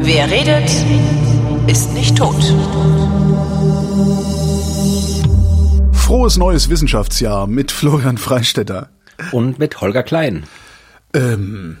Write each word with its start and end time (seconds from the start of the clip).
Wer 0.00 0.30
redet, 0.30 0.70
ist 1.66 1.92
nicht 1.94 2.16
tot. 2.16 2.34
Frohes 5.92 6.36
neues 6.36 6.68
Wissenschaftsjahr 6.68 7.46
mit 7.46 7.70
Florian 7.70 8.18
Freistetter. 8.18 8.90
Und 9.32 9.58
mit 9.58 9.80
Holger 9.80 10.02
Klein. 10.02 10.44
Ähm, 11.14 11.78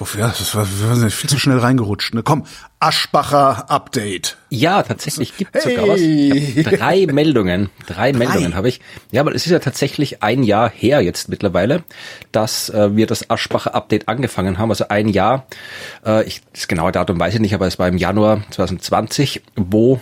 wofür? 0.00 0.28
Das 0.28 0.54
war, 0.54 0.66
wir 0.66 0.96
sind 0.96 1.12
viel 1.12 1.28
zu 1.28 1.38
schnell 1.38 1.58
reingerutscht. 1.58 2.14
Ne? 2.14 2.22
Komm, 2.22 2.44
Aschbacher 2.80 3.70
Update. 3.70 4.36
Ja, 4.50 4.82
tatsächlich 4.82 5.36
gibt 5.36 5.54
es 5.56 5.64
Hey. 5.64 5.76
sogar 5.76 5.88
was. 5.94 6.00
Ich 6.00 6.64
drei 6.78 7.06
Meldungen. 7.06 7.70
Drei, 7.86 8.12
Meldungen 8.12 8.54
habe 8.54 8.68
ich. 8.68 8.80
Ja, 9.10 9.20
aber 9.22 9.34
es 9.34 9.46
ist 9.46 9.52
ja 9.52 9.58
tatsächlich 9.58 10.22
ein 10.22 10.42
Jahr 10.42 10.70
her 10.70 11.00
jetzt 11.00 11.28
mittlerweile, 11.28 11.82
dass 12.32 12.68
äh, 12.70 12.94
wir 12.96 13.06
das 13.06 13.28
Aschbacher 13.30 13.74
Update 13.74 14.08
angefangen 14.08 14.58
haben. 14.58 14.70
Also 14.70 14.88
ein 14.88 15.08
Jahr, 15.08 15.46
äh, 16.06 16.24
ich, 16.24 16.42
das 16.52 16.68
genaue 16.68 16.92
Datum 16.92 17.18
weiß 17.18 17.34
ich 17.34 17.40
nicht, 17.40 17.54
aber 17.54 17.66
es 17.66 17.78
war 17.78 17.88
im 17.88 17.98
Januar 17.98 18.42
2020, 18.50 19.42
wo 19.56 20.00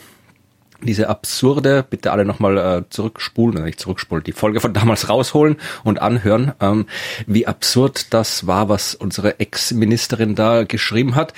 diese 0.86 1.08
absurde, 1.08 1.84
bitte 1.88 2.12
alle 2.12 2.24
nochmal 2.24 2.56
äh, 2.58 2.82
zurückspulen, 2.90 3.56
oder 3.56 3.66
nicht 3.66 3.80
zurückspulen, 3.80 4.24
die 4.24 4.32
Folge 4.32 4.60
von 4.60 4.72
damals 4.72 5.08
rausholen 5.08 5.56
und 5.84 6.00
anhören, 6.00 6.52
ähm, 6.60 6.86
wie 7.26 7.46
absurd 7.46 8.12
das 8.14 8.46
war, 8.46 8.68
was 8.68 8.94
unsere 8.94 9.38
Ex-Ministerin 9.40 10.34
da 10.34 10.64
geschrieben 10.64 11.14
hat. 11.14 11.32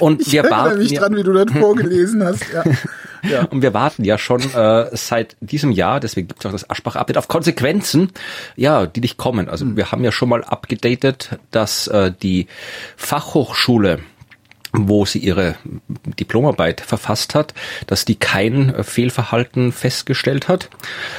Und 0.00 0.22
Ich 0.22 0.32
wir 0.32 0.40
erinnere 0.42 0.60
warten 0.64 0.78
mich 0.78 0.90
ja- 0.92 1.00
dran, 1.00 1.16
wie 1.16 1.22
du 1.22 1.32
das 1.32 1.52
vorgelesen 1.52 2.22
hast. 2.24 2.44
Ja. 2.52 2.64
Ja. 3.28 3.46
und 3.46 3.62
wir 3.62 3.74
warten 3.74 4.04
ja 4.04 4.16
schon 4.16 4.40
äh, 4.54 4.96
seit 4.96 5.36
diesem 5.40 5.72
Jahr, 5.72 5.98
deswegen 5.98 6.28
gibt 6.28 6.38
es 6.38 6.46
auch 6.46 6.52
das 6.52 6.70
Aschbach-Update, 6.70 7.16
auf 7.18 7.26
Konsequenzen, 7.26 8.12
ja, 8.54 8.86
die 8.86 9.00
nicht 9.00 9.16
kommen. 9.16 9.48
Also 9.48 9.76
wir 9.76 9.90
haben 9.90 10.04
ja 10.04 10.12
schon 10.12 10.28
mal 10.28 10.44
abgedatet, 10.44 11.30
dass 11.50 11.88
äh, 11.88 12.12
die 12.22 12.46
Fachhochschule 12.96 13.98
wo 14.72 15.06
sie 15.06 15.18
ihre 15.18 15.56
Diplomarbeit 16.18 16.80
verfasst 16.80 17.34
hat, 17.34 17.54
dass 17.86 18.04
die 18.04 18.16
kein 18.16 18.74
äh, 18.74 18.82
Fehlverhalten 18.82 19.72
festgestellt 19.72 20.48
hat. 20.48 20.68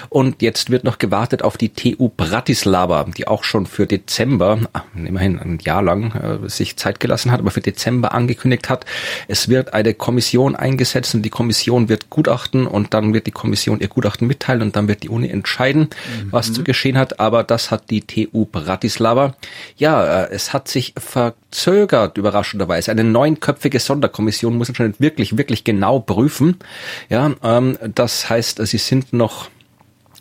Und 0.09 0.41
jetzt 0.41 0.69
wird 0.69 0.83
noch 0.83 0.99
gewartet 0.99 1.41
auf 1.41 1.57
die 1.57 1.69
TU 1.69 2.09
Bratislava, 2.09 3.05
die 3.17 3.27
auch 3.27 3.43
schon 3.43 3.65
für 3.65 3.87
Dezember, 3.87 4.59
ah, 4.73 4.83
immerhin 4.95 5.39
ein 5.39 5.59
Jahr 5.59 5.81
lang, 5.81 6.11
äh, 6.13 6.49
sich 6.49 6.77
Zeit 6.77 6.99
gelassen 6.99 7.31
hat, 7.31 7.39
aber 7.39 7.51
für 7.51 7.61
Dezember 7.61 8.13
angekündigt 8.13 8.69
hat, 8.69 8.85
es 9.27 9.49
wird 9.49 9.73
eine 9.73 9.93
Kommission 9.93 10.55
eingesetzt 10.55 11.15
und 11.15 11.23
die 11.23 11.29
Kommission 11.29 11.89
wird 11.89 12.09
Gutachten 12.09 12.67
und 12.67 12.93
dann 12.93 13.13
wird 13.13 13.27
die 13.27 13.31
Kommission 13.31 13.79
ihr 13.79 13.87
Gutachten 13.87 14.27
mitteilen 14.27 14.61
und 14.61 14.75
dann 14.75 14.87
wird 14.87 15.03
die 15.03 15.09
Uni 15.09 15.29
entscheiden, 15.29 15.89
was 16.29 16.53
zu 16.53 16.63
geschehen 16.63 16.97
hat. 16.97 17.19
Aber 17.19 17.43
das 17.43 17.71
hat 17.71 17.89
die 17.89 18.01
TU 18.01 18.45
Bratislava. 18.45 19.35
Ja, 19.77 20.23
äh, 20.23 20.29
es 20.31 20.53
hat 20.53 20.67
sich 20.67 20.93
verzögert, 20.97 22.17
überraschenderweise. 22.17 22.91
Eine 22.91 23.03
neunköpfige 23.39 23.79
Sonderkommission 23.79 24.57
muss 24.57 24.69
anscheinend 24.69 24.99
wirklich, 24.99 25.37
wirklich 25.37 25.63
genau 25.63 25.99
prüfen. 25.99 26.57
Ja, 27.09 27.31
ähm, 27.43 27.77
das 27.95 28.29
heißt, 28.29 28.65
sie 28.65 28.77
sind 28.77 29.13
noch 29.13 29.49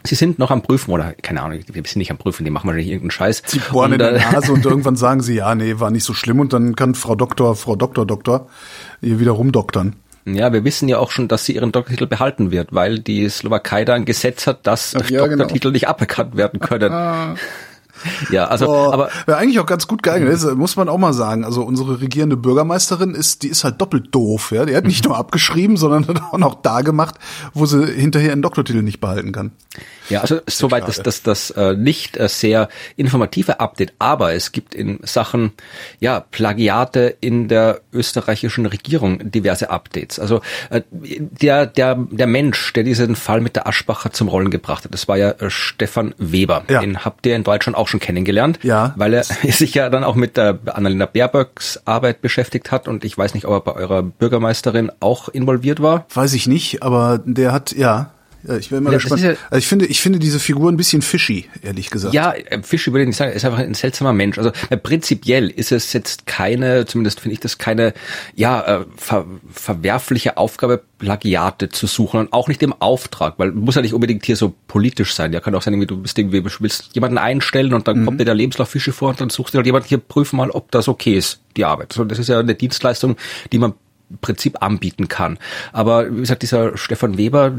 Sie 0.05 0.15
sind 0.15 0.39
noch 0.39 0.53
am 0.53 0.63
Prüfen 0.63 0.93
oder 0.93 1.13
keine 1.13 1.43
Ahnung, 1.43 1.59
wir 1.67 1.83
sind 1.85 1.97
nicht 1.97 2.13
am 2.13 2.19
Prüfen, 2.19 2.45
die 2.45 2.53
machen 2.53 2.69
wahrscheinlich 2.69 2.87
irgendeinen 2.87 3.11
Scheiß. 3.11 3.43
Sie 3.45 3.59
bohren 3.59 3.93
in 3.93 4.01
Und, 4.01 4.13
der 4.13 4.15
äh, 4.15 4.33
Nase 4.33 4.53
und 4.53 4.65
irgendwann 4.65 4.95
sagen 4.95 5.21
sie, 5.23 5.35
ja, 5.35 5.53
nee, 5.57 5.81
war 5.81 5.91
nicht 5.91 6.05
so 6.05 6.15
schlimm 6.15 6.39
und 6.39 6.53
dann 6.53 6.77
kann 6.77 6.95
Frau 6.95 7.17
Doktor, 7.17 7.57
Frau 7.57 7.75
Doktor, 7.75 8.07
Doktor 8.07 8.49
hier 9.01 9.19
wieder 9.19 9.33
rumdoktern. 9.33 9.97
Ja, 10.25 10.53
wir 10.53 10.63
wissen 10.63 10.89
ja 10.89 10.99
auch 10.99 11.11
schon, 11.11 11.27
dass 11.27 11.45
sie 11.45 11.57
ihren 11.57 11.73
Doktortitel 11.73 12.07
behalten 12.07 12.53
wird, 12.53 12.73
weil 12.73 13.01
die 13.01 13.29
Slowakei 13.29 13.85
da 13.85 13.95
ein 13.95 14.05
Gesetz 14.05 14.47
hat, 14.47 14.67
dass 14.69 14.93
ja, 14.93 15.27
genau. 15.27 15.39
Doktortitel 15.39 15.73
nicht 15.73 15.89
aberkannt 15.89 16.37
werden 16.37 16.61
können. 16.61 17.37
ja, 18.31 18.47
also, 18.47 18.69
Oh, 18.69 18.93
aber 18.93 19.11
wäre 19.27 19.39
eigentlich 19.39 19.61
auch 19.61 19.67
ganz 19.67 19.87
gut 19.87 20.03
geeignet, 20.03 20.33
das 20.33 20.45
muss 20.55 20.77
man 20.77 20.89
auch 20.89 20.99
mal 20.99 21.13
sagen. 21.13 21.45
Also 21.45 21.63
unsere 21.63 22.01
regierende 22.01 22.37
Bürgermeisterin 22.37 23.15
ist, 23.15 23.43
die 23.43 23.49
ist 23.49 23.65
halt 23.65 23.81
doppelt 23.81 24.15
doof, 24.15 24.53
ja. 24.53 24.65
Die 24.65 24.77
hat 24.77 24.85
nicht 24.85 25.05
nur 25.05 25.17
abgeschrieben, 25.17 25.77
sondern 25.77 26.07
hat 26.09 26.23
auch 26.23 26.39
noch 26.39 26.57
da 26.57 26.83
gemacht, 26.83 27.17
wo 27.55 27.67
sie 27.67 27.87
hinterher 27.87 28.33
einen 28.33 28.43
Doktortitel 28.43 28.83
nicht 28.83 29.01
behalten 29.01 29.33
kann. 29.33 29.53
Ja, 30.09 30.21
also 30.21 30.41
soweit 30.49 30.89
das, 30.89 31.03
das, 31.03 31.23
das 31.23 31.51
äh, 31.51 31.75
nicht 31.75 32.17
äh, 32.17 32.29
sehr 32.29 32.69
informative 32.97 33.61
Update, 33.61 33.93
aber 33.99 34.35
es 34.35 34.53
gibt 34.53 34.75
in 34.75 35.01
Sachen 35.03 35.53
ja 36.01 36.21
Plagiate 36.21 37.17
in 37.21 37.49
der 37.49 37.81
österreichischen 37.93 38.67
Regierung 38.67 39.31
diverse 39.31 39.71
Updates. 39.71 40.19
Also 40.19 40.41
äh, 40.71 40.83
der 40.91 41.67
der 41.67 41.95
der 41.97 42.27
Mensch, 42.27 42.73
der 42.73 42.85
diesen 42.85 43.17
Fall 43.17 43.41
mit 43.41 43.57
der 43.57 43.67
Aschbacher 43.67 44.13
zum 44.13 44.29
Rollen 44.29 44.51
gebracht 44.51 44.85
hat, 44.85 44.95
das 44.95 45.09
war 45.09 45.17
ja 45.17 45.31
äh, 45.31 45.51
Stefan 45.51 46.15
Weber. 46.19 46.65
Ja. 46.69 46.81
Den 46.81 47.05
habt 47.05 47.27
ihr 47.27 47.37
in 47.37 47.45
Deutschland 47.45 47.77
auch 47.77 47.88
schon 47.89 48.01
kennengelernt, 48.01 48.59
Ja. 48.63 48.93
weil 48.97 49.15
er 49.15 49.25
sich 49.49 49.75
ja 49.75 49.91
dann 49.91 50.05
auch 50.05 50.15
mit 50.15 50.37
der 50.37 50.59
Annalena 50.67 51.07
Baerböcks 51.07 51.81
Arbeit 51.85 52.21
beschäftigt 52.21 52.71
hat 52.71 52.87
und 52.89 53.05
ich 53.05 53.17
weiß 53.19 53.35
nicht, 53.35 53.47
ob 53.47 53.53
er 53.55 53.73
bei 53.73 53.81
eurer 53.81 54.03
Bürgermeisterin 54.03 54.93
auch 55.01 55.29
involviert 55.29 55.83
war. 55.83 56.07
Weiß 56.15 56.35
ich 56.35 56.47
nicht, 56.47 56.83
aber 56.83 57.21
der 57.25 57.53
hat, 57.53 57.73
ja. 57.73 58.11
Ja, 58.47 58.57
ich 58.57 58.71
bin 58.71 58.85
mal 58.85 58.93
das 58.93 59.03
gespannt. 59.03 59.23
ja- 59.23 59.31
also 59.51 59.59
ich 59.59 59.67
finde, 59.67 59.87
ich 59.87 60.01
finde 60.01 60.19
diese 60.21 60.39
Figur 60.39 60.71
ein 60.71 60.77
bisschen 60.77 61.03
fishy, 61.03 61.47
ehrlich 61.63 61.91
gesagt. 61.91 62.15
Ja, 62.15 62.33
äh, 62.33 62.63
Fischer 62.63 62.93
würde 62.93 63.03
ich 63.03 63.09
nicht 63.09 63.17
sagen, 63.17 63.33
er 63.33 63.37
ist 63.37 63.45
einfach 63.45 63.59
ein 63.59 63.75
seltsamer 63.75 64.13
Mensch. 64.13 64.39
Also 64.39 64.53
äh, 64.71 64.77
prinzipiell 64.77 65.51
ist 65.51 65.73
es 65.73 65.93
jetzt 65.93 66.27
keine, 66.27 66.87
zumindest 66.87 67.21
finde 67.21 67.33
ich 67.35 67.41
das 67.41 67.59
keine, 67.59 67.95
ja, 68.37 68.61
äh, 68.83 68.85
ver 68.97 69.27
verwerfliche 69.53 70.37
Aufgabe, 70.37 70.83
Plagiate 70.99 71.69
zu 71.69 71.87
suchen 71.87 72.21
und 72.21 72.33
auch 72.33 72.49
nicht 72.49 72.63
im 72.63 72.73
Auftrag, 72.73 73.35
weil 73.39 73.53
muss 73.53 73.75
ja 73.75 73.83
nicht 73.83 73.95
unbedingt 73.95 74.25
hier 74.25 74.37
so 74.37 74.55
politisch 74.69 75.15
sein. 75.15 75.33
Ja, 75.33 75.41
kann 75.41 75.55
auch 75.55 75.63
sein, 75.63 75.75
irgendwie, 75.75 75.87
du 75.87 76.01
bist 76.01 76.19
irgendwie, 76.19 76.45
willst 76.61 76.91
jemanden 76.95 77.19
einstellen 77.19 77.75
und 77.75 77.87
dann 77.89 78.05
kommt 78.05 78.21
dir 78.21 78.25
der 78.25 78.35
Lebenslauf 78.35 78.69
Fische 78.71 78.93
vor 78.93 79.11
und 79.11 79.21
dann 79.21 79.31
suchst 79.31 79.55
du 79.55 79.59
halt 79.59 79.67
jemanden 79.67 79.89
hier, 79.89 79.99
prüf 79.99 80.33
mal, 80.33 80.51
ob 80.51 80.71
das 80.71 80.89
okay 80.89 81.15
ist, 81.17 81.41
die 81.57 81.65
Arbeit. 81.65 81.93
So, 81.93 82.05
das 82.05 82.19
ist 82.19 82.29
ja 82.29 82.39
eine 82.41 82.55
Dienstleistung, 82.55 83.17
die 83.53 83.59
man 83.59 83.75
im 84.11 84.19
Prinzip 84.19 84.63
anbieten 84.63 85.09
kann. 85.09 85.39
Aber 85.73 86.11
wie 86.15 86.21
gesagt, 86.21 86.43
dieser 86.43 86.77
Stefan 86.77 87.19
Weber, 87.19 87.53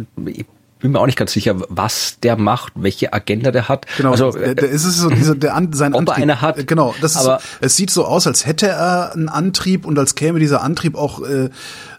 bin 0.80 0.92
mir 0.92 1.00
auch 1.00 1.06
nicht 1.06 1.18
ganz 1.18 1.34
sicher, 1.34 1.56
was 1.70 2.18
der 2.24 2.38
macht, 2.38 2.74
welche 2.76 3.12
Agenda 3.14 3.52
der 3.52 3.68
hat. 3.70 3.86
Genau, 3.98 4.12
also, 4.12 4.32
der 4.32 4.58
ist 4.58 4.86
es 4.86 4.98
so 4.98 5.10
dieser 5.10 5.36
der 5.36 5.56
an, 5.56 5.74
sein 5.74 5.94
ob 5.96 6.08
er 6.08 6.16
eine 6.16 6.42
hat, 6.42 6.68
Genau, 6.68 6.96
das 7.02 7.16
ist 7.16 7.26
aber- 7.26 7.42
es 7.62 7.76
sieht 7.76 7.92
so 7.92 8.06
aus, 8.06 8.28
als 8.28 8.46
hätte 8.46 8.68
er 8.68 9.14
einen 9.14 9.30
Antrieb 9.30 9.86
und 9.86 10.00
als 10.00 10.16
käme 10.16 10.40
dieser 10.40 10.62
Antrieb 10.62 10.96
auch 10.96 11.22
äh, 11.22 11.50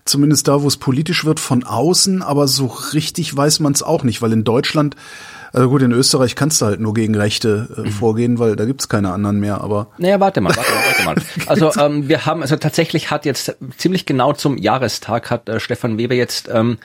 zumindest 0.05 0.49
da, 0.49 0.63
wo 0.63 0.67
es 0.69 0.77
politisch 0.79 1.25
wird, 1.25 1.41
von 1.41 1.63
außen, 1.65 2.23
aber 2.23 2.49
so 2.49 2.67
richtig 2.95 3.37
weiß 3.37 3.61
man 3.61 3.73
es 3.73 3.83
auch 3.83 4.03
nicht, 4.03 4.23
weil 4.23 4.33
in 4.33 4.45
Deutschland 4.45 4.97
also 5.53 5.69
gut, 5.69 5.83
in 5.83 5.93
Österreich 5.93 6.35
kannst 6.35 6.61
du 6.61 6.67
halt 6.67 6.81
nur 6.81 6.95
gegen 6.95 7.15
Rechte 7.15 7.69
äh, 7.77 7.81
Mhm. 7.81 7.93
vorgehen, 7.93 8.39
weil 8.39 8.57
da 8.57 8.65
gibt's 8.65 8.89
keine 8.89 9.13
anderen 9.13 9.41
mehr, 9.41 9.61
aber 9.61 9.89
Naja, 9.99 10.21
warte 10.21 10.41
mal, 10.41 10.55
warte 10.57 10.71
mal, 11.05 11.17
warte 11.17 11.21
mal. 11.21 11.47
Also 11.47 11.73
ähm, 11.81 12.09
wir 12.09 12.27
haben, 12.27 12.43
also 12.43 12.57
tatsächlich 12.57 13.11
hat 13.11 13.25
jetzt 13.25 13.57
ziemlich 13.77 14.07
genau 14.07 14.33
zum 14.33 14.57
Jahrestag 14.59 15.31
hat 15.31 15.49
äh, 15.49 15.61
Stefan 15.61 15.99
Weber 15.99 16.15
jetzt 16.15 16.49
ähm, 16.53 16.79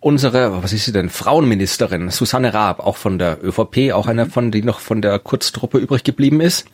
unsere, 0.00 0.62
was 0.62 0.72
ist 0.72 0.84
sie 0.84 0.92
denn, 0.92 1.10
Frauenministerin 1.10 2.10
Susanne 2.10 2.54
Raab, 2.54 2.80
auch 2.80 2.96
von 2.96 3.18
der 3.18 3.38
ÖVP, 3.44 3.92
auch 3.92 4.06
eine 4.06 4.26
von, 4.26 4.50
die 4.50 4.62
noch 4.62 4.80
von 4.80 5.02
der 5.02 5.18
Kurztruppe 5.18 5.78
übrig 5.78 6.04
geblieben 6.04 6.40
ist, 6.40 6.66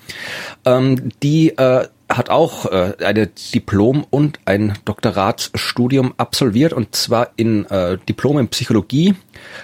ähm, 0.64 1.10
die 1.22 1.56
äh, 1.56 1.86
hat 2.08 2.30
auch 2.30 2.66
äh, 2.66 2.94
eine 3.04 3.26
Diplom 3.26 4.06
und 4.10 4.38
ein 4.44 4.74
Doktoratsstudium 4.84 6.14
absolviert 6.16 6.72
und 6.72 6.94
zwar 6.94 7.30
in 7.36 7.64
äh, 7.66 7.98
Diplom 8.08 8.38
in 8.38 8.48
Psychologie. 8.48 9.14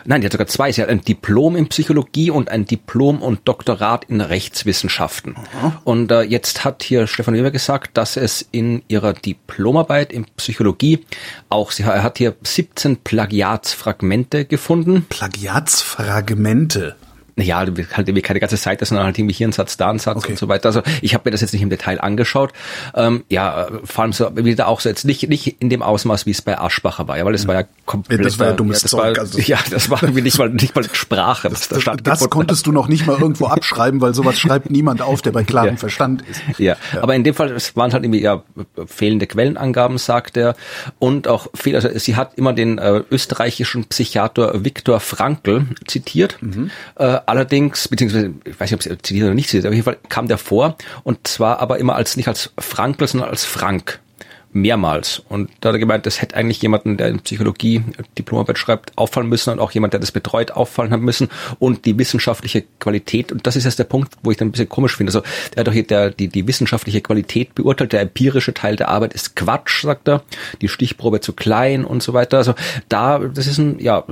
Nein, 0.05 0.21
die 0.21 0.27
hat 0.27 0.33
sogar 0.33 0.47
zwei. 0.47 0.73
Sie 0.73 0.83
hat 0.83 0.89
ein 0.89 1.03
Diplom 1.03 1.57
in 1.57 1.69
Psychologie 1.69 2.31
und 2.31 2.51
ein 2.51 2.65
Diplom 2.65 3.23
und 3.23 3.47
Doktorat 3.47 4.05
in 4.07 4.21
Rechtswissenschaften. 4.21 5.37
Und 5.85 6.11
äh, 6.11 6.23
jetzt 6.23 6.65
hat 6.65 6.83
hier 6.83 7.07
Stefan 7.07 7.35
Weber 7.35 7.51
gesagt, 7.51 7.97
dass 7.97 8.17
es 8.17 8.47
in 8.51 8.83
ihrer 8.89 9.13
Diplomarbeit 9.13 10.13
in 10.13 10.25
Psychologie 10.37 11.05
auch, 11.49 11.71
sie 11.71 11.83
er 11.83 12.03
hat 12.03 12.19
hier 12.19 12.35
17 12.43 12.99
Plagiatsfragmente 12.99 14.45
gefunden. 14.45 15.07
Plagiatsfragmente. 15.09 16.97
Ja, 17.41 17.59
halt 17.59 17.71
irgendwie 17.71 18.23
keine 18.23 18.41
ganze 18.41 18.57
Seite, 18.57 18.85
sondern 18.85 19.07
halt 19.07 19.19
irgendwie 19.19 19.35
hier 19.35 19.49
ein 19.49 19.53
Satz, 19.53 19.77
da 19.77 19.91
ein 19.91 19.99
Satz 19.99 20.19
Okay. 20.19 20.33
und 20.33 20.39
so 20.39 20.49
weiter. 20.49 20.67
Also 20.67 20.83
ich 21.03 21.15
habe 21.15 21.23
mir 21.27 21.31
das 21.33 21.41
jetzt 21.41 21.53
nicht 21.53 21.63
im 21.63 21.71
Detail 21.71 22.01
angeschaut. 22.01 22.53
Ähm, 22.95 23.25
ja, 23.29 23.69
vor 23.85 24.03
allem 24.05 24.13
so 24.13 24.31
wieder 24.37 24.69
auch 24.69 24.81
so 24.81 24.89
jetzt 24.89 25.05
nicht 25.05 25.29
nicht 25.29 25.57
in 25.61 25.71
dem 25.71 25.83
Ausmaß, 25.83 26.27
wie 26.27 26.31
es 26.31 26.43
bei 26.43 26.59
Aschbacher 26.59 27.09
war, 27.09 27.17
ja, 27.19 27.25
weil 27.25 27.33
das 27.33 27.47
war 27.47 27.55
ja 27.55 27.65
komplett. 27.87 28.25
Das 28.25 28.39
war 28.39 28.49
ja 28.49 28.53
dummes 28.53 28.83
das 28.83 28.91
Zeug, 28.91 29.17
War, 29.17 29.23
also- 29.25 29.39
ja, 29.45 29.59
das 29.71 29.91
war 29.91 30.03
irgendwie 30.03 30.23
nicht 30.23 30.39
mal 30.39 30.49
nicht 30.51 30.75
mal 30.75 30.85
Sprache, 30.93 31.51
was 31.51 31.69
da 31.69 31.75
Das, 31.77 31.83
stattgefunden 31.83 32.21
das 32.21 32.31
konntest 32.31 32.67
du 32.67 32.73
noch 32.73 32.89
nicht 32.89 33.07
mal 33.07 33.19
irgendwo 33.19 33.47
abschreiben, 33.47 34.01
weil 34.01 34.15
sowas 34.15 34.39
schreibt 34.39 34.71
niemand 34.71 35.03
auf, 35.03 35.23
der 35.23 35.33
bei 35.33 35.45
klarem 35.45 35.71
Ja. 35.75 35.77
Verstand 35.77 36.23
ist. 36.29 36.41
Ja, 36.59 36.77
aber 37.01 37.15
in 37.15 37.25
dem 37.25 37.35
Fall, 37.35 37.51
es 37.53 37.77
waren 37.77 37.93
halt 37.93 38.05
irgendwie 38.05 38.21
ja 38.23 38.43
fehlende 38.87 39.27
Quellenangaben, 39.27 39.99
sagt 39.99 40.37
er. 40.37 40.55
Und 40.99 41.29
auch 41.29 41.49
viel, 41.55 41.75
also 41.75 41.89
sie 41.99 42.17
hat 42.17 42.33
immer 42.37 42.53
den 42.53 42.79
äh, 42.79 43.03
österreichischen 43.11 43.85
Psychiater 43.87 44.65
Viktor 44.65 45.01
Frankl 45.01 45.67
zitiert. 45.87 46.39
Äh, 46.97 47.19
allerdings, 47.31 47.89
beziehungsweise, 47.89 48.35
ich 48.45 48.61
weiß 48.61 48.71
nicht, 48.71 48.75
ob 48.75 48.83
sie 48.83 48.91
zitiert 48.99 49.25
oder 49.25 49.35
nicht 49.35 49.49
zitiert, 49.49 49.65
aber 49.65 49.71
auf 49.73 49.77
jeden 49.77 49.85
Fall 49.85 49.99
kam 50.09 50.29
der 50.29 50.39
vor. 50.39 50.77
Und 51.05 51.27
zwar 51.27 51.61
aber 51.61 51.79
immer 51.79 51.95
als 51.95 52.17
nicht 52.17 52.29
als 52.29 52.53
Frankl, 52.59 53.07
sondern 53.07 53.31
als 53.31 53.45
Frank. 53.45 54.01
Mehrmals. 54.53 55.23
Und 55.29 55.51
da 55.61 55.69
hat 55.69 55.77
er 55.77 55.79
gemeint, 55.79 56.07
das 56.07 56.21
hätte 56.21 56.37
eigentlich 56.37 56.61
jemanden, 56.63 56.97
der 56.97 57.09
in 57.09 57.21
Psychologie 57.21 57.83
Diplomarbeit 58.19 58.59
schreibt, 58.59 58.97
auffallen 58.99 59.29
müssen 59.29 59.51
und 59.51 59.61
auch 59.61 59.71
jemand, 59.73 59.93
der 59.93 60.01
das 60.01 60.13
betreut, 60.13 60.51
auffallen 60.51 60.93
haben 60.93 61.05
müssen. 61.05 61.29
Und 61.59 61.85
die 61.85 61.97
wissenschaftliche 61.99 62.65
Qualität, 62.79 63.33
und 63.33 63.47
das 63.47 63.57
ist 63.57 63.65
jetzt 63.65 63.79
der 63.79 63.85
Punkt, 63.85 64.15
wo 64.23 64.31
ich 64.31 64.37
dann 64.37 64.49
ein 64.49 64.53
bisschen 64.53 64.69
komisch 64.69 64.97
finde. 64.97 65.11
Also 65.11 65.23
er 65.55 65.61
hat 65.61 65.69
doch 65.69 65.73
hier 65.73 65.87
der, 65.87 66.11
die, 66.11 66.29
die 66.29 66.47
wissenschaftliche 66.47 67.01
Qualität 67.01 67.55
beurteilt, 67.55 67.93
der 67.93 68.01
empirische 68.01 68.53
Teil 68.55 68.77
der 68.77 68.89
Arbeit 68.89 69.15
ist 69.15 69.37
Quatsch, 69.37 69.83
sagt 69.83 70.09
er, 70.09 70.23
die 70.61 70.69
Stichprobe 70.69 71.21
zu 71.21 71.33
klein 71.33 71.85
und 71.85 72.03
so 72.03 72.13
weiter. 72.13 72.39
Also 72.39 72.55
da, 72.89 73.19
das 73.19 73.47
ist 73.47 73.59
ein, 73.59 73.79
ja, 73.79 74.05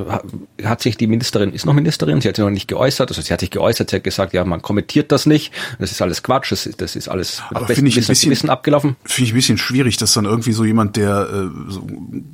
hat 0.62 0.82
sich 0.82 0.96
die 0.96 1.06
Ministerin, 1.06 1.52
ist 1.52 1.66
noch 1.66 1.74
Ministerin, 1.74 2.20
sie 2.20 2.28
hat 2.28 2.36
sich 2.36 2.44
noch 2.44 2.50
nicht 2.50 2.68
geäußert, 2.68 3.10
also 3.10 3.20
sie 3.22 3.32
hat 3.32 3.40
sich 3.40 3.50
geäußert, 3.50 3.90
sie 3.90 3.96
hat 3.96 4.04
gesagt, 4.04 4.32
ja, 4.32 4.44
man 4.44 4.62
kommentiert 4.62 5.10
das 5.10 5.26
nicht, 5.26 5.52
das 5.78 5.90
ist 5.90 6.00
alles 6.02 6.22
Quatsch, 6.22 6.52
das, 6.52 6.66
ist, 6.66 6.80
das 6.80 6.94
ist 6.96 7.08
alles 7.08 7.42
Aber 7.50 7.66
finde 7.66 7.88
ich 7.88 7.96
ein 7.96 8.06
bisschen, 8.06 8.30
Wissen 8.30 8.50
abgelaufen. 8.50 8.96
Finde 9.04 9.26
ich 9.26 9.32
ein 9.32 9.36
bisschen 9.36 9.58
schwierig, 9.58 9.96
dass 9.96 10.12
dann 10.12 10.26
irgendwie 10.28 10.52
so 10.52 10.64
jemand, 10.64 10.96
der 10.96 11.28
äh, 11.30 11.70
so 11.70 11.86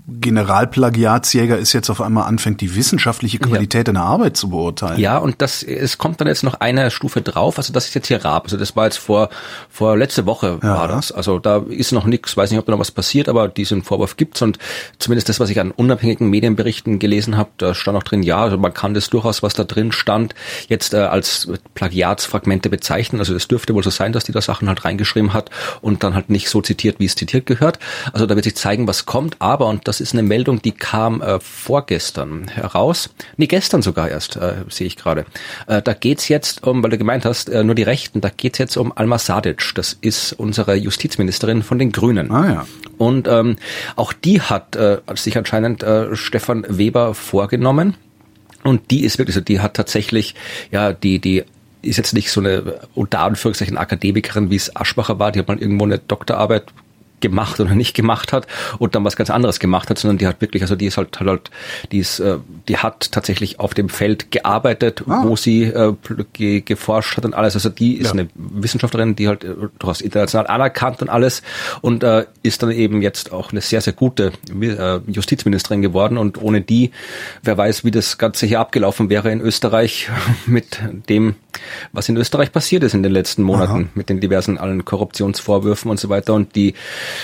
Generalplagiatsjäger 0.06 1.58
ist, 1.58 1.73
jetzt 1.73 1.91
auf 1.91 2.00
einmal 2.00 2.26
anfängt, 2.26 2.61
die 2.61 2.75
wissenschaftliche 2.75 3.38
Qualität 3.38 3.87
ja. 3.87 3.91
in 3.91 3.94
der 3.94 4.05
Arbeit 4.05 4.37
zu 4.37 4.50
beurteilen. 4.50 4.99
Ja, 4.99 5.19
und 5.19 5.41
das, 5.43 5.62
es 5.62 5.99
kommt 5.99 6.20
dann 6.20 6.29
jetzt 6.29 6.43
noch 6.43 6.55
eine 6.55 6.91
Stufe 6.91 7.23
drauf, 7.23 7.58
also 7.58 7.73
das 7.73 7.87
ist 7.87 7.94
jetzt 7.94 8.08
hier 8.08 8.25
Raab, 8.25 8.44
also 8.44 8.56
das 8.56 8.76
war 8.76 8.85
jetzt 8.85 8.99
vor, 8.99 9.29
vor 9.69 9.96
letzte 9.96 10.26
Woche 10.26 10.58
ja. 10.62 10.76
war 10.76 10.88
das, 10.88 11.12
also 11.12 11.38
da 11.38 11.62
ist 11.69 11.93
noch 11.93 12.06
nichts, 12.06 12.37
weiß 12.37 12.50
nicht, 12.50 12.58
ob 12.58 12.67
da 12.67 12.73
noch 12.73 12.79
was 12.79 12.91
passiert, 12.91 13.29
aber 13.29 13.49
diesen 13.49 13.82
Vorwurf 13.82 14.17
gibt's 14.17 14.43
und 14.43 14.58
zumindest 14.99 15.29
das, 15.29 15.40
was 15.40 15.50
ich 15.50 15.61
an 15.61 15.70
unabhängigen 15.70 16.29
Medienberichten 16.31 16.99
gelesen 16.99 17.37
habe, 17.37 17.50
da 17.58 17.75
stand 17.75 17.97
auch 17.99 18.02
drin, 18.02 18.23
ja, 18.23 18.43
also 18.43 18.58
man 18.58 18.73
kann 18.75 18.94
das 18.94 19.11
durchaus, 19.11 19.43
was 19.43 19.55
da 19.55 19.64
drin 19.64 19.93
stand, 19.93 20.35
jetzt 20.69 20.94
äh, 20.94 20.99
als 20.99 21.49
Plagiatsfragmente 21.75 22.69
bezeichnen, 22.70 23.20
also 23.20 23.35
es 23.35 23.49
dürfte 23.49 23.75
wohl 23.75 23.82
so 23.82 23.90
sein, 23.90 24.12
dass 24.12 24.25
die 24.25 24.32
da 24.32 24.40
Sachen 24.40 24.69
halt 24.69 24.85
reingeschrieben 24.85 25.32
hat 25.32 25.50
und 25.81 26.05
dann 26.05 26.14
halt 26.14 26.31
nicht 26.31 26.49
so 26.49 26.61
zitiert, 26.61 26.99
wie 26.99 27.06
es 27.06 27.14
zitiert 27.14 27.47
gehört. 27.47 27.79
Also 28.12 28.26
da 28.26 28.34
wird 28.34 28.44
sich 28.44 28.56
zeigen, 28.56 28.86
was 28.86 29.06
kommt. 29.06 29.36
Aber, 29.38 29.66
und 29.66 29.86
das 29.88 30.00
ist 30.00 30.12
eine 30.12 30.22
Meldung, 30.22 30.62
die 30.62 30.72
kam 30.72 31.20
äh, 31.20 31.40
vorgestern 31.40 32.48
heraus, 32.48 33.10
nee, 33.36 33.46
gestern 33.46 33.82
sogar 33.82 34.08
erst, 34.08 34.36
äh, 34.36 34.54
sehe 34.69 34.86
ich 34.86 34.96
gerade. 34.96 35.25
Äh, 35.66 35.82
da 35.82 35.94
geht's 35.94 36.28
jetzt 36.28 36.66
um, 36.66 36.82
weil 36.82 36.90
du 36.90 36.98
gemeint 36.98 37.25
hast, 37.25 37.48
äh, 37.48 37.64
nur 37.64 37.75
die 37.75 37.82
Rechten, 37.82 38.20
da 38.20 38.31
geht's 38.34 38.58
jetzt 38.58 38.76
um 38.76 38.92
Alma 38.96 39.19
Sadic. 39.19 39.72
Das 39.75 39.96
ist 40.00 40.32
unsere 40.32 40.75
Justizministerin 40.75 41.62
von 41.62 41.78
den 41.78 41.92
Grünen. 41.92 42.31
Ah 42.31 42.48
ja. 42.48 42.66
Und 42.98 43.28
ähm, 43.28 43.56
auch 43.96 44.12
die 44.12 44.40
hat 44.40 44.76
äh, 44.76 44.98
sich 45.14 45.37
anscheinend 45.37 45.82
äh, 45.82 46.14
Stefan 46.14 46.64
Weber 46.69 47.14
vorgenommen. 47.14 47.96
Und 48.62 48.90
die 48.90 49.04
ist 49.04 49.19
wirklich, 49.19 49.37
also 49.37 49.44
die 49.44 49.60
hat 49.60 49.75
tatsächlich 49.75 50.34
ja 50.70 50.92
die 50.92 51.19
die 51.19 51.44
ist 51.82 51.98
jetzt 51.98 52.14
nicht 52.14 52.30
so 52.30 52.40
eine 52.40 52.80
unter 52.94 53.20
Anführungszeichen 53.20 53.76
Akademikerin, 53.76 54.50
wie 54.50 54.56
es 54.56 54.75
Aschbacher 54.75 55.19
war, 55.19 55.32
die 55.32 55.38
hat 55.38 55.48
mal 55.48 55.58
irgendwo 55.58 55.84
eine 55.84 55.98
Doktorarbeit 55.98 56.64
gemacht 57.20 57.61
oder 57.61 57.75
nicht 57.75 57.94
gemacht 57.94 58.32
hat 58.32 58.46
und 58.78 58.94
dann 58.94 59.05
was 59.05 59.16
ganz 59.16 59.31
anderes 59.31 59.58
gemacht 59.58 59.90
hat, 59.90 59.99
sondern 59.99 60.19
die 60.19 60.26
hat 60.26 60.40
wirklich, 60.40 60.62
also 60.62 60.76
die 60.76 60.87
ist 60.87 60.96
halt 60.96 61.19
halt, 61.20 61.50
die 61.93 61.99
ist, 61.99 62.20
äh, 62.20 62.38
die 62.69 62.78
hat 62.78 63.12
tatsächlich 63.12 63.61
auf 63.61 63.75
dem 63.75 63.88
Feld 63.88 64.31
gearbeitet, 64.31 65.02
ah. 65.08 65.22
wo 65.25 65.37
sie 65.37 65.64
äh, 65.64 65.94
ge 66.32 66.61
geforscht 66.61 67.16
hat 67.16 67.25
und 67.25 67.34
alles. 67.34 67.55
Also 67.55 67.69
die 67.69 67.96
ist 67.96 68.06
ja. 68.06 68.12
eine 68.12 68.28
Wissenschaftlerin, 68.34 69.16
die 69.16 69.28
halt 69.28 69.44
äh, 69.44 69.55
durchaus 69.78 70.00
international 70.00 70.46
anerkannt 70.46 71.02
und 71.02 71.08
alles 71.08 71.43
und 71.81 72.02
äh, 72.02 72.26
ist 72.43 72.62
dann 72.62 72.70
eben 72.70 73.02
jetzt 73.02 73.32
auch 73.32 73.52
eine 73.52 73.61
sehr, 73.61 73.81
sehr 73.81 73.93
gute 73.93 74.32
äh, 74.61 75.00
Justizministerin 75.11 75.82
geworden 75.82 76.19
und 76.19 76.40
ohne 76.40 76.61
die, 76.61 76.90
wer 77.43 77.56
weiß, 77.56 77.84
wie 77.84 77.90
das 77.90 78.19
Ganze 78.19 78.46
hier 78.46 78.61
abgelaufen 78.61 79.11
wäre 79.11 79.31
in 79.31 79.40
Österreich 79.40 80.11
mit 80.46 80.78
dem, 81.08 81.37
was 81.92 82.08
in 82.08 82.16
Österreich 82.16 82.52
passiert 82.52 82.82
ist 82.82 82.94
in 82.94 83.02
den 83.02 83.12
letzten 83.12 83.42
Monaten, 83.42 83.72
Aha. 83.72 83.88
mit 83.94 84.08
den 84.08 84.20
diversen 84.20 84.58
allen 84.58 84.84
Korruptionsvorwürfen 84.84 85.90
und 85.90 85.98
so 85.98 86.08
weiter 86.08 86.34
und 86.34 86.54
die 86.56 86.74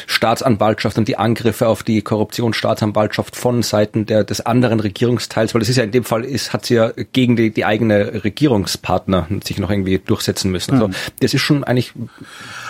Staatsanwaltschaft 0.07 0.99
und 0.99 1.09
die 1.09 1.17
Angriffe 1.17 1.69
auf 1.69 1.83
die 1.83 2.03
Korruptionsstaatsanwaltschaft 2.03 3.37
von 3.37 3.63
Seiten 3.63 4.07
der, 4.07 4.25
des 4.25 4.41
anderen 4.41 4.81
Regierungsteils, 4.81 5.55
weil 5.55 5.61
das 5.61 5.69
ist 5.69 5.77
ja 5.77 5.85
in 5.85 5.93
dem 5.93 6.05
Fall 6.05 6.25
ist, 6.25 6.53
hat 6.53 6.67
sie 6.67 6.75
ja 6.75 6.93
gegen 7.13 7.37
die, 7.37 7.51
die 7.51 7.65
eigene 7.65 8.25
Regierungspartner 8.25 9.29
sich 9.45 9.59
noch 9.59 9.71
irgendwie 9.71 9.99
durchsetzen 9.99 10.51
müssen. 10.51 10.75
Also, 10.75 10.91
das 11.21 11.35
ist 11.35 11.43
schon 11.43 11.65
eigentlich 11.65 11.93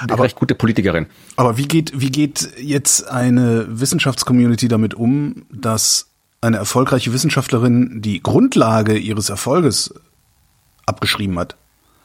eine 0.03 0.13
aber, 0.13 0.25
recht 0.25 0.37
gute 0.37 0.55
Politikerin. 0.55 1.07
Aber 1.37 1.57
wie 1.57 1.67
geht, 1.67 1.93
wie 1.95 2.11
geht 2.11 2.49
jetzt 2.59 3.09
eine 3.09 3.67
Wissenschaftscommunity 3.69 4.69
damit 4.69 4.95
um, 4.95 5.43
dass 5.51 6.07
eine 6.41 6.57
erfolgreiche 6.57 7.13
Wissenschaftlerin 7.13 8.01
die 8.01 8.23
Grundlage 8.23 8.97
ihres 8.97 9.29
Erfolges 9.29 9.95
abgeschrieben 10.91 11.39
hat? 11.39 11.57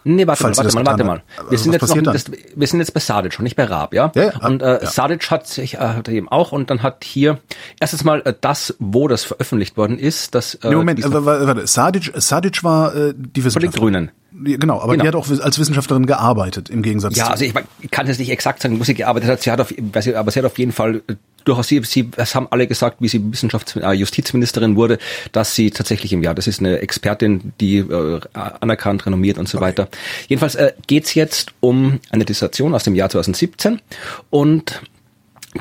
Nee, 0.08 0.28
warte 0.28 0.44
mal, 0.44 0.56
warte 0.56 0.76
mal, 0.76 0.86
warte 0.86 1.04
mal. 1.04 1.24
Wir 1.50 1.58
sind, 1.58 1.74
jetzt 1.74 1.96
noch, 1.96 2.14
das, 2.14 2.26
wir 2.56 2.68
sind 2.68 2.80
jetzt 2.80 2.94
bei 2.94 3.00
Sadic 3.00 3.40
und 3.40 3.44
nicht 3.44 3.56
bei 3.56 3.64
Raab, 3.64 3.92
ja? 3.92 4.12
ja, 4.14 4.26
ja 4.26 4.48
und 4.48 4.62
äh, 4.62 4.84
ja. 4.84 4.86
Sadic 4.86 5.32
hat 5.32 5.48
sich 5.48 5.80
äh, 5.80 6.04
eben 6.10 6.30
auch 6.30 6.52
und 6.52 6.70
dann 6.70 6.84
hat 6.84 7.04
hier 7.04 7.40
erstens 7.80 8.04
mal 8.04 8.22
äh, 8.24 8.36
das, 8.40 8.76
wo 8.78 9.08
das 9.08 9.24
veröffentlicht 9.24 9.78
worden 9.78 9.98
ist, 9.98 10.36
das 10.36 10.54
äh, 10.56 10.70
nee, 10.70 10.76
Moment, 10.76 11.04
äh, 11.04 11.26
warte, 11.26 11.66
Sadic, 11.66 12.12
Sadic 12.18 12.64
war 12.64 12.96
äh, 12.96 13.14
die 13.18 13.44
Wissenschaftlerin. 13.44 13.72
Von 13.72 13.94
den 13.94 14.12
Grünen. 14.12 14.12
Genau, 14.44 14.82
aber 14.82 14.94
genau. 14.94 15.04
die 15.04 15.08
hat 15.08 15.16
auch 15.16 15.30
als 15.30 15.60
Wissenschaftlerin 15.60 16.06
gearbeitet 16.06 16.70
im 16.70 16.82
Gegensatz. 16.82 17.16
Ja, 17.16 17.26
zu 17.26 17.32
also 17.32 17.46
ich, 17.46 17.54
ich 17.80 17.92
kann 17.92 18.08
jetzt 18.08 18.20
nicht 18.20 18.30
exakt 18.30 18.62
sagen, 18.62 18.80
wo 18.80 18.84
sie 18.84 18.94
gearbeitet 18.94 19.30
hat. 19.30 19.42
Sie 19.42 19.52
hat 19.52 19.62
auf, 19.62 19.74
aber 20.16 20.32
sie 20.32 20.40
hat 20.40 20.46
auf 20.46 20.58
jeden 20.58 20.74
Fall 20.74 21.02
äh, 21.08 21.16
durchaus 21.46 21.68
sie, 21.68 21.82
sie, 21.84 22.10
es 22.18 22.36
haben 22.36 22.48
alle 22.50 22.68
gesagt, 22.68 22.98
wie 23.00 23.08
sie 23.08 23.32
Wissenschafts 23.32 23.76
äh, 23.76 23.92
Justizministerin 23.92 24.76
wurde, 24.76 24.98
dass 25.32 25.56
sie 25.56 25.72
tatsächlich 25.72 26.12
im 26.12 26.24
Jahr, 26.24 26.34
das 26.34 26.48
ist 26.48 26.60
eine 26.60 26.80
Expertin, 26.80 27.54
die 27.62 27.78
äh, 27.78 28.20
anerkannt, 28.34 29.06
renommiert 29.06 29.38
und 29.38 29.48
so 29.48 29.60
okay. 29.60 29.68
weiter. 29.68 29.88
Jedenfalls 30.28 30.56
äh, 30.56 30.74
geht 30.88 31.16
jetzt 31.16 31.54
um 31.62 32.00
eine 32.10 32.26
Dissertation 32.26 32.74
aus 32.74 32.84
dem 32.84 32.96
Jahr 32.96 33.10
2017 33.10 33.80
und 34.32 34.82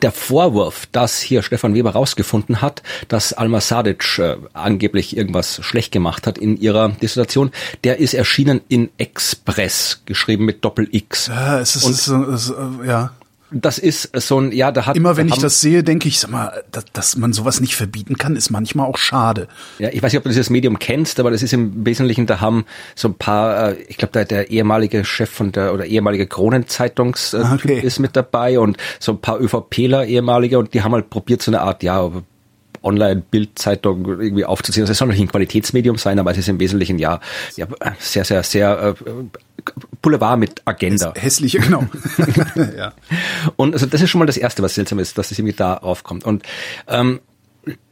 der 0.03 0.13
Vorwurf, 0.13 0.87
dass 0.93 1.21
hier 1.21 1.43
Stefan 1.43 1.75
Weber 1.75 1.91
rausgefunden 1.91 2.61
hat, 2.61 2.83
dass 3.09 3.33
Alma 3.33 3.61
Sadic 3.61 4.19
äh, 4.19 4.37
angeblich 4.53 5.17
irgendwas 5.17 5.61
schlecht 5.63 5.93
gemacht 5.93 6.27
hat 6.27 6.39
in 6.39 6.57
ihrer 6.61 6.91
Dissertation, 6.91 7.51
der 7.85 7.99
ist 7.99 8.15
erschienen 8.15 8.61
in 8.69 8.91
Express, 8.99 10.03
geschrieben 10.07 10.45
mit 10.45 10.65
Doppel 10.65 10.89
X. 10.91 11.29
Ja, 11.29 11.61
es 11.61 11.77
ist, 11.77 11.85
es 11.85 11.91
ist, 11.91 12.09
es 12.09 12.49
ist, 12.51 12.55
ja 12.87 13.13
das 13.51 13.79
ist 13.79 14.11
so 14.15 14.41
ein, 14.41 14.53
ja, 14.53 14.73
da 14.73 14.87
hat. 14.87 14.97
Immer 14.97 15.17
wenn 15.17 15.29
ich 15.29 15.39
das 15.39 15.61
sehe, 15.61 15.85
denke 15.85 16.09
ich, 16.09 16.19
sag 16.19 16.31
mal, 16.31 16.65
dass, 16.73 16.85
dass 16.93 17.17
man 17.17 17.33
sowas 17.33 17.61
nicht 17.61 17.77
verbieten 17.77 18.17
kann, 18.17 18.37
ist 18.37 18.51
manchmal 18.51 18.87
auch 18.87 18.99
schade. 18.99 19.49
Ja, 19.79 19.91
ich 19.93 20.03
weiß 20.03 20.13
nicht, 20.13 20.19
ob 20.19 20.25
du 20.25 20.31
dieses 20.31 20.51
Medium 20.51 20.79
kennst, 20.79 21.21
aber 21.21 21.31
das 21.31 21.43
ist 21.43 21.53
im 21.53 21.87
Wesentlichen, 21.87 22.27
da 22.27 22.41
haben 22.41 22.65
so 22.95 23.09
ein 23.09 23.15
paar, 23.15 23.71
äh, 23.71 23.77
ich 23.89 23.97
glaube, 23.97 24.13
der, 24.13 24.25
der 24.25 24.51
ehemalige 24.51 25.05
Chef 25.05 25.31
von 25.31 25.53
der 25.53 25.73
oder 25.73 25.87
ehemalige 25.87 26.27
Kronenzeitungs 26.27 27.35
äh, 27.35 27.45
okay. 27.53 27.81
ist 27.81 27.99
mit 27.99 28.17
dabei 28.17 28.59
und 28.59 28.77
so 28.99 29.13
ein 29.13 29.21
paar 29.21 29.41
ÖVPler 29.41 30.07
ehemalige 30.07 30.59
und 30.59 30.75
die 30.75 30.83
haben 30.83 30.93
halt 30.93 31.11
probiert, 31.11 31.43
so 31.43 31.51
eine 31.51 31.61
Art, 31.61 31.83
ja, 31.83 32.11
Online-Bildzeitung 32.85 34.07
irgendwie 34.07 34.45
aufzuziehen. 34.45 34.87
Das 34.87 34.99
soll 34.99 35.09
natürlich 35.09 35.29
ein 35.29 35.33
Qualitätsmedium 35.33 35.97
sein, 35.97 36.19
aber 36.19 36.31
es 36.31 36.39
ist 36.39 36.49
im 36.49 36.61
Wesentlichen 36.61 36.99
ja, 36.99 37.21
ja 37.57 37.67
sehr, 37.99 38.25
sehr, 38.25 38.43
sehr 38.43 38.95
äh, 39.01 39.13
Boulevard 40.03 40.39
mit 40.39 40.63
Agenda. 40.65 41.13
Hässliche, 41.17 41.59
genau. 41.59 41.87
ja. 42.77 42.93
Und 43.57 43.75
also 43.75 43.87
das 43.87 44.03
ist 44.03 44.11
schon 44.11 44.19
mal 44.19 44.27
das 44.27 44.37
Erste, 44.37 44.63
was 44.63 44.75
seltsam 44.75 44.99
ist, 44.99 45.19
dass 45.19 45.31
es 45.31 45.39
irgendwie 45.39 45.57
da 45.57 45.77
aufkommt. 45.77 46.25
Und 46.25 46.43
ähm, 46.89 47.21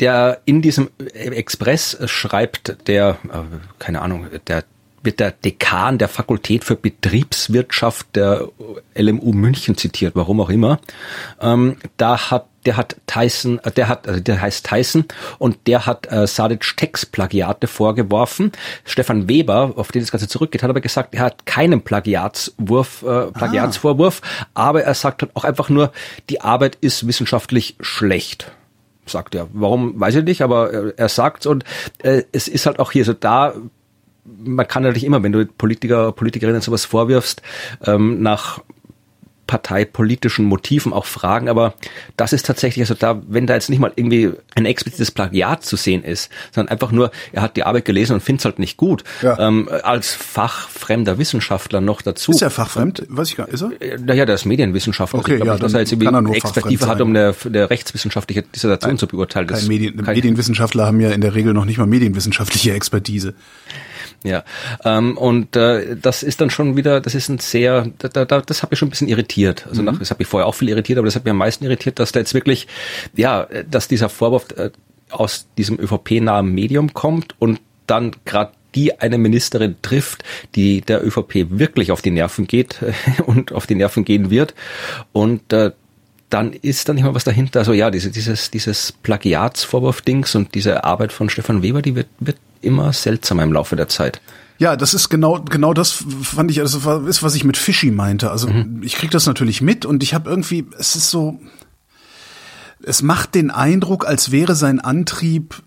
der 0.01 0.41
in 0.45 0.61
diesem 0.61 0.91
Express 1.15 1.99
schreibt 2.07 2.89
der, 2.89 3.19
äh, 3.29 3.39
keine 3.79 4.03
Ahnung, 4.03 4.27
der 4.47 4.65
wird 5.03 5.21
der 5.21 5.33
Dekan 5.33 5.99
der 5.99 6.09
Fakultät 6.09 6.65
für 6.65 6.77
Betriebswirtschaft 6.77 8.15
der 8.15 8.49
LMU 8.95 9.33
München 9.33 9.77
zitiert, 9.77 10.15
warum 10.15 10.41
auch 10.41 10.51
immer. 10.51 10.79
Ähm, 11.41 11.77
da 11.97 12.31
hat 12.31 12.47
der 12.67 12.77
hat 12.77 12.97
Tyson, 13.07 13.59
äh, 13.61 13.71
der 13.71 13.89
hat, 13.89 14.09
also 14.09 14.21
der 14.21 14.41
heißt 14.41 14.67
Tyson 14.67 15.05
und 15.39 15.67
der 15.67 15.87
hat 15.87 16.11
äh, 16.11 16.27
Sadic 16.27 16.77
Textplagiate 16.77 17.67
vorgeworfen. 17.67 18.53
Stefan 18.85 19.29
Weber, 19.29 19.75
auf 19.77 19.93
den 19.93 20.03
das 20.03 20.13
Ganze 20.13 20.29
zurückgeht, 20.29 20.63
hat 20.63 20.71
aber 20.71 20.81
gesagt, 20.81 21.15
er 21.15 21.23
hat 21.23 21.47
keinen 21.47 21.83
Plagiatswurf, 21.83 23.03
äh, 23.03 23.27
Plagiatsvorwurf, 23.33 24.21
ah. 24.55 24.69
aber 24.69 24.83
er 24.83 24.95
sagt 24.95 25.23
halt 25.23 25.35
auch 25.35 25.45
einfach 25.45 25.69
nur, 25.69 25.93
die 26.31 26.41
Arbeit 26.41 26.77
ist 26.81 27.07
wissenschaftlich 27.07 27.77
schlecht 27.81 28.53
sagt 29.05 29.35
er. 29.35 29.49
Warum, 29.53 29.99
weiß 30.01 30.15
ich 30.15 30.25
nicht, 30.25 30.43
aber 30.43 30.73
er, 30.73 30.99
er 30.99 31.09
sagt's 31.09 31.47
und 31.47 31.65
äh, 32.03 32.23
es 32.31 32.47
ist 32.47 32.67
halt 32.67 32.79
auch 32.79 32.93
hier 32.93 33.05
so 33.05 33.13
da, 33.13 33.53
man 34.25 34.69
kann 34.69 34.85
natürlich 34.85 35.05
immer, 35.05 35.23
wenn 35.23 35.33
du 35.33 35.47
Politiker, 35.47 36.13
Politikerinnen 36.13 36.61
sowas 36.61 36.85
vorwirfst, 36.85 37.43
ähm, 37.85 38.23
nach 38.23 38.61
parteipolitischen 39.53 40.47
Motiven 40.47 40.95
auch 40.95 41.05
fragen, 41.05 41.51
aber 41.51 41.75
das 42.17 42.33
ist 42.33 42.47
tatsächlich, 42.47 42.85
also 42.85 42.95
da, 42.95 43.21
wenn 43.29 43.47
da 43.47 43.53
jetzt 43.53 43.69
nicht 43.69 43.81
mal 43.81 43.93
irgendwie 43.97 44.31
ein 44.55 44.65
explizites 44.65 45.11
Plagiat 45.11 45.63
zu 45.63 45.77
sehen 45.77 46.05
ist, 46.05 46.31
sondern 46.53 46.73
einfach 46.73 46.91
nur, 46.91 47.11
er 47.33 47.43
hat 47.43 47.59
die 47.59 47.65
Arbeit 47.65 47.85
gelesen 47.85 48.15
und 48.15 48.23
findet 48.23 48.41
es 48.41 48.45
halt 48.47 48.59
nicht 48.59 48.79
gut, 48.79 49.05
ja. 49.21 49.39
ähm, 49.39 49.69
als 49.83 50.15
fachfremder 50.15 51.19
Wissenschaftler 51.19 51.83
noch 51.83 52.01
dazu. 52.01 52.33
Ist 52.33 52.41
er 52.41 52.49
fachfremd? 52.49 53.05
Weiß 53.11 53.29
ich 53.29 53.37
gar 53.37 53.45
nicht, 53.45 53.53
ist 53.53 53.61
er? 53.61 53.83
Äh, 53.83 53.99
naja, 53.99 54.25
der 54.25 54.37
ist 54.37 54.47
Medienwissenschaftler. 54.47 55.19
Okay, 55.19 55.37
ich 55.37 55.45
ja, 55.45 55.59
dass 55.59 55.75
er 55.75 55.81
jetzt 55.81 55.93
irgendwie 55.93 56.35
Expertise 56.39 56.87
hat, 56.87 57.03
um 57.03 57.11
eine, 57.11 57.35
eine 57.45 57.69
rechtswissenschaftliche 57.69 58.41
Dissertation 58.45 58.97
zu 58.97 59.07
beurteilen. 59.07 59.49
Kein 59.49 59.67
Medien, 59.67 60.03
kein 60.03 60.15
Medienwissenschaftler 60.15 60.87
haben 60.87 60.99
ja 61.03 61.11
in 61.11 61.21
der 61.21 61.35
Regel 61.35 61.53
noch 61.53 61.67
nicht 61.67 61.77
mal 61.77 61.87
medienwissenschaftliche 61.87 62.73
Expertise. 62.73 63.35
Ja, 64.25 64.45
ähm, 64.85 65.17
und 65.19 65.57
äh, 65.57 65.97
das 65.97 66.23
ist 66.23 66.41
dann 66.41 66.51
schon 66.51 66.77
wieder, 66.77 67.01
das 67.01 67.15
ist 67.15 67.29
ein 67.29 67.39
sehr, 67.39 67.89
da, 67.99 68.25
da, 68.25 68.41
das 68.41 68.63
hat 68.63 68.71
mich 68.71 68.79
schon 68.79 68.87
ein 68.89 68.91
bisschen 68.91 69.09
irritiert. 69.09 69.67
Also 69.69 69.83
nach, 69.83 69.99
das 69.99 70.11
hat 70.13 70.21
mich 70.21 70.29
vorher 70.29 70.47
auch 70.47 70.55
viel 70.55 70.69
irritiert, 70.69 70.99
aber 70.99 71.07
das 71.07 71.17
hat 71.17 71.25
mich 71.25 71.33
am 71.33 71.39
meisten 71.39 71.65
irritiert, 71.65 71.99
dass 71.99 72.13
da 72.13 72.21
jetzt 72.21 72.33
wirklich, 72.33 72.69
ja, 73.17 73.49
dass 73.69 73.89
dieser 73.89 74.09
Vorwurf 74.09 74.47
äh, 74.57 74.71
aus 75.11 75.47
diesem 75.59 75.79
ÖVP-nahen 75.79 76.47
Medium 76.47 76.95
kommt 76.95 77.35
und 77.41 77.61
dann 77.87 78.13
gerade 78.25 78.53
die 78.75 79.01
eine 79.01 79.19
Ministerin 79.19 79.77
trifft, 79.83 80.25
die 80.55 80.81
der 80.81 81.05
ÖVP 81.05 81.51
wirklich 81.51 81.93
auf 81.93 82.01
die 82.01 82.11
Nerven 82.11 82.47
geht 82.47 82.79
und 83.27 83.53
auf 83.53 83.67
die 83.67 83.75
Nerven 83.75 84.05
gehen 84.05 84.31
wird. 84.31 84.55
Und 85.13 85.53
äh, 85.53 85.73
dann 86.31 86.55
ist 86.55 86.89
da 86.89 86.95
nicht 86.95 87.05
mal 87.05 87.15
was 87.15 87.25
dahinter. 87.25 87.59
Also 87.59 87.73
ja, 87.75 87.91
diese, 87.91 88.11
dieses, 88.11 88.51
dieses 88.51 88.93
Plagiatsvorwurf-Dings 88.93 90.35
und 90.35 90.55
diese 90.55 90.85
Arbeit 90.85 91.13
von 91.13 91.29
Stefan 91.29 91.63
Weber, 91.63 91.83
die 91.83 91.95
wird, 91.95 92.09
wird 92.21 92.39
immer 92.63 92.93
seltsamer 92.93 93.43
im 93.43 93.53
Laufe 93.53 93.77
der 93.77 93.89
Zeit. 93.89 94.21
Ja, 94.59 94.77
das 94.77 94.95
ist 94.95 95.09
genau 95.09 95.41
genau 95.43 95.75
das 95.75 96.05
fand 96.23 96.51
ich 96.51 96.61
also 96.61 97.01
ist 97.07 97.23
was 97.23 97.35
ich 97.35 97.45
mit 97.45 97.57
Fischi 97.57 97.91
meinte. 97.91 98.31
Also 98.31 98.49
mhm. 98.49 98.83
ich 98.83 98.95
krieg 98.95 99.11
das 99.11 99.27
natürlich 99.27 99.61
mit 99.61 99.85
und 99.85 100.03
ich 100.03 100.15
habe 100.15 100.31
irgendwie 100.31 100.67
es 100.79 100.95
ist 100.95 101.11
so 101.11 101.41
es 102.85 103.03
macht 103.03 103.35
den 103.35 103.51
Eindruck, 103.51 104.07
als 104.07 104.33
wäre 104.33 104.55
sein 104.55 104.81
Antrieb 104.81 105.63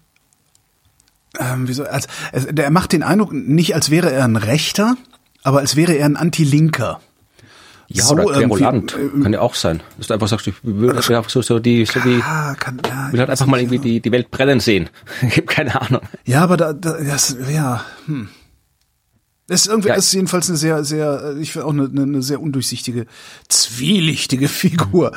ähm, 1.40 1.68
wieso, 1.68 1.84
als, 1.84 2.08
der 2.34 2.70
macht 2.72 2.94
den 2.94 3.04
Eindruck 3.04 3.34
nicht, 3.34 3.76
als 3.76 3.90
wäre 3.90 4.12
er 4.12 4.24
ein 4.24 4.38
Rechter, 4.38 4.96
aber 5.44 5.60
als 5.60 5.76
wäre 5.76 5.94
er 5.94 6.06
ein 6.06 6.16
Anti-Linker. 6.16 7.00
Ja, 7.88 8.04
so 8.04 8.16
oder 8.16 8.40
querulant. 8.40 8.96
Äh, 8.96 9.22
kann 9.22 9.34
ja 9.34 9.42
auch 9.42 9.56
sein. 9.56 9.82
Dass 9.98 10.08
du 10.08 10.14
einfach 10.14 10.28
sagst, 10.28 10.48
ich 10.48 10.56
will 10.64 10.92
einfach 10.92 11.30
so, 11.30 11.42
so 11.42 11.60
die, 11.60 11.86
so 11.86 12.04
wie, 12.04 12.22
ah, 12.22 12.56
kann, 12.56 12.82
ja, 12.86 13.12
will 13.12 13.20
halt 13.20 13.30
einfach 13.30 13.46
mal 13.46 13.60
irgendwie 13.60 13.80
die, 13.80 14.00
die 14.00 14.12
Welt 14.12 14.32
brennen 14.32 14.60
sehen. 14.60 14.90
ich 15.22 15.38
habe 15.38 15.44
keine 15.44 15.80
Ahnung. 15.80 16.02
Ja, 16.26 16.42
aber 16.44 16.58
da, 16.58 16.74
da 16.74 16.98
das, 16.98 17.38
ja, 17.50 17.86
hm. 18.06 18.30
Das 19.48 19.62
ist 19.62 19.68
irgendwie, 19.68 19.90
ja. 19.90 19.96
ist 19.96 20.12
jedenfalls 20.12 20.50
eine 20.50 20.58
sehr, 20.58 20.84
sehr, 20.84 21.36
ich 21.40 21.52
finde 21.52 21.68
auch 21.68 21.74
eine, 21.74 21.84
eine 21.84 22.24
sehr 22.24 22.42
undurchsichtige, 22.42 23.06
zwielichtige 23.48 24.48
Figur. 24.50 25.12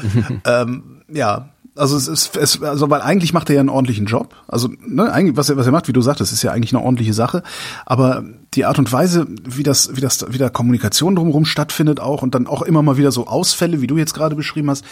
ähm, 0.45 1.03
ja, 1.09 1.55
also 1.79 1.97
es 1.97 2.09
ist, 2.09 2.37
es, 2.37 2.63
also 2.63 2.91
weil 2.91 3.01
eigentlich 3.01 3.33
macht 3.33 3.49
er 3.49 3.55
ja 3.55 3.61
einen 3.61 3.69
ordentlichen 3.69 4.07
Job. 4.07 4.35
Also 4.47 4.69
ne, 4.87 5.11
eigentlich 5.13 5.37
was 5.37 5.49
er 5.49 5.57
was 5.57 5.67
er 5.67 5.73
macht, 5.73 5.89
wie 5.89 5.93
du 5.93 6.03
sagtest, 6.03 6.33
ist 6.33 6.43
ja 6.43 6.53
eigentlich 6.53 6.75
eine 6.75 6.85
ordentliche 6.85 7.15
Sache. 7.15 7.43
Aber 7.87 8.25
die 8.55 8.65
Art 8.65 8.79
und 8.79 8.93
Weise, 8.93 9.27
wie 9.45 9.63
das 9.63 9.97
wie 9.97 10.01
das 10.01 10.27
wie 10.29 10.39
da 10.39 10.49
Kommunikation 10.49 11.15
drumherum 11.15 11.45
stattfindet 11.45 12.01
auch 12.01 12.23
und 12.23 12.35
dann 12.35 12.47
auch 12.47 12.63
immer 12.63 12.83
mal 12.83 12.97
wieder 12.97 13.13
so 13.13 13.27
Ausfälle, 13.27 13.81
wie 13.81 13.87
du 13.87 13.97
jetzt 13.97 14.15
gerade 14.15 14.37
beschrieben 14.37 14.71
hast, 14.71 14.85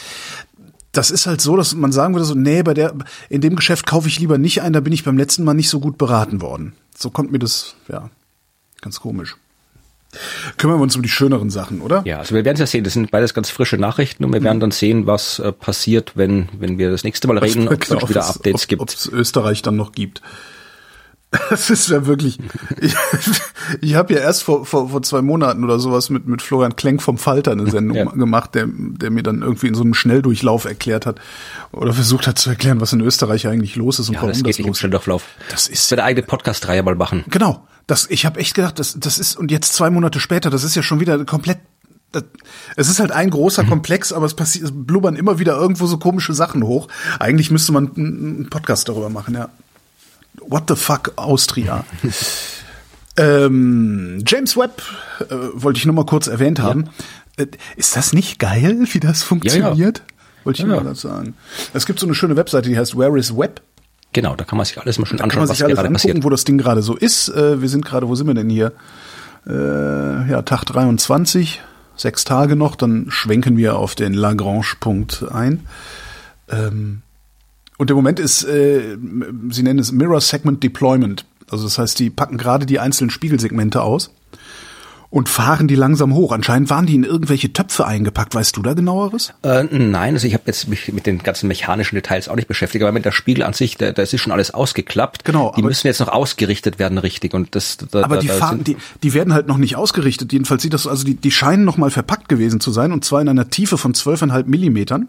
das 0.93 1.11
ist 1.11 1.27
halt 1.27 1.41
so, 1.41 1.57
dass 1.57 1.75
man 1.75 1.93
sagen 1.93 2.15
würde 2.15 2.25
so, 2.25 2.35
nee, 2.35 2.63
bei 2.63 2.75
der 2.75 2.95
in 3.29 3.41
dem 3.41 3.57
Geschäft 3.57 3.87
kaufe 3.87 4.09
ich 4.09 4.19
lieber 4.19 4.39
nicht 4.39 4.63
ein, 4.63 4.73
da 4.73 4.81
bin 4.81 4.93
ich 4.93 5.05
beim 5.05 5.19
letzten 5.19 5.45
Mal 5.45 5.55
nicht 5.55 5.69
so 5.69 5.81
gut 5.81 5.99
beraten 5.99 6.41
worden. 6.41 6.73
So 6.97 7.11
kommt 7.11 7.33
mir 7.33 7.39
das 7.39 7.75
ja 7.89 8.11
ganz 8.81 9.01
komisch 9.01 9.37
kümmern 10.57 10.79
wir 10.79 10.83
uns 10.83 10.97
um 10.97 11.03
die 11.03 11.09
schöneren 11.09 11.51
Sachen, 11.51 11.81
oder? 11.81 12.03
Ja, 12.05 12.19
also 12.19 12.35
wir 12.35 12.45
werden 12.45 12.57
es 12.57 12.61
ja 12.61 12.67
sehen. 12.67 12.85
Das 12.85 12.93
sind 12.93 13.11
beides 13.11 13.35
ganz 13.35 13.51
frische 13.51 13.77
Nachrichten 13.77 14.25
und 14.25 14.33
wir 14.33 14.43
werden 14.43 14.61
dann 14.61 14.71
sehen, 14.71 15.07
was 15.07 15.39
äh, 15.39 15.53
passiert, 15.53 16.13
wenn, 16.15 16.49
wenn 16.59 16.79
wir 16.79 16.91
das 16.91 17.05
nächste 17.05 17.29
Mal 17.29 17.39
reden, 17.39 17.69
ob 17.69 17.83
es 17.83 17.89
genau, 17.89 18.09
wieder 18.09 18.27
Updates 18.27 18.65
ob, 18.65 18.69
gibt. 18.69 18.83
Ob 18.83 18.89
es 18.89 19.07
Österreich 19.07 19.63
dann 19.63 19.77
noch 19.77 19.93
gibt. 19.93 20.23
Das 21.51 21.71
ist 21.71 21.89
ja 21.89 22.07
wirklich. 22.07 22.39
Ich, 22.81 22.95
ich 23.81 23.95
habe 23.95 24.15
ja 24.15 24.21
erst 24.21 24.43
vor, 24.43 24.65
vor, 24.65 24.91
vor 24.91 25.03
zwei 25.03 25.23
Monaten 25.23 25.65
oder 25.65 25.79
sowas 25.79 26.11
mit, 26.11 26.27
mit 26.27 26.43
Florian 26.43 26.77
Klenk 26.77 27.03
vom 27.03 27.19
Falter 27.19 27.53
eine 27.53 27.71
Sendung 27.71 27.97
ja. 27.97 28.05
gemacht, 28.05 28.55
der, 28.55 28.67
der 28.69 29.11
mir 29.11 29.23
dann 29.23 29.43
irgendwie 29.43 29.67
in 29.67 29.75
so 29.75 29.83
einem 29.83 29.95
Schnelldurchlauf 29.95 30.65
erklärt 30.65 31.07
hat 31.07 31.21
oder 31.73 31.93
versucht 31.93 32.27
hat 32.27 32.39
zu 32.39 32.51
erklären, 32.51 32.81
was 32.81 32.93
in 32.93 33.01
Österreich 33.01 33.47
eigentlich 33.49 33.77
los 33.77 33.99
ist 33.99 34.09
und 34.09 34.15
ja, 34.15 34.21
warum 34.21 34.33
das, 34.33 34.43
geht 34.43 34.59
das 34.59 34.67
los 34.67 34.71
ist. 34.71 34.79
Schnelldurchlauf. 34.79 35.25
Das 35.51 35.67
ist 35.67 35.93
eine 35.93 36.05
eigene 36.05 36.27
Podcast-Reihe 36.27 36.83
mal 36.83 36.95
machen. 36.95 37.25
Genau. 37.29 37.67
Das, 37.87 38.07
ich 38.11 38.27
habe 38.27 38.41
echt 38.41 38.55
gedacht, 38.55 38.79
das, 38.79 38.97
das 38.99 39.19
ist, 39.19 39.37
und 39.37 39.51
jetzt 39.51 39.75
zwei 39.75 39.91
Monate 39.91 40.19
später, 40.19 40.51
das 40.51 40.65
ist 40.65 40.75
ja 40.75 40.83
schon 40.83 41.01
wieder 41.01 41.25
komplett 41.25 41.59
es 42.77 42.89
ist 42.89 43.01
halt 43.01 43.11
ein 43.13 43.31
großer 43.31 43.65
mhm. 43.65 43.69
Komplex, 43.69 44.13
aber 44.13 44.27
es 44.27 44.35
passiert, 44.35 44.65
es 44.65 44.73
blubbern 44.73 45.17
immer 45.17 45.39
wieder 45.39 45.57
irgendwo 45.57 45.87
so 45.87 45.99
komische 45.99 46.33
Sachen 46.33 46.63
hoch. 46.63 46.89
Eigentlich 47.19 47.51
müsste 47.51 47.73
man 47.73 47.91
einen 47.97 48.49
Podcast 48.49 48.89
darüber 48.89 49.11
machen, 49.11 49.35
ja. 49.35 49.51
What 50.49 50.65
the 50.69 50.77
fuck 50.77 51.13
Austria? 51.17 51.85
ähm, 53.17 54.23
James 54.27 54.57
Webb 54.57 54.83
äh, 55.29 55.35
wollte 55.55 55.79
ich 55.79 55.87
nur 55.87 55.95
mal 55.95 56.07
kurz 56.07 56.27
erwähnt 56.27 56.61
haben. 56.61 56.91
Ja. 57.39 57.45
Äh, 57.45 57.49
ist 57.77 57.97
das 57.97 58.13
nicht 58.13 58.39
geil, 58.39 58.87
wie 58.93 59.01
das 59.01 59.23
funktioniert? 59.23 59.77
Ja, 59.77 59.87
ja. 59.87 59.93
Wollte 60.45 60.63
ich 60.63 60.69
ja. 60.69 60.81
mal 60.81 60.95
sagen. 60.95 61.35
Es 61.75 61.87
gibt 61.87 61.99
so 61.99 62.07
eine 62.07 62.15
schöne 62.15 62.37
Webseite, 62.37 62.69
die 62.69 62.79
heißt 62.79 62.97
Where 62.97 63.19
is 63.19 63.37
Web? 63.37 63.61
Genau, 64.17 64.35
da 64.35 64.45
kann 64.45 64.57
man 64.57 64.65
sich 64.65 64.81
alles 64.81 64.99
mal 64.99 65.05
schon 65.05 65.21
anschauen, 65.21 65.47
was 65.47 65.59
gerade 65.59 65.73
angucken, 65.73 65.93
passiert. 65.93 66.25
wo 66.25 66.31
das 66.31 66.45
Ding 66.45 66.57
gerade 66.57 66.81
so 66.81 66.97
ist. 66.97 67.29
Äh, 67.29 67.61
wir 67.61 67.69
sind 67.69 67.85
gerade, 67.85 68.09
wo 68.09 68.15
sind 68.15 68.27
wir 68.27 68.33
denn 68.33 68.49
hier? 68.49 68.73
Äh, 69.47 70.31
ja, 70.31 70.41
Tag 70.41 70.65
23, 70.65 71.61
sechs 71.97 72.25
Tage 72.25 72.57
noch, 72.57 72.77
dann 72.77 73.09
schwenken 73.11 73.59
wir 73.59 73.77
auf 73.77 73.95
den 73.95 74.15
Lagrange-Punkt 74.15 75.27
ein. 75.31 75.67
Ähm, 76.49 77.03
und 77.77 77.91
im 77.91 77.97
Moment 77.97 78.19
ist, 78.19 78.43
äh, 78.45 78.97
sie 79.51 79.63
nennen 79.63 79.81
es 79.81 79.93
Mirror 79.93 80.23
Segment 80.23 80.63
Deployment. 80.63 81.27
Also 81.51 81.65
das 81.65 81.77
heißt, 81.77 81.99
die 81.99 82.09
packen 82.09 82.39
gerade 82.39 82.65
die 82.65 82.81
einzelnen 82.81 83.11
Spiegelsegmente 83.11 83.83
aus 83.83 84.13
und 85.17 85.31
fahren 85.31 85.67
die 85.67 85.77
langsam 85.77 86.13
hoch. 86.13 86.31
Anscheinend 86.31 86.69
waren 86.69 86.85
die 86.85 86.95
in 86.95 87.03
irgendwelche 87.03 87.51
Töpfe 87.51 87.87
eingepackt. 87.87 88.35
Weißt 88.35 88.55
du 88.55 88.61
da 88.61 88.75
genaueres? 88.75 89.33
Äh, 89.43 89.65
nein, 89.65 90.13
also 90.13 90.27
ich 90.27 90.35
habe 90.35 90.43
jetzt 90.45 90.69
mich 90.69 90.93
mit 90.93 91.07
den 91.07 91.21
ganzen 91.21 91.49
mechanischen 91.49 91.95
Details 91.95 92.29
auch 92.29 92.37
nicht 92.37 92.49
beschäftigt, 92.49 92.83
aber 92.83 92.93
mit 92.93 93.07
der 93.07 93.13
Spiegel 93.13 93.43
an 93.43 93.55
sich, 93.55 93.79
da, 93.79 93.93
da 93.93 94.03
ist 94.03 94.21
schon 94.21 94.31
alles 94.31 94.53
ausgeklappt. 94.53 95.25
Genau. 95.25 95.55
Die 95.57 95.63
müssen 95.63 95.87
jetzt 95.87 96.01
noch 96.01 96.09
ausgerichtet 96.09 96.79
werden, 96.79 96.99
richtig. 96.99 97.33
Und 97.33 97.55
das. 97.55 97.79
Da, 97.79 98.03
aber 98.03 98.19
die, 98.19 98.29
fahren, 98.29 98.63
die, 98.63 98.77
die 99.03 99.15
werden 99.15 99.33
halt 99.33 99.47
noch 99.47 99.57
nicht 99.57 99.77
ausgerichtet. 99.77 100.35
Jedenfalls 100.35 100.61
sieht 100.61 100.75
das, 100.75 100.87
also 100.87 101.03
die, 101.03 101.15
die 101.15 101.31
scheinen 101.31 101.65
noch 101.65 101.79
mal 101.79 101.91
verpackt 101.91 102.29
gewesen 102.29 102.61
zu 102.61 102.71
sein 102.71 102.93
und 102.93 103.03
zwar 103.03 103.23
in 103.23 103.31
einer 103.31 103.49
Tiefe 103.49 103.79
von 103.79 103.95
zwölfeinhalb 103.95 104.47
Millimetern 104.49 105.09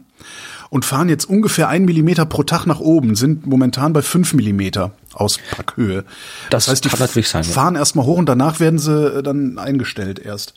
und 0.70 0.86
fahren 0.86 1.10
jetzt 1.10 1.26
ungefähr 1.26 1.68
ein 1.68 1.84
Millimeter 1.84 2.26
pro 2.26 2.44
Tag 2.44 2.66
nach 2.66 2.80
oben, 2.80 3.16
sind 3.16 3.46
momentan 3.46 3.92
bei 3.92 4.02
fünf 4.02 4.34
Millimeter 4.34 4.94
Auspackhöhe. 5.14 6.04
Das, 6.50 6.66
das 6.66 6.74
heißt, 6.74 6.86
die 6.86 6.90
sein. 7.24 7.44
Fahren 7.44 7.76
ja. 7.76 7.80
erstmal 7.80 8.06
hoch 8.06 8.18
und 8.18 8.28
danach 8.28 8.60
werden 8.60 8.80
sie 8.80 9.20
äh, 9.20 9.24
dann 9.24 9.58
eingestellt 9.58 10.20
erst. 10.20 10.54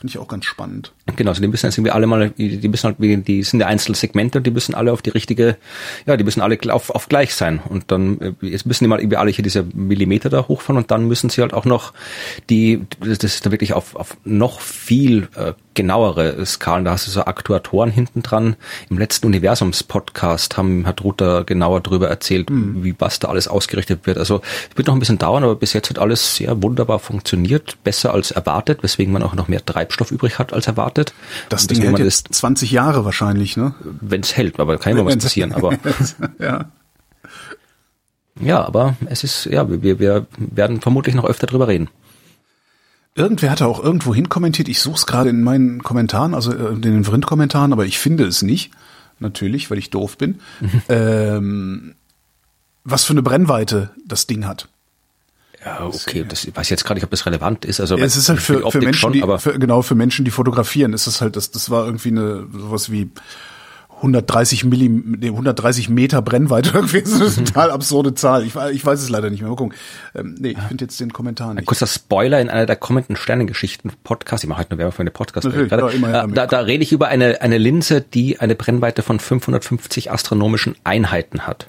Finde 0.00 0.12
ich 0.12 0.18
auch 0.18 0.28
ganz 0.28 0.46
spannend. 0.46 0.94
Genau, 1.16 1.28
also 1.28 1.42
die 1.42 1.48
müssen 1.48 1.66
jetzt 1.66 1.76
irgendwie 1.76 1.90
alle 1.90 2.06
mal, 2.06 2.30
die 2.30 2.68
müssen 2.68 2.84
halt, 2.84 2.96
die 2.98 3.42
sind 3.42 3.60
ja 3.60 3.66
Einzelsegmente 3.66 4.38
und 4.38 4.46
die 4.46 4.50
müssen 4.50 4.74
alle 4.74 4.94
auf 4.94 5.02
die 5.02 5.10
richtige, 5.10 5.58
ja, 6.06 6.16
die 6.16 6.24
müssen 6.24 6.40
alle 6.40 6.58
auf, 6.70 6.88
auf 6.88 7.10
gleich 7.10 7.34
sein. 7.34 7.60
Und 7.68 7.90
dann, 7.90 8.18
äh, 8.18 8.32
jetzt 8.40 8.64
müssen 8.64 8.84
die 8.84 8.88
mal 8.88 8.98
irgendwie 8.98 9.18
alle 9.18 9.30
hier 9.30 9.42
diese 9.42 9.62
Millimeter 9.74 10.30
da 10.30 10.48
hochfahren 10.48 10.78
und 10.78 10.90
dann 10.90 11.06
müssen 11.06 11.28
sie 11.28 11.42
halt 11.42 11.52
auch 11.52 11.66
noch 11.66 11.92
die, 12.48 12.86
das 13.00 13.18
ist 13.18 13.44
da 13.44 13.50
wirklich 13.50 13.74
auf, 13.74 13.94
auf 13.94 14.16
noch 14.24 14.62
viel 14.62 15.28
äh, 15.36 15.52
genauere 15.74 16.44
Skalen. 16.46 16.84
Da 16.84 16.92
hast 16.92 17.06
du 17.06 17.10
so 17.10 17.24
Aktuatoren 17.24 17.90
hinten 17.90 18.22
dran. 18.22 18.56
Im 18.88 18.98
letzten 18.98 19.26
Universums-Podcast 19.26 20.56
haben, 20.56 20.86
hat 20.86 21.02
Ruther 21.02 21.44
genauer 21.44 21.80
darüber 21.80 22.08
erzählt, 22.08 22.50
mhm. 22.50 22.82
wie 22.84 22.94
was 22.98 23.18
da 23.18 23.28
alles 23.28 23.48
ausgerichtet 23.48 24.06
wird. 24.06 24.18
Also 24.18 24.42
es 24.70 24.76
wird 24.76 24.88
noch 24.88 24.94
ein 24.94 25.00
bisschen 25.00 25.18
dauern, 25.18 25.44
aber 25.44 25.56
bis 25.56 25.72
jetzt 25.72 25.90
hat 25.90 25.98
alles 25.98 26.36
sehr 26.36 26.62
wunderbar 26.62 26.98
funktioniert, 26.98 27.82
besser 27.84 28.12
als 28.12 28.30
erwartet, 28.30 28.82
weswegen 28.82 29.12
man 29.12 29.22
auch 29.22 29.34
noch 29.34 29.48
mehr 29.48 29.64
Treibstoff 29.64 30.10
übrig 30.10 30.38
hat 30.38 30.52
als 30.52 30.66
erwartet. 30.66 31.14
Das 31.48 31.66
Ding 31.66 31.82
hält 31.82 31.98
jetzt 31.98 32.32
20 32.32 32.70
Jahre 32.70 33.04
wahrscheinlich, 33.04 33.56
ne? 33.56 33.74
Wenn 34.00 34.22
es 34.22 34.36
hält, 34.36 34.58
aber 34.58 34.78
kann 34.78 34.92
immer 34.92 35.04
was 35.04 35.16
passieren. 35.16 35.52
Aber 35.60 35.76
ja. 36.38 36.70
Ja, 38.40 38.64
aber 38.64 38.96
es 39.06 39.22
ist, 39.24 39.44
ja, 39.46 39.68
wir, 39.68 39.98
wir 39.98 40.26
werden 40.38 40.80
vermutlich 40.80 41.14
noch 41.14 41.24
öfter 41.24 41.46
drüber 41.46 41.68
reden. 41.68 41.88
Irgendwer 43.14 43.50
hatte 43.50 43.66
auch 43.66 43.82
irgendwo 43.82 44.14
hin 44.14 44.28
kommentiert, 44.28 44.68
ich 44.68 44.80
suche 44.80 44.96
es 44.96 45.06
gerade 45.06 45.30
in 45.30 45.42
meinen 45.42 45.82
Kommentaren, 45.82 46.34
also 46.34 46.52
äh, 46.52 46.72
in 46.72 46.82
den 46.82 47.04
Vrind-Kommentaren, 47.04 47.72
aber 47.72 47.84
ich 47.84 47.98
finde 47.98 48.24
es 48.24 48.42
nicht. 48.42 48.70
Natürlich, 49.18 49.70
weil 49.70 49.78
ich 49.78 49.90
doof 49.90 50.16
bin. 50.16 50.40
Ähm, 50.88 51.94
was 52.82 53.04
für 53.04 53.12
eine 53.12 53.22
Brennweite 53.22 53.90
das 54.06 54.26
Ding 54.26 54.46
hat. 54.46 54.68
Ja, 55.64 55.84
okay, 55.84 56.24
das 56.26 56.44
ich 56.44 56.56
weiß 56.56 56.70
jetzt 56.70 56.84
gerade 56.84 56.96
nicht, 56.96 57.04
ob 57.04 57.10
das 57.10 57.26
relevant 57.26 57.66
ist. 57.66 57.80
Also 57.80 57.98
ja, 57.98 58.04
es 58.04 58.16
ist 58.16 58.30
halt 58.30 58.40
für, 58.40 58.60
für, 58.60 58.70
für 58.70 58.78
Menschen, 58.78 58.98
schon, 58.98 59.12
die, 59.12 59.22
für, 59.38 59.58
genau 59.58 59.82
für 59.82 59.94
Menschen, 59.94 60.24
die 60.24 60.30
fotografieren, 60.30 60.94
ist 60.94 61.06
es 61.06 61.20
halt, 61.20 61.36
das, 61.36 61.50
das 61.50 61.68
war 61.68 61.84
irgendwie 61.84 62.08
eine 62.08 62.46
sowas 62.50 62.90
wie 62.90 63.10
130 64.00 64.64
Millim, 64.64 65.18
130 65.22 65.90
Meter 65.90 66.22
Brennweite 66.22 66.70
irgendwie. 66.74 67.02
Das 67.02 67.12
ist 67.12 67.38
eine 67.38 67.46
total 67.46 67.70
absurde 67.70 68.14
Zahl. 68.14 68.44
Ich, 68.44 68.54
ich 68.56 68.84
weiß 68.84 69.00
es 69.00 69.08
leider 69.10 69.28
nicht 69.30 69.40
mehr. 69.40 69.50
Mal 69.50 69.56
gucken. 69.56 69.76
Ähm, 70.14 70.36
nee, 70.38 70.50
ich 70.50 70.58
finde 70.58 70.84
jetzt 70.84 70.98
den 71.00 71.12
Kommentar 71.12 71.54
nicht. 71.54 71.62
Ein 71.62 71.66
kurzer 71.66 71.86
Spoiler 71.86 72.40
in 72.40 72.48
einer 72.48 72.66
der 72.66 72.76
kommenden 72.76 73.16
Sternengeschichten 73.16 73.92
Podcast. 74.02 74.42
Ich 74.42 74.48
mache 74.48 74.58
halt 74.58 74.70
nur 74.70 74.78
Werbung 74.78 74.92
für 74.92 75.02
eine 75.02 75.10
Podcast. 75.10 75.46
Ja, 75.46 75.88
immer, 75.88 76.28
da, 76.28 76.46
da 76.46 76.60
rede 76.60 76.82
ich 76.82 76.92
über 76.92 77.08
eine, 77.08 77.42
eine 77.42 77.58
Linse, 77.58 78.00
die 78.00 78.40
eine 78.40 78.54
Brennweite 78.54 79.02
von 79.02 79.20
550 79.20 80.10
astronomischen 80.10 80.76
Einheiten 80.84 81.46
hat. 81.46 81.68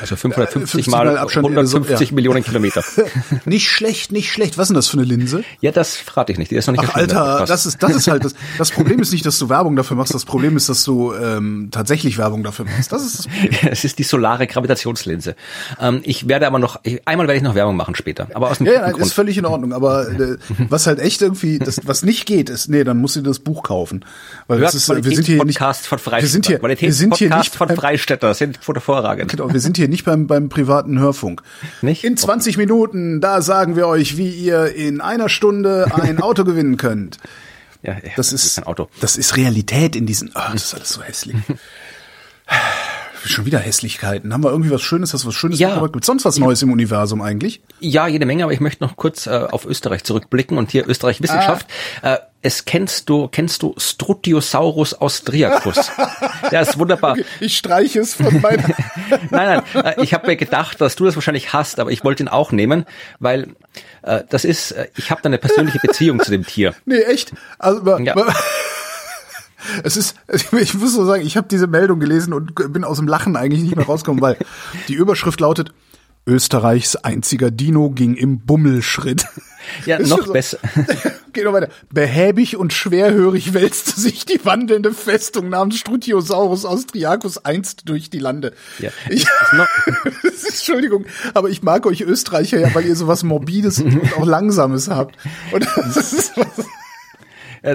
Also 0.00 0.16
550 0.16 0.84
50 0.84 0.86
mal 0.90 1.04
mal 1.04 1.18
Abstand, 1.18 1.44
150 1.46 1.98
so, 1.98 2.04
ja. 2.04 2.14
Millionen 2.14 2.42
Kilometer. 2.42 2.82
Nicht 3.44 3.68
schlecht, 3.68 4.10
nicht 4.10 4.32
schlecht. 4.32 4.56
Was 4.56 4.64
ist 4.64 4.68
denn 4.70 4.76
das 4.76 4.88
für 4.88 4.96
eine 4.96 5.04
Linse? 5.04 5.44
Ja, 5.60 5.72
das 5.72 5.96
verrate 5.96 6.32
ich 6.32 6.38
nicht. 6.38 6.50
Die 6.50 6.56
ist 6.56 6.66
noch 6.66 6.72
nicht 6.74 6.84
Ach, 6.88 6.94
Alter, 6.94 7.14
Podcast. 7.14 7.50
das 7.50 7.66
ist, 7.66 7.82
das 7.82 7.96
ist 7.96 8.08
halt 8.08 8.24
das. 8.24 8.34
Das 8.58 8.70
Problem 8.72 9.00
ist 9.00 9.12
nicht, 9.12 9.26
dass 9.26 9.38
du 9.38 9.48
Werbung 9.48 9.76
dafür 9.76 9.96
machst. 9.96 10.14
Das 10.14 10.24
Problem 10.24 10.56
ist, 10.56 10.68
dass 10.68 10.84
du 10.84 11.12
ähm, 11.14 11.68
tatsächlich 11.70 12.18
Werbung 12.18 12.42
dafür 12.42 12.64
machst. 12.64 12.92
Das 12.92 13.04
ist 13.04 13.18
das 13.20 13.26
Problem. 13.28 13.50
Es 13.72 13.84
ist 13.84 13.98
die 13.98 14.02
solare 14.02 14.46
Gravitationslinse. 14.46 15.34
Ähm, 15.80 16.00
ich 16.04 16.28
werde 16.28 16.46
aber 16.46 16.58
noch, 16.58 16.80
einmal 17.04 17.26
werde 17.26 17.36
ich 17.38 17.42
noch 17.42 17.54
Werbung 17.54 17.76
machen 17.76 17.94
später. 17.94 18.28
Aber 18.34 18.50
aus 18.50 18.58
dem 18.58 18.66
Ja, 18.66 18.72
ja, 18.72 18.90
Grund. 18.90 19.04
ist 19.04 19.12
völlig 19.12 19.36
in 19.38 19.44
Ordnung. 19.46 19.72
Aber 19.72 20.08
äh, 20.08 20.36
was 20.68 20.86
halt 20.86 20.98
echt 20.98 21.22
irgendwie, 21.22 21.58
das, 21.58 21.80
was 21.84 22.02
nicht 22.02 22.26
geht, 22.26 22.50
ist, 22.50 22.68
nee, 22.68 22.84
dann 22.84 22.98
musst 22.98 23.16
du 23.16 23.20
dir 23.20 23.28
das 23.28 23.38
Buch 23.38 23.62
kaufen. 23.62 24.04
Weil 24.46 24.60
das 24.60 24.74
ist, 24.74 24.88
wir 24.88 25.02
sind 25.02 25.26
hier 25.26 25.44
nicht, 25.44 25.58
Qualitätspodcast 25.58 25.86
von 25.86 26.12
wir 26.20 26.26
sind 26.28 26.46
hier, 26.46 26.62
wir 26.62 26.92
sind 26.92 27.16
hier 27.16 27.36
nicht 27.36 27.54
von 27.54 27.68
Freistädter. 27.68 28.34
Sind 28.34 28.58
hervorragend. 28.66 29.41
Genau, 29.42 29.52
wir 29.54 29.60
sind 29.60 29.76
hier 29.76 29.88
nicht 29.88 30.04
beim, 30.04 30.26
beim 30.26 30.48
privaten 30.48 30.98
Hörfunk. 30.98 31.42
Nicht? 31.80 32.04
In 32.04 32.16
20 32.16 32.56
Minuten, 32.56 33.20
da 33.20 33.42
sagen 33.42 33.76
wir 33.76 33.86
euch, 33.86 34.16
wie 34.16 34.30
ihr 34.30 34.74
in 34.74 35.00
einer 35.00 35.28
Stunde 35.28 35.86
ein 35.94 36.20
Auto 36.20 36.44
gewinnen 36.44 36.76
könnt. 36.76 37.18
Ja, 37.82 37.94
ja, 37.94 38.10
Das 38.16 38.32
ist, 38.32 38.58
ein 38.58 38.64
Auto. 38.64 38.88
das 39.00 39.16
ist 39.16 39.36
Realität 39.36 39.96
in 39.96 40.06
diesen, 40.06 40.30
oh, 40.34 40.52
das 40.52 40.64
ist 40.66 40.74
alles 40.74 40.88
so 40.90 41.02
hässlich. 41.02 41.36
Schon 43.24 43.46
wieder 43.46 43.58
Hässlichkeiten. 43.58 44.32
Haben 44.32 44.42
wir 44.44 44.50
irgendwie 44.50 44.70
was 44.70 44.82
Schönes, 44.82 45.12
hast 45.14 45.24
du 45.24 45.28
was 45.28 45.34
Schönes 45.34 45.58
Ja. 45.58 45.68
mitgebracht? 45.68 45.92
Gibt 45.92 46.04
sonst 46.04 46.24
was 46.24 46.38
Neues 46.38 46.62
im 46.62 46.72
Universum 46.72 47.20
eigentlich? 47.22 47.62
Ja, 47.80 48.06
jede 48.06 48.26
Menge, 48.26 48.44
aber 48.44 48.52
ich 48.52 48.60
möchte 48.60 48.82
noch 48.82 48.96
kurz 48.96 49.26
äh, 49.26 49.30
auf 49.50 49.64
Österreich 49.66 50.04
zurückblicken 50.04 50.58
und 50.58 50.70
hier 50.70 50.88
Österreich 50.88 51.22
Wissenschaft. 51.22 51.66
Ah. 52.02 52.14
Äh, 52.14 52.18
es 52.44 52.64
kennst 52.64 53.08
du, 53.08 53.28
kennst 53.28 53.62
du 53.62 53.74
Strutiosaurus 53.78 54.94
austriacus? 54.94 55.92
Der 56.50 56.62
ist 56.62 56.76
wunderbar. 56.78 57.16
Ich 57.38 57.56
streiche 57.56 58.00
es 58.00 58.14
von 58.14 58.40
meinem. 58.40 58.64
Nein, 59.30 59.62
nein, 59.72 59.84
äh, 59.84 60.02
ich 60.02 60.12
habe 60.14 60.26
mir 60.26 60.36
gedacht, 60.36 60.80
dass 60.80 60.96
du 60.96 61.04
das 61.04 61.14
wahrscheinlich 61.14 61.52
hast, 61.52 61.78
aber 61.78 61.90
ich 61.92 62.02
wollte 62.02 62.24
ihn 62.24 62.28
auch 62.28 62.50
nehmen, 62.50 62.84
weil 63.20 63.54
äh, 64.02 64.22
das 64.28 64.44
ist, 64.44 64.72
äh, 64.72 64.88
ich 64.96 65.10
habe 65.12 65.22
da 65.22 65.28
eine 65.28 65.38
persönliche 65.38 65.78
Beziehung 65.78 66.18
zu 66.20 66.30
dem 66.32 66.44
Tier. 66.44 66.74
nee, 66.84 66.96
echt? 67.02 67.32
Also, 67.60 67.98
Ja. 67.98 68.14
Es 69.82 69.96
ist, 69.96 70.16
ich 70.52 70.74
muss 70.74 70.94
so 70.94 71.04
sagen, 71.04 71.24
ich 71.24 71.36
habe 71.36 71.48
diese 71.48 71.66
Meldung 71.66 72.00
gelesen 72.00 72.32
und 72.32 72.54
bin 72.54 72.84
aus 72.84 72.98
dem 72.98 73.08
Lachen 73.08 73.36
eigentlich 73.36 73.62
nicht 73.62 73.76
mehr 73.76 73.86
rausgekommen, 73.86 74.22
weil 74.22 74.36
die 74.88 74.94
Überschrift 74.94 75.40
lautet, 75.40 75.72
Österreichs 76.24 76.94
einziger 76.94 77.50
Dino 77.50 77.90
ging 77.90 78.14
im 78.14 78.40
Bummelschritt. 78.40 79.26
Ja, 79.86 79.96
Ist 79.98 80.10
noch 80.10 80.24
so. 80.24 80.32
besser. 80.32 80.58
Geht 81.32 81.44
noch 81.44 81.52
weiter. 81.52 81.68
Behäbig 81.90 82.56
und 82.56 82.72
schwerhörig 82.72 83.54
wälzte 83.54 84.00
sich 84.00 84.24
die 84.24 84.44
wandelnde 84.44 84.92
Festung 84.92 85.48
namens 85.48 85.78
Strutiosaurus 85.78 86.64
austriacus 86.64 87.44
einst 87.44 87.88
durch 87.88 88.08
die 88.08 88.20
Lande. 88.20 88.54
Ja. 88.78 88.90
Ich, 89.08 89.26
Ist 90.22 90.48
Entschuldigung, 90.48 91.06
aber 91.34 91.48
ich 91.48 91.62
mag 91.62 91.86
euch 91.86 92.02
Österreicher 92.02 92.60
ja, 92.60 92.72
weil 92.72 92.86
ihr 92.86 92.94
sowas 92.94 93.24
Morbides 93.24 93.80
und 93.80 94.00
auch 94.16 94.26
Langsames 94.26 94.88
habt. 94.88 95.16
Und 95.50 95.66
das 95.76 96.12
ist 96.12 96.36
was, 96.36 96.66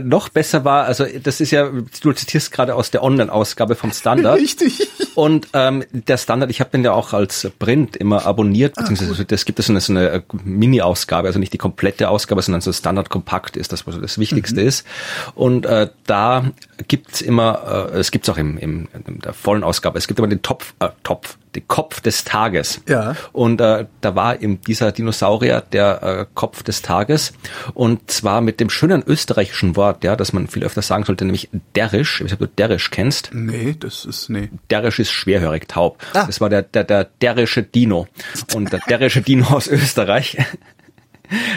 noch 0.01 0.29
besser 0.29 0.65
war, 0.65 0.85
also 0.85 1.05
das 1.23 1.39
ist 1.39 1.51
ja, 1.51 1.69
du 1.69 2.11
zitierst 2.13 2.51
gerade 2.51 2.75
aus 2.75 2.91
der 2.91 3.03
Online-Ausgabe 3.03 3.75
vom 3.75 3.91
Standard. 3.91 4.37
richtig. 4.39 4.87
Und 5.17 5.47
ähm, 5.53 5.83
der 5.89 6.17
Standard, 6.17 6.51
ich 6.51 6.59
habe 6.59 6.69
den 6.69 6.83
ja 6.83 6.91
auch 6.91 7.11
als 7.11 7.49
Print 7.57 7.95
immer 7.95 8.27
abonniert, 8.27 8.75
beziehungsweise 8.75 9.25
das 9.25 9.45
gibt 9.45 9.57
es 9.57 9.65
so 9.65 9.73
eine, 9.73 9.81
so 9.81 9.91
eine 9.91 10.09
äh, 10.09 10.21
Mini-Ausgabe, 10.43 11.27
also 11.27 11.39
nicht 11.39 11.53
die 11.53 11.57
komplette 11.57 12.09
Ausgabe, 12.09 12.39
sondern 12.43 12.61
so 12.61 12.71
Standard 12.71 13.09
Kompakt 13.09 13.57
ist 13.57 13.71
das, 13.71 13.87
was 13.87 13.99
das 13.99 14.19
Wichtigste 14.19 14.61
ist. 14.61 14.85
Und 15.33 15.65
äh, 15.65 15.89
da 16.05 16.51
gibt's 16.87 17.21
immer, 17.21 17.89
äh, 17.95 17.97
es 17.97 18.11
gibt's 18.11 18.29
auch 18.29 18.37
im, 18.37 18.59
im, 18.59 18.89
in 19.07 19.17
der 19.17 19.33
vollen 19.33 19.63
Ausgabe, 19.63 19.97
es 19.97 20.07
gibt 20.07 20.19
immer 20.19 20.27
den 20.27 20.43
Topf, 20.43 20.75
äh, 20.77 20.89
Topf, 21.01 21.35
den 21.55 21.67
Kopf 21.67 22.01
des 22.01 22.23
Tages. 22.23 22.81
Ja. 22.87 23.15
Und 23.33 23.59
äh, 23.59 23.85
da 24.01 24.15
war 24.15 24.39
eben 24.39 24.61
dieser 24.61 24.91
Dinosaurier 24.91 25.61
der 25.71 26.03
äh, 26.03 26.25
Kopf 26.35 26.61
des 26.61 26.83
Tages 26.83 27.33
und 27.73 28.11
zwar 28.11 28.41
mit 28.41 28.59
dem 28.59 28.69
schönen 28.69 29.03
österreichischen 29.05 29.75
Wort, 29.75 30.03
ja, 30.03 30.15
das 30.15 30.33
man 30.33 30.47
viel 30.47 30.63
öfter 30.63 30.83
sagen 30.83 31.03
sollte, 31.03 31.25
nämlich 31.25 31.49
derisch. 31.75 32.17
Ich 32.17 32.25
weiß 32.25 32.31
nicht, 32.31 32.41
ob 32.41 32.47
du 32.47 32.55
derisch 32.55 32.91
kennst. 32.91 33.31
Nee, 33.33 33.75
das 33.79 34.05
ist, 34.05 34.29
nee. 34.29 34.49
Derisch 34.69 34.99
ist 34.99 35.06
schwerhörig 35.11 35.67
taub. 35.67 36.03
Ah. 36.13 36.25
Das 36.25 36.41
war 36.41 36.49
der, 36.49 36.63
der, 36.63 36.83
der 36.83 37.05
derische 37.05 37.63
Dino. 37.63 38.07
Und 38.53 38.71
der 38.71 38.79
derische 38.87 39.21
Dino 39.21 39.47
aus 39.47 39.67
Österreich. 39.67 40.37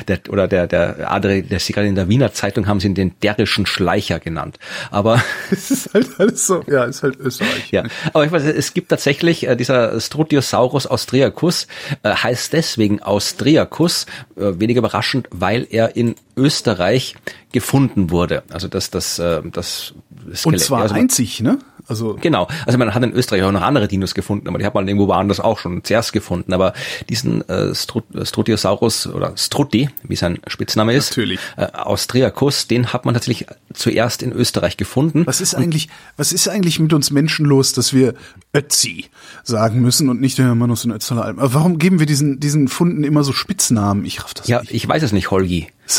Der, 0.08 0.18
oder 0.28 0.48
der, 0.48 0.66
der 0.66 1.12
Adri, 1.12 1.42
der 1.42 1.60
sie 1.60 1.72
gerade 1.72 1.86
in 1.86 1.94
der 1.94 2.08
Wiener 2.08 2.32
Zeitung 2.32 2.66
haben 2.66 2.80
sie 2.80 2.88
ihn 2.88 2.94
den 2.94 3.14
derischen 3.22 3.66
Schleicher 3.66 4.18
genannt. 4.18 4.58
Aber 4.90 5.22
Es 5.50 5.70
ist 5.70 5.94
halt 5.94 6.08
alles 6.18 6.46
so, 6.46 6.64
ja, 6.66 6.84
ist 6.84 7.02
halt 7.02 7.18
Österreich. 7.18 7.70
ja, 7.70 7.84
aber 8.12 8.24
ich 8.24 8.32
weiß, 8.32 8.44
es 8.44 8.74
gibt 8.74 8.88
tatsächlich 8.88 9.46
äh, 9.46 9.56
dieser 9.56 10.00
Strutiosaurus 10.00 10.86
austriacus 10.86 11.68
äh, 12.02 12.10
heißt 12.14 12.52
deswegen 12.52 13.00
Austriacus, 13.00 14.06
äh, 14.36 14.58
wenig 14.58 14.76
überraschend, 14.76 15.28
weil 15.30 15.66
er 15.70 15.94
in 15.94 16.16
Österreich 16.36 17.14
gefunden 17.52 18.10
wurde. 18.10 18.42
Also 18.52 18.68
das 18.68 18.90
das 18.90 19.18
äh, 19.18 19.42
das 19.52 19.92
Und 20.28 20.36
Skelett. 20.36 20.60
zwar 20.60 20.82
also 20.82 20.94
man- 20.94 21.02
einzig, 21.02 21.40
ne? 21.40 21.58
Also, 21.88 22.16
Genau. 22.20 22.46
Also 22.66 22.78
man 22.78 22.94
hat 22.94 23.02
in 23.02 23.12
Österreich 23.12 23.42
auch 23.42 23.50
noch 23.50 23.62
andere 23.62 23.88
Dinos 23.88 24.14
gefunden, 24.14 24.46
aber 24.46 24.58
die 24.58 24.64
hat 24.64 24.74
man 24.74 24.86
irgendwo 24.86 25.08
woanders 25.08 25.40
auch 25.40 25.58
schon 25.58 25.82
zuerst 25.82 26.12
gefunden. 26.12 26.52
Aber 26.52 26.72
diesen 27.08 27.48
äh, 27.48 27.74
Strut 27.74 28.04
Strutiosaurus 28.22 29.08
oder 29.08 29.32
Strutti, 29.36 29.88
wie 30.04 30.14
sein 30.14 30.38
Spitzname 30.46 30.94
ist, 30.94 31.10
Natürlich. 31.10 31.40
äh, 31.56 31.64
Austriacus, 31.72 32.68
den 32.68 32.92
hat 32.92 33.06
man 33.06 33.14
tatsächlich 33.14 33.48
zuerst 33.74 34.22
in 34.22 34.30
Österreich 34.30 34.76
gefunden. 34.76 35.26
was 35.26 35.40
ist 35.40 35.56
eigentlich, 35.56 35.88
was 36.16 36.32
ist 36.32 36.48
eigentlich 36.48 36.78
mit 36.78 36.92
uns 36.92 37.10
Menschen 37.10 37.44
los, 37.46 37.72
dass 37.72 37.92
wir 37.92 38.14
Ötzi 38.54 39.06
sagen 39.42 39.80
müssen 39.80 40.08
und 40.10 40.20
nicht 40.20 40.38
der 40.38 40.54
Manus 40.54 40.84
und 40.84 40.92
Ötztaler 40.92 41.24
Alm? 41.24 41.38
Warum 41.40 41.78
geben 41.78 41.98
wir 41.98 42.06
diesen, 42.06 42.38
diesen 42.38 42.68
Funden 42.68 43.02
immer 43.02 43.24
so 43.24 43.32
Spitznamen? 43.32 44.04
Ich 44.04 44.22
raff 44.22 44.34
das 44.34 44.46
Ja, 44.46 44.60
nicht. 44.60 44.72
ich 44.74 44.86
weiß 44.86 45.02
es 45.02 45.10
nicht, 45.10 45.32
Holgi. 45.32 45.66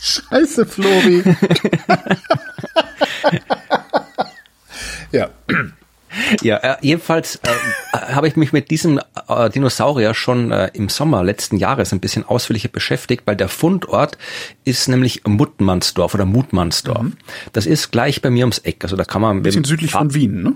Scheiße, 0.00 0.66
Flori. 0.66 1.22
ja. 5.12 5.30
Ja, 6.42 6.56
äh, 6.56 6.76
jedenfalls 6.80 7.36
äh, 7.36 7.48
habe 7.92 8.26
ich 8.26 8.36
mich 8.36 8.52
mit 8.52 8.70
diesem 8.70 9.00
äh, 9.28 9.50
Dinosaurier 9.50 10.14
schon 10.14 10.50
äh, 10.50 10.70
im 10.74 10.88
Sommer 10.88 11.22
letzten 11.22 11.56
Jahres 11.56 11.92
ein 11.92 12.00
bisschen 12.00 12.24
ausführlicher 12.24 12.68
beschäftigt, 12.68 13.22
weil 13.26 13.36
der 13.36 13.48
Fundort 13.48 14.18
ist 14.64 14.88
nämlich 14.88 15.22
Muttmannsdorf 15.26 16.14
oder 16.14 16.24
Mutmannsdorf. 16.24 17.06
Das 17.52 17.66
ist 17.66 17.92
gleich 17.92 18.22
bei 18.22 18.30
mir 18.30 18.44
ums 18.44 18.58
Eck. 18.58 18.82
Also 18.82 18.96
da 18.96 19.04
kann 19.04 19.22
man 19.22 19.38
Ein 19.38 19.42
bisschen 19.42 19.64
südlich 19.64 19.92
von 19.92 20.12
Wien, 20.14 20.42
ne? 20.42 20.54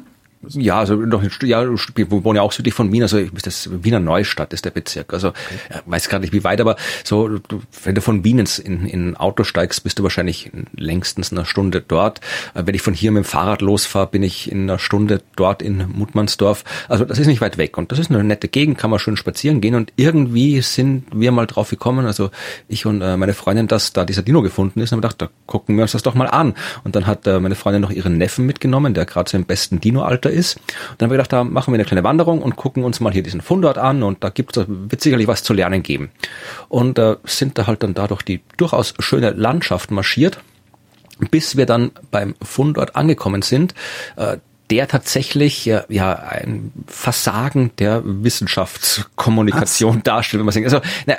Ja, 0.51 0.79
also 0.79 0.97
noch 0.97 1.23
Stück, 1.31 1.49
ja, 1.49 1.63
wir 1.63 2.11
wohnen 2.11 2.37
ja 2.37 2.43
auch 2.43 2.53
südlich 2.53 2.75
von 2.75 2.93
Wien, 2.93 3.03
also 3.03 3.21
das 3.21 3.69
Wiener 3.83 4.01
Neustadt 4.01 4.53
ist 4.53 4.65
der 4.65 4.71
Bezirk. 4.71 5.13
Also 5.13 5.29
ja, 5.71 5.83
weiß 5.87 6.09
gar 6.09 6.19
nicht 6.19 6.33
wie 6.33 6.45
weit, 6.45 6.61
aber 6.61 6.77
so, 7.05 7.39
wenn 7.85 7.95
du 7.95 8.01
von 8.01 8.25
Wien 8.25 8.39
ins, 8.39 8.59
in, 8.59 8.87
in 8.87 9.11
ein 9.11 9.17
Auto 9.17 9.45
steigst, 9.45 9.83
bist 9.85 9.99
du 9.99 10.03
wahrscheinlich 10.03 10.53
in 10.53 10.67
längstens 10.77 11.33
eine 11.33 11.45
Stunde 11.45 11.83
dort. 11.87 12.21
Äh, 12.55 12.63
Wenn 12.67 12.75
ich 12.75 12.83
von 12.83 12.95
hier 12.95 13.11
mit 13.11 13.25
dem 13.25 13.27
Fahrrad 13.27 13.63
losfahre, 13.63 14.07
bin 14.07 14.23
ich 14.23 14.51
in 14.51 14.63
einer 14.63 14.79
Stunde 14.79 15.23
dort 15.37 15.63
in 15.63 15.87
Mutmannsdorf. 15.93 16.65
Also 16.89 17.05
das 17.05 17.19
ist 17.19 17.27
nicht 17.27 17.41
weit 17.41 17.59
weg 17.59 17.79
und 17.79 17.93
das 17.93 17.99
ist 17.99 18.11
eine 18.11 18.23
nette 18.25 18.49
Gegend, 18.49 18.79
kann 18.79 18.91
man 18.91 18.99
schön 18.99 19.17
spazieren 19.17 19.61
gehen 19.61 19.75
und 19.75 19.93
irgendwie 19.97 20.61
sind 20.61 21.05
wir 21.13 21.33
mal 21.33 21.47
drauf 21.47 21.71
gekommen, 21.71 22.07
also 22.07 22.31
ich 22.69 22.87
und 22.87 23.01
äh, 23.03 23.17
meine 23.17 23.35
Freundin, 23.35 23.69
dass 23.69 23.93
da 23.93 24.05
dieser 24.05 24.23
Dino 24.23 24.43
gefunden 24.43 24.81
ist 24.81 24.93
und 24.93 24.97
haben 24.97 25.03
gedacht, 25.03 25.23
da 25.23 25.29
gucken 25.47 25.77
wir 25.77 25.83
uns 25.83 25.93
das 25.93 26.03
doch 26.03 26.15
mal 26.15 26.27
an. 26.27 26.55
Und 26.85 26.97
dann 26.97 27.07
hat 27.07 27.27
äh, 27.27 27.41
meine 27.41 27.55
Freundin 27.55 27.83
noch 27.83 27.91
ihren 27.91 28.19
Neffen 28.19 28.47
mitgenommen, 28.47 28.95
der 28.95 29.05
gerade 29.05 29.31
so 29.31 29.37
im 29.37 29.45
besten 29.45 29.81
Dino-Alter 29.81 30.31
ist. 30.35 30.57
Und 30.57 30.65
dann 30.99 31.07
haben 31.07 31.11
wir 31.13 31.17
gedacht, 31.19 31.33
da 31.33 31.45
machen 31.45 31.73
wir 31.73 31.77
eine 31.77 31.85
kleine 31.85 32.05
Wanderung 32.05 32.43
und 32.43 32.57
gucken 32.57 32.85
uns 32.85 33.01
mal 33.01 33.13
hier 33.13 33.23
diesen 33.23 33.41
Fundort 33.41 33.79
an 33.79 34.03
und 34.03 34.23
da 34.23 34.29
gibt 34.29 34.57
es, 34.57 34.67
wird 34.69 35.01
sicherlich 35.01 35.29
was 35.29 35.43
zu 35.43 35.53
lernen 35.55 35.83
geben. 35.83 36.11
Und 36.69 36.99
äh, 36.99 37.17
sind 37.25 37.59
da 37.59 37.67
halt 37.67 37.83
dann 37.83 37.95
dadurch 37.95 38.23
die 38.23 38.43
durchaus 38.57 38.95
schöne 38.99 39.31
Landschaft 39.31 39.91
marschiert, 39.91 40.39
bis 41.31 41.57
wir 41.57 41.67
dann 41.67 41.93
beim 42.11 42.35
Fundort 42.43 42.97
angekommen 42.97 43.43
sind. 43.43 43.75
Der 44.71 44.89
tatsächlich 44.89 45.67
ja, 45.67 45.85
ja 45.91 46.15
ein 46.15 46.73
Versagen 46.87 47.71
der 47.79 48.03
Wissenschaftskommunikation 48.05 50.03
darstellt, 50.03 50.41
wenn 50.41 50.47
man 50.47 50.53
sagt. 50.55 50.65
Also, 50.65 50.81
na, 51.07 51.15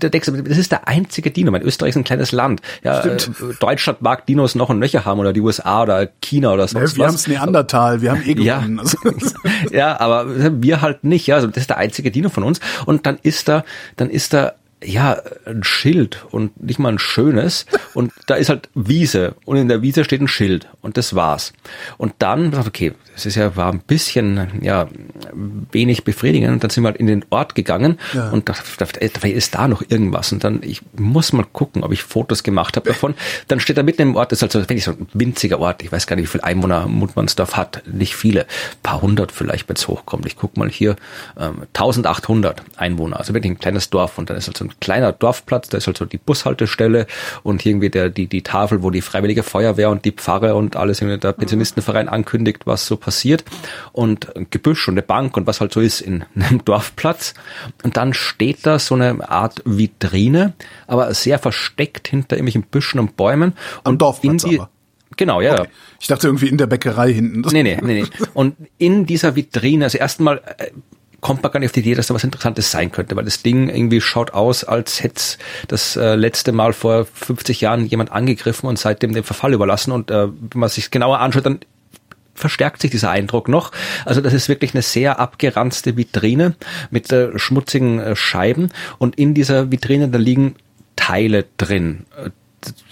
der 0.00 0.10
denkst 0.10 0.26
du, 0.28 0.42
das 0.42 0.58
ist 0.58 0.72
der 0.72 0.88
einzige 0.88 1.30
Dino. 1.30 1.50
Mein 1.50 1.62
Österreich 1.62 1.90
ist 1.90 1.96
ein 1.96 2.04
kleines 2.04 2.32
Land. 2.32 2.62
Ja, 2.82 3.00
äh, 3.00 3.18
Deutschland 3.58 4.00
mag 4.02 4.26
Dinos 4.26 4.54
noch 4.54 4.68
und 4.70 4.78
nöcher 4.78 5.04
haben 5.04 5.20
oder 5.20 5.32
die 5.32 5.40
USA 5.40 5.82
oder 5.82 6.08
China 6.22 6.52
oder 6.52 6.68
sonst 6.68 6.92
Ja, 6.92 6.96
wir 6.96 7.04
was. 7.04 7.08
haben's 7.12 7.26
Neandertal, 7.28 8.00
wir 8.02 8.12
haben 8.12 8.22
eh 8.22 8.32
Ja. 8.40 8.58
gewonnen. 8.60 8.80
Also, 8.90 8.96
ja, 9.72 10.00
aber 10.00 10.62
wir 10.62 10.80
halt 10.80 11.04
nicht, 11.04 11.26
ja. 11.26 11.34
Also 11.36 11.48
das 11.48 11.58
ist 11.58 11.70
der 11.70 11.76
einzige 11.78 12.10
Dino 12.10 12.28
von 12.30 12.44
uns. 12.44 12.60
Und 12.86 13.04
dann 13.06 13.18
ist 13.22 13.48
da, 13.48 13.64
dann 13.96 14.08
ist 14.10 14.32
da 14.32 14.54
ja, 14.82 15.20
ein 15.46 15.62
Schild 15.62 16.24
und 16.30 16.62
nicht 16.62 16.78
mal 16.78 16.90
ein 16.90 16.98
schönes. 16.98 17.66
Und 17.94 18.12
da 18.26 18.36
ist 18.36 18.48
halt 18.48 18.68
Wiese 18.74 19.34
und 19.44 19.56
in 19.56 19.66
der 19.66 19.82
Wiese 19.82 20.04
steht 20.04 20.20
ein 20.20 20.28
Schild 20.28 20.68
und 20.80 20.96
das 20.96 21.16
war's. 21.16 21.52
Und 21.98 22.14
dann, 22.20 22.54
okay, 22.54 22.92
das 23.14 23.26
ist 23.26 23.34
ja, 23.34 23.56
war 23.56 23.72
ein 23.72 23.80
bisschen, 23.80 24.60
ja, 24.62 24.88
wenig 25.72 26.04
befriedigend 26.04 26.52
und 26.52 26.62
dann 26.62 26.70
sind 26.70 26.84
wir 26.84 26.88
halt 26.88 26.98
in 26.98 27.08
den 27.08 27.24
Ort 27.30 27.54
gegangen 27.56 27.98
ja. 28.14 28.30
und 28.30 28.48
da, 28.48 28.54
da, 28.78 28.86
da 28.86 29.28
ist 29.28 29.54
da 29.54 29.66
noch 29.66 29.82
irgendwas 29.88 30.30
und 30.32 30.44
dann, 30.44 30.60
ich 30.62 30.82
muss 30.96 31.32
mal 31.32 31.44
gucken, 31.52 31.82
ob 31.82 31.92
ich 31.92 32.02
Fotos 32.02 32.42
gemacht 32.42 32.76
habe 32.76 32.90
davon. 32.90 33.14
Dann 33.48 33.60
steht 33.60 33.76
da 33.76 33.82
mitten 33.82 34.02
im 34.02 34.16
Ort, 34.16 34.32
das 34.32 34.38
ist 34.38 34.42
halt 34.42 34.52
so, 34.52 34.60
wirklich 34.60 34.84
so 34.84 34.92
ein 34.92 35.08
winziger 35.12 35.58
Ort, 35.58 35.82
ich 35.82 35.90
weiß 35.90 36.06
gar 36.06 36.16
nicht, 36.16 36.24
wie 36.24 36.30
viele 36.30 36.44
Einwohner 36.44 36.86
Mutmannsdorf 36.86 37.56
hat, 37.56 37.82
nicht 37.90 38.14
viele, 38.14 38.46
paar 38.82 39.02
hundert 39.02 39.32
vielleicht, 39.32 39.68
wenn 39.68 39.76
es 39.76 39.88
hochkommt. 39.88 40.26
Ich 40.26 40.36
guck 40.36 40.56
mal 40.56 40.70
hier, 40.70 40.96
ähm, 41.38 41.62
1800 41.74 42.62
Einwohner, 42.76 43.18
also 43.18 43.34
wirklich 43.34 43.52
ein 43.52 43.58
kleines 43.58 43.90
Dorf 43.90 44.18
und 44.18 44.30
dann 44.30 44.36
ist 44.36 44.46
halt 44.46 44.56
so 44.56 44.64
ein 44.64 44.69
kleiner 44.80 45.12
Dorfplatz, 45.12 45.68
da 45.68 45.78
ist 45.78 45.86
halt 45.86 45.98
so 45.98 46.04
die 46.04 46.18
Bushaltestelle 46.18 47.06
und 47.42 47.64
irgendwie 47.64 47.90
der, 47.90 48.10
die, 48.10 48.26
die 48.26 48.42
Tafel, 48.42 48.82
wo 48.82 48.90
die 48.90 49.00
Freiwillige 49.00 49.42
Feuerwehr 49.42 49.90
und 49.90 50.04
die 50.04 50.12
Pfarre 50.12 50.54
und 50.54 50.76
alles, 50.76 51.00
irgendwie 51.00 51.18
der 51.18 51.32
Pensionistenverein 51.32 52.08
ankündigt, 52.08 52.66
was 52.66 52.86
so 52.86 52.96
passiert 52.96 53.44
und 53.92 54.36
ein 54.36 54.46
Gebüsch 54.50 54.88
und 54.88 54.94
eine 54.94 55.02
Bank 55.02 55.36
und 55.36 55.46
was 55.46 55.60
halt 55.60 55.72
so 55.72 55.80
ist 55.80 56.00
in 56.00 56.24
einem 56.34 56.64
Dorfplatz. 56.64 57.34
Und 57.82 57.96
dann 57.96 58.14
steht 58.14 58.66
da 58.66 58.78
so 58.78 58.94
eine 58.94 59.28
Art 59.28 59.62
Vitrine, 59.64 60.54
aber 60.86 61.12
sehr 61.14 61.38
versteckt 61.38 62.08
hinter 62.08 62.36
irgendwelchen 62.36 62.62
Büschen 62.62 63.00
und 63.00 63.16
Bäumen. 63.16 63.54
Am 63.84 63.92
und 63.92 64.02
Dorfplatz 64.02 64.44
in 64.44 64.50
die, 64.50 64.58
aber. 64.58 64.70
Genau, 65.16 65.40
ja. 65.40 65.60
Okay. 65.60 65.68
Ich 66.00 66.06
dachte 66.06 66.28
irgendwie 66.28 66.48
in 66.48 66.56
der 66.56 66.66
Bäckerei 66.66 67.12
hinten. 67.12 67.42
Nee, 67.52 67.62
nee, 67.62 67.78
nee, 67.82 68.02
nee. 68.02 68.08
Und 68.34 68.56
in 68.78 69.06
dieser 69.06 69.36
Vitrine, 69.36 69.84
also 69.84 69.98
erstmal 69.98 70.38
äh, 70.56 70.70
kommt 71.20 71.42
man 71.42 71.52
gar 71.52 71.60
nicht 71.60 71.68
auf 71.68 71.72
die 71.72 71.80
Idee, 71.80 71.94
dass 71.94 72.06
da 72.06 72.14
was 72.14 72.24
Interessantes 72.24 72.70
sein 72.70 72.90
könnte, 72.92 73.16
weil 73.16 73.24
das 73.24 73.42
Ding 73.42 73.68
irgendwie 73.68 74.00
schaut 74.00 74.32
aus, 74.32 74.64
als 74.64 75.02
hätte 75.02 75.22
das 75.68 75.96
äh, 75.96 76.14
letzte 76.14 76.52
Mal 76.52 76.72
vor 76.72 77.04
50 77.04 77.60
Jahren 77.60 77.86
jemand 77.86 78.12
angegriffen 78.12 78.68
und 78.68 78.78
seitdem 78.78 79.12
den 79.12 79.24
Verfall 79.24 79.52
überlassen. 79.52 79.92
Und 79.92 80.10
äh, 80.10 80.28
wenn 80.28 80.60
man 80.60 80.68
sich 80.68 80.90
genauer 80.90 81.20
anschaut, 81.20 81.46
dann 81.46 81.60
verstärkt 82.34 82.80
sich 82.80 82.90
dieser 82.90 83.10
Eindruck 83.10 83.48
noch. 83.48 83.70
Also 84.04 84.20
das 84.20 84.32
ist 84.32 84.48
wirklich 84.48 84.74
eine 84.74 84.82
sehr 84.82 85.20
abgeranzte 85.20 85.96
Vitrine 85.96 86.54
mit 86.90 87.12
äh, 87.12 87.38
schmutzigen 87.38 87.98
äh, 88.00 88.16
Scheiben 88.16 88.70
und 88.98 89.16
in 89.16 89.34
dieser 89.34 89.70
Vitrine 89.70 90.08
da 90.08 90.18
liegen 90.18 90.56
Teile 90.96 91.44
drin. 91.56 92.06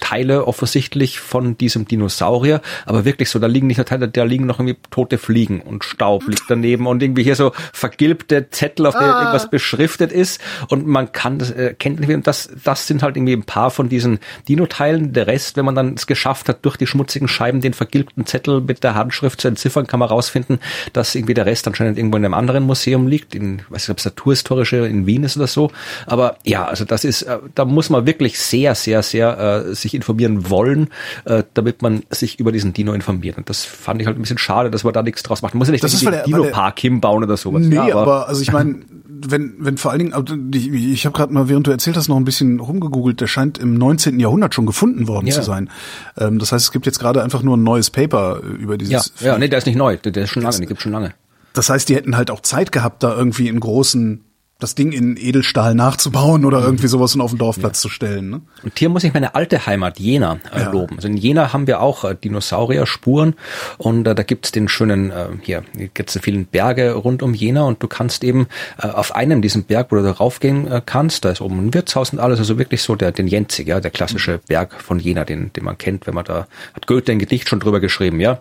Teile 0.01 0.47
offensichtlich 0.47 1.21
von 1.21 1.59
diesem 1.59 1.87
Dinosaurier, 1.87 2.61
aber 2.87 3.05
wirklich 3.05 3.31
so, 3.31 3.39
da 3.39 3.47
liegen 3.47 3.67
nicht 3.67 3.77
nur 3.77 3.87
Teile, 3.87 4.09
da 4.09 4.25
liegen 4.25 4.47
noch 4.47 4.59
irgendwie 4.59 4.79
tote 4.91 5.19
Fliegen 5.19 5.61
und 5.61 5.85
Staub 5.85 6.27
liegt 6.27 6.45
daneben 6.49 6.87
und 6.87 7.03
irgendwie 7.03 7.23
hier 7.23 7.37
so 7.37 7.53
vergilbte 7.73 8.51
Zettel, 8.51 8.87
auf 8.87 8.95
denen 8.95 9.11
ah. 9.11 9.19
irgendwas 9.21 9.51
beschriftet 9.51 10.13
ist 10.13 10.41
und 10.69 10.87
man 10.87 11.13
kann 11.13 11.39
das, 11.39 11.51
äh, 11.51 11.75
kennt 11.79 12.01
nicht, 12.01 12.27
das, 12.27 12.51
das 12.65 12.87
sind 12.87 13.03
halt 13.03 13.17
irgendwie 13.17 13.35
ein 13.35 13.43
paar 13.43 13.71
von 13.71 13.89
diesen 13.89 14.19
Dino-Teilen. 14.49 15.13
Der 15.13 15.27
Rest, 15.27 15.57
wenn 15.57 15.65
man 15.65 15.75
dann 15.75 15.95
es 15.95 16.07
geschafft 16.07 16.49
hat, 16.49 16.65
durch 16.65 16.77
die 16.77 16.87
schmutzigen 16.87 17.29
Scheiben 17.29 17.61
den 17.61 17.75
vergilbten 17.75 18.27
Zettel 18.27 18.61
mit 18.61 18.85
der 18.85 18.95
Handschrift 18.95 19.41
zu 19.41 19.49
entziffern, 19.49 19.87
kann 19.87 20.01
man 20.01 20.09
rausfinden, 20.09 20.59
dass 20.93 21.15
irgendwie 21.15 21.35
der 21.35 21.47
Rest 21.47 21.67
anscheinend 21.67 21.99
irgendwo 21.99 22.17
in 22.17 22.25
einem 22.25 22.35
anderen 22.35 22.65
Museum 22.65 23.07
liegt, 23.07 23.35
in, 23.35 23.63
weiß 23.69 23.85
ich, 23.85 23.91
ob 23.91 23.99
es 23.99 24.05
Naturhistorische 24.05 24.87
in 24.87 25.07
Wien 25.07 25.25
ist 25.25 25.37
oder 25.37 25.47
so. 25.47 25.71
Aber 26.07 26.39
ja, 26.45 26.65
also 26.65 26.85
das 26.85 27.05
ist, 27.05 27.23
äh, 27.23 27.39
da 27.55 27.65
muss 27.65 27.91
man 27.91 28.07
wirklich 28.07 28.39
sehr, 28.39 28.75
sehr, 28.75 29.03
sehr 29.03 29.39
äh, 29.39 29.58
sich 29.75 29.95
informieren 29.95 30.51
wollen, 30.51 30.89
äh, 31.25 31.45
damit 31.55 31.83
man 31.83 32.03
sich 32.11 32.39
über 32.41 32.53
diesen 32.53 32.73
Dino 32.73 32.93
informiert. 32.93 33.39
Und 33.39 33.49
das 33.49 33.65
fand 33.65 34.01
ich 34.01 34.07
halt 34.07 34.19
ein 34.19 34.23
bisschen 34.23 34.39
schade, 34.39 34.71
dass 34.71 34.85
man 34.85 34.93
da 34.93 35.03
nichts 35.03 35.23
draus 35.23 35.43
macht. 35.43 35.55
Man 35.55 35.59
muss 35.59 35.69
ja 35.69 35.73
nicht 35.73 35.85
den 35.85 36.25
Dino-Park 36.27 36.79
hinbauen 36.81 37.25
oder 37.25 37.37
sowas. 37.37 37.63
Nee, 37.63 37.77
ja, 37.77 37.83
aber, 37.83 38.03
aber 38.03 38.29
also 38.29 38.43
ich 38.43 38.53
meine, 38.53 38.81
wenn, 39.27 39.55
wenn 39.59 39.77
vor 39.79 39.91
allen 39.91 39.99
Dingen, 40.01 40.13
also 40.15 40.35
ich, 40.55 40.73
ich 40.73 41.07
habe 41.07 41.17
gerade 41.17 41.33
mal, 41.33 41.49
während 41.49 41.67
du 41.67 41.71
erzählt 41.71 41.97
hast, 41.97 42.09
noch 42.09 42.17
ein 42.17 42.25
bisschen 42.25 42.61
rumgegoogelt, 42.61 43.21
der 43.21 43.27
scheint 43.27 43.59
im 43.59 43.75
19. 43.75 44.21
Jahrhundert 44.21 44.55
schon 44.55 44.67
gefunden 44.67 45.09
worden 45.09 45.27
ja. 45.27 45.35
zu 45.35 45.43
sein. 45.43 45.71
Ähm, 46.17 46.39
das 46.39 46.53
heißt, 46.53 46.67
es 46.67 46.73
gibt 46.73 46.87
jetzt 46.87 46.99
gerade 46.99 47.23
einfach 47.23 47.43
nur 47.43 47.57
ein 47.57 47.63
neues 47.63 47.91
Paper 47.91 48.41
über 48.41 48.79
dieses. 48.79 49.13
Ja, 49.21 49.33
ja 49.33 49.39
nee, 49.39 49.49
der 49.49 49.59
ist 49.59 49.67
nicht 49.67 49.77
neu, 49.77 49.97
der, 49.97 50.13
der 50.13 50.25
ist 50.25 50.31
schon 50.31 50.43
lange, 50.43 50.59
der 50.59 50.67
gibt 50.67 50.81
schon 50.81 50.93
lange. 50.93 51.15
Das 51.55 51.71
heißt, 51.71 51.89
die 51.89 51.97
hätten 51.97 52.17
halt 52.17 52.31
auch 52.31 52.41
Zeit 52.41 52.73
gehabt, 52.73 53.03
da 53.03 53.17
irgendwie 53.17 53.49
in 53.49 53.59
großen 53.59 54.25
das 54.61 54.75
Ding 54.75 54.91
in 54.91 55.17
Edelstahl 55.17 55.77
nachzubauen 55.77 56.45
oder 56.45 56.61
irgendwie 56.61 56.89
sowas 56.89 57.15
und 57.15 57.21
auf 57.21 57.31
den 57.31 57.39
Dorfplatz 57.39 57.79
ja. 57.79 57.83
zu 57.83 57.89
stellen. 57.89 58.29
Ne? 58.29 58.41
Und 58.65 58.77
hier 58.77 58.89
muss 58.89 59.05
ich 59.05 59.15
meine 59.15 59.37
alte 59.37 59.67
Heimat 59.67 60.01
Jena 60.01 60.41
äh, 60.53 60.63
ja. 60.63 60.71
loben. 60.73 60.97
Also 60.97 61.07
in 61.07 61.17
Jena 61.17 61.53
haben 61.53 61.69
wir 61.69 61.81
auch 61.81 62.03
äh, 62.03 62.17
Dinosaurier-Spuren 62.17 63.35
und 63.77 64.09
äh, 64.09 64.17
da 64.17 64.23
gibt's 64.25 64.51
den 64.51 64.67
schönen, 64.67 65.13
äh, 65.13 65.29
hier 65.43 65.63
gibt's 65.95 66.13
so 66.13 66.19
vielen 66.19 66.47
Berge 66.47 66.95
rund 66.95 67.23
um 67.23 67.35
Jena 67.35 67.63
und 67.63 67.81
du 67.85 67.87
kannst 67.87 68.25
eben 68.25 68.49
äh, 68.83 68.89
auf 68.89 69.15
einem 69.15 69.43
diesen 69.43 69.63
Berg, 69.63 69.93
wo 69.93 69.97
du 69.97 70.03
da 70.03 70.11
raufgehen 70.11 70.67
äh, 70.67 70.83
kannst, 70.85 71.25
da 71.25 71.31
ist 71.31 71.41
oben 71.41 71.69
ein 71.69 71.75
Wirtshaus 71.75 72.13
und 72.13 72.19
alles, 72.19 72.41
also 72.41 72.59
wirklich 72.59 72.83
so 72.83 72.97
der 72.97 73.13
den 73.13 73.29
Jenzig, 73.29 73.69
ja, 73.69 73.79
der 73.79 73.93
klassische 73.93 74.33
mhm. 74.33 74.41
Berg 74.49 74.83
von 74.83 74.99
Jena, 74.99 75.25
den, 75.25 75.53
den 75.53 75.63
man 75.63 75.79
kennt, 75.79 76.09
wenn 76.09 76.15
man 76.15 76.25
da, 76.25 76.49
hat 76.75 76.89
Goethe 76.89 77.13
ein 77.13 77.21
Gedicht 77.21 77.49
schon 77.49 77.61
drüber 77.61 77.79
geschrieben, 77.79 78.19
ja. 78.19 78.41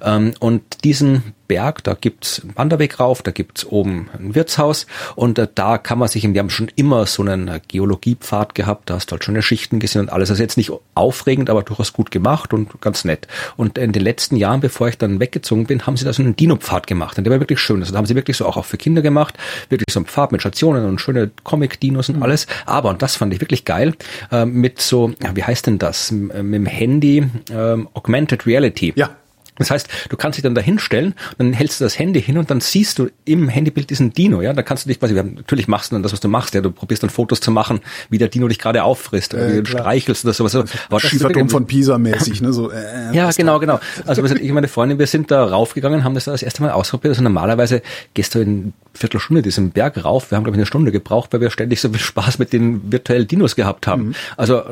Ähm, 0.00 0.32
und 0.40 0.62
diesen 0.84 1.34
Berg, 1.46 1.82
da 1.82 1.94
gibt's 1.94 2.40
einen 2.40 2.56
Wanderweg 2.56 3.00
rauf, 3.00 3.22
da 3.22 3.32
gibt's 3.32 3.66
oben 3.66 4.08
ein 4.18 4.34
Wirtshaus 4.34 4.86
und 5.16 5.38
äh, 5.38 5.48
da 5.58 5.76
kann 5.76 5.98
man 5.98 6.06
sich, 6.06 6.22
wir 6.22 6.38
haben 6.38 6.50
schon 6.50 6.70
immer 6.76 7.06
so 7.06 7.22
einen 7.22 7.48
äh, 7.48 7.60
Geologiepfad 7.66 8.54
gehabt, 8.54 8.88
da 8.90 8.94
hast 8.94 9.10
du 9.10 9.12
halt 9.12 9.24
schöne 9.24 9.42
Schichten 9.42 9.80
gesehen 9.80 10.02
und 10.02 10.10
alles. 10.10 10.30
Also 10.30 10.40
jetzt 10.40 10.56
nicht 10.56 10.70
aufregend, 10.94 11.50
aber 11.50 11.64
durchaus 11.64 11.92
gut 11.92 12.12
gemacht 12.12 12.54
und 12.54 12.80
ganz 12.80 13.04
nett. 13.04 13.26
Und 13.56 13.76
in 13.76 13.90
den 13.90 14.02
letzten 14.02 14.36
Jahren, 14.36 14.60
bevor 14.60 14.88
ich 14.88 14.98
dann 14.98 15.18
weggezogen 15.18 15.66
bin, 15.66 15.84
haben 15.84 15.96
sie 15.96 16.04
da 16.04 16.12
so 16.12 16.22
einen 16.22 16.36
Dino-Pfad 16.36 16.86
gemacht 16.86 17.18
und 17.18 17.24
der 17.24 17.32
war 17.32 17.40
wirklich 17.40 17.58
schön. 17.58 17.80
Also 17.80 17.92
da 17.92 17.98
haben 17.98 18.06
sie 18.06 18.14
wirklich 18.14 18.36
so 18.36 18.46
auch, 18.46 18.56
auch 18.56 18.64
für 18.64 18.76
Kinder 18.76 19.02
gemacht, 19.02 19.34
wirklich 19.68 19.92
so 19.92 19.98
ein 19.98 20.06
Pfad 20.06 20.30
mit 20.30 20.42
Stationen 20.42 20.84
und 20.84 21.00
schöne 21.00 21.30
Comic-Dinos 21.42 22.08
und 22.08 22.16
mhm. 22.16 22.22
alles. 22.22 22.46
Aber, 22.64 22.90
und 22.90 23.02
das 23.02 23.16
fand 23.16 23.34
ich 23.34 23.40
wirklich 23.40 23.64
geil, 23.64 23.94
äh, 24.30 24.44
mit 24.44 24.80
so, 24.80 25.12
ja, 25.20 25.34
wie 25.34 25.42
heißt 25.42 25.66
denn 25.66 25.78
das, 25.78 26.12
mit 26.12 26.32
dem 26.32 26.66
Handy, 26.66 27.28
ähm, 27.50 27.88
Augmented 27.94 28.46
Reality. 28.46 28.92
Ja. 28.94 29.10
Das 29.58 29.70
heißt, 29.70 29.88
du 30.08 30.16
kannst 30.16 30.36
dich 30.36 30.42
dann 30.42 30.54
da 30.54 30.60
hinstellen, 30.60 31.14
dann 31.36 31.52
hältst 31.52 31.80
du 31.80 31.84
das 31.84 31.98
Handy 31.98 32.22
hin 32.22 32.38
und 32.38 32.50
dann 32.50 32.60
siehst 32.60 32.98
du 32.98 33.10
im 33.24 33.48
Handybild 33.48 33.90
diesen 33.90 34.12
Dino, 34.12 34.40
ja, 34.40 34.52
da 34.52 34.62
kannst 34.62 34.84
du 34.84 34.88
dich 34.88 35.00
quasi, 35.00 35.14
natürlich 35.14 35.68
machst 35.68 35.90
du 35.90 35.96
dann 35.96 36.02
das, 36.02 36.12
was 36.12 36.20
du 36.20 36.28
machst, 36.28 36.54
ja, 36.54 36.60
du 36.60 36.70
probierst 36.70 37.02
dann 37.02 37.10
Fotos 37.10 37.40
zu 37.40 37.50
machen, 37.50 37.80
wie 38.10 38.18
der 38.18 38.28
Dino 38.28 38.48
dich 38.48 38.58
gerade 38.58 38.84
auffrisst, 38.84 39.34
äh, 39.34 39.58
wie 39.58 39.62
du 39.62 39.66
streichelst 39.66 40.24
oder 40.24 40.34
sowas. 40.34 40.54
Also, 40.54 40.68
Schieferturm 40.98 41.48
von 41.48 41.66
Pisa 41.66 41.98
mäßig, 41.98 42.40
ne, 42.42 42.52
so, 42.52 42.70
äh, 42.70 43.10
äh 43.10 43.14
Ja, 43.14 43.30
genau, 43.30 43.58
genau. 43.58 43.80
Also, 44.06 44.24
ich 44.24 44.32
und 44.32 44.54
meine 44.54 44.68
Freundin, 44.68 44.98
wir 44.98 45.06
sind 45.06 45.30
da 45.30 45.44
raufgegangen, 45.44 46.04
haben 46.04 46.14
das 46.14 46.24
das 46.24 46.42
erste 46.42 46.62
Mal 46.62 46.70
ausprobiert, 46.70 47.12
also 47.12 47.22
normalerweise 47.22 47.82
gehst 48.14 48.34
du 48.34 48.40
in 48.40 48.72
Viertelstunde 48.94 49.42
diesen 49.42 49.70
Berg 49.70 50.04
rauf, 50.04 50.30
wir 50.30 50.36
haben 50.36 50.44
glaube 50.44 50.56
ich 50.56 50.60
eine 50.60 50.66
Stunde 50.66 50.92
gebraucht, 50.92 51.32
weil 51.32 51.40
wir 51.40 51.50
ständig 51.50 51.80
so 51.80 51.88
viel 51.88 52.00
Spaß 52.00 52.38
mit 52.38 52.52
den 52.52 52.92
virtuellen 52.92 53.26
Dinos 53.26 53.56
gehabt 53.56 53.86
haben. 53.86 54.08
Mhm. 54.08 54.14
Also, 54.36 54.62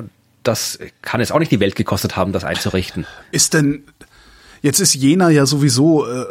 das 0.46 0.78
kann 1.02 1.20
jetzt 1.20 1.32
auch 1.32 1.38
nicht 1.38 1.50
die 1.50 1.60
Welt 1.60 1.76
gekostet 1.76 2.16
haben, 2.16 2.32
das 2.32 2.44
einzurichten. 2.44 3.06
Ist 3.32 3.54
denn, 3.54 3.84
Jetzt 4.62 4.80
ist 4.80 4.94
Jena 4.94 5.30
ja 5.30 5.46
sowieso, 5.46 6.06
äh, 6.06 6.24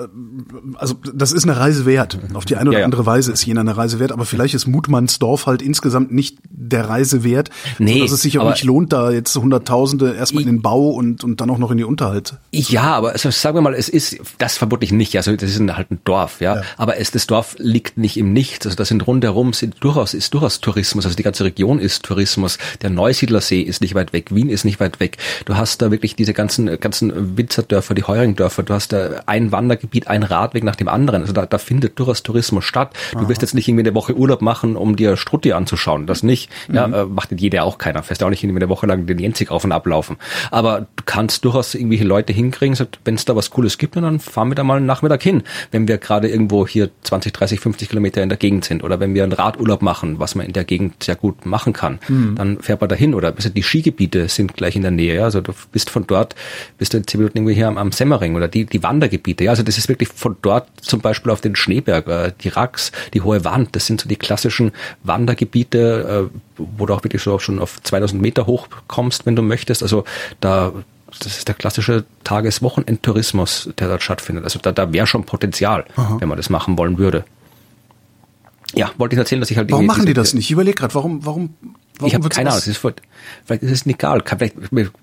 also 0.76 0.96
das 1.14 1.32
ist 1.32 1.44
eine 1.44 1.58
Reise 1.58 1.86
wert. 1.86 2.18
Auf 2.34 2.46
die 2.46 2.56
eine 2.56 2.70
oder 2.70 2.78
ja, 2.78 2.80
ja. 2.80 2.86
andere 2.86 3.06
Weise 3.06 3.32
ist 3.32 3.46
Jena 3.46 3.62
eine 3.62 3.78
Reise 3.78 4.00
wert, 4.00 4.12
aber 4.12 4.26
vielleicht 4.26 4.54
ist 4.54 4.68
Mutmannsdorf 4.68 5.46
halt 5.46 5.62
insgesamt 5.62 6.12
nicht 6.12 6.38
der 6.50 6.90
Reise 6.90 7.24
wert, 7.24 7.50
nee, 7.80 8.00
dass 8.00 8.12
es 8.12 8.22
sich 8.22 8.40
auch 8.40 8.50
nicht 8.50 8.64
lohnt, 8.64 8.94
da 8.94 9.12
jetzt 9.12 9.36
Hunderttausende 9.36 10.14
erstmal 10.14 10.44
in 10.44 10.50
den 10.50 10.62
Bau 10.62 10.90
und, 10.90 11.24
und 11.24 11.42
dann 11.42 11.50
auch 11.50 11.58
noch 11.58 11.72
in 11.72 11.78
die 11.78 11.84
Unterhalt. 11.84 12.36
Ja, 12.52 12.96
aber 12.96 13.12
also 13.12 13.30
sagen 13.32 13.58
wir 13.58 13.62
mal, 13.62 13.74
es 13.74 13.90
ist 13.90 14.18
das 14.38 14.58
vermutlich 14.58 14.92
nicht. 14.92 15.16
Also 15.18 15.36
das 15.36 15.50
ist 15.50 15.60
halt 15.60 15.92
ein 15.92 16.00
Dorf, 16.04 16.42
ja. 16.42 16.58
ja. 16.58 16.62
Aber 16.78 16.98
es, 16.98 17.12
das 17.12 17.28
Dorf 17.28 17.56
liegt 17.60 17.98
nicht 17.98 18.18
im 18.18 18.34
Nichts. 18.34 18.66
Also 18.66 18.76
das 18.76 18.88
sind 18.88 19.06
rundherum 19.06 19.54
sind 19.54 19.76
durchaus 19.80 20.14
ist 20.14 20.34
durchaus 20.34 20.62
Tourismus. 20.62 21.06
Also 21.06 21.16
die 21.16 21.24
ganze 21.24 21.44
Region 21.44 21.80
ist 21.80 22.04
Tourismus. 22.04 22.58
Der 22.82 22.90
Neusiedlersee 22.90 23.62
ist 23.62 23.82
nicht 23.82 23.96
weit 23.96 24.14
weg. 24.14 24.34
Wien 24.34 24.50
ist 24.50 24.66
nicht 24.66 24.80
weit 24.80 25.00
weg. 25.00 25.18
Du 25.46 25.56
hast 25.56 25.82
da 25.82 25.92
wirklich 25.92 26.16
diese 26.16 26.34
ganzen 26.34 26.80
ganzen 26.80 27.38
Winzerdörfer, 27.38 27.94
die 27.94 28.04
Heuringdörfer. 28.18 28.64
Du 28.64 28.74
hast 28.74 28.94
da 28.94 29.22
ein 29.26 29.52
Wandergebiet, 29.52 30.08
ein 30.08 30.24
Radweg 30.24 30.64
nach 30.64 30.76
dem 30.76 30.88
anderen. 30.88 31.22
Also 31.22 31.34
da, 31.34 31.46
da 31.46 31.58
findet 31.58 32.00
durchaus 32.00 32.24
Tourismus 32.24 32.66
statt. 32.66 32.94
Du 33.12 33.20
Aha. 33.20 33.30
wirst 33.30 33.42
jetzt 33.42 33.54
nicht 33.54 33.68
irgendwie 33.68 33.84
eine 33.84 33.96
Woche 33.96 34.16
Urlaub 34.16 34.42
machen, 34.42 34.76
um 34.76 34.96
dir 34.96 35.18
Strutti 35.18 35.54
anzuschauen. 35.54 36.08
Das 36.08 36.24
nicht. 36.24 36.50
Ja, 36.72 36.88
mhm. 36.88 36.94
äh, 36.94 37.06
macht 37.06 37.32
jeder 37.40 37.64
auch 37.64 37.78
keiner. 37.78 38.04
Fährst 38.04 38.24
auch 38.24 38.30
nicht 38.30 38.44
irgendwie 38.44 38.62
eine 38.62 38.70
Woche 38.70 38.88
lang 38.88 39.06
den 39.06 39.20
Jenzig 39.20 39.52
auf 39.52 39.64
und 39.64 39.72
ablaufen. 39.72 40.18
Aber 40.52 40.82
du 40.82 41.04
kannst 41.06 41.46
durchaus 41.46 41.76
irgendwelche 41.76 42.04
Leute 42.06 42.34
hinkriegen, 42.34 42.78
wenn 43.04 43.16
es 43.16 43.26
da 43.26 43.36
was 43.36 43.50
Cooles 43.50 43.78
gibt, 43.78 43.96
dann 43.96 44.20
fahren 44.20 44.50
wir 44.50 44.56
da 44.56 44.64
mal 44.64 44.78
einen 44.78 44.86
Nachmittag 44.86 45.24
hin. 45.24 45.44
Wenn 45.72 45.88
wir 45.88 45.98
gerade 45.98 46.30
irgendwo 46.30 46.68
hier 46.68 46.90
20, 47.02 47.34
30, 47.34 47.60
50 47.60 47.90
Kilometer 47.90 48.22
in 48.22 48.30
der 48.30 48.38
Gegend 48.38 48.66
sind 48.66 48.84
oder 48.84 49.00
wenn 49.00 49.14
wir 49.14 49.24
einen 49.24 49.34
Radurlaub 49.34 49.82
machen, 49.82 50.20
was 50.20 50.36
man 50.36 50.46
in 50.46 50.54
der 50.54 50.64
Gegend 50.64 51.04
sehr 51.04 51.16
gut 51.16 51.46
machen 51.46 51.74
kann, 51.74 52.00
mhm. 52.08 52.36
dann 52.36 52.60
fährt 52.60 52.82
man 52.82 52.90
dahin 52.90 53.14
oder 53.14 53.32
die 53.32 53.64
Skigebiete 53.64 54.28
sind 54.28 54.56
gleich 54.56 54.76
in 54.76 54.82
der 54.82 54.92
Nähe. 54.92 55.16
Ja? 55.16 55.24
Also 55.24 55.42
du 55.42 55.54
bist 55.72 55.90
von 55.90 56.06
dort, 56.08 56.36
bist 56.78 56.94
du 56.94 56.98
in 56.98 57.08
zehn 57.08 57.20
Minuten 57.20 57.38
irgendwie 57.38 57.54
hier 57.54 57.68
am, 57.68 57.78
am 57.78 57.92
Semmering 58.06 58.36
oder 58.36 58.48
die, 58.48 58.66
die 58.66 58.84
Wandergebiete. 58.84 59.44
Ja? 59.44 59.52
Also 59.52 59.64
das 59.64 59.78
ist 59.78 59.90
wirklich 59.90 60.10
von 60.10 60.38
dort 60.42 60.68
zum 60.82 61.02
Beispiel 61.02 61.32
auf 61.32 61.42
den 61.42 61.56
Schneeberg, 61.56 62.08
äh, 62.08 62.32
die 62.42 62.50
Rax, 62.50 62.92
die 63.14 63.22
Hohe 63.22 63.44
Wand, 63.44 63.76
das 63.76 63.88
sind 63.88 64.02
so 64.02 64.08
die 64.08 64.16
klassischen 64.16 64.72
Wandergebiete, 65.04 66.30
äh, 66.30 66.38
wo 66.58 66.86
du 66.86 66.94
auch 66.94 67.04
wirklich 67.04 67.24
so 67.24 67.40
schon 67.40 67.60
auf 67.60 67.82
2000 67.82 68.22
Meter 68.22 68.46
hoch 68.46 68.68
kommst, 68.88 69.26
wenn 69.26 69.36
du 69.36 69.42
möchtest. 69.42 69.82
Also 69.82 70.04
da 70.40 70.72
das 71.20 71.38
ist 71.38 71.48
der 71.48 71.56
klassische 71.56 72.04
Tageswochenendtourismus, 72.26 73.70
der 73.80 73.88
dort 73.88 74.04
stattfindet. 74.04 74.44
Also 74.44 74.60
da, 74.62 74.74
da 74.74 74.92
wäre 74.92 75.08
schon 75.08 75.24
Potenzial, 75.24 75.86
Aha. 75.96 76.18
wenn 76.20 76.28
man 76.28 76.36
das 76.36 76.50
machen 76.50 76.78
wollen 76.78 76.98
würde. 76.98 77.24
Ja, 78.74 78.92
wollte 78.98 79.16
ich 79.16 79.20
erzählen, 79.20 79.40
dass 79.40 79.50
ich 79.50 79.58
halt. 79.58 79.72
Warum 79.72 79.86
machen 79.86 80.06
die 80.06 80.14
das 80.14 80.34
nicht? 80.34 80.46
Ich 80.46 80.52
überlege 80.52 80.76
gerade, 80.76 80.94
warum, 80.94 81.26
warum 81.26 81.54
Warum 81.98 82.08
ich 82.08 82.16
habe 82.16 82.30
keine 82.30 82.50
Ahnung. 82.50 82.60
Es 82.60 82.68
ist, 82.68 82.78
vielleicht 82.78 83.64
ist 83.64 83.72
es 83.72 83.86
egal. 83.86 84.22
Vielleicht, 84.26 84.56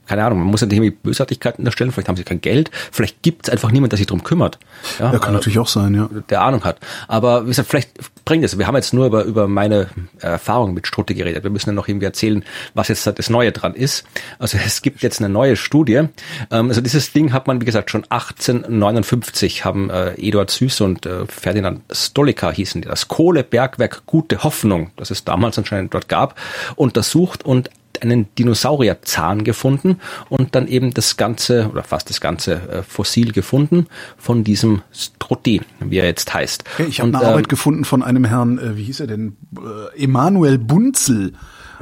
keine 0.07 0.25
Ahnung. 0.25 0.41
Man 0.41 0.49
muss 0.49 0.61
nicht 0.61 0.73
irgendwie 0.73 0.91
Bösartigkeiten 0.91 1.63
unterstellen. 1.63 1.93
Vielleicht 1.93 2.09
haben 2.09 2.17
sie 2.17 2.25
kein 2.25 2.41
Geld. 2.41 2.71
Vielleicht 2.91 3.23
gibt 3.23 3.47
es 3.47 3.53
einfach 3.53 3.71
niemand, 3.71 3.93
der 3.93 3.97
sich 3.97 4.07
drum 4.07 4.23
kümmert. 4.23 4.59
Ja, 4.99 5.13
ja 5.13 5.19
kann 5.19 5.31
äh, 5.31 5.39
natürlich 5.39 5.59
auch 5.59 5.69
sein, 5.69 5.95
ja. 5.95 6.09
Der 6.29 6.43
Ahnung 6.43 6.65
hat. 6.65 6.79
Aber 7.09 7.45
wie 7.45 7.49
gesagt, 7.49 7.69
vielleicht 7.69 7.91
bringt 8.25 8.45
es. 8.45 8.59
Wir 8.59 8.67
haben 8.67 8.77
jetzt 8.77 8.93
nur 8.93 9.07
über, 9.07 9.25
über 9.25 9.49
meine 9.49 9.89
Erfahrungen 10.21 10.75
mit 10.75 10.87
Strutte 10.87 11.15
geredet. 11.15 11.45
Wir 11.45 11.51
müssen 11.51 11.71
ja 11.71 11.75
noch 11.75 11.89
irgendwie 11.89 12.07
erzählen, 12.07 12.45
was 12.75 12.89
jetzt 12.89 13.07
das 13.07 13.31
Neue 13.31 13.53
dran 13.53 13.75
ist. 13.75 14.05
Also 14.39 14.59
es 14.65 14.83
gibt 14.83 15.03
jetzt 15.03 15.21
eine 15.21 15.29
neue 15.29 15.57
Studie. 15.57 16.09
Ähm, 16.51 16.69
also 16.69 16.81
dieses 16.81 17.13
Ding 17.13 17.33
hat 17.33 17.47
man, 17.47 17.61
wie 17.61 17.65
gesagt, 17.65 17.91
schon 17.91 18.05
1859 18.09 19.65
haben 19.65 19.91
äh, 19.91 20.13
Eduard 20.15 20.51
Süß 20.51 20.83
und 20.83 21.07
äh, 21.07 21.27
Ferdinand 21.27 21.81
Stolica 21.91 22.51
hießen 22.51 22.83
die 22.83 22.89
das 22.89 23.09
Kohlebergwerk 23.09 24.03
Gute 24.07 24.43
Hoffnung, 24.43 24.91
das 24.97 25.11
es 25.11 25.25
damals 25.25 25.59
anscheinend 25.59 25.95
dort 25.95 26.09
gab, 26.09 26.39
untersucht 26.83 27.45
und 27.45 27.71
einen 28.03 28.27
Dinosaurierzahn 28.37 29.45
gefunden 29.45 29.99
und 30.29 30.55
dann 30.55 30.67
eben 30.67 30.93
das 30.93 31.17
ganze 31.17 31.69
oder 31.71 31.83
fast 31.83 32.11
das 32.11 32.21
ganze 32.21 32.55
äh, 32.55 32.83
Fossil 32.83 33.33
gefunden 33.33 33.87
von 34.17 34.45
diesem 34.45 34.83
Strutti, 34.93 35.61
wie 35.81 35.99
er 35.99 36.07
jetzt 36.07 36.33
heißt. 36.33 36.65
Okay, 36.75 36.87
ich 36.89 37.01
habe 37.01 37.11
eine 37.11 37.25
ähm, 37.25 37.31
Arbeit 37.31 37.49
gefunden 37.49 37.85
von 37.85 38.03
einem 38.03 38.25
Herrn, 38.25 38.59
äh, 38.59 38.77
wie 38.77 38.85
hieß 38.85 39.01
er 39.01 39.07
denn, 39.07 39.37
äh, 39.57 40.03
Emanuel 40.03 40.59
Bunzel 40.59 41.35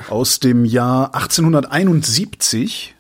aus 0.09 0.41
dem 0.41 0.65
Jahr 0.65 1.15
1871. 1.15 2.95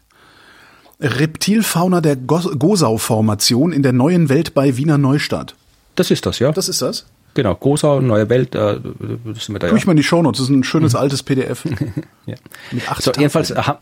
Reptilfauna 1.02 2.02
der 2.02 2.16
Gosau-Formation 2.16 3.72
in 3.72 3.82
der 3.82 3.92
neuen 3.92 4.28
Welt 4.28 4.52
bei 4.52 4.76
Wiener 4.76 4.98
Neustadt. 4.98 5.54
Das 5.94 6.10
ist 6.10 6.26
das, 6.26 6.38
ja. 6.40 6.52
Das 6.52 6.68
ist 6.68 6.82
das? 6.82 7.06
Genau, 7.34 7.54
Gosau, 7.54 8.00
Neue 8.00 8.28
Welt, 8.28 8.54
äh, 8.54 8.78
das 9.24 9.44
sind 9.44 9.54
wir 9.54 9.58
da. 9.58 9.68
Tue 9.68 9.78
ich 9.78 9.86
mal 9.86 9.92
in 9.92 9.96
die 9.96 10.02
Shownotes, 10.02 10.40
das 10.40 10.50
ist 10.50 10.54
ein 10.54 10.64
schönes 10.64 10.94
mhm. 10.94 10.98
altes 10.98 11.22
PDF. 11.22 11.64
ja. 12.26 12.34
Mit 12.72 12.90
acht 12.90 13.02
so, 13.02 13.12
jedenfalls, 13.12 13.50
ha, 13.50 13.80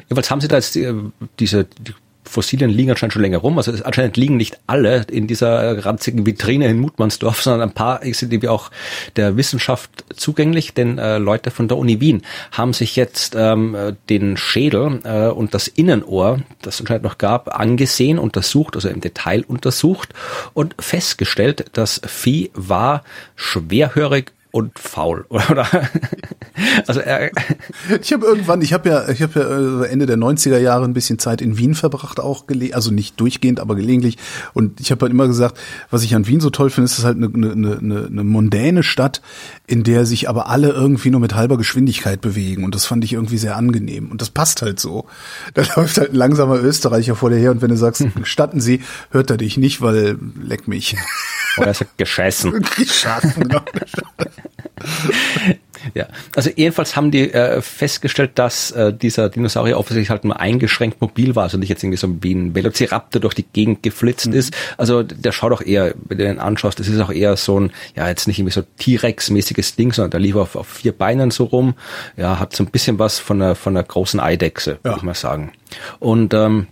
jedenfalls 0.00 0.30
haben 0.30 0.40
sie 0.40 0.48
da 0.48 0.56
jetzt 0.56 0.76
äh, 0.76 0.94
diese 1.38 1.64
die 1.64 1.94
Fossilien 2.24 2.70
liegen 2.70 2.90
anscheinend 2.90 3.12
schon 3.12 3.22
länger 3.22 3.38
rum. 3.38 3.58
Also 3.58 3.72
anscheinend 3.84 4.16
liegen 4.16 4.36
nicht 4.36 4.58
alle 4.66 5.04
in 5.10 5.26
dieser 5.26 5.84
ranzigen 5.84 6.26
Vitrine 6.26 6.66
in 6.68 6.78
Mutmannsdorf, 6.78 7.42
sondern 7.42 7.68
ein 7.68 7.74
paar 7.74 8.00
sind 8.02 8.32
irgendwie 8.32 8.48
auch 8.48 8.70
der 9.16 9.36
Wissenschaft 9.36 10.04
zugänglich, 10.14 10.74
denn 10.74 10.98
äh, 10.98 11.18
Leute 11.18 11.50
von 11.50 11.68
der 11.68 11.78
Uni 11.78 12.00
Wien 12.00 12.22
haben 12.52 12.72
sich 12.72 12.96
jetzt 12.96 13.34
ähm, 13.36 13.76
den 14.08 14.36
Schädel 14.36 15.00
äh, 15.04 15.28
und 15.28 15.54
das 15.54 15.68
Innenohr, 15.68 16.40
das 16.62 16.80
anscheinend 16.80 17.04
noch 17.04 17.18
gab, 17.18 17.58
angesehen, 17.58 18.18
untersucht, 18.18 18.76
also 18.76 18.88
im 18.88 19.00
Detail 19.00 19.44
untersucht 19.46 20.10
und 20.54 20.74
festgestellt, 20.78 21.66
das 21.72 22.00
Vieh 22.06 22.50
war 22.54 23.02
schwerhörig 23.36 24.32
und 24.52 24.78
faul, 24.78 25.24
oder? 25.30 25.66
also 26.86 27.00
er, 27.00 27.30
ich 28.00 28.12
habe 28.12 28.26
irgendwann, 28.26 28.62
ich 28.62 28.72
habe 28.72 28.88
ja, 28.88 29.08
ich 29.08 29.22
habe 29.22 29.40
ja 29.40 29.82
äh, 29.84 29.88
Ende 29.88 30.06
der 30.06 30.18
90er 30.18 30.58
Jahre 30.58 30.84
ein 30.84 30.92
bisschen 30.92 31.18
Zeit 31.18 31.40
in 31.40 31.58
Wien 31.58 31.74
verbracht, 31.74 32.20
auch 32.20 32.44
also 32.72 32.90
nicht 32.90 33.18
durchgehend, 33.18 33.58
aber 33.58 33.74
gelegentlich. 33.74 34.18
Und 34.52 34.80
ich 34.80 34.90
habe 34.90 35.00
halt 35.02 35.12
immer 35.12 35.26
gesagt, 35.26 35.58
was 35.90 36.04
ich 36.04 36.14
an 36.14 36.26
Wien 36.26 36.40
so 36.40 36.50
toll 36.50 36.70
finde, 36.70 36.84
ist 36.84 36.98
es 36.98 37.04
halt 37.04 37.16
eine, 37.16 37.26
eine, 37.26 37.78
eine, 37.78 38.06
eine 38.06 38.24
mondäne 38.24 38.82
Stadt, 38.82 39.22
in 39.66 39.84
der 39.84 40.04
sich 40.04 40.28
aber 40.28 40.48
alle 40.48 40.68
irgendwie 40.68 41.10
nur 41.10 41.20
mit 41.20 41.34
halber 41.34 41.56
Geschwindigkeit 41.56 42.20
bewegen. 42.20 42.64
Und 42.64 42.74
das 42.74 42.84
fand 42.84 43.04
ich 43.04 43.14
irgendwie 43.14 43.38
sehr 43.38 43.56
angenehm. 43.56 44.10
Und 44.10 44.20
das 44.20 44.30
passt 44.30 44.62
halt 44.62 44.78
so. 44.78 45.06
Da 45.54 45.62
läuft 45.76 45.98
halt 45.98 46.10
ein 46.10 46.16
langsamer 46.16 46.60
Österreicher 46.60 47.14
vor 47.14 47.30
dir 47.30 47.36
her 47.36 47.50
und 47.50 47.62
wenn 47.62 47.70
du 47.70 47.76
sagst, 47.76 48.04
gestatten 48.16 48.60
Sie, 48.60 48.82
hört 49.10 49.30
er 49.30 49.36
dich 49.36 49.56
nicht, 49.56 49.80
weil 49.80 50.18
leck 50.42 50.68
mich. 50.68 50.96
Oder 51.56 51.68
er 51.68 51.74
sagt 51.74 51.98
gescheißen. 51.98 52.52
Gescheißen, 52.76 53.34
genau. 53.42 53.60
ja, 55.94 56.06
also 56.34 56.50
jedenfalls 56.54 56.96
haben 56.96 57.10
die 57.10 57.32
äh, 57.32 57.60
festgestellt, 57.60 58.32
dass 58.36 58.70
äh, 58.72 58.92
dieser 58.92 59.28
Dinosaurier 59.28 59.78
offensichtlich 59.78 60.10
halt 60.10 60.24
nur 60.24 60.38
eingeschränkt 60.40 61.00
mobil 61.00 61.36
war, 61.36 61.44
also 61.44 61.58
nicht 61.58 61.68
jetzt 61.68 61.82
irgendwie 61.82 61.98
so 61.98 62.08
wie 62.22 62.34
ein 62.34 62.54
Velociraptor 62.54 63.20
durch 63.20 63.34
die 63.34 63.44
Gegend 63.44 63.82
geflitzt 63.82 64.28
mhm. 64.28 64.34
ist. 64.34 64.54
Also 64.76 65.02
der 65.02 65.32
schaut 65.32 65.52
auch 65.52 65.62
eher, 65.62 65.94
wenn 66.04 66.18
du 66.18 66.24
den 66.24 66.38
anschaust, 66.38 66.80
das 66.80 66.88
ist 66.88 67.00
auch 67.00 67.12
eher 67.12 67.36
so 67.36 67.60
ein, 67.60 67.72
ja 67.96 68.08
jetzt 68.08 68.26
nicht 68.26 68.38
irgendwie 68.38 68.54
so 68.54 68.62
T-Rex-mäßiges 68.78 69.76
Ding, 69.76 69.92
sondern 69.92 70.12
der 70.12 70.20
lief 70.20 70.36
auf, 70.36 70.56
auf 70.56 70.68
vier 70.68 70.92
Beinen 70.92 71.30
so 71.30 71.44
rum. 71.44 71.74
Ja, 72.16 72.38
hat 72.38 72.54
so 72.56 72.64
ein 72.64 72.70
bisschen 72.70 72.98
was 72.98 73.18
von 73.18 73.40
einer, 73.40 73.54
von 73.54 73.76
einer 73.76 73.84
großen 73.84 74.20
Eidechse, 74.20 74.72
ja. 74.72 74.84
würde 74.84 74.98
ich 74.98 75.02
mal 75.02 75.14
sagen. 75.14 75.52
Und 75.98 76.34
ähm, 76.34 76.66
äh, 76.68 76.71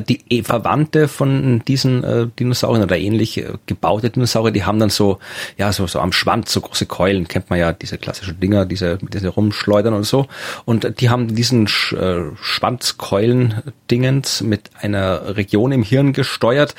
die 0.00 0.20
e 0.28 0.42
Verwandte 0.42 1.08
von 1.08 1.62
diesen 1.66 2.04
äh, 2.04 2.26
Dinosauriern 2.38 2.82
oder 2.82 2.98
ähnlich 2.98 3.38
äh, 3.38 3.54
gebaute 3.66 4.10
Dinosaurier, 4.10 4.52
die 4.52 4.64
haben 4.64 4.78
dann 4.78 4.90
so, 4.90 5.18
ja, 5.56 5.72
so, 5.72 5.86
so 5.86 6.00
am 6.00 6.12
Schwanz 6.12 6.52
so 6.52 6.60
große 6.60 6.84
Keulen, 6.86 7.28
kennt 7.28 7.50
man 7.50 7.58
ja, 7.58 7.72
diese 7.72 7.98
klassischen 7.98 8.40
Dinger, 8.40 8.66
diese, 8.66 8.98
mit 9.00 9.14
diese 9.14 9.28
rumschleudern 9.28 9.94
und 9.94 10.04
so. 10.04 10.26
Und 10.64 11.00
die 11.00 11.10
haben 11.10 11.34
diesen 11.34 11.68
Sch 11.68 11.92
äh, 11.94 12.22
Schwanzkeulen-Dingens 12.40 14.42
mit 14.42 14.70
einer 14.80 15.36
Region 15.36 15.72
im 15.72 15.82
Hirn 15.82 16.12
gesteuert, 16.12 16.74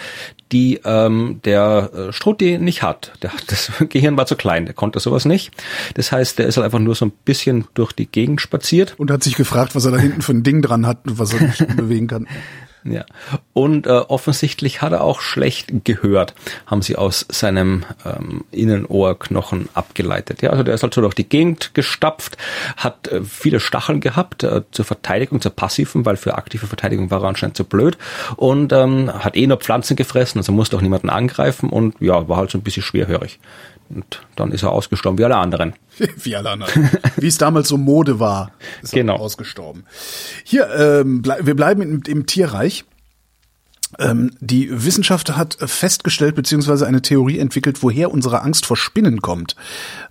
die 0.51 0.79
ähm, 0.83 1.41
der 1.45 1.91
äh, 1.93 2.13
Strutti 2.13 2.57
nicht 2.57 2.81
hat. 2.81 3.13
Der, 3.21 3.31
das 3.47 3.71
Gehirn 3.89 4.17
war 4.17 4.25
zu 4.25 4.35
klein, 4.35 4.65
der 4.65 4.73
konnte 4.73 4.99
sowas 4.99 5.25
nicht. 5.25 5.51
Das 5.93 6.11
heißt, 6.11 6.39
der 6.39 6.47
ist 6.47 6.57
halt 6.57 6.65
einfach 6.65 6.79
nur 6.79 6.95
so 6.95 7.05
ein 7.05 7.11
bisschen 7.25 7.65
durch 7.73 7.93
die 7.93 8.07
Gegend 8.07 8.41
spaziert. 8.41 8.95
Und 8.97 9.11
hat 9.11 9.23
sich 9.23 9.35
gefragt, 9.35 9.75
was 9.75 9.85
er 9.85 9.91
da 9.91 9.97
hinten 9.97 10.21
für 10.21 10.33
ein 10.33 10.43
Ding 10.43 10.61
dran 10.61 10.87
hat 10.87 11.07
und 11.07 11.19
was 11.19 11.33
er 11.33 11.41
nicht 11.41 11.65
bewegen 11.75 12.07
kann. 12.07 12.27
Ja. 12.83 13.05
Und 13.53 13.87
äh, 13.87 13.89
offensichtlich 13.89 14.81
hat 14.81 14.93
er 14.93 15.03
auch 15.03 15.19
schlecht 15.19 15.83
gehört, 15.83 16.33
haben 16.65 16.81
sie 16.81 16.95
aus 16.95 17.25
seinem 17.29 17.83
ähm, 18.05 18.45
Innenohrknochen 18.51 19.67
abgeleitet. 19.73 20.41
Ja, 20.41 20.51
also 20.51 20.63
der 20.63 20.75
ist 20.75 20.83
halt 20.83 20.93
so 20.93 21.01
durch 21.01 21.13
die 21.13 21.27
Gegend 21.27 21.73
gestapft, 21.73 22.37
hat 22.77 23.09
äh, 23.09 23.21
viele 23.23 23.59
Stacheln 23.59 23.99
gehabt 23.99 24.43
äh, 24.43 24.61
zur 24.71 24.85
Verteidigung, 24.85 25.41
zur 25.41 25.51
passiven, 25.51 26.05
weil 26.05 26.15
für 26.15 26.35
aktive 26.35 26.67
Verteidigung 26.67 27.11
war 27.11 27.23
er 27.23 27.29
anscheinend 27.29 27.57
zu 27.57 27.65
blöd 27.65 27.97
und 28.37 28.71
ähm, 28.71 29.11
hat 29.13 29.35
eh 29.35 29.45
nur 29.45 29.57
Pflanzen 29.57 29.97
gefressen, 29.97 30.39
also 30.39 30.51
musste 30.51 30.77
auch 30.77 30.81
niemanden 30.81 31.09
angreifen 31.09 31.69
und 31.69 31.95
ja, 31.99 32.29
war 32.29 32.37
halt 32.37 32.51
so 32.51 32.57
ein 32.57 32.63
bisschen 32.63 32.83
schwerhörig. 32.83 33.39
Und 33.89 34.21
dann 34.35 34.51
ist 34.51 34.63
er 34.63 34.71
ausgestorben, 34.71 35.17
wie 35.17 35.25
alle 35.25 35.37
anderen. 35.37 35.73
wie 36.23 36.35
alle 36.35 36.51
anderen. 36.51 36.89
wie 37.17 37.27
es 37.27 37.37
damals 37.37 37.67
so 37.67 37.77
Mode 37.77 38.19
war, 38.19 38.51
ist 38.83 38.93
genau. 38.93 39.15
er 39.15 39.19
ausgestorben. 39.19 39.83
Hier, 40.43 40.69
ähm, 40.69 41.21
ble 41.21 41.37
wir 41.41 41.55
bleiben 41.55 41.81
im, 41.81 42.03
im 42.05 42.25
Tierreich. 42.25 42.85
Ähm, 43.97 44.31
die 44.39 44.85
Wissenschaft 44.85 45.35
hat 45.35 45.57
festgestellt 45.59 46.35
beziehungsweise 46.35 46.85
eine 46.85 47.01
Theorie 47.01 47.39
entwickelt, 47.39 47.81
woher 47.81 48.11
unsere 48.11 48.43
Angst 48.43 48.67
vor 48.67 48.77
Spinnen 48.77 49.21
kommt. 49.21 49.55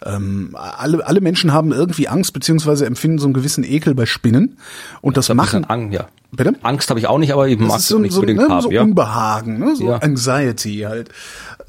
Ähm, 0.05 0.57
alle, 0.57 1.07
alle 1.07 1.21
Menschen 1.21 1.53
haben 1.53 1.71
irgendwie 1.71 2.09
Angst 2.09 2.33
beziehungsweise 2.33 2.87
empfinden 2.87 3.19
so 3.19 3.27
einen 3.27 3.35
gewissen 3.35 3.63
Ekel 3.63 3.95
bei 3.95 4.05
Spinnen 4.05 4.59
und 5.01 5.17
das, 5.17 5.29
das 5.29 5.37
machen. 5.37 5.65
Ang 5.69 5.93
ja. 5.93 6.09
Bitte? 6.31 6.55
Angst 6.63 6.91
habe 6.91 7.01
ich 7.01 7.07
auch 7.07 7.19
nicht, 7.19 7.33
aber 7.33 7.49
ich 7.49 7.59
mag 7.59 7.81
so, 7.81 7.99
nicht 7.99 8.13
so, 8.13 8.21
unbedingt 8.21 8.41
ne, 8.41 8.49
haben, 8.49 8.61
so 8.61 8.71
ja. 8.71 8.83
Unbehagen, 8.83 9.59
ne? 9.59 9.77
so 9.77 9.89
ja. 9.89 9.97
Anxiety 9.97 10.81
halt. 10.81 11.09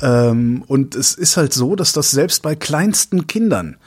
Ähm, 0.02 0.64
und 0.68 0.96
es 0.96 1.14
ist 1.14 1.38
halt 1.38 1.54
so, 1.54 1.76
dass 1.76 1.94
das 1.94 2.12
selbst 2.12 2.42
bei 2.42 2.56
kleinsten 2.56 3.28
Kindern 3.28 3.78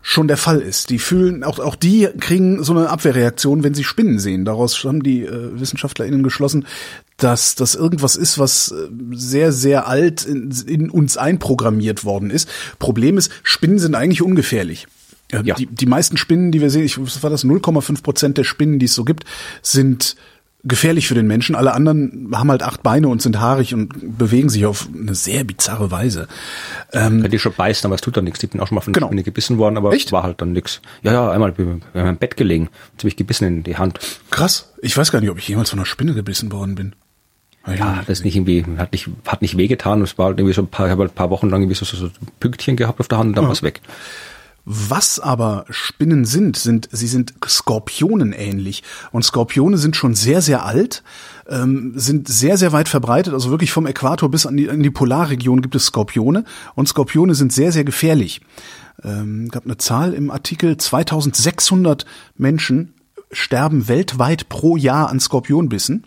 schon 0.00 0.28
der 0.28 0.36
Fall 0.36 0.60
ist. 0.60 0.90
Die 0.90 0.98
fühlen, 0.98 1.44
auch, 1.44 1.58
auch 1.58 1.74
die 1.74 2.08
kriegen 2.18 2.62
so 2.62 2.72
eine 2.72 2.88
Abwehrreaktion, 2.88 3.62
wenn 3.62 3.74
sie 3.74 3.84
Spinnen 3.84 4.18
sehen. 4.18 4.44
Daraus 4.44 4.82
haben 4.84 5.02
die 5.02 5.22
äh, 5.24 5.60
WissenschaftlerInnen 5.60 6.22
geschlossen, 6.22 6.66
dass 7.18 7.56
das 7.56 7.74
irgendwas 7.74 8.16
ist, 8.16 8.38
was 8.38 8.70
äh, 8.70 8.88
sehr, 9.12 9.52
sehr 9.52 9.86
alt 9.86 10.24
in, 10.24 10.50
in 10.66 10.90
uns 10.90 11.16
einprogrammiert 11.16 12.04
worden 12.04 12.30
ist. 12.30 12.48
Problem 12.78 13.18
ist, 13.18 13.30
Spinnen 13.42 13.78
sind 13.78 13.94
eigentlich 13.94 14.22
ungefährlich. 14.22 14.86
Ja. 15.30 15.42
Die, 15.42 15.66
die 15.66 15.86
meisten 15.86 16.16
Spinnen, 16.16 16.52
die 16.52 16.62
wir 16.62 16.70
sehen, 16.70 16.84
ich, 16.84 16.98
was 16.98 17.22
war 17.22 17.28
das, 17.28 17.44
0,5 17.44 18.02
Prozent 18.02 18.38
der 18.38 18.44
Spinnen, 18.44 18.78
die 18.78 18.86
es 18.86 18.94
so 18.94 19.04
gibt, 19.04 19.24
sind 19.60 20.16
gefährlich 20.68 21.08
für 21.08 21.14
den 21.14 21.26
Menschen. 21.26 21.56
Alle 21.56 21.74
anderen 21.74 22.30
haben 22.32 22.50
halt 22.50 22.62
acht 22.62 22.82
Beine 22.82 23.08
und 23.08 23.22
sind 23.22 23.40
haarig 23.40 23.74
und 23.74 24.18
bewegen 24.18 24.48
sich 24.48 24.66
auf 24.66 24.88
eine 24.94 25.14
sehr 25.14 25.44
bizarre 25.44 25.90
Weise. 25.90 26.28
Ähm, 26.92 27.22
Könnte 27.22 27.36
ich 27.36 27.42
schon 27.42 27.54
beißen, 27.54 27.86
aber 27.86 27.94
es 27.94 28.00
tut 28.00 28.16
dann 28.16 28.24
nichts. 28.24 28.42
Ich 28.42 28.50
bin 28.50 28.60
auch 28.60 28.68
schon 28.68 28.76
mal 28.76 28.80
von 28.82 28.92
genau. 28.92 29.08
Spinne 29.08 29.22
gebissen 29.22 29.58
worden, 29.58 29.76
aber 29.76 29.92
Echt? 29.92 30.12
war 30.12 30.22
halt 30.22 30.40
dann 30.40 30.52
nichts. 30.52 30.80
Ja, 31.02 31.12
ja, 31.12 31.30
einmal 31.30 31.52
bin 31.52 31.82
ich 31.94 32.00
im 32.00 32.16
Bett 32.16 32.36
gelegen, 32.36 32.68
jetzt 32.92 33.00
habe 33.00 33.08
ich 33.08 33.16
gebissen 33.16 33.46
in 33.46 33.62
die 33.64 33.76
Hand. 33.76 33.98
Krass. 34.30 34.72
Ich 34.82 34.96
weiß 34.96 35.10
gar 35.10 35.20
nicht, 35.20 35.30
ob 35.30 35.38
ich 35.38 35.48
jemals 35.48 35.70
von 35.70 35.78
einer 35.78 35.86
Spinne 35.86 36.14
gebissen 36.14 36.52
worden 36.52 36.74
bin. 36.74 36.94
Ja, 37.66 38.02
das 38.06 38.20
ist 38.20 38.24
nicht 38.24 38.36
irgendwie, 38.36 38.64
hat 38.78 38.92
nicht, 38.92 39.08
hat 39.26 39.42
nicht 39.42 39.56
wehgetan. 39.56 40.00
Es 40.02 40.16
war 40.16 40.26
halt 40.26 40.38
irgendwie 40.38 40.54
so 40.54 40.62
ein 40.62 40.68
paar, 40.68 40.86
ich 40.86 40.92
habe 40.92 41.02
halt 41.02 41.12
ein 41.12 41.14
paar 41.14 41.30
Wochen 41.30 41.50
lang 41.50 41.62
irgendwie 41.62 41.76
so, 41.76 41.84
so, 41.84 41.96
so 41.96 42.10
Pünktchen 42.40 42.76
gehabt 42.76 43.00
auf 43.00 43.08
der 43.08 43.18
Hand 43.18 43.28
und 43.28 43.36
dann 43.36 43.44
ja. 43.44 43.48
war 43.48 43.52
es 43.52 43.62
weg. 43.62 43.80
Was 44.70 45.18
aber 45.18 45.64
Spinnen 45.70 46.26
sind, 46.26 46.58
sind, 46.58 46.90
sie 46.92 47.06
sind 47.06 47.32
Skorpionen 47.48 48.34
ähnlich. 48.34 48.82
Und 49.12 49.24
Skorpione 49.24 49.78
sind 49.78 49.96
schon 49.96 50.14
sehr, 50.14 50.42
sehr 50.42 50.66
alt, 50.66 51.02
ähm, 51.48 51.94
sind 51.96 52.28
sehr, 52.28 52.58
sehr 52.58 52.70
weit 52.72 52.90
verbreitet. 52.90 53.32
Also 53.32 53.48
wirklich 53.48 53.72
vom 53.72 53.86
Äquator 53.86 54.30
bis 54.30 54.44
an 54.44 54.58
die, 54.58 54.66
in 54.66 54.82
die 54.82 54.90
Polarregion 54.90 55.62
gibt 55.62 55.74
es 55.74 55.86
Skorpione. 55.86 56.44
Und 56.74 56.86
Skorpione 56.86 57.34
sind 57.34 57.50
sehr, 57.50 57.72
sehr 57.72 57.84
gefährlich. 57.84 58.42
Ähm, 59.02 59.48
gab 59.48 59.64
eine 59.64 59.78
Zahl 59.78 60.12
im 60.12 60.30
Artikel, 60.30 60.76
2600 60.76 62.04
Menschen 62.36 62.92
sterben 63.32 63.88
weltweit 63.88 64.50
pro 64.50 64.76
Jahr 64.76 65.08
an 65.08 65.18
Skorpionbissen. 65.18 66.04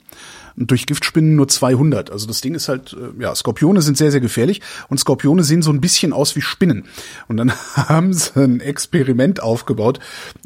Und 0.58 0.72
durch 0.72 0.86
Giftspinnen 0.86 1.36
nur 1.36 1.48
200. 1.48 2.12
Also 2.12 2.28
das 2.28 2.42
Ding 2.42 2.56
ist 2.56 2.70
halt, 2.70 2.94
äh, 2.94 3.22
ja, 3.22 3.34
Skorpione 3.36 3.82
sind 3.82 3.98
sehr, 3.98 4.12
sehr 4.12 4.22
gefährlich 4.22 4.62
und 4.90 5.00
Skorpione 5.00 5.44
sehen 5.44 5.62
so 5.62 5.72
ein 5.72 5.82
bisschen 5.82 6.14
aus 6.14 6.36
wie 6.36 6.42
Spinnen. 6.42 6.86
Und 7.28 7.38
dann 7.38 7.52
haben 7.76 8.14
sie 8.14 8.36
ein 8.36 8.60
Experiment 8.60 9.42
aufgebaut. 9.42 10.00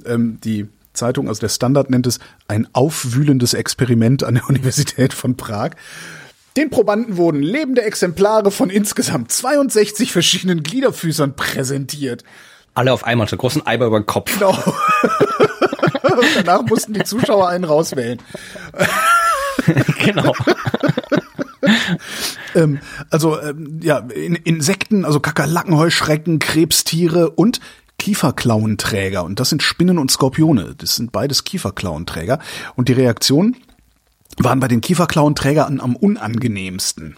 Ähm, 0.05 0.39
die 0.43 0.67
Zeitung, 0.93 1.27
also 1.27 1.41
der 1.41 1.49
Standard 1.49 1.89
nennt 1.89 2.07
es 2.07 2.19
ein 2.47 2.67
aufwühlendes 2.73 3.53
Experiment 3.53 4.23
an 4.23 4.35
der 4.35 4.45
Universität 4.49 5.13
von 5.13 5.37
Prag. 5.37 5.71
Den 6.57 6.69
Probanden 6.69 7.17
wurden 7.17 7.41
lebende 7.41 7.81
Exemplare 7.81 8.49
von 8.49 8.69
insgesamt 8.69 9.31
62 9.31 10.13
verschiedenen 10.13 10.63
Gliederfüßern 10.63 11.35
präsentiert. 11.35 12.23
Alle 12.73 12.93
auf 12.93 13.03
einmal, 13.03 13.27
so 13.27 13.35
großen 13.35 13.65
Eimer 13.65 13.87
über 13.87 13.99
den 13.99 14.05
Kopf. 14.05 14.33
Genau. 14.33 14.57
Danach 16.35 16.63
mussten 16.63 16.93
die 16.93 17.03
Zuschauer 17.03 17.49
einen 17.49 17.65
rauswählen. 17.65 18.21
genau. 20.03 20.33
Ähm, 22.53 22.79
also 23.09 23.41
ähm, 23.41 23.79
ja, 23.81 23.97
in, 23.97 24.35
Insekten, 24.35 25.03
also 25.03 25.19
Kakerlaken, 25.19 25.75
Heuschrecken, 25.75 26.39
Krebstiere 26.39 27.31
und 27.31 27.59
Kieferklauenträger. 27.97 29.23
Und 29.23 29.39
das 29.39 29.49
sind 29.49 29.63
Spinnen 29.63 29.97
und 29.97 30.11
Skorpione. 30.11 30.75
Das 30.77 30.95
sind 30.95 31.11
beides 31.11 31.43
Kieferklauenträger. 31.43 32.39
Und 32.75 32.87
die 32.87 32.93
Reaktionen 32.93 33.57
waren 34.37 34.59
bei 34.59 34.67
den 34.67 34.81
Kieferklauenträgern 34.81 35.79
am 35.79 35.95
unangenehmsten. 35.95 37.17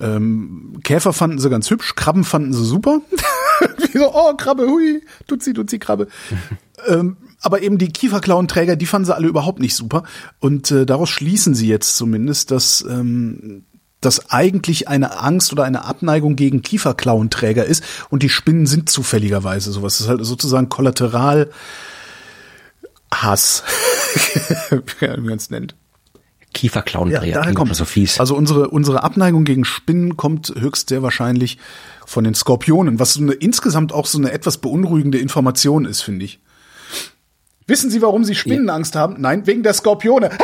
Ähm, 0.00 0.78
Käfer 0.82 1.12
fanden 1.12 1.38
sie 1.38 1.50
ganz 1.50 1.70
hübsch, 1.70 1.94
Krabben 1.94 2.24
fanden 2.24 2.52
sie 2.52 2.64
super. 2.64 3.00
so, 3.92 4.14
oh, 4.14 4.34
Krabbe, 4.36 4.66
hui, 4.66 5.02
tut 5.26 5.42
sie, 5.42 5.52
tut 5.52 5.70
sie, 5.70 5.78
Krabbe. 5.78 6.08
ähm, 6.88 7.16
aber 7.42 7.62
eben 7.62 7.78
die 7.78 7.88
Kieferklauenträger, 7.88 8.76
die 8.76 8.86
fanden 8.86 9.06
sie 9.06 9.14
alle 9.14 9.28
überhaupt 9.28 9.60
nicht 9.60 9.74
super. 9.74 10.04
Und 10.38 10.70
äh, 10.70 10.86
daraus 10.86 11.10
schließen 11.10 11.54
sie 11.54 11.68
jetzt 11.68 11.96
zumindest, 11.96 12.50
dass 12.50 12.84
ähm, 12.88 13.64
das 14.00 14.30
eigentlich 14.30 14.88
eine 14.88 15.20
Angst 15.20 15.52
oder 15.52 15.64
eine 15.64 15.84
Abneigung 15.84 16.36
gegen 16.36 16.62
Kieferklauenträger 16.62 17.64
ist 17.64 17.84
und 18.10 18.22
die 18.22 18.28
Spinnen 18.28 18.66
sind 18.66 18.90
zufälligerweise 18.90 19.72
sowas. 19.72 19.98
Das 19.98 20.02
ist 20.02 20.08
halt 20.08 20.24
sozusagen 20.24 20.68
Kollateral 20.68 21.50
Hass, 23.12 23.62
wie 25.00 25.20
man 25.20 25.36
es 25.36 25.50
nennt. 25.50 25.76
Kieferklauenträger, 26.52 27.24
ja, 27.24 27.34
daher 27.40 27.54
kommt 27.54 27.74
so 27.74 27.84
fies. 27.84 28.20
Also 28.20 28.36
unsere, 28.36 28.68
unsere 28.68 29.02
Abneigung 29.02 29.44
gegen 29.44 29.64
Spinnen 29.64 30.16
kommt 30.16 30.52
höchst 30.56 30.90
sehr 30.90 31.02
wahrscheinlich 31.02 31.58
von 32.04 32.24
den 32.24 32.34
Skorpionen, 32.34 32.98
was 32.98 33.14
so 33.14 33.22
eine, 33.22 33.32
insgesamt 33.32 33.92
auch 33.92 34.06
so 34.06 34.18
eine 34.18 34.32
etwas 34.32 34.58
beunruhigende 34.58 35.18
Information 35.18 35.86
ist, 35.86 36.02
finde 36.02 36.26
ich. 36.26 36.40
Wissen 37.66 37.90
Sie, 37.90 38.02
warum 38.02 38.24
Sie 38.24 38.34
Spinnenangst 38.34 38.96
haben? 38.96 39.16
Nein, 39.18 39.46
wegen 39.46 39.62
der 39.62 39.74
Skorpione. 39.74 40.30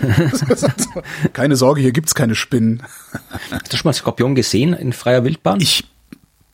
keine 1.32 1.56
Sorge, 1.56 1.80
hier 1.80 1.92
gibt's 1.92 2.14
keine 2.14 2.34
Spinnen. 2.34 2.82
Hast 3.50 3.72
du 3.72 3.76
schon 3.76 3.88
mal 3.88 3.92
Skorpion 3.92 4.34
gesehen 4.34 4.72
in 4.72 4.92
freier 4.92 5.24
Wildbahn? 5.24 5.60
Ich 5.60 5.84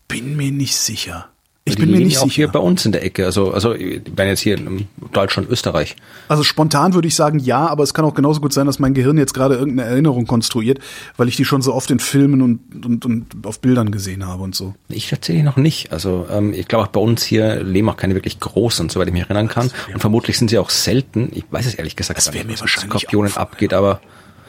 bin 0.09 0.37
mir 0.37 0.51
nicht 0.51 0.77
sicher. 0.77 1.29
Ich 1.69 1.77
bin 1.77 1.91
mir 1.91 1.99
nicht 1.99 2.19
auch 2.19 2.23
sicher. 2.23 2.35
hier 2.35 2.49
bei 2.49 2.61
uns 2.61 2.87
in 2.87 2.93
der 2.93 3.05
Ecke. 3.05 3.25
Also, 3.25 3.51
also, 3.53 3.71
bin 3.71 4.05
jetzt 4.17 4.39
hier 4.39 4.57
in 4.57 4.87
Deutschland, 5.13 5.51
Österreich. 5.51 5.97
Also 6.29 6.45
spontan 6.45 6.95
würde 6.95 7.09
ich 7.09 7.17
sagen 7.17 7.41
ja, 7.41 7.67
aber 7.67 7.83
es 7.83 7.93
kann 7.93 8.05
auch 8.05 8.15
genauso 8.15 8.41
gut 8.41 8.53
sein, 8.53 8.67
dass 8.67 8.79
mein 8.79 8.95
Gehirn 8.95 9.19
jetzt 9.19 9.35
gerade 9.35 9.57
irgendeine 9.57 9.91
Erinnerung 9.91 10.29
konstruiert, 10.29 10.79
weil 11.17 11.27
ich 11.27 11.35
die 11.35 11.45
schon 11.45 11.63
so 11.63 11.75
oft 11.75 11.91
in 11.91 11.99
Filmen 11.99 12.41
und, 12.41 12.87
und, 12.87 13.05
und 13.05 13.27
auf 13.45 13.61
Bildern 13.61 13.91
gesehen 13.91 14.25
habe 14.25 14.45
und 14.45 14.55
so. 14.55 14.75
Ich 14.89 15.11
tatsächlich 15.11 15.45
noch 15.45 15.57
nicht. 15.57 15.91
Also, 15.91 16.29
ähm, 16.31 16.55
ich 16.55 16.69
glaube 16.69 16.85
auch 16.85 16.93
bei 16.93 17.01
uns 17.01 17.25
hier 17.25 17.65
leben 17.65 17.89
auch 17.89 17.97
keine 17.97 18.15
wirklich 18.15 18.39
großen, 18.39 18.89
soweit 18.89 19.09
ich 19.09 19.13
mich 19.13 19.23
erinnern 19.23 19.49
kann. 19.49 19.73
Und 19.93 19.99
vermutlich 19.99 20.39
sind 20.39 20.51
sie 20.51 20.59
auch 20.59 20.71
selten. 20.71 21.31
Ich 21.35 21.45
weiß 21.51 21.67
es 21.67 21.75
ehrlich 21.75 21.97
gesagt 21.97 22.19
das 22.19 22.33
wäre 22.33 22.45
mir 22.45 22.61
wahrscheinlich 22.61 23.01
Skorpionen 23.01 23.37
abgeht, 23.37 23.75
aber. 23.75 24.01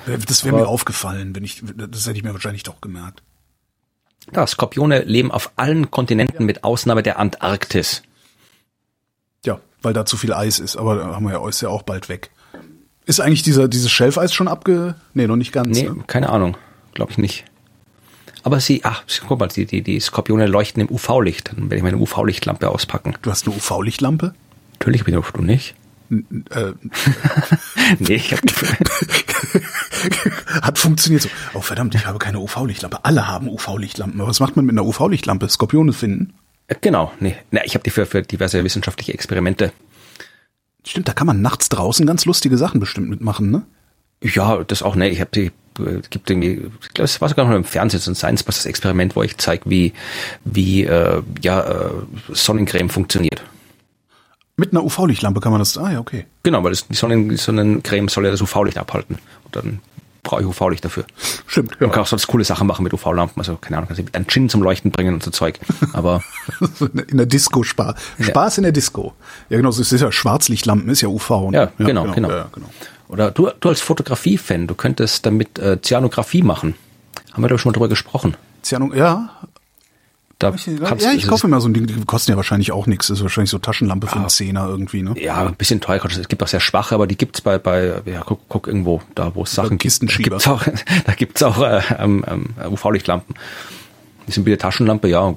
Das 0.06 0.46
wäre 0.46 0.56
mir 0.56 0.68
aufgefallen, 0.68 1.36
wenn 1.36 1.44
ich, 1.44 1.64
das 1.76 2.06
hätte 2.06 2.18
ich 2.18 2.24
mir 2.24 2.34
wahrscheinlich 2.34 2.64
doch 2.64 2.80
gemerkt. 2.80 3.24
Ja, 4.34 4.46
Skorpione 4.46 5.04
leben 5.04 5.32
auf 5.32 5.52
allen 5.56 5.90
Kontinenten 5.90 6.46
mit 6.46 6.64
Ausnahme 6.64 7.04
der 7.04 7.20
Antarktis. 7.20 8.04
Ja, 9.46 9.60
weil 9.82 9.94
da 9.94 10.06
zu 10.06 10.18
viel 10.18 10.34
Eis 10.34 10.60
ist, 10.60 10.76
aber 10.76 10.96
da 10.96 11.16
haben 11.16 11.26
wir 11.26 11.34
ja, 11.34 11.48
ist 11.48 11.62
ja 11.62 11.70
auch 11.70 11.84
bald 11.84 12.10
weg. 12.10 12.30
Ist 13.06 13.22
eigentlich 13.22 13.44
dieser, 13.44 13.70
dieses 13.70 13.90
Schelfeis 13.90 14.34
schon 14.34 14.50
abge... 14.50 14.96
Nee, 15.14 15.28
noch 15.28 15.38
nicht 15.38 15.54
ganz. 15.54 15.70
Nee, 15.70 15.90
ne? 15.90 16.04
keine 16.08 16.30
Ahnung. 16.30 16.58
Glaube 16.94 17.12
ich 17.12 17.18
nicht. 17.18 17.46
Aber 18.44 18.60
sie, 18.60 18.82
ach, 18.84 19.04
guck 19.28 19.40
mal, 19.40 19.48
die, 19.48 19.66
die, 19.66 19.82
die 19.82 20.00
Skorpione 20.00 20.46
leuchten 20.48 20.82
im 20.82 20.90
UV-Licht. 20.94 21.52
Dann 21.54 21.64
werde 21.64 21.78
ich 21.78 21.84
meine 21.84 21.98
UV-Lichtlampe 21.98 22.70
auspacken. 22.70 23.16
Du 23.22 23.32
hast 23.32 23.48
eine 23.48 23.56
UV-Lichtlampe? 23.56 24.34
Natürlich, 24.74 25.06
bin 25.06 25.14
du 25.14 25.42
nicht. 25.42 25.76
Äh, 26.10 26.74
nee, 28.00 28.16
ich 28.16 28.34
hab 28.34 28.40
Hat 30.62 30.78
funktioniert 30.78 31.24
so. 31.24 31.30
Oh 31.54 31.62
verdammt, 31.62 31.96
ich 31.96 32.06
habe 32.06 32.20
keine 32.20 32.40
UV-Lichtlampe. 32.40 33.04
Alle 33.04 33.28
haben 33.28 33.50
UV-Lichtlampen. 33.50 34.20
Was 34.20 34.40
macht 34.40 34.56
man 34.56 34.66
mit 34.66 34.74
einer 34.74 34.86
UV-Lichtlampe? 34.86 35.50
Skorpione 35.50 35.94
finden? 35.94 36.34
Äh, 36.68 36.76
genau, 36.80 37.12
nee. 37.20 37.36
Na, 37.52 37.62
ich 37.66 37.74
habe 37.74 37.84
die 37.84 37.90
für, 37.90 38.06
für 38.06 38.22
diverse 38.22 38.64
wissenschaftliche 38.64 39.14
Experimente. 39.14 39.72
Stimmt, 40.86 41.08
da 41.08 41.14
kann 41.14 41.28
man 41.28 41.42
nachts 41.42 41.70
draußen 41.70 42.06
ganz 42.06 42.26
lustige 42.26 42.58
Sachen 42.58 42.80
bestimmt 42.80 43.10
mitmachen, 43.10 43.52
ne? 43.52 43.64
Ja, 44.24 44.64
das 44.64 44.84
auch, 44.84 44.96
ne. 44.96 45.10
Ich 45.10 45.20
habe 45.20 45.32
die 45.34 45.52
äh, 45.80 46.02
gibt 46.10 46.30
irgendwie, 46.30 46.70
ich 46.82 46.94
glaube, 46.94 47.06
es 47.06 47.22
war 47.22 47.30
sogar 47.30 47.46
noch 47.46 47.56
im 47.56 47.64
Fernsehen 47.64 48.00
so 48.00 48.12
ein 48.12 48.16
Science 48.16 48.44
Busters 48.44 48.66
Experiment, 48.66 49.16
wo 49.16 49.24
ich 49.24 49.38
zeige, 49.38 49.70
wie 49.70 49.94
wie 50.44 50.86
äh, 50.86 51.22
ja 51.42 51.62
äh, 51.62 51.92
Sonnencreme 52.30 52.90
funktioniert. 52.90 53.44
Mit 54.60 54.72
einer 54.72 54.84
UV-Lichtlampe 54.84 55.40
kann 55.40 55.52
man 55.52 55.60
das. 55.60 55.78
Ah 55.78 55.92
ja, 55.92 56.00
okay. 56.00 56.26
Genau, 56.42 56.64
weil 56.64 56.72
das, 56.72 56.88
die, 56.88 56.96
Sonnen, 56.96 57.30
die 57.30 57.38
Sonnencreme 57.38 58.08
soll 58.10 58.26
ja 58.26 58.32
das 58.32 58.42
UV-Licht 58.42 58.80
abhalten. 58.80 59.20
Und 59.44 59.56
dann 59.56 59.80
brauche 60.24 60.42
ich 60.42 60.48
UV-Licht 60.48 60.84
dafür. 60.84 61.06
Stimmt. 61.46 61.74
Ja. 61.80 61.86
Man 61.86 61.92
kann 61.92 62.02
auch 62.02 62.08
sonst 62.08 62.26
coole 62.26 62.44
Sachen 62.44 62.66
machen 62.66 62.84
mit 62.84 62.92
UV-Lampen. 62.92 63.40
Also 63.40 63.56
keine 63.58 63.78
Ahnung, 63.78 63.88
kannst 63.88 64.02
du 64.02 64.14
einen 64.14 64.28
Gin 64.28 64.50
zum 64.50 64.64
Leuchten 64.64 64.90
bringen 64.90 65.14
und 65.14 65.22
so 65.22 65.30
Zeug. 65.30 65.60
Aber 65.94 66.24
in 67.08 67.18
der 67.18 67.28
Disco 67.28 67.62
Spaß. 67.62 67.96
Spaß 68.20 68.56
ja. 68.56 68.62
in 68.62 68.64
der 68.64 68.72
Disco. 68.72 69.14
Ja 69.50 69.58
genau, 69.58 69.70
es 69.70 69.78
ist 69.78 69.92
ja 70.02 70.12
Schwarzlichtlampen, 70.12 70.90
ist 70.90 71.02
ja 71.02 71.08
UV. 71.08 71.30
Ne? 71.30 71.58
Ja, 71.58 71.62
ja, 71.62 71.72
genau, 71.78 72.04
genau. 72.04 72.14
genau. 72.14 72.30
Ja, 72.30 72.50
genau. 72.52 72.70
Oder 73.10 73.30
du, 73.30 73.50
du 73.60 73.70
als 73.70 73.82
Fotografie-Fan, 73.82 74.66
du 74.66 74.74
könntest 74.74 75.26
damit 75.26 75.60
äh, 75.60 75.80
Cyanographie 75.82 76.42
machen. 76.42 76.74
Haben 77.32 77.44
wir 77.44 77.50
da 77.50 77.60
schon 77.60 77.70
mal 77.70 77.74
drüber 77.74 77.90
gesprochen? 77.90 78.36
Cyano 78.64 78.94
ja, 78.94 79.30
da 80.40 80.54
ich, 80.54 80.68
ja, 80.68 81.14
ich 81.14 81.28
kaufe 81.28 81.48
mir 81.48 81.60
so 81.60 81.68
ein 81.68 81.74
Ding, 81.74 81.88
die 81.88 82.06
kosten 82.06 82.32
ja 82.32 82.38
wahrscheinlich 82.38 82.72
auch 82.72 82.86
nichts. 82.86 83.08
Das 83.08 83.18
ist 83.18 83.24
wahrscheinlich 83.24 83.50
so 83.50 83.58
Taschenlampe 83.58 84.06
für 84.06 84.18
einen 84.18 84.26
ah. 84.26 84.30
Zehner 84.30 84.68
irgendwie, 84.68 85.02
ne? 85.02 85.16
Ja, 85.20 85.48
ein 85.48 85.56
bisschen 85.56 85.82
teuer. 85.82 86.04
Es 86.06 86.28
gibt 86.28 86.44
auch 86.44 86.48
sehr 86.48 86.60
schwache, 86.60 86.94
aber 86.94 87.08
die 87.08 87.18
gibt's 87.18 87.42
bei, 87.42 87.58
bei 87.58 88.02
ja, 88.06 88.22
guck, 88.24 88.42
guck 88.48 88.68
irgendwo, 88.68 89.02
da 89.16 89.34
wo 89.34 89.44
es 89.44 89.54
Sachen 89.54 89.80
gibt. 89.80 90.02
Da 90.04 90.06
gibt's 90.18 90.48
auch, 90.48 90.64
da 91.06 91.14
gibt's 91.14 91.42
auch 91.42 91.62
äh, 91.62 91.82
ähm, 91.98 92.24
ähm, 92.28 92.54
UV-Lichtlampen. 92.72 93.36
Die 94.28 94.32
sind 94.32 94.46
wieder 94.46 94.60
Taschenlampe, 94.60 95.08
ja. 95.08 95.36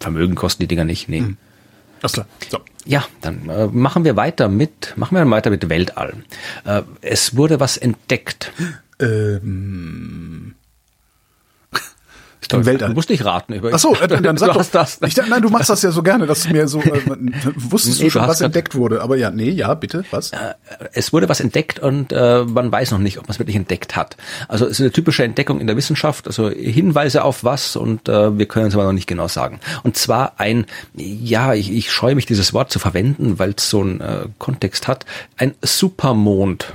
Vermögen 0.00 0.34
kosten 0.36 0.62
die 0.62 0.68
Dinger 0.68 0.84
nicht, 0.84 1.08
nee. 1.08 1.18
Hm. 1.18 1.36
Alles 2.00 2.12
klar. 2.12 2.26
So. 2.48 2.58
Ja, 2.86 3.04
dann 3.20 3.48
äh, 3.50 3.66
machen 3.66 4.04
wir 4.04 4.16
weiter 4.16 4.48
mit, 4.48 4.94
machen 4.96 5.16
wir 5.16 5.30
weiter 5.30 5.50
mit 5.50 5.68
Weltall. 5.68 6.14
Äh, 6.64 6.82
es 7.02 7.36
wurde 7.36 7.60
was 7.60 7.76
entdeckt. 7.76 8.52
Ähm, 9.00 10.54
im 12.52 12.66
Weltall. 12.66 12.88
Du 12.88 12.94
musst 12.94 13.10
nicht 13.10 13.24
raten. 13.24 13.52
Über 13.54 13.70
Ach 13.72 13.78
so, 13.78 13.94
äh, 14.00 14.08
dann 14.08 14.36
sag 14.36 14.52
doch. 14.52 14.64
Das. 14.66 14.98
Ich, 15.06 15.16
nein, 15.16 15.42
du 15.42 15.48
machst 15.48 15.70
das 15.70 15.82
ja 15.82 15.90
so 15.90 16.02
gerne, 16.02 16.26
dass 16.26 16.44
du 16.44 16.52
mir 16.52 16.68
so 16.68 16.80
äh, 16.80 17.00
wusstest 17.56 17.98
nee, 17.98 18.06
du 18.06 18.10
schon, 18.10 18.26
was 18.26 18.40
entdeckt 18.40 18.74
wurde. 18.74 19.02
Aber 19.02 19.16
ja, 19.16 19.30
nee, 19.30 19.50
ja, 19.50 19.74
bitte, 19.74 20.04
was? 20.10 20.32
Äh, 20.32 20.54
es 20.92 21.12
wurde 21.12 21.28
was 21.28 21.40
entdeckt 21.40 21.78
und 21.78 22.12
äh, 22.12 22.44
man 22.44 22.70
weiß 22.70 22.90
noch 22.92 22.98
nicht, 22.98 23.18
ob 23.18 23.24
man 23.24 23.32
es 23.32 23.38
wirklich 23.38 23.56
entdeckt 23.56 23.96
hat. 23.96 24.16
Also 24.48 24.66
es 24.66 24.72
ist 24.72 24.80
eine 24.80 24.92
typische 24.92 25.24
Entdeckung 25.24 25.60
in 25.60 25.66
der 25.66 25.76
Wissenschaft, 25.76 26.26
also 26.26 26.48
Hinweise 26.50 27.24
auf 27.24 27.44
was 27.44 27.76
und 27.76 28.08
äh, 28.08 28.36
wir 28.38 28.46
können 28.46 28.66
es 28.66 28.74
aber 28.74 28.84
noch 28.84 28.92
nicht 28.92 29.06
genau 29.06 29.28
sagen. 29.28 29.60
Und 29.82 29.96
zwar 29.96 30.34
ein, 30.38 30.66
ja, 30.94 31.54
ich, 31.54 31.72
ich 31.72 31.90
scheue 31.90 32.14
mich 32.14 32.26
dieses 32.26 32.52
Wort 32.52 32.70
zu 32.70 32.78
verwenden, 32.78 33.38
weil 33.38 33.54
es 33.56 33.70
so 33.70 33.80
einen 33.80 34.00
äh, 34.00 34.26
Kontext 34.38 34.88
hat, 34.88 35.04
ein 35.36 35.54
Supermond. 35.62 36.72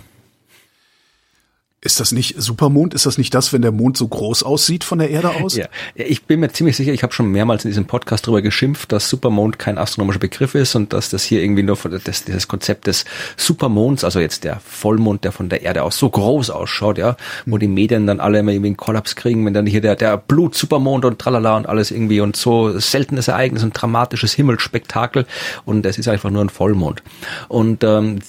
Ist 1.84 2.00
das 2.00 2.14
nicht 2.14 2.36
Supermond? 2.38 2.94
Ist 2.94 3.06
das 3.06 3.18
nicht 3.18 3.34
das, 3.34 3.52
wenn 3.52 3.62
der 3.62 3.74
Mond 3.74 3.98
so 3.98 4.08
groß 4.08 4.44
aussieht 4.44 4.86
von 4.86 5.00
der 5.00 5.10
Erde 5.10 5.32
aus? 5.32 5.58
Ja, 5.58 5.68
ich 5.96 6.24
bin 6.24 6.40
mir 6.40 6.50
ziemlich 6.50 6.78
sicher, 6.78 6.94
ich 6.94 7.04
habe 7.04 7.12
schon 7.12 7.30
mehrmals 7.30 7.66
in 7.66 7.72
diesem 7.72 7.86
Podcast 7.86 8.26
darüber 8.26 8.42
geschimpft, 8.42 8.94
dass 8.94 9.10
Supermond 9.10 9.60
kein 9.60 9.78
astronomischer 9.78 10.20
Begriff 10.20 10.56
ist 10.56 10.76
und 10.76 10.94
dass 10.94 11.10
das 11.10 11.24
hier 11.24 11.44
irgendwie 11.44 11.64
nur 11.64 11.78
das, 12.06 12.24
das 12.24 12.48
Konzept 12.48 12.88
des 12.88 13.04
Supermonds, 13.36 14.06
also 14.06 14.22
jetzt 14.22 14.46
der 14.46 14.62
Vollmond, 14.62 15.26
der 15.26 15.34
von 15.34 15.50
der 15.50 15.64
Erde 15.64 15.84
aus 15.84 15.98
so 15.98 16.10
groß 16.10 16.52
ausschaut, 16.52 16.98
ja, 16.98 17.18
wo 17.46 17.58
die 17.58 17.68
Medien 17.68 18.08
dann 18.08 18.22
alle 18.22 18.40
immer 18.40 18.54
irgendwie 18.54 18.70
einen 18.70 18.78
Kollaps 18.78 19.18
kriegen, 19.18 19.46
wenn 19.46 19.54
dann 19.54 19.66
hier 19.66 19.82
der, 19.82 19.98
der 19.98 20.16
Blut-Supermond 20.16 21.04
und 21.04 21.20
tralala 21.20 21.58
und 21.58 21.68
alles 21.68 21.92
irgendwie 21.92 22.22
und 22.22 22.38
so 22.38 22.80
seltenes 22.80 23.28
Ereignis 23.28 23.62
und 23.62 23.74
dramatisches 23.74 24.32
Himmelsspektakel 24.34 25.26
und 25.66 25.86
es 25.86 25.98
ist 25.98 26.08
einfach 26.08 26.30
nur 26.30 26.46
ein 26.46 26.50
Vollmond. 26.50 27.04
Und 27.50 27.84
ähm, 27.84 28.20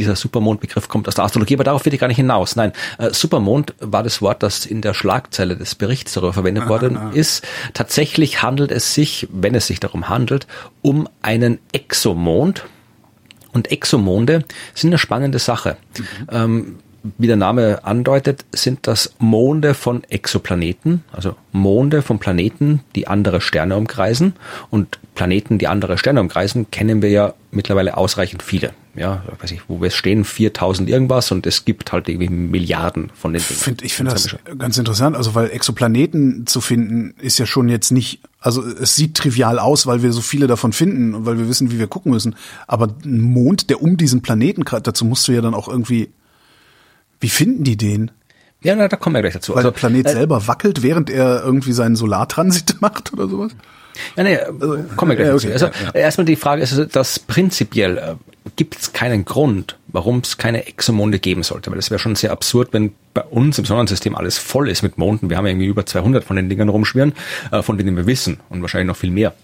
dieser 0.00 0.16
Supermondbegriff 0.16 0.88
kommt 0.88 1.06
aus 1.08 1.14
der 1.14 1.24
Astrologie, 1.24 1.54
aber 1.54 1.64
darauf 1.64 1.84
will 1.84 1.92
ich 1.92 2.00
gar 2.00 2.08
nicht 2.08 2.16
hinaus. 2.16 2.56
Nein, 2.56 2.72
äh, 2.98 3.10
Supermond 3.10 3.74
war 3.80 4.02
das 4.02 4.22
Wort, 4.22 4.42
das 4.42 4.64
in 4.64 4.80
der 4.80 4.94
Schlagzeile 4.94 5.56
des 5.56 5.74
Berichts 5.74 6.14
darüber 6.14 6.32
verwendet 6.32 6.68
worden 6.68 7.12
ist. 7.12 7.46
Tatsächlich 7.74 8.42
handelt 8.42 8.70
es 8.72 8.94
sich, 8.94 9.28
wenn 9.30 9.54
es 9.54 9.66
sich 9.66 9.78
darum 9.78 10.08
handelt, 10.08 10.46
um 10.82 11.08
einen 11.22 11.58
Exomond. 11.72 12.64
Und 13.52 13.70
Exomonde 13.72 14.44
sind 14.74 14.90
eine 14.90 14.98
spannende 14.98 15.38
Sache. 15.38 15.76
Mhm. 15.98 16.04
Ähm, 16.30 16.78
wie 17.18 17.26
der 17.26 17.36
Name 17.36 17.84
andeutet, 17.84 18.44
sind 18.52 18.86
das 18.86 19.14
Monde 19.18 19.74
von 19.74 20.04
Exoplaneten, 20.04 21.02
also 21.12 21.34
Monde 21.52 22.02
von 22.02 22.18
Planeten, 22.18 22.80
die 22.94 23.08
andere 23.08 23.40
Sterne 23.40 23.76
umkreisen. 23.76 24.34
Und 24.70 24.98
Planeten, 25.14 25.58
die 25.58 25.66
andere 25.66 25.98
Sterne 25.98 26.20
umkreisen, 26.20 26.70
kennen 26.70 27.02
wir 27.02 27.10
ja 27.10 27.34
mittlerweile 27.50 27.96
ausreichend 27.96 28.42
viele. 28.42 28.72
Ja, 28.94 29.22
weiß 29.40 29.52
ich, 29.52 29.68
wo 29.68 29.80
wir 29.80 29.90
stehen, 29.90 30.24
4000 30.24 30.88
irgendwas 30.88 31.30
und 31.30 31.46
es 31.46 31.64
gibt 31.64 31.92
halt 31.92 32.08
irgendwie 32.08 32.28
Milliarden 32.28 33.10
von 33.14 33.32
den 33.32 33.40
Dingen. 33.40 33.60
Find, 33.60 33.82
ich 33.82 33.94
finde 33.94 34.12
das 34.12 34.36
ganz 34.58 34.78
interessant, 34.78 35.16
also 35.16 35.34
weil 35.36 35.50
Exoplaneten 35.50 36.46
zu 36.46 36.60
finden 36.60 37.14
ist 37.20 37.38
ja 37.38 37.46
schon 37.46 37.68
jetzt 37.68 37.92
nicht, 37.92 38.20
also 38.40 38.64
es 38.66 38.96
sieht 38.96 39.14
trivial 39.14 39.60
aus, 39.60 39.86
weil 39.86 40.02
wir 40.02 40.12
so 40.12 40.20
viele 40.20 40.48
davon 40.48 40.72
finden 40.72 41.14
und 41.14 41.24
weil 41.24 41.38
wir 41.38 41.48
wissen, 41.48 41.70
wie 41.70 41.78
wir 41.78 41.86
gucken 41.86 42.10
müssen. 42.10 42.34
Aber 42.66 42.88
ein 43.04 43.20
Mond, 43.20 43.70
der 43.70 43.80
um 43.80 43.96
diesen 43.96 44.22
Planeten 44.22 44.64
dazu 44.82 45.04
musst 45.04 45.28
du 45.28 45.32
ja 45.32 45.40
dann 45.40 45.54
auch 45.54 45.68
irgendwie 45.68 46.10
wie 47.20 47.28
finden 47.28 47.64
die 47.64 47.76
den? 47.76 48.10
Ja, 48.62 48.74
na, 48.76 48.88
da 48.88 48.96
kommen 48.96 49.14
wir 49.14 49.22
gleich 49.22 49.34
dazu. 49.34 49.52
Weil 49.52 49.58
also, 49.58 49.70
der 49.70 49.78
Planet 49.78 50.06
äh, 50.06 50.12
selber 50.12 50.46
wackelt, 50.46 50.82
während 50.82 51.08
er 51.10 51.42
irgendwie 51.42 51.72
seinen 51.72 51.96
Solartransit 51.96 52.76
macht 52.80 53.12
oder 53.12 53.28
sowas? 53.28 53.52
Ja, 54.16 54.22
nee, 54.22 54.38
also, 54.38 54.78
kommen 54.96 55.10
wir 55.10 55.16
gleich 55.16 55.28
ja, 55.28 55.34
okay, 55.34 55.50
dazu. 55.52 55.66
Also 55.66 55.84
ja, 55.84 55.90
ja. 55.94 56.00
erstmal 56.00 56.24
die 56.24 56.36
Frage 56.36 56.62
ist, 56.62 56.94
dass 56.94 57.18
prinzipiell 57.18 57.98
äh, 57.98 58.14
gibt 58.56 58.78
es 58.78 58.92
keinen 58.92 59.24
Grund, 59.24 59.76
warum 59.88 60.18
es 60.18 60.38
keine 60.38 60.66
Exomonde 60.66 61.18
geben 61.18 61.42
sollte, 61.42 61.70
weil 61.70 61.76
das 61.76 61.90
wäre 61.90 61.98
schon 61.98 62.16
sehr 62.16 62.32
absurd, 62.32 62.72
wenn 62.72 62.92
bei 63.14 63.22
uns 63.22 63.58
im 63.58 63.64
Sonnensystem 63.64 64.14
alles 64.14 64.38
voll 64.38 64.68
ist 64.68 64.82
mit 64.82 64.98
Monden. 64.98 65.30
Wir 65.30 65.36
haben 65.36 65.46
irgendwie 65.46 65.66
über 65.66 65.84
200 65.84 66.24
von 66.24 66.36
den 66.36 66.48
Dingern 66.48 66.68
rumschwirren, 66.68 67.12
äh, 67.50 67.62
von 67.62 67.78
denen 67.78 67.96
wir 67.96 68.06
wissen 68.06 68.38
und 68.48 68.62
wahrscheinlich 68.62 68.88
noch 68.88 68.96
viel 68.96 69.10
mehr. 69.10 69.34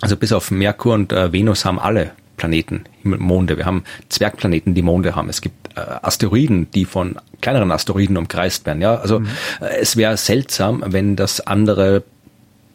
Also 0.00 0.16
bis 0.16 0.32
auf 0.32 0.50
Merkur 0.50 0.94
und 0.94 1.12
äh, 1.12 1.32
Venus 1.32 1.64
haben 1.64 1.78
alle 1.78 2.12
Planeten, 2.36 2.84
Monde. 3.02 3.56
Wir 3.56 3.66
haben 3.66 3.84
Zwergplaneten, 4.08 4.74
die 4.74 4.82
Monde 4.82 5.16
haben. 5.16 5.28
Es 5.28 5.40
gibt 5.40 5.67
äh, 5.67 5.67
Asteroiden, 6.02 6.70
die 6.72 6.84
von 6.84 7.16
kleineren 7.40 7.70
Asteroiden 7.70 8.16
umkreist 8.16 8.66
werden. 8.66 8.82
Ja, 8.82 8.96
also 8.96 9.20
mhm. 9.20 9.28
äh, 9.60 9.76
es 9.80 9.96
wäre 9.96 10.16
seltsam, 10.16 10.82
wenn 10.86 11.16
das 11.16 11.40
andere 11.46 12.02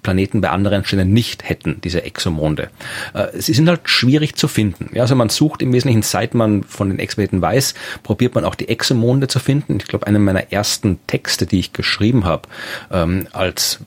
Planeten 0.03 0.41
bei 0.41 0.49
anderen 0.49 0.85
Sternen 0.85 1.13
nicht 1.13 1.47
hätten, 1.49 1.79
diese 1.81 2.03
Exomonde. 2.03 2.69
Äh, 3.13 3.27
sie 3.39 3.53
sind 3.53 3.67
halt 3.67 3.81
schwierig 3.85 4.35
zu 4.35 4.47
finden. 4.47 4.89
Ja, 4.93 5.03
also 5.03 5.15
man 5.15 5.29
sucht 5.29 5.61
im 5.61 5.73
Wesentlichen, 5.73 6.03
seit 6.03 6.35
man 6.35 6.63
von 6.63 6.89
den 6.89 6.99
Exoplaneten 6.99 7.41
weiß, 7.41 7.73
probiert 8.03 8.35
man 8.35 8.45
auch 8.45 8.55
die 8.55 8.67
Exomonde 8.67 9.27
zu 9.27 9.39
finden. 9.39 9.77
Ich 9.77 9.87
glaube, 9.87 10.05
einer 10.05 10.19
meiner 10.19 10.51
ersten 10.51 10.99
Texte, 11.07 11.45
die 11.45 11.59
ich 11.59 11.73
geschrieben 11.73 12.25
habe, 12.25 12.49
ähm, 12.91 13.27
als 13.31 13.79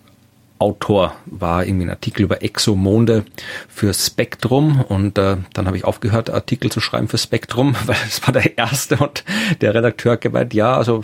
Autor 0.59 1.14
war 1.26 1.64
irgendwie 1.64 1.86
ein 1.86 1.90
Artikel 1.90 2.22
über 2.22 2.42
Exomonde 2.42 3.24
für 3.68 3.92
Spektrum 3.92 4.80
und 4.80 5.18
äh, 5.18 5.36
dann 5.52 5.66
habe 5.66 5.76
ich 5.76 5.84
aufgehört, 5.84 6.30
Artikel 6.30 6.70
zu 6.70 6.80
schreiben 6.80 7.09
für 7.09 7.18
Spektrum, 7.18 7.76
weil 7.86 7.96
es 8.07 8.26
war 8.26 8.32
der 8.32 8.57
erste 8.59 8.96
und 8.96 9.24
der 9.61 9.74
Redakteur 9.74 10.12
hat 10.12 10.22
gemeint, 10.22 10.54
ja, 10.54 10.76
also 10.76 11.00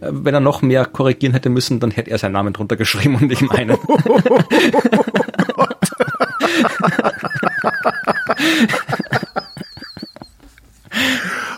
äh, 0.00 0.08
wenn 0.10 0.34
er 0.34 0.40
noch 0.40 0.62
mehr 0.62 0.86
korrigieren 0.86 1.34
hätte 1.34 1.50
müssen, 1.50 1.80
dann 1.80 1.90
hätte 1.90 2.10
er 2.10 2.18
seinen 2.18 2.32
Namen 2.32 2.52
drunter 2.52 2.76
geschrieben 2.76 3.16
und 3.16 3.26
nicht 3.28 3.42
meinen. 3.42 3.76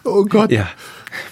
oh 0.05 0.25
Gott. 0.25 0.51
Ja. 0.51 0.69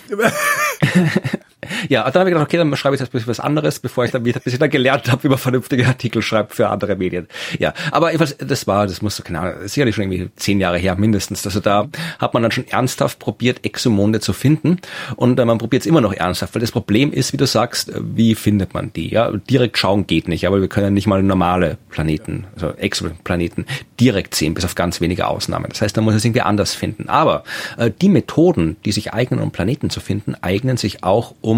Ja, 1.89 2.05
dann 2.11 2.21
habe 2.21 2.31
ich 2.31 2.35
gedacht, 2.35 2.49
okay, 2.49 2.57
dann 2.57 2.75
schreibe 2.77 2.95
ich 2.95 3.01
jetzt 3.01 3.11
ein 3.11 3.13
bisschen 3.13 3.29
was 3.29 3.41
anderes, 3.41 3.79
bevor 3.79 4.05
ich 4.05 4.11
dann 4.11 4.25
wieder, 4.25 4.41
bis 4.41 4.53
ich 4.53 4.59
dann 4.59 4.71
gelernt 4.71 5.11
habe, 5.11 5.25
wie 5.25 5.29
man 5.29 5.39
vernünftige 5.39 5.87
Artikel 5.87 6.23
schreibt 6.23 6.55
für 6.55 6.69
andere 6.69 6.97
Medien. 6.97 7.29
Ja, 7.59 7.73
aber 7.91 8.13
das 8.13 8.67
war, 8.67 8.87
das 8.87 9.03
muss, 9.03 9.23
keine 9.23 9.41
Ahnung, 9.41 9.69
sicherlich 9.69 9.95
schon 9.95 10.11
irgendwie 10.11 10.31
zehn 10.37 10.61
Jahre 10.61 10.79
her 10.79 10.97
mindestens. 10.97 11.45
Also 11.47 11.61
da 11.61 11.89
hat 12.19 12.35
man 12.35 12.43
dann 12.43 12.53
schon 12.53 12.67
ernsthaft 12.69 13.19
probiert, 13.19 13.65
Exomonde 13.65 14.21
zu 14.21 14.33
finden 14.33 14.79
und 15.17 15.39
äh, 15.39 15.45
man 15.45 15.59
probiert 15.59 15.83
es 15.83 15.87
immer 15.87 16.01
noch 16.01 16.13
ernsthaft, 16.13 16.55
weil 16.55 16.61
das 16.61 16.73
Problem 16.73 17.13
ist, 17.13 17.33
wie 17.33 17.37
du 17.37 17.47
sagst, 17.47 17.93
wie 17.95 18.35
findet 18.35 18.75
man 18.75 18.93
die? 18.93 19.11
Ja, 19.11 19.31
direkt 19.33 19.79
schauen 19.79 20.07
geht 20.07 20.29
nicht, 20.29 20.47
aber 20.47 20.61
wir 20.61 20.69
können 20.69 20.95
nicht 20.95 21.07
mal 21.07 21.23
normale 21.23 21.79
Planeten, 21.91 22.47
also 22.55 22.71
Exoplaneten 22.71 23.67
direkt 24.01 24.35
sehen, 24.35 24.55
bis 24.55 24.65
auf 24.65 24.75
ganz 24.75 25.01
wenige 25.01 25.27
Ausnahmen. 25.27 25.67
Das 25.69 25.81
heißt, 25.83 25.97
da 25.97 26.01
muss 26.01 26.15
es 26.15 26.25
irgendwie 26.25 26.43
anders 26.43 26.75
finden. 26.75 27.09
Aber 27.09 27.45
äh, 27.77 27.91
die 27.91 28.09
Methoden, 28.09 28.77
die 28.85 28.93
sich 28.93 29.13
eignen, 29.13 29.41
um 29.41 29.51
Planeten 29.51 29.91
zu 29.91 30.01
finden, 30.01 30.35
eignen 30.41 30.77
sich 30.77 31.03
auch, 31.05 31.35
um 31.41 31.56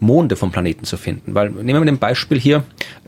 Monde 0.00 0.36
vom 0.36 0.52
Planeten 0.52 0.84
zu 0.84 0.96
finden. 0.96 1.34
Weil 1.34 1.50
nehmen 1.50 1.84
wir 1.84 1.92
ein 1.92 1.98
Beispiel 1.98 2.38
hier, 2.38 2.64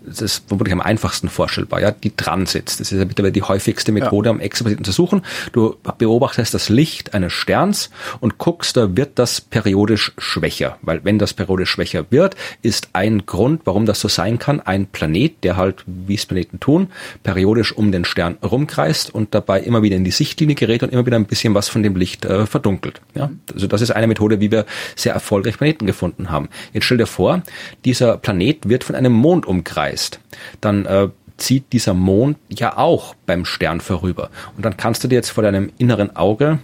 das 0.09 0.21
ist 0.21 0.49
vermutlich 0.49 0.73
am 0.73 0.81
einfachsten 0.81 1.29
vorstellbar, 1.29 1.81
ja, 1.81 1.91
die 1.91 2.15
Transits. 2.15 2.79
Das 2.79 2.93
ist 2.93 2.99
ja 2.99 3.05
mittlerweile 3.05 3.33
die 3.33 3.43
häufigste 3.43 3.93
Methode, 3.93 4.29
ja. 4.29 4.33
um 4.33 4.41
Exoplaneten 4.41 4.85
zu 4.85 4.93
suchen. 4.93 5.23
Du 5.53 5.77
beobachtest 5.99 6.55
das 6.55 6.69
Licht 6.69 7.15
eines 7.15 7.33
Sterns 7.33 7.91
und 8.21 8.39
guckst, 8.39 8.77
da 8.77 8.97
wird 8.97 9.19
das 9.19 9.41
periodisch 9.41 10.13
schwächer. 10.19 10.79
Weil 10.83 11.05
wenn 11.05 11.19
das 11.19 11.35
periodisch 11.35 11.71
schwächer 11.71 12.07
wird, 12.11 12.37
ist 12.63 12.91
ein 12.93 13.27
Grund, 13.27 13.63
warum 13.65 13.87
das 13.87 14.01
so 14.01 14.09
sein 14.09 14.39
kann, 14.39 14.61
ein 14.61 14.87
Planet, 14.87 15.45
der 15.45 15.57
halt, 15.57 15.85
wie 15.87 16.15
es 16.15 16.27
Planeten 16.27 16.61
tun, 16.61 16.89
periodisch 17.23 17.77
um 17.77 17.93
den 17.93 18.05
Stern 18.05 18.39
rumkreist 18.43 19.15
und 19.15 19.35
dabei 19.35 19.61
immer 19.61 19.83
wieder 19.83 19.97
in 19.97 20.05
die 20.05 20.11
Sichtlinie 20.11 20.55
gerät 20.55 20.83
und 20.83 20.93
immer 20.93 21.07
wieder 21.07 21.17
ein 21.17 21.27
bisschen 21.27 21.55
was 21.55 21.69
von 21.69 21.83
dem 21.83 21.97
Licht 21.97 22.25
äh, 22.25 22.47
verdunkelt. 22.47 23.01
Ja, 23.15 23.31
also 23.53 23.67
das 23.67 23.83
ist 23.83 23.91
eine 23.91 24.07
Methode, 24.07 24.41
wie 24.41 24.51
wir 24.51 24.67
sehr 24.97 25.13
erfolgreich 25.13 25.59
Planeten 25.59 25.87
gefunden 25.87 26.31
haben. 26.31 26.49
Jetzt 26.73 26.85
stell 26.85 26.99
dir 26.99 27.07
vor, 27.07 27.43
dieser 27.85 28.17
Planet 28.17 28.69
wird 28.69 28.85
von 28.85 28.95
einem 28.95 29.13
Mond 29.13 29.47
umkreist 29.47 29.97
heißt, 29.99 30.20
dann 30.61 30.86
äh, 30.86 31.09
zieht 31.36 31.72
dieser 31.72 31.94
Mond 31.94 32.38
ja 32.49 32.76
auch 32.76 33.14
beim 33.26 33.44
Stern 33.44 33.80
vorüber. 33.80 34.30
Und 34.57 34.64
dann 34.64 34.76
kannst 34.76 35.05
du 35.05 35.09
dir 35.09 35.16
jetzt 35.16 35.30
vor 35.30 35.42
deinem 35.42 35.70
inneren 35.78 36.14
Auge 36.16 36.59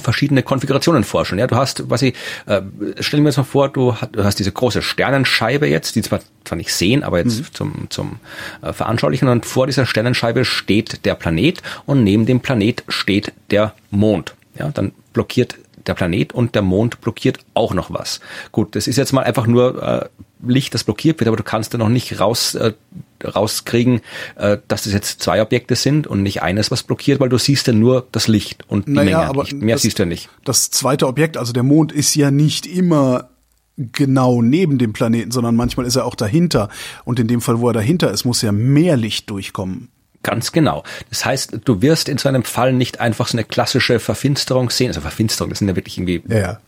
verschiedene 0.00 0.42
Konfigurationen 0.42 1.04
vorstellen. 1.04 1.38
Ja, 1.38 1.46
du 1.46 1.56
hast, 1.56 1.88
was 1.88 2.02
ich, 2.02 2.14
äh, 2.46 2.60
stell 3.00 3.20
mir 3.20 3.28
jetzt 3.28 3.36
mal 3.36 3.44
vor, 3.44 3.68
du, 3.68 3.94
hast, 3.94 4.10
du 4.12 4.24
hast 4.24 4.38
diese 4.38 4.50
große 4.50 4.82
Sternenscheibe 4.82 5.66
jetzt, 5.68 5.94
die 5.94 6.02
zwar 6.02 6.20
zwar 6.44 6.56
nicht 6.56 6.72
sehen, 6.72 7.02
aber 7.02 7.18
jetzt 7.18 7.38
mhm. 7.38 7.52
zum 7.52 7.86
zum 7.90 8.20
äh, 8.62 8.72
veranschaulichen 8.72 9.28
und 9.28 9.46
vor 9.46 9.66
dieser 9.66 9.86
Sternenscheibe 9.86 10.44
steht 10.44 11.04
der 11.04 11.14
Planet 11.14 11.62
und 11.86 12.02
neben 12.04 12.26
dem 12.26 12.40
Planet 12.40 12.82
steht 12.88 13.32
der 13.50 13.74
Mond. 13.90 14.34
Ja, 14.58 14.70
dann 14.70 14.92
blockiert 15.12 15.56
der 15.86 15.94
Planet 15.94 16.32
und 16.32 16.54
der 16.54 16.62
Mond 16.62 17.00
blockiert 17.00 17.38
auch 17.54 17.72
noch 17.72 17.90
was. 17.90 18.20
Gut, 18.50 18.74
das 18.74 18.88
ist 18.88 18.96
jetzt 18.96 19.12
mal 19.12 19.22
einfach 19.22 19.46
nur 19.46 19.82
äh, 19.82 20.08
Licht, 20.44 20.74
das 20.74 20.84
blockiert 20.84 21.18
wird, 21.20 21.28
aber 21.28 21.36
du 21.36 21.42
kannst 21.42 21.72
da 21.72 21.78
noch 21.78 21.88
nicht 21.88 22.20
raus, 22.20 22.54
äh, 22.54 22.74
rauskriegen, 23.24 24.00
äh, 24.36 24.58
dass 24.68 24.84
das 24.84 24.92
jetzt 24.92 25.22
zwei 25.22 25.40
Objekte 25.40 25.76
sind 25.76 26.06
und 26.06 26.22
nicht 26.22 26.42
eines, 26.42 26.70
was 26.70 26.82
blockiert, 26.82 27.20
weil 27.20 27.28
du 27.28 27.38
siehst 27.38 27.66
ja 27.66 27.72
nur 27.72 28.06
das 28.12 28.28
Licht 28.28 28.64
und 28.68 28.86
die 28.86 28.92
naja, 28.92 29.18
Menge. 29.18 29.30
Aber 29.30 29.42
nicht. 29.44 29.54
Mehr 29.54 29.76
das, 29.76 29.82
siehst 29.82 29.98
du 29.98 30.02
ja 30.02 30.08
nicht. 30.08 30.28
Das 30.44 30.70
zweite 30.70 31.06
Objekt, 31.06 31.36
also 31.36 31.52
der 31.52 31.62
Mond, 31.62 31.92
ist 31.92 32.14
ja 32.14 32.30
nicht 32.30 32.66
immer 32.66 33.30
genau 33.76 34.42
neben 34.42 34.78
dem 34.78 34.92
Planeten, 34.92 35.30
sondern 35.30 35.56
manchmal 35.56 35.86
ist 35.86 35.96
er 35.96 36.06
auch 36.06 36.14
dahinter. 36.14 36.68
Und 37.04 37.18
in 37.18 37.28
dem 37.28 37.40
Fall, 37.40 37.60
wo 37.60 37.68
er 37.68 37.74
dahinter 37.74 38.10
ist, 38.10 38.24
muss 38.24 38.42
ja 38.42 38.52
mehr 38.52 38.96
Licht 38.96 39.30
durchkommen. 39.30 39.88
Ganz 40.22 40.50
genau. 40.50 40.82
Das 41.10 41.24
heißt, 41.24 41.60
du 41.64 41.82
wirst 41.82 42.08
in 42.08 42.18
so 42.18 42.28
einem 42.28 42.42
Fall 42.42 42.72
nicht 42.72 43.00
einfach 43.00 43.28
so 43.28 43.36
eine 43.36 43.44
klassische 43.44 44.00
Verfinsterung 44.00 44.70
sehen. 44.70 44.88
Also 44.88 45.00
Verfinsterung, 45.00 45.50
das 45.50 45.60
sind 45.60 45.68
ja 45.68 45.76
wirklich 45.76 45.98
irgendwie 45.98 46.22
ja. 46.28 46.58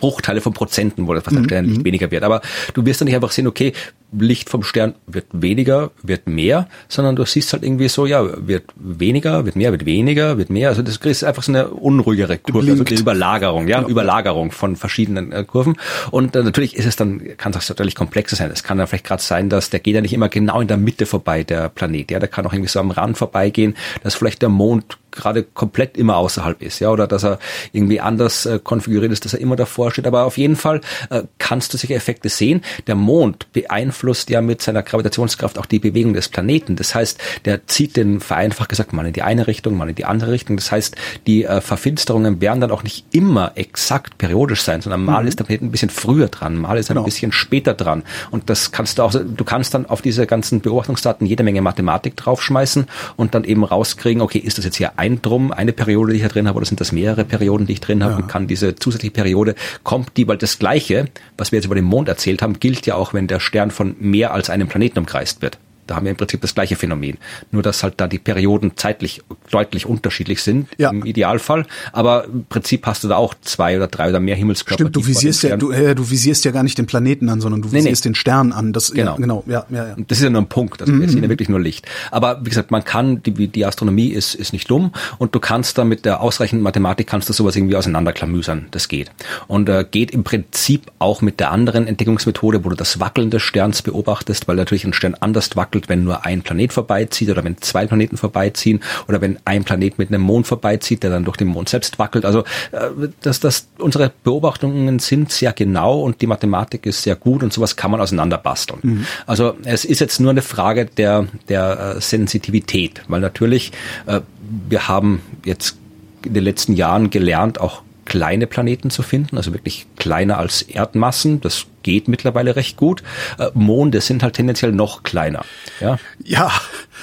Bruchteile 0.00 0.40
von 0.40 0.52
Prozenten, 0.52 1.06
wo 1.06 1.14
das 1.14 1.26
was 1.26 1.34
mhm. 1.34 1.44
Sternlicht 1.44 1.84
weniger 1.84 2.10
wird. 2.10 2.22
Aber 2.22 2.40
du 2.74 2.84
wirst 2.84 3.00
dann 3.00 3.06
nicht 3.06 3.14
einfach 3.14 3.30
sehen, 3.30 3.46
okay, 3.46 3.72
Licht 4.12 4.50
vom 4.50 4.62
Stern 4.62 4.94
wird 5.06 5.26
weniger, 5.32 5.90
wird 6.02 6.26
mehr, 6.26 6.68
sondern 6.88 7.16
du 7.16 7.24
siehst 7.24 7.52
halt 7.52 7.62
irgendwie 7.62 7.88
so, 7.88 8.06
ja, 8.06 8.24
wird 8.46 8.64
weniger, 8.74 9.44
wird 9.44 9.56
mehr, 9.56 9.70
wird 9.70 9.86
weniger, 9.86 10.36
wird 10.36 10.50
mehr. 10.50 10.68
Also 10.68 10.82
das 10.82 10.96
ist 10.96 11.24
einfach 11.24 11.42
so 11.42 11.52
eine 11.52 11.68
unruhigere 11.68 12.38
Kurve, 12.38 12.72
also 12.72 12.84
die 12.84 12.94
Überlagerung, 12.94 13.68
ja, 13.68 13.78
genau. 13.78 13.88
Überlagerung 13.88 14.50
von 14.50 14.74
verschiedenen 14.74 15.30
äh, 15.32 15.44
Kurven. 15.44 15.76
Und 16.10 16.34
äh, 16.34 16.42
natürlich 16.42 16.76
ist 16.76 16.86
es 16.86 16.96
dann, 16.96 17.36
kann 17.36 17.52
es 17.54 17.68
natürlich 17.68 17.94
komplexer 17.94 18.36
sein. 18.36 18.50
Es 18.50 18.64
kann 18.64 18.78
dann 18.78 18.86
vielleicht 18.86 19.04
gerade 19.04 19.22
sein, 19.22 19.48
dass 19.48 19.70
der 19.70 19.80
geht 19.80 19.94
ja 19.94 20.00
nicht 20.00 20.12
immer 20.12 20.28
genau 20.28 20.60
in 20.60 20.68
der 20.68 20.76
Mitte 20.76 21.06
vorbei, 21.06 21.44
der 21.44 21.68
Planet. 21.68 22.10
Ja, 22.10 22.18
der 22.18 22.28
kann 22.28 22.46
auch 22.46 22.52
irgendwie 22.52 22.70
so 22.70 22.80
am 22.80 22.90
Rand 22.90 23.16
vorbeigehen, 23.16 23.76
dass 24.02 24.14
vielleicht 24.14 24.42
der 24.42 24.48
Mond 24.48 24.98
gerade 25.12 25.42
komplett 25.42 25.96
immer 25.96 26.16
außerhalb 26.16 26.62
ist, 26.62 26.78
ja, 26.78 26.88
oder 26.88 27.08
dass 27.08 27.24
er 27.24 27.40
irgendwie 27.72 28.00
anders 28.00 28.46
äh, 28.46 28.60
konfiguriert 28.62 29.10
ist, 29.10 29.24
dass 29.24 29.34
er 29.34 29.40
immer 29.40 29.56
davor 29.56 29.90
steht. 29.90 30.06
Aber 30.06 30.24
auf 30.24 30.38
jeden 30.38 30.54
Fall 30.54 30.80
äh, 31.10 31.22
kannst 31.38 31.74
du 31.74 31.78
solche 31.78 31.94
Effekte 31.94 32.28
sehen. 32.28 32.62
Der 32.86 32.94
Mond 32.94 33.52
beeinflusst 33.52 33.99
ja 34.30 34.40
mit 34.40 34.62
seiner 34.62 34.82
Gravitationskraft 34.82 35.58
auch 35.58 35.66
die 35.66 35.78
Bewegung 35.78 36.14
des 36.14 36.28
Planeten. 36.28 36.76
Das 36.76 36.94
heißt, 36.94 37.18
der 37.44 37.66
zieht 37.66 37.96
den 37.96 38.20
vereinfacht 38.20 38.68
gesagt 38.68 38.92
mal 38.92 39.06
in 39.06 39.12
die 39.12 39.22
eine 39.22 39.46
Richtung, 39.46 39.76
mal 39.76 39.88
in 39.88 39.94
die 39.94 40.04
andere 40.04 40.32
Richtung. 40.32 40.56
Das 40.56 40.72
heißt, 40.72 40.96
die 41.26 41.44
äh, 41.44 41.60
Verfinsterungen 41.60 42.40
werden 42.40 42.60
dann 42.60 42.70
auch 42.70 42.82
nicht 42.82 43.04
immer 43.12 43.52
exakt 43.54 44.18
periodisch 44.18 44.62
sein, 44.62 44.80
sondern 44.80 45.04
mal 45.04 45.22
mhm. 45.22 45.28
ist 45.28 45.38
der 45.38 45.44
Planet 45.44 45.62
ein 45.62 45.70
bisschen 45.70 45.90
früher 45.90 46.28
dran, 46.28 46.56
mal 46.56 46.76
ist 46.78 46.90
er 46.90 46.94
genau. 46.94 47.02
ein 47.02 47.06
bisschen 47.06 47.32
später 47.32 47.74
dran. 47.74 48.02
Und 48.30 48.50
das 48.50 48.72
kannst 48.72 48.98
du 48.98 49.02
auch, 49.02 49.12
du 49.12 49.44
kannst 49.44 49.74
dann 49.74 49.86
auf 49.86 50.02
diese 50.02 50.26
ganzen 50.26 50.60
Beobachtungsdaten 50.60 51.26
jede 51.26 51.42
Menge 51.42 51.62
Mathematik 51.62 52.16
draufschmeißen 52.16 52.86
und 53.16 53.34
dann 53.34 53.44
eben 53.44 53.64
rauskriegen, 53.64 54.22
okay, 54.22 54.38
ist 54.38 54.58
das 54.58 54.64
jetzt 54.64 54.76
hier 54.76 54.98
ein 54.98 55.22
Drum, 55.22 55.52
eine 55.52 55.72
Periode, 55.72 56.12
die 56.12 56.16
ich 56.16 56.22
hier 56.22 56.30
drin 56.30 56.48
habe, 56.48 56.56
oder 56.56 56.66
sind 56.66 56.80
das 56.80 56.92
mehrere 56.92 57.24
Perioden, 57.24 57.66
die 57.66 57.74
ich 57.74 57.80
drin 57.80 58.02
habe 58.02 58.14
ja. 58.14 58.18
und 58.20 58.28
kann 58.28 58.46
diese 58.46 58.74
zusätzliche 58.76 59.12
Periode, 59.12 59.54
kommt 59.82 60.16
die, 60.16 60.26
weil 60.28 60.38
das 60.38 60.58
Gleiche, 60.58 61.06
was 61.36 61.52
wir 61.52 61.58
jetzt 61.58 61.66
über 61.66 61.74
den 61.74 61.84
Mond 61.84 62.08
erzählt 62.08 62.42
haben, 62.42 62.60
gilt 62.60 62.86
ja 62.86 62.94
auch, 62.94 63.14
wenn 63.14 63.26
der 63.26 63.40
Stern 63.40 63.70
von 63.70 63.89
mehr 63.98 64.32
als 64.32 64.50
einem 64.50 64.68
Planeten 64.68 64.98
umkreist 64.98 65.42
wird. 65.42 65.58
Da 65.90 65.96
haben 65.96 66.04
wir 66.04 66.12
im 66.12 66.16
Prinzip 66.16 66.40
das 66.40 66.54
gleiche 66.54 66.76
Phänomen. 66.76 67.18
Nur, 67.50 67.64
dass 67.64 67.82
halt 67.82 67.94
da 67.96 68.06
die 68.06 68.20
Perioden 68.20 68.76
zeitlich 68.76 69.22
deutlich 69.50 69.86
unterschiedlich 69.86 70.40
sind 70.40 70.68
ja. 70.78 70.90
im 70.90 71.04
Idealfall. 71.04 71.66
Aber 71.92 72.26
im 72.26 72.44
Prinzip 72.44 72.86
hast 72.86 73.02
du 73.02 73.08
da 73.08 73.16
auch 73.16 73.34
zwei 73.40 73.76
oder 73.76 73.88
drei 73.88 74.10
oder 74.10 74.20
mehr 74.20 74.36
Himmelskörper. 74.36 74.84
Stimmt, 74.84 74.94
du 74.94 75.04
visierst 75.04 75.42
ja, 75.42 75.56
du, 75.56 75.72
äh, 75.72 75.96
du 75.96 76.08
visierst 76.08 76.44
ja 76.44 76.52
gar 76.52 76.62
nicht 76.62 76.78
den 76.78 76.86
Planeten 76.86 77.28
an, 77.28 77.40
sondern 77.40 77.62
du 77.62 77.72
visierst 77.72 78.04
nee, 78.04 78.10
nee. 78.10 78.12
den 78.12 78.14
Stern 78.14 78.52
an. 78.52 78.72
Das, 78.72 78.92
genau. 78.92 79.12
Ja, 79.12 79.16
genau, 79.16 79.44
ja, 79.48 79.66
ja, 79.68 79.88
ja. 79.88 79.96
Das 80.06 80.18
ist 80.18 80.24
ja 80.24 80.30
nur 80.30 80.42
ein 80.42 80.48
Punkt. 80.48 80.80
Also 80.80 80.96
wir 80.96 81.08
sehen 81.08 81.24
ja 81.24 81.28
wirklich 81.28 81.48
nur 81.48 81.58
Licht. 81.58 81.86
Aber 82.12 82.44
wie 82.44 82.50
gesagt, 82.50 82.70
man 82.70 82.84
kann, 82.84 83.20
die, 83.24 83.48
die 83.48 83.66
Astronomie 83.66 84.10
ist, 84.10 84.36
ist 84.36 84.52
nicht 84.52 84.70
dumm 84.70 84.92
und 85.18 85.34
du 85.34 85.40
kannst 85.40 85.76
da 85.76 85.84
mit 85.84 86.04
der 86.04 86.20
ausreichenden 86.20 86.62
Mathematik 86.62 87.08
kannst 87.08 87.28
du 87.28 87.32
sowas 87.32 87.56
irgendwie 87.56 87.74
auseinanderklamüsern. 87.74 88.68
Das 88.70 88.86
geht. 88.86 89.10
Und 89.48 89.68
äh, 89.68 89.84
geht 89.90 90.12
im 90.12 90.22
Prinzip 90.22 90.92
auch 91.00 91.20
mit 91.20 91.40
der 91.40 91.50
anderen 91.50 91.88
Entdeckungsmethode, 91.88 92.64
wo 92.64 92.68
du 92.68 92.76
das 92.76 93.00
Wackeln 93.00 93.30
des 93.30 93.42
Sterns 93.42 93.82
beobachtest, 93.82 94.46
weil 94.46 94.56
natürlich 94.56 94.84
ein 94.84 94.92
Stern 94.92 95.16
anders 95.18 95.56
wackelt, 95.56 95.79
wenn 95.88 96.04
nur 96.04 96.24
ein 96.24 96.42
Planet 96.42 96.72
vorbeizieht 96.72 97.30
oder 97.30 97.44
wenn 97.44 97.56
zwei 97.58 97.86
Planeten 97.86 98.16
vorbeiziehen 98.16 98.80
oder 99.08 99.20
wenn 99.20 99.38
ein 99.44 99.64
Planet 99.64 99.98
mit 99.98 100.08
einem 100.08 100.22
Mond 100.22 100.46
vorbeizieht, 100.46 101.02
der 101.02 101.10
dann 101.10 101.24
durch 101.24 101.36
den 101.36 101.48
Mond 101.48 101.68
selbst 101.68 101.98
wackelt. 101.98 102.24
Also 102.24 102.40
äh, 102.72 103.08
dass 103.22 103.40
das 103.40 103.68
unsere 103.78 104.12
Beobachtungen 104.24 104.98
sind 104.98 105.32
sehr 105.32 105.52
genau 105.52 106.00
und 106.00 106.20
die 106.20 106.26
Mathematik 106.26 106.86
ist 106.86 107.02
sehr 107.02 107.16
gut 107.16 107.42
und 107.42 107.52
sowas 107.52 107.76
kann 107.76 107.90
man 107.90 108.00
auseinanderbasteln. 108.00 108.80
Mhm. 108.82 109.06
Also 109.26 109.54
es 109.64 109.84
ist 109.84 110.00
jetzt 110.00 110.20
nur 110.20 110.30
eine 110.30 110.42
Frage 110.42 110.86
der 110.86 111.26
der 111.48 111.96
äh, 111.96 112.00
Sensitivität, 112.00 113.02
weil 113.08 113.20
natürlich 113.20 113.72
äh, 114.06 114.20
wir 114.68 114.88
haben 114.88 115.22
jetzt 115.44 115.76
in 116.24 116.34
den 116.34 116.44
letzten 116.44 116.74
Jahren 116.74 117.10
gelernt, 117.10 117.60
auch 117.60 117.82
kleine 118.10 118.48
Planeten 118.48 118.90
zu 118.90 119.04
finden, 119.04 119.36
also 119.36 119.52
wirklich 119.52 119.86
kleiner 119.96 120.38
als 120.38 120.62
Erdmassen. 120.62 121.40
Das 121.40 121.66
geht 121.84 122.08
mittlerweile 122.08 122.56
recht 122.56 122.76
gut. 122.76 123.04
Äh, 123.38 123.50
Monde 123.54 124.00
sind 124.00 124.24
halt 124.24 124.34
tendenziell 124.34 124.72
noch 124.72 125.04
kleiner. 125.04 125.44
Ja, 125.78 125.96
ja 126.24 126.50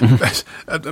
mhm. 0.02 0.20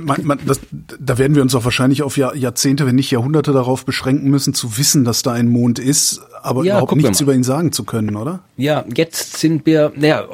man, 0.00 0.24
man, 0.24 0.38
das, 0.46 0.60
da 0.98 1.18
werden 1.18 1.34
wir 1.34 1.42
uns 1.42 1.54
auch 1.54 1.66
wahrscheinlich 1.66 2.02
auf 2.02 2.16
Jahr, 2.16 2.34
Jahrzehnte, 2.34 2.86
wenn 2.86 2.94
nicht 2.94 3.10
Jahrhunderte 3.10 3.52
darauf 3.52 3.84
beschränken 3.84 4.30
müssen, 4.30 4.54
zu 4.54 4.78
wissen, 4.78 5.04
dass 5.04 5.22
da 5.22 5.32
ein 5.32 5.48
Mond 5.48 5.78
ist, 5.78 6.22
aber 6.42 6.64
ja, 6.64 6.78
überhaupt 6.78 6.96
nichts 6.96 7.20
über 7.20 7.34
ihn 7.34 7.44
sagen 7.44 7.72
zu 7.72 7.84
können, 7.84 8.16
oder? 8.16 8.40
Ja, 8.56 8.86
jetzt 8.94 9.36
sind 9.36 9.66
wir, 9.66 9.92
naja, 9.96 10.24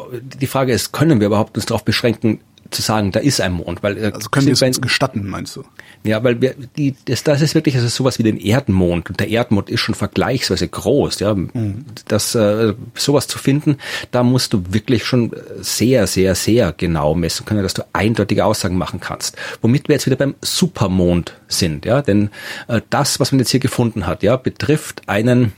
die 0.40 0.46
Frage 0.46 0.72
ist, 0.72 0.92
können 0.92 1.18
wir 1.18 1.26
überhaupt 1.26 1.56
uns 1.56 1.66
darauf 1.66 1.84
beschränken, 1.84 2.38
zu 2.70 2.82
sagen, 2.82 3.12
da 3.12 3.20
ist 3.20 3.40
ein 3.40 3.52
Mond, 3.52 3.82
weil 3.82 3.98
äh, 3.98 4.12
also 4.14 4.30
können 4.30 4.46
wir 4.46 4.52
es 4.52 4.62
uns 4.62 4.80
gestatten, 4.80 5.28
meinst 5.28 5.56
du? 5.56 5.64
Ja, 6.04 6.24
weil 6.24 6.40
wir, 6.40 6.54
die, 6.76 6.96
das, 7.04 7.22
das 7.22 7.42
ist 7.42 7.54
wirklich 7.54 7.76
also 7.76 7.86
sowas 7.86 8.18
wie 8.18 8.24
den 8.24 8.38
Erdmond 8.38 9.08
und 9.08 9.20
der 9.20 9.28
Erdmond 9.28 9.70
ist 9.70 9.80
schon 9.80 9.94
vergleichsweise 9.94 10.66
groß, 10.66 11.20
ja. 11.20 11.34
Mhm. 11.34 11.84
Das 12.08 12.34
äh, 12.34 12.74
sowas 12.94 13.28
zu 13.28 13.38
finden, 13.38 13.76
da 14.10 14.24
musst 14.24 14.52
du 14.52 14.64
wirklich 14.70 15.04
schon 15.04 15.32
sehr, 15.60 16.08
sehr, 16.08 16.34
sehr 16.34 16.72
genau 16.76 17.14
messen 17.14 17.46
können, 17.46 17.62
dass 17.62 17.74
du 17.74 17.82
eindeutige 17.92 18.44
Aussagen 18.44 18.76
machen 18.76 18.98
kannst. 18.98 19.36
Womit 19.60 19.88
wir 19.88 19.94
jetzt 19.94 20.06
wieder 20.06 20.16
beim 20.16 20.34
Supermond 20.40 21.34
sind, 21.46 21.84
ja, 21.84 22.02
denn 22.02 22.30
äh, 22.66 22.80
das, 22.90 23.20
was 23.20 23.30
man 23.30 23.38
jetzt 23.38 23.50
hier 23.50 23.60
gefunden 23.60 24.06
hat, 24.06 24.24
ja, 24.24 24.36
betrifft 24.36 25.02
einen 25.08 25.52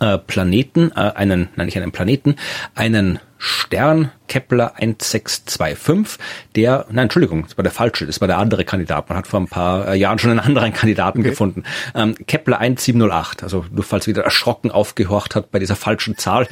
äh, 0.00 0.18
Planeten, 0.18 0.90
äh, 0.96 1.12
einen, 1.14 1.48
nein 1.54 1.66
nicht 1.66 1.76
einen 1.76 1.92
Planeten, 1.92 2.34
einen 2.74 3.20
Stern 3.42 4.12
Kepler 4.28 4.74
1625, 4.76 6.18
der, 6.54 6.84
nein, 6.90 7.04
Entschuldigung, 7.04 7.44
das 7.44 7.56
war 7.56 7.62
der 7.62 7.72
falsche, 7.72 8.06
das 8.06 8.20
war 8.20 8.28
der 8.28 8.36
andere 8.36 8.66
Kandidat. 8.66 9.08
Man 9.08 9.16
hat 9.16 9.26
vor 9.26 9.40
ein 9.40 9.48
paar 9.48 9.88
äh, 9.88 9.96
Jahren 9.96 10.18
schon 10.18 10.30
einen 10.30 10.40
anderen 10.40 10.74
Kandidaten 10.74 11.20
okay. 11.20 11.30
gefunden. 11.30 11.64
Ähm, 11.94 12.14
Kepler 12.26 12.58
1708, 12.58 13.42
also 13.42 13.64
nur 13.72 13.82
falls 13.82 14.06
wieder 14.06 14.22
erschrocken 14.22 14.70
aufgehorcht 14.70 15.34
hat 15.34 15.50
bei 15.50 15.58
dieser 15.58 15.74
falschen 15.74 16.18
Zahl. 16.18 16.46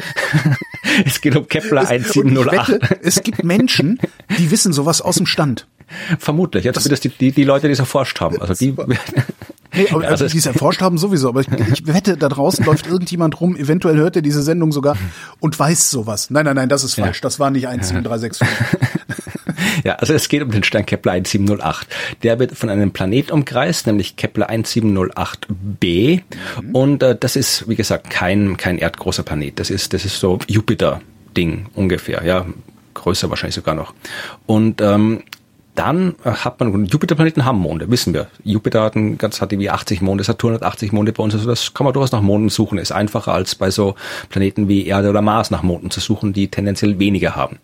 es 1.04 1.20
geht 1.20 1.36
um 1.36 1.46
Kepler 1.46 1.82
es, 1.82 1.90
1708. 1.90 2.68
Wette, 2.68 3.00
es 3.02 3.22
gibt 3.22 3.44
Menschen, 3.44 3.98
die 4.38 4.50
wissen 4.50 4.72
sowas 4.72 5.02
aus 5.02 5.16
dem 5.16 5.26
Stand. 5.26 5.66
Vermutlich, 6.18 6.64
ja, 6.64 6.72
zumindest 6.72 7.04
die, 7.04 7.10
die, 7.10 7.32
die 7.32 7.44
Leute, 7.44 7.66
die 7.66 7.74
es 7.74 7.78
erforscht 7.78 8.18
haben. 8.20 8.40
Also 8.40 8.54
die, 8.54 8.74
Nee, 9.74 9.86
aber, 9.90 10.08
also, 10.08 10.26
die 10.26 10.38
es 10.38 10.46
erforscht 10.46 10.80
haben 10.80 10.98
sowieso, 10.98 11.28
aber 11.28 11.40
ich, 11.40 11.48
ich 11.48 11.86
wette, 11.86 12.16
da 12.16 12.28
draußen 12.28 12.64
läuft 12.64 12.86
irgendjemand 12.86 13.40
rum, 13.40 13.56
eventuell 13.56 13.96
hört 13.96 14.16
er 14.16 14.22
diese 14.22 14.42
Sendung 14.42 14.72
sogar 14.72 14.96
und 15.40 15.58
weiß 15.58 15.90
sowas. 15.90 16.30
Nein, 16.30 16.46
nein, 16.46 16.56
nein, 16.56 16.68
das 16.68 16.84
ist 16.84 16.94
falsch. 16.94 17.18
Ja. 17.18 17.22
Das 17.22 17.38
war 17.38 17.50
nicht 17.50 17.66
17365. 17.66 18.48
ja, 19.84 19.94
also 19.96 20.14
es 20.14 20.28
geht 20.28 20.42
um 20.42 20.50
den 20.50 20.62
Stern 20.62 20.86
Kepler 20.86 21.12
1708. 21.12 21.86
Der 22.22 22.38
wird 22.38 22.56
von 22.56 22.70
einem 22.70 22.92
Planet 22.92 23.30
umkreist, 23.30 23.86
nämlich 23.86 24.16
Kepler 24.16 24.50
1708b. 24.50 26.22
Mhm. 26.62 26.74
Und 26.74 27.02
äh, 27.02 27.16
das 27.18 27.36
ist, 27.36 27.68
wie 27.68 27.76
gesagt, 27.76 28.10
kein, 28.10 28.56
kein 28.56 28.78
erdgroßer 28.78 29.22
Planet. 29.22 29.58
Das 29.58 29.70
ist, 29.70 29.92
das 29.92 30.04
ist 30.04 30.18
so 30.18 30.38
Jupiter-Ding 30.46 31.66
ungefähr, 31.74 32.24
ja. 32.24 32.46
Größer 32.94 33.30
wahrscheinlich 33.30 33.54
sogar 33.54 33.74
noch. 33.74 33.94
Und 34.46 34.80
ähm, 34.80 35.22
dann 35.78 36.16
äh, 36.24 36.30
hat 36.30 36.58
man, 36.58 36.86
Jupiterplaneten 36.86 37.44
haben 37.44 37.58
Monde, 37.58 37.88
wissen 37.90 38.12
wir. 38.12 38.26
Jupiter 38.42 38.82
hat, 38.82 38.96
ein, 38.96 39.16
ganz, 39.16 39.40
hat 39.40 39.52
irgendwie 39.52 39.70
80 39.70 40.00
Monde, 40.00 40.24
Saturn 40.24 40.54
hat 40.54 40.64
80 40.64 40.92
Monde 40.92 41.12
bei 41.12 41.22
uns. 41.22 41.34
Also 41.34 41.46
das 41.46 41.72
kann 41.72 41.84
man 41.84 41.94
durchaus 41.94 42.10
nach 42.10 42.20
Monden 42.20 42.48
suchen. 42.48 42.78
Ist 42.78 42.90
einfacher 42.90 43.32
als 43.32 43.54
bei 43.54 43.70
so 43.70 43.94
Planeten 44.28 44.68
wie 44.68 44.86
Erde 44.86 45.10
oder 45.10 45.22
Mars 45.22 45.50
nach 45.50 45.62
Monden 45.62 45.90
zu 45.90 46.00
suchen, 46.00 46.32
die 46.32 46.48
tendenziell 46.48 46.98
weniger 46.98 47.36
haben. 47.36 47.58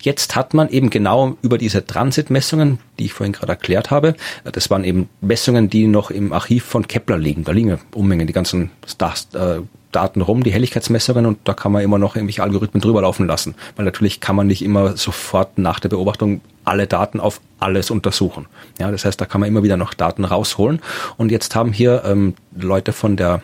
Jetzt 0.00 0.36
hat 0.36 0.54
man 0.54 0.68
eben 0.68 0.90
genau 0.90 1.36
über 1.42 1.58
diese 1.58 1.84
Transitmessungen, 1.84 2.78
die 2.98 3.06
ich 3.06 3.12
vorhin 3.12 3.32
gerade 3.32 3.52
erklärt 3.52 3.90
habe, 3.90 4.14
äh, 4.44 4.52
das 4.52 4.70
waren 4.70 4.84
eben 4.84 5.08
Messungen, 5.20 5.68
die 5.68 5.88
noch 5.88 6.10
im 6.10 6.32
Archiv 6.32 6.64
von 6.64 6.86
Kepler 6.86 7.18
liegen. 7.18 7.42
Da 7.42 7.52
liegen 7.52 7.78
Unmengen, 7.94 8.28
die 8.28 8.32
ganzen 8.32 8.70
Stars, 8.86 9.28
äh, 9.34 9.60
Daten 9.92 10.20
rum, 10.20 10.42
die 10.42 10.52
Helligkeitsmessungen, 10.52 11.26
und 11.26 11.38
da 11.44 11.54
kann 11.54 11.72
man 11.72 11.82
immer 11.82 11.98
noch 11.98 12.16
irgendwelche 12.16 12.42
Algorithmen 12.42 12.80
drüber 12.80 13.02
laufen 13.02 13.26
lassen. 13.26 13.54
Weil 13.76 13.84
natürlich 13.84 14.20
kann 14.20 14.36
man 14.36 14.46
nicht 14.46 14.62
immer 14.62 14.96
sofort 14.96 15.58
nach 15.58 15.80
der 15.80 15.88
Beobachtung 15.88 16.40
alle 16.64 16.86
Daten 16.86 17.20
auf 17.20 17.40
alles 17.60 17.90
untersuchen. 17.90 18.46
Ja, 18.78 18.90
das 18.90 19.04
heißt, 19.04 19.20
da 19.20 19.24
kann 19.24 19.40
man 19.40 19.48
immer 19.48 19.62
wieder 19.62 19.76
noch 19.76 19.94
Daten 19.94 20.24
rausholen. 20.24 20.80
Und 21.16 21.30
jetzt 21.30 21.54
haben 21.54 21.72
hier 21.72 22.02
ähm, 22.04 22.34
Leute 22.54 22.92
von 22.92 23.16
der 23.16 23.42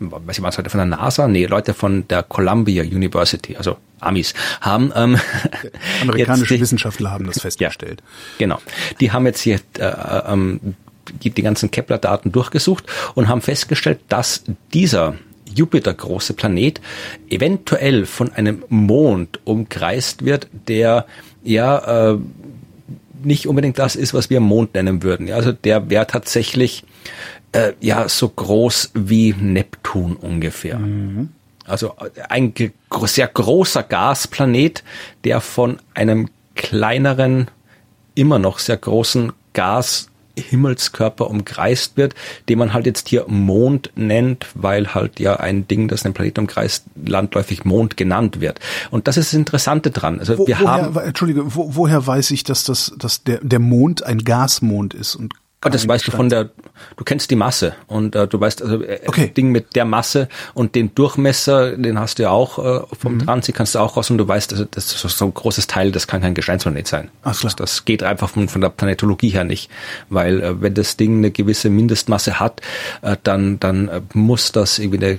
weiß 0.00 0.38
ich 0.38 0.42
was, 0.42 0.56
Leute 0.56 0.70
von 0.70 0.78
der 0.78 0.86
NASA? 0.86 1.28
Nee, 1.28 1.46
Leute 1.46 1.74
von 1.74 2.06
der 2.08 2.22
Columbia 2.22 2.82
University, 2.82 3.56
also 3.56 3.76
Amis, 4.00 4.34
haben 4.60 4.92
ähm, 4.94 5.18
amerikanische 6.02 6.54
die, 6.54 6.60
Wissenschaftler 6.60 7.10
haben 7.10 7.26
das 7.26 7.40
festgestellt. 7.40 8.02
Ja, 8.02 8.46
genau. 8.46 8.58
Die 9.00 9.12
haben 9.12 9.26
jetzt 9.26 9.40
hier 9.40 9.60
äh, 9.78 9.92
ähm, 10.26 10.74
die, 11.22 11.30
die 11.30 11.42
ganzen 11.42 11.70
Kepler-Daten 11.70 12.32
durchgesucht 12.32 12.84
und 13.14 13.28
haben 13.28 13.40
festgestellt, 13.40 14.00
dass 14.08 14.42
dieser 14.72 15.14
Jupiter 15.58 15.92
große 15.92 16.34
Planet 16.34 16.80
eventuell 17.28 18.06
von 18.06 18.32
einem 18.32 18.64
Mond 18.68 19.40
umkreist 19.44 20.24
wird, 20.24 20.48
der 20.68 21.06
ja 21.42 22.12
äh, 22.12 22.18
nicht 23.22 23.46
unbedingt 23.46 23.78
das 23.78 23.96
ist, 23.96 24.14
was 24.14 24.30
wir 24.30 24.40
Mond 24.40 24.74
nennen 24.74 25.02
würden. 25.02 25.26
Ja, 25.26 25.36
also 25.36 25.52
der 25.52 25.90
wäre 25.90 26.06
tatsächlich 26.06 26.84
äh, 27.52 27.72
ja 27.80 28.08
so 28.08 28.28
groß 28.28 28.92
wie 28.94 29.34
Neptun 29.38 30.16
ungefähr. 30.16 30.78
Mhm. 30.78 31.30
Also 31.64 31.94
ein 32.28 32.54
sehr 33.04 33.28
großer 33.28 33.82
Gasplanet, 33.82 34.82
der 35.24 35.40
von 35.40 35.78
einem 35.94 36.30
kleineren, 36.54 37.50
immer 38.14 38.38
noch 38.38 38.58
sehr 38.58 38.78
großen 38.78 39.32
Gas 39.52 40.08
Himmelskörper 40.40 41.28
umkreist 41.28 41.96
wird, 41.96 42.14
den 42.48 42.58
man 42.58 42.72
halt 42.72 42.86
jetzt 42.86 43.08
hier 43.08 43.26
Mond 43.28 43.90
nennt, 43.94 44.46
weil 44.54 44.94
halt 44.94 45.20
ja 45.20 45.36
ein 45.36 45.68
Ding, 45.68 45.88
das 45.88 46.04
einen 46.04 46.14
Planeten 46.14 46.40
umkreist, 46.40 46.84
landläufig 47.04 47.64
Mond 47.64 47.96
genannt 47.96 48.40
wird. 48.40 48.60
Und 48.90 49.08
das 49.08 49.16
ist 49.16 49.32
das 49.32 49.38
Interessante 49.38 49.90
dran. 49.90 50.18
Also 50.18 50.38
Wo, 50.38 50.46
wir 50.46 50.58
woher, 50.58 50.70
haben, 50.70 50.96
Entschuldige, 50.98 51.54
wo, 51.54 51.74
woher 51.76 52.06
weiß 52.06 52.30
ich, 52.30 52.44
dass 52.44 52.64
das, 52.64 52.92
dass 52.98 53.22
der, 53.24 53.40
der 53.42 53.58
Mond 53.58 54.02
ein 54.02 54.18
Gasmond 54.18 54.94
ist 54.94 55.16
und 55.16 55.34
und 55.64 55.74
das 55.74 55.88
weißt 55.88 56.06
du 56.06 56.12
von 56.12 56.28
der, 56.28 56.50
du 56.96 57.04
kennst 57.04 57.30
die 57.32 57.36
Masse 57.36 57.74
und 57.88 58.14
äh, 58.14 58.28
du 58.28 58.40
weißt, 58.40 58.62
also 58.62 58.80
äh, 58.82 59.00
okay. 59.06 59.28
Ding 59.28 59.50
mit 59.50 59.74
der 59.74 59.84
Masse 59.84 60.28
und 60.54 60.76
den 60.76 60.94
Durchmesser, 60.94 61.76
den 61.76 61.98
hast 61.98 62.18
du 62.18 62.22
ja 62.22 62.30
auch 62.30 62.58
äh, 62.58 62.86
vom 62.96 63.14
mhm. 63.14 63.24
Transit, 63.24 63.56
kannst 63.56 63.74
du 63.74 63.80
auch 63.80 63.96
raus 63.96 64.08
und 64.10 64.18
du 64.18 64.28
weißt, 64.28 64.52
also 64.52 64.64
das 64.64 64.92
ist 64.92 65.18
so 65.18 65.24
ein 65.24 65.34
großes 65.34 65.66
Teil, 65.66 65.90
das 65.90 66.06
kann 66.06 66.20
kein 66.20 66.34
Gesteinsplanet 66.34 66.86
sein. 66.86 67.10
Ach 67.24 67.34
so. 67.34 67.42
das, 67.42 67.56
das 67.56 67.84
geht 67.84 68.04
einfach 68.04 68.30
von, 68.30 68.48
von 68.48 68.60
der 68.60 68.68
Planetologie 68.68 69.30
her 69.30 69.42
nicht, 69.42 69.68
weil 70.08 70.40
äh, 70.40 70.62
wenn 70.62 70.74
das 70.74 70.96
Ding 70.96 71.18
eine 71.18 71.32
gewisse 71.32 71.70
Mindestmasse 71.70 72.38
hat, 72.38 72.60
äh, 73.02 73.16
dann 73.24 73.58
dann 73.58 73.88
äh, 73.88 74.00
muss 74.14 74.52
das 74.52 74.78
irgendwie, 74.78 75.04
eine, 75.04 75.18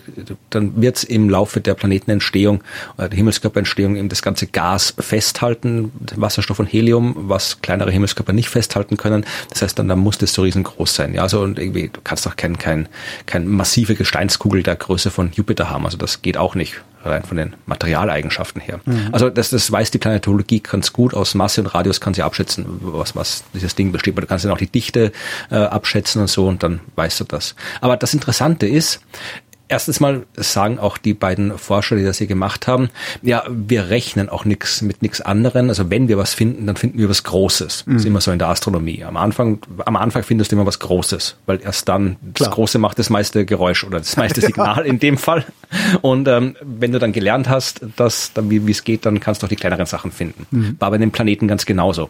dann 0.50 0.82
wird 0.82 0.98
es 0.98 1.04
im 1.04 1.30
Laufe 1.30 1.60
der 1.60 1.74
Planetenentstehung, 1.74 2.64
äh, 2.98 3.10
der 3.10 3.18
Himmelskörperentstehung 3.18 3.98
eben 3.98 4.08
das 4.08 4.22
ganze 4.22 4.48
Gas 4.48 4.94
festhalten, 4.98 5.92
Wasserstoff 6.16 6.60
und 6.60 6.68
Helium, 6.68 7.14
was 7.28 7.62
kleinere 7.62 7.92
Himmelskörper 7.92 8.32
nicht 8.32 8.50
festhalten 8.50 8.96
können. 8.96 9.26
Das 9.50 9.62
heißt, 9.62 9.78
dann, 9.78 9.88
dann 9.90 10.00
muss 10.00 10.18
das 10.18 10.29
das 10.30 10.36
so 10.36 10.44
riesengroß 10.44 10.96
sein. 10.96 11.14
Ja, 11.14 11.24
also 11.24 11.42
und 11.42 11.60
irgendwie, 11.60 11.90
du 11.90 12.00
kannst 12.04 12.26
doch 12.26 12.36
kein, 12.36 12.58
kein, 12.58 12.88
kein 13.26 13.48
massive 13.48 13.96
Gesteinskugel 13.96 14.64
der 14.64 14.76
Größe 14.76 15.12
von 15.12 15.32
Jupiter 15.34 15.70
haben. 15.70 15.86
Also 15.86 15.98
das 15.98 16.22
geht 16.22 16.38
auch 16.38 16.56
nicht, 16.56 16.82
rein 17.04 17.24
von 17.24 17.38
den 17.38 17.56
Materialeigenschaften 17.66 18.62
her. 18.62 18.80
Mhm. 18.86 19.10
Also 19.12 19.30
das, 19.30 19.50
das 19.50 19.72
weiß 19.72 19.92
die 19.92 19.98
Planetologie 19.98 20.62
ganz 20.62 20.94
gut. 20.94 21.14
Aus 21.14 21.36
Masse 21.36 21.62
und 21.62 21.68
Radius 21.68 22.02
kann 22.02 22.14
sie 22.14 22.24
abschätzen, 22.24 22.66
was, 22.82 23.16
was 23.16 23.44
dieses 23.54 23.76
Ding 23.76 23.92
besteht. 23.92 24.18
Du 24.18 24.26
kannst 24.26 24.46
dann 24.46 24.52
auch 24.52 24.58
die 24.58 24.68
Dichte 24.68 25.12
äh, 25.50 25.56
abschätzen 25.56 26.22
und 26.22 26.28
so 26.28 26.48
und 26.48 26.64
dann 26.64 26.82
weißt 26.96 27.20
du 27.22 27.24
das. 27.24 27.56
Aber 27.82 27.98
das 27.98 28.14
Interessante 28.14 28.68
ist, 28.68 29.02
erstens 29.70 30.00
mal 30.00 30.26
sagen 30.36 30.80
auch 30.80 30.98
die 30.98 31.14
beiden 31.14 31.58
Forscher, 31.58 31.96
die 31.96 32.04
das 32.04 32.18
hier 32.18 32.28
gemacht 32.28 32.68
haben, 32.68 32.90
ja, 33.22 33.44
wir 33.50 33.90
rechnen 33.90 34.28
auch 34.28 34.44
nichts 34.44 34.82
mit 34.82 35.02
nichts 35.02 35.22
anderem. 35.22 35.70
Also 35.70 35.90
wenn 35.90 36.08
wir 36.08 36.18
was 36.18 36.34
finden, 36.34 36.68
dann 36.68 36.76
finden 36.76 36.98
wir 36.98 37.08
was 37.08 37.24
Großes. 37.24 37.86
Mhm. 37.86 37.94
Das 37.94 38.02
ist 38.02 38.06
immer 38.06 38.20
so 38.20 38.32
in 38.32 38.40
der 38.40 38.50
Astronomie. 38.50 39.04
Am 39.06 39.16
Anfang, 39.16 39.60
am 39.86 39.96
Anfang 39.96 40.24
findest 40.24 40.52
du 40.52 40.56
immer 40.56 40.66
was 40.66 40.80
Großes, 40.80 41.38
weil 41.46 41.62
erst 41.62 41.88
dann 41.88 42.18
Klar. 42.34 42.50
das 42.50 42.52
Große 42.52 42.80
macht 42.80 43.00
das 43.00 43.10
meiste 43.10 43.46
Geräusch 43.46 43.84
oder 43.84 44.00
das 44.00 44.18
meiste 44.18 44.42
Signal 44.50 44.86
in 44.86 45.00
dem 45.00 45.18
Fall. 45.18 45.46
Und 46.02 46.28
ähm, 46.28 46.56
wenn 46.62 46.92
du 46.92 47.00
dann 47.00 47.14
gelernt 47.14 47.48
hast, 47.48 47.82
dass 47.96 48.34
dann 48.34 48.50
wie 48.50 48.70
es 48.70 48.84
geht, 48.84 49.06
dann 49.06 49.20
kannst 49.20 49.42
du 49.42 49.46
auch 49.46 49.50
die 49.50 49.56
kleineren 49.56 49.86
Sachen 49.86 50.12
finden. 50.12 50.48
Mhm. 50.52 50.76
War 50.80 50.90
bei 50.92 50.98
den 50.98 51.12
Planeten 51.12 51.48
ganz 51.48 51.66
genauso. 51.66 52.10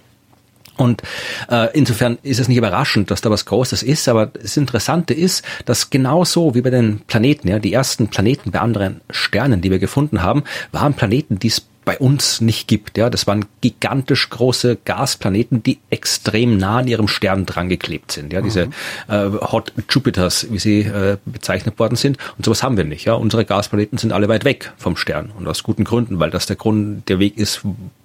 Und 0.80 1.02
äh, 1.50 1.68
insofern 1.78 2.18
ist 2.24 2.40
es 2.40 2.48
nicht 2.48 2.58
überraschend, 2.58 3.12
dass 3.12 3.22
da 3.22 3.30
was 3.30 3.46
Großes 3.46 3.84
ist, 3.84 4.08
aber 4.08 4.28
das 4.28 4.56
Interessante 4.56 5.14
ist, 5.14 5.44
dass 5.66 5.90
genauso 5.90 6.56
wie 6.56 6.62
bei 6.62 6.70
den 6.70 7.02
Planeten, 7.02 7.50
ja, 7.50 7.60
die 7.60 7.74
ersten 7.74 8.08
Planeten 8.08 8.52
bei 8.52 8.60
anderen 8.60 9.02
Sternen, 9.10 9.62
die 9.62 9.72
wir 9.72 9.80
gefunden 9.80 10.24
haben, 10.24 10.44
waren 10.72 10.94
Planeten, 10.94 11.38
die 11.38 11.50
es 11.50 11.66
bei 11.90 11.98
uns 11.98 12.40
nicht 12.40 12.68
gibt. 12.68 12.98
Ja, 12.98 13.10
das 13.10 13.28
waren 13.28 13.46
gigantisch 13.62 14.30
große 14.30 14.78
Gasplaneten, 14.86 15.64
die 15.64 15.80
extrem 15.90 16.58
nah 16.58 16.78
an 16.78 16.88
ihrem 16.88 17.08
Stern 17.08 17.46
dran 17.46 17.68
geklebt 17.68 18.12
sind. 18.12 18.32
Ja, 18.32 18.42
diese 18.42 18.68
mhm. 18.68 18.74
äh, 19.08 19.32
Hot 19.52 19.74
Jupiters, 19.90 20.48
wie 20.52 20.60
sie 20.60 20.82
äh, 20.82 21.18
bezeichnet 21.26 21.80
worden 21.80 21.96
sind. 21.96 22.18
Und 22.38 22.46
sowas 22.46 22.64
haben 22.64 22.78
wir 22.78 22.84
nicht. 22.84 23.06
Ja, 23.06 23.16
unsere 23.16 23.44
Gasplaneten 23.44 23.98
sind 23.98 24.14
alle 24.14 24.30
weit 24.30 24.46
weg 24.46 24.72
vom 24.78 24.96
Stern 24.96 25.32
und 25.38 25.48
aus 25.48 25.64
guten 25.64 25.84
Gründen, 25.84 26.20
weil 26.20 26.30
das 26.30 26.46
der 26.46 26.58
Grund, 26.58 27.10
der 27.10 27.20
Weg 27.20 27.38
ist, 27.38 27.64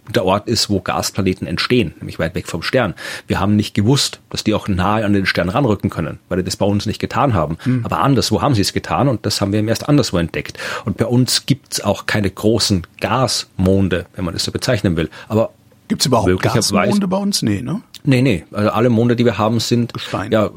der 0.09 0.25
Ort 0.25 0.49
ist, 0.49 0.69
wo 0.69 0.81
Gasplaneten 0.81 1.47
entstehen, 1.47 1.95
nämlich 1.99 2.19
weit 2.19 2.35
weg 2.35 2.47
vom 2.47 2.63
Stern. 2.63 2.95
Wir 3.27 3.41
haben 3.41 3.57
nicht 3.57 3.75
gewusst, 3.75 4.21
dass 4.31 4.45
die 4.45 4.55
auch 4.55 4.69
nahe 4.69 5.05
an 5.05 5.13
den 5.13 5.27
Stern 5.27 5.49
ranrücken 5.49 5.91
können, 5.91 6.19
weil 6.29 6.39
die 6.39 6.45
das 6.45 6.57
bei 6.57 6.67
uns 6.67 6.87
nicht 6.87 7.01
getan 7.01 7.35
haben. 7.35 7.57
Mhm. 7.65 7.85
Aber 7.85 8.01
anderswo 8.01 8.43
haben 8.43 8.55
sie 8.55 8.63
es 8.63 8.73
getan 8.73 9.09
und 9.09 9.25
das 9.25 9.41
haben 9.41 9.53
wir 9.53 9.67
erst 9.67 9.89
anderswo 9.89 10.19
entdeckt. 10.19 10.59
Und 10.85 10.97
bei 10.97 11.07
uns 11.07 11.47
gibt's 11.47 11.81
auch 11.81 12.07
keine 12.07 12.31
großen 12.31 12.87
Gasmonde, 13.01 14.07
wenn 14.15 14.25
man 14.25 14.35
das 14.35 14.45
so 14.45 14.53
bezeichnen 14.53 14.97
will. 14.97 15.09
Aber 15.29 15.51
Gibt's 15.89 16.07
überhaupt 16.07 16.43
Gasmonde 16.43 17.09
bei 17.09 17.17
uns? 17.19 17.43
Nee, 17.43 17.61
ne? 17.61 17.83
Nee, 18.05 18.23
nee. 18.23 18.45
Also 18.53 18.71
alle 18.71 18.91
Monde, 18.91 19.17
die 19.17 19.25
wir 19.25 19.39
haben, 19.39 19.61
sind 19.61 19.93
Gestein. 19.93 20.33
ja 20.33 20.51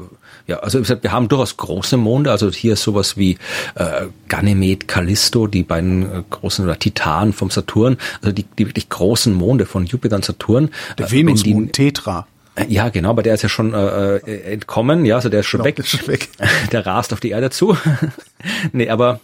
ja, 0.48 0.60
also 0.60 0.82
wir 0.88 1.12
haben 1.12 1.28
durchaus 1.28 1.58
große 1.58 1.98
Monde, 1.98 2.30
also 2.30 2.50
hier 2.50 2.74
sowas 2.76 3.18
wie 3.18 3.38
äh, 3.74 4.06
Ganymed, 4.28 4.88
Callisto, 4.88 5.46
die 5.46 5.62
beiden 5.62 6.02
äh, 6.02 6.22
großen 6.28 6.64
oder 6.64 6.78
Titan 6.78 7.34
vom 7.34 7.50
Saturn, 7.50 7.98
also 8.22 8.32
die, 8.32 8.44
die 8.44 8.66
wirklich 8.66 8.88
großen 8.88 9.34
Monde 9.34 9.66
von 9.66 9.84
Jupiter 9.84 10.16
und 10.16 10.24
Saturn. 10.24 10.70
Der 10.96 11.06
äh, 11.06 11.10
Venusmond, 11.10 11.74
Tetra. 11.74 12.26
Äh, 12.54 12.64
ja, 12.68 12.88
genau, 12.88 13.10
aber 13.10 13.22
der 13.22 13.34
ist 13.34 13.42
ja 13.42 13.50
schon 13.50 13.74
äh, 13.74 14.16
äh 14.16 14.52
entkommen, 14.54 15.04
ja, 15.04 15.16
also 15.16 15.28
der 15.28 15.40
ist 15.40 15.46
schon, 15.46 15.58
genau, 15.58 15.68
weg. 15.68 15.78
Ist 15.80 15.90
schon 15.90 16.08
weg. 16.08 16.30
Der 16.72 16.86
rast 16.86 17.12
auf 17.12 17.20
die 17.20 17.30
Erde 17.30 17.50
zu. 17.50 17.76
nee, 18.72 18.88
aber 18.88 19.20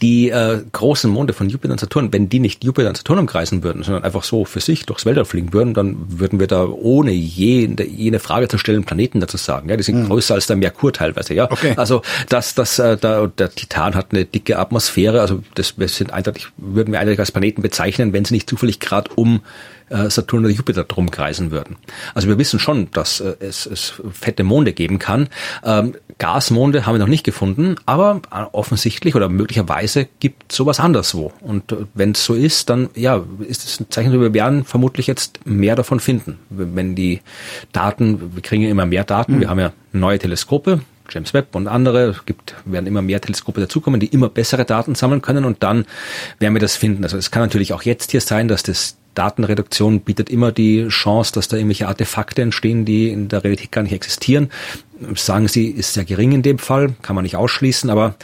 die 0.00 0.30
äh, 0.30 0.62
großen 0.72 1.10
Monde 1.10 1.32
von 1.32 1.48
Jupiter 1.48 1.72
und 1.72 1.80
Saturn, 1.80 2.12
wenn 2.12 2.28
die 2.28 2.40
nicht 2.40 2.64
Jupiter 2.64 2.88
und 2.88 2.96
Saturn 2.96 3.18
umkreisen 3.18 3.62
würden, 3.62 3.82
sondern 3.82 4.02
einfach 4.04 4.22
so 4.22 4.44
für 4.44 4.60
sich 4.60 4.86
durchs 4.86 5.06
Weltall 5.06 5.24
fliegen 5.24 5.52
würden, 5.52 5.74
dann 5.74 5.96
würden 6.18 6.40
wir 6.40 6.46
da 6.46 6.66
ohne 6.66 7.12
jene, 7.12 7.84
jene 7.84 8.18
Frage 8.18 8.48
zu 8.48 8.58
stellen 8.58 8.84
Planeten 8.84 9.20
dazu 9.20 9.36
sagen. 9.36 9.68
Ja, 9.68 9.76
die 9.76 9.82
sind 9.82 10.02
mhm. 10.02 10.06
größer 10.08 10.34
als 10.34 10.46
der 10.46 10.56
Merkur 10.56 10.92
teilweise. 10.92 11.34
Ja, 11.34 11.50
okay. 11.50 11.74
also 11.76 12.02
das, 12.28 12.54
das, 12.54 12.78
äh, 12.78 12.96
da, 12.96 13.26
der 13.26 13.50
Titan 13.50 13.94
hat 13.94 14.08
eine 14.12 14.24
dicke 14.24 14.58
Atmosphäre. 14.58 15.20
Also 15.20 15.42
das 15.54 15.78
wir 15.78 15.88
sind 15.88 16.12
eindeutig, 16.12 16.48
würden 16.56 16.92
wir 16.92 17.00
eindeutig 17.00 17.20
als 17.20 17.32
Planeten 17.32 17.62
bezeichnen, 17.62 18.12
wenn 18.12 18.24
sie 18.24 18.34
nicht 18.34 18.48
zufällig 18.48 18.80
gerade 18.80 19.10
um 19.14 19.40
Saturn 19.88 20.44
oder 20.44 20.54
Jupiter 20.54 20.84
drum 20.84 21.10
kreisen 21.10 21.50
würden. 21.50 21.76
Also 22.14 22.28
wir 22.28 22.38
wissen 22.38 22.58
schon, 22.58 22.90
dass 22.92 23.20
äh, 23.20 23.34
es, 23.40 23.66
es 23.66 23.94
fette 24.12 24.44
Monde 24.44 24.72
geben 24.72 24.98
kann. 24.98 25.28
Ähm, 25.64 25.94
Gasmonde 26.18 26.86
haben 26.86 26.94
wir 26.94 26.98
noch 27.00 27.08
nicht 27.08 27.24
gefunden, 27.24 27.76
aber 27.86 28.22
äh, 28.30 28.44
offensichtlich 28.52 29.14
oder 29.14 29.28
möglicherweise 29.28 30.08
gibt 30.20 30.52
sowas 30.52 30.80
anderswo. 30.80 31.32
Und 31.40 31.72
äh, 31.72 31.76
wenn 31.94 32.12
es 32.12 32.24
so 32.24 32.34
ist, 32.34 32.70
dann 32.70 32.88
ja, 32.94 33.22
ist 33.46 33.64
es 33.64 33.80
ein 33.80 33.90
Zeichen, 33.90 34.12
wir 34.12 34.34
werden 34.34 34.64
vermutlich 34.64 35.06
jetzt 35.06 35.44
mehr 35.46 35.76
davon 35.76 36.00
finden. 36.00 36.38
Wenn 36.50 36.94
die 36.94 37.20
Daten, 37.72 38.34
wir 38.34 38.42
kriegen 38.42 38.62
ja 38.62 38.70
immer 38.70 38.86
mehr 38.86 39.04
Daten, 39.04 39.36
mhm. 39.36 39.40
wir 39.40 39.50
haben 39.50 39.60
ja 39.60 39.72
neue 39.92 40.18
Teleskope, 40.18 40.80
James 41.10 41.34
Webb 41.34 41.54
und 41.54 41.68
andere. 41.68 42.10
Es 42.10 42.26
gibt, 42.26 42.54
werden 42.64 42.86
immer 42.86 43.02
mehr 43.02 43.20
Teleskope 43.20 43.60
dazukommen, 43.60 44.00
die 44.00 44.06
immer 44.06 44.28
bessere 44.28 44.64
Daten 44.64 44.94
sammeln 44.94 45.22
können 45.22 45.44
und 45.44 45.62
dann 45.62 45.84
werden 46.38 46.54
wir 46.54 46.60
das 46.60 46.76
finden. 46.76 47.04
Also 47.04 47.16
es 47.16 47.30
kann 47.30 47.42
natürlich 47.42 47.72
auch 47.72 47.82
jetzt 47.82 48.12
hier 48.12 48.20
sein, 48.20 48.48
dass 48.48 48.62
das 48.62 48.96
Datenreduktion 49.14 50.00
bietet 50.00 50.30
immer 50.30 50.52
die 50.52 50.88
Chance, 50.88 51.32
dass 51.32 51.48
da 51.48 51.56
irgendwelche 51.56 51.88
Artefakte 51.88 52.42
entstehen, 52.42 52.84
die 52.84 53.08
in 53.08 53.28
der 53.28 53.44
Realität 53.44 53.72
gar 53.72 53.82
nicht 53.82 53.92
existieren. 53.92 54.50
Sagen 55.14 55.48
Sie, 55.48 55.68
ist 55.68 55.94
sehr 55.94 56.04
gering 56.04 56.32
in 56.32 56.42
dem 56.42 56.58
Fall, 56.58 56.94
kann 57.02 57.16
man 57.16 57.24
nicht 57.24 57.36
ausschließen, 57.36 57.90
aber 57.90 58.14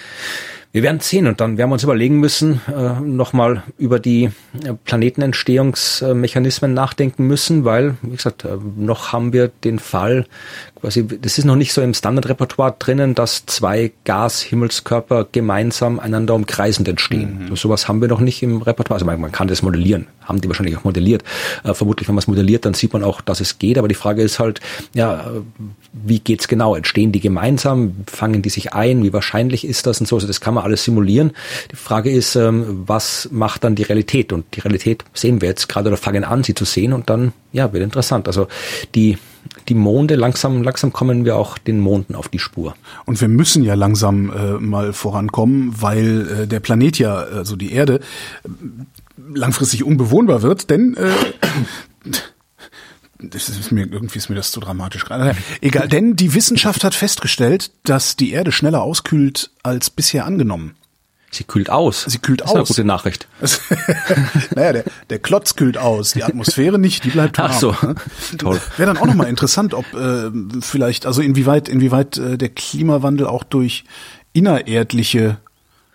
wir 0.72 0.84
werden 0.84 1.00
sehen 1.00 1.26
und 1.26 1.40
dann 1.40 1.58
werden 1.58 1.70
wir 1.70 1.74
uns 1.74 1.82
überlegen 1.82 2.20
müssen, 2.20 2.60
äh, 2.68 3.00
nochmal 3.00 3.64
über 3.76 3.98
die 3.98 4.30
äh, 4.64 4.74
Planetenentstehungsmechanismen 4.84 6.72
nachdenken 6.72 7.26
müssen, 7.26 7.64
weil, 7.64 7.96
wie 8.02 8.14
gesagt, 8.14 8.44
äh, 8.44 8.56
noch 8.76 9.12
haben 9.12 9.32
wir 9.32 9.48
den 9.48 9.80
Fall, 9.80 10.26
quasi, 10.80 11.04
das 11.06 11.38
ist 11.38 11.44
noch 11.44 11.56
nicht 11.56 11.72
so 11.72 11.82
im 11.82 11.92
Standardrepertoire 11.92 12.76
drinnen, 12.78 13.16
dass 13.16 13.46
zwei 13.46 13.90
Gashimmelskörper 14.04 15.26
gemeinsam 15.32 15.98
einander 15.98 16.34
umkreisend 16.34 16.86
entstehen. 16.86 17.48
Mhm. 17.50 17.56
sowas 17.56 17.88
haben 17.88 18.00
wir 18.00 18.06
noch 18.06 18.20
nicht 18.20 18.40
im 18.44 18.62
Repertoire. 18.62 18.94
Also 18.94 19.06
man, 19.06 19.20
man 19.20 19.32
kann 19.32 19.48
das 19.48 19.62
modellieren, 19.62 20.06
haben 20.30 20.40
die 20.40 20.48
wahrscheinlich 20.48 20.76
auch 20.76 20.84
modelliert. 20.84 21.22
Äh, 21.64 21.74
vermutlich, 21.74 22.08
wenn 22.08 22.14
man 22.14 22.22
es 22.22 22.28
modelliert, 22.28 22.64
dann 22.64 22.74
sieht 22.74 22.92
man 22.92 23.04
auch, 23.04 23.20
dass 23.20 23.40
es 23.40 23.58
geht. 23.58 23.76
Aber 23.76 23.88
die 23.88 23.94
Frage 23.94 24.22
ist 24.22 24.38
halt, 24.38 24.60
ja, 24.94 25.30
wie 25.92 26.20
geht's 26.20 26.48
genau? 26.48 26.74
Entstehen 26.74 27.12
die 27.12 27.20
gemeinsam? 27.20 27.96
Fangen 28.06 28.42
die 28.42 28.48
sich 28.48 28.72
ein? 28.72 29.02
Wie 29.02 29.12
wahrscheinlich 29.12 29.66
ist 29.66 29.86
das 29.86 30.00
und 30.00 30.06
so? 30.06 30.16
Also 30.16 30.26
das 30.26 30.40
kann 30.40 30.54
man 30.54 30.64
alles 30.64 30.84
simulieren. 30.84 31.32
Die 31.70 31.76
Frage 31.76 32.10
ist, 32.10 32.36
ähm, 32.36 32.84
was 32.86 33.28
macht 33.30 33.64
dann 33.64 33.74
die 33.74 33.82
Realität? 33.82 34.32
Und 34.32 34.46
die 34.54 34.60
Realität 34.60 35.04
sehen 35.12 35.40
wir 35.40 35.48
jetzt 35.48 35.68
gerade 35.68 35.88
oder 35.88 35.96
fangen 35.96 36.24
an, 36.24 36.42
sie 36.42 36.54
zu 36.54 36.64
sehen 36.64 36.92
und 36.92 37.10
dann, 37.10 37.32
ja, 37.52 37.72
wird 37.72 37.82
interessant. 37.82 38.26
Also 38.26 38.46
die 38.94 39.18
die 39.68 39.74
Monde, 39.74 40.16
langsam, 40.16 40.62
langsam 40.62 40.92
kommen 40.92 41.24
wir 41.24 41.36
auch 41.36 41.58
den 41.58 41.80
Monden 41.80 42.14
auf 42.14 42.28
die 42.28 42.38
Spur. 42.38 42.74
Und 43.06 43.20
wir 43.20 43.28
müssen 43.28 43.62
ja 43.62 43.74
langsam 43.74 44.30
äh, 44.32 44.52
mal 44.54 44.92
vorankommen, 44.92 45.74
weil 45.80 46.42
äh, 46.42 46.46
der 46.46 46.60
Planet 46.60 46.98
ja, 46.98 47.14
also 47.14 47.56
die 47.56 47.72
Erde, 47.72 48.00
langfristig 49.32 49.84
unbewohnbar 49.84 50.42
wird, 50.42 50.70
denn 50.70 50.96
äh, 50.96 51.10
das 53.18 53.48
ist 53.48 53.72
mir 53.72 53.86
irgendwie 53.86 54.18
ist 54.18 54.28
mir 54.28 54.36
das 54.36 54.50
zu 54.50 54.60
dramatisch 54.60 55.04
gerade. 55.04 55.36
Egal, 55.60 55.88
denn 55.88 56.16
die 56.16 56.34
Wissenschaft 56.34 56.84
hat 56.84 56.94
festgestellt, 56.94 57.70
dass 57.84 58.16
die 58.16 58.32
Erde 58.32 58.52
schneller 58.52 58.82
auskühlt 58.82 59.50
als 59.62 59.90
bisher 59.90 60.24
angenommen. 60.24 60.74
Sie 61.32 61.44
kühlt 61.44 61.70
aus. 61.70 62.04
Sie 62.08 62.18
kühlt 62.18 62.40
das 62.40 62.48
aus. 62.48 62.70
Ist 62.70 62.78
eine 62.78 62.84
gute 62.84 62.84
Nachricht. 62.84 63.28
naja, 64.56 64.72
der, 64.72 64.84
der 65.10 65.18
Klotz 65.20 65.54
kühlt 65.54 65.78
aus, 65.78 66.12
die 66.12 66.24
Atmosphäre 66.24 66.78
nicht, 66.78 67.04
die 67.04 67.10
bleibt 67.10 67.38
warm. 67.38 67.50
Ach 67.52 67.58
so, 67.58 67.76
toll. 68.36 68.60
Wäre 68.76 68.92
dann 68.92 69.00
auch 69.00 69.06
nochmal 69.06 69.28
interessant, 69.28 69.72
ob 69.74 69.84
äh, 69.94 70.30
vielleicht, 70.60 71.06
also 71.06 71.22
inwieweit, 71.22 71.68
inwieweit 71.68 72.18
äh, 72.18 72.36
der 72.36 72.48
Klimawandel 72.48 73.28
auch 73.28 73.44
durch 73.44 73.84
innererdliche 74.32 75.38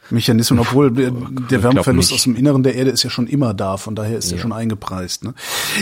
Mechanismen, 0.09 0.59
obwohl 0.59 0.91
der, 0.91 1.11
der 1.11 1.63
Wärmeverlust 1.63 2.13
aus 2.13 2.23
dem 2.23 2.35
Inneren 2.35 2.63
der 2.63 2.75
Erde 2.75 2.91
ist 2.91 3.03
ja 3.03 3.09
schon 3.09 3.27
immer 3.27 3.53
da, 3.53 3.77
von 3.77 3.95
daher 3.95 4.17
ist 4.17 4.29
ja. 4.29 4.37
er 4.37 4.41
schon 4.41 4.53
eingepreist. 4.53 5.23
Ne? 5.23 5.33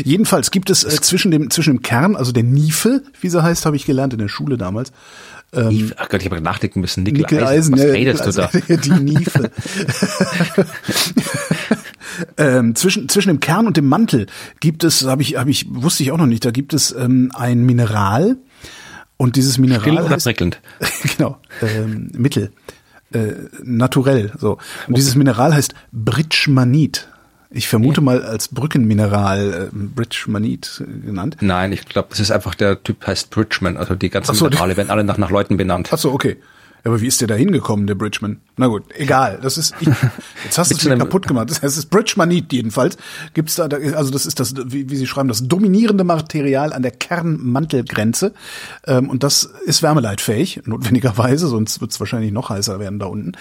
Jedenfalls 0.03 0.51
gibt 0.51 0.69
es 0.69 0.83
äh, 0.83 1.01
zwischen 1.01 1.31
dem 1.31 1.49
zwischen 1.49 1.75
dem 1.75 1.81
Kern, 1.81 2.15
also 2.15 2.31
der 2.31 2.43
Niefe, 2.43 3.03
wie 3.19 3.29
sie 3.29 3.43
heißt, 3.43 3.65
habe 3.65 3.75
ich 3.75 3.85
gelernt 3.85 4.13
in 4.13 4.19
der 4.19 4.29
Schule 4.29 4.57
damals. 4.57 4.91
Ähm, 5.53 5.93
Ach 5.97 6.09
Gott, 6.09 6.21
ich 6.21 6.29
habe 6.29 6.41
nachdenken 6.41 6.79
müssen. 6.79 7.03
Nickel, 7.03 7.21
Nickel 7.21 7.43
Eisen, 7.43 7.73
was 7.73 7.83
ja, 7.83 7.91
redest 7.91 8.25
du 8.25 8.31
da? 8.31 8.47
Die 8.75 8.91
Niefe. 8.91 9.51
ähm, 12.37 12.75
zwischen 12.75 13.09
zwischen 13.09 13.29
dem 13.29 13.39
Kern 13.39 13.67
und 13.67 13.77
dem 13.77 13.87
Mantel 13.87 14.27
gibt 14.59 14.83
es, 14.83 15.05
habe 15.05 15.21
ich 15.21 15.37
habe 15.37 15.51
ich 15.51 15.67
wusste 15.69 16.03
ich 16.03 16.11
auch 16.11 16.17
noch 16.17 16.25
nicht, 16.25 16.45
da 16.45 16.51
gibt 16.51 16.73
es 16.73 16.91
ähm, 16.91 17.31
ein 17.35 17.65
Mineral 17.65 18.37
und 19.17 19.35
dieses 19.35 19.57
Mineral 19.57 19.81
Still 19.81 19.99
oder 19.99 20.17
prickelnd? 20.17 20.59
genau, 21.17 21.37
ähm, 21.61 22.09
Mittel 22.13 22.51
äh, 23.13 23.35
naturell. 23.63 24.31
So. 24.37 24.57
Und 24.87 24.97
dieses 24.97 25.15
Mineral 25.15 25.53
heißt 25.53 25.73
Britschmanit. 25.91 27.07
Ich 27.55 27.67
vermute 27.67 28.01
mal 28.01 28.23
als 28.23 28.47
Brückenmineral 28.47 29.69
äh, 29.71 29.75
Bridgemanit 29.75 30.83
genannt. 31.05 31.37
Nein, 31.39 31.71
ich 31.71 31.85
glaube, 31.85 32.09
es 32.11 32.19
ist 32.19 32.31
einfach 32.31 32.55
der 32.55 32.81
Typ 32.81 33.05
heißt 33.05 33.29
Bridgman. 33.29 33.77
Also 33.77 33.93
die 33.93 34.09
ganzen 34.09 34.33
so, 34.33 34.45
Minerale 34.45 34.75
werden 34.75 34.89
alle 34.89 35.03
nach, 35.03 35.19
nach 35.19 35.29
Leuten 35.29 35.55
benannt. 35.55 35.89
Ach 35.91 35.99
so, 35.99 36.11
okay. 36.11 36.37
Aber 36.85 36.99
wie 36.99 37.07
ist 37.07 37.21
der 37.21 37.29
da 37.29 37.35
hingekommen, 37.35 37.87
der 37.87 37.95
Bridgman? 37.95 38.41
Na 38.57 38.67
gut, 38.67 38.83
egal. 38.95 39.39
Das 39.41 39.57
ist, 39.57 39.73
ich, 39.79 39.87
jetzt 40.43 40.57
hast 40.57 40.71
du 40.71 40.75
es 40.75 40.83
mir 40.83 40.97
kaputt 40.97 41.27
gemacht. 41.27 41.49
Das 41.49 41.61
heißt, 41.61 41.73
es 41.73 41.85
ist 41.85 41.89
Bridgmanit 41.89 42.51
jedenfalls. 42.51 42.97
Gibt's 43.33 43.55
da, 43.55 43.67
also 43.67 44.11
das 44.11 44.25
ist 44.25 44.39
das, 44.39 44.53
wie, 44.65 44.89
wie 44.89 44.95
Sie 44.97 45.07
schreiben, 45.07 45.29
das 45.29 45.47
dominierende 45.47 46.03
Material 46.03 46.73
an 46.73 46.81
der 46.81 46.91
Kernmantelgrenze. 46.91 48.33
Ähm, 48.85 49.09
und 49.09 49.23
das 49.23 49.49
ist 49.65 49.81
wärmeleitfähig, 49.81 50.63
notwendigerweise, 50.65 51.47
sonst 51.47 51.79
wird 51.79 51.91
es 51.91 51.99
wahrscheinlich 51.99 52.33
noch 52.33 52.49
heißer 52.49 52.79
werden 52.79 52.99
da 52.99 53.05
unten. 53.05 53.33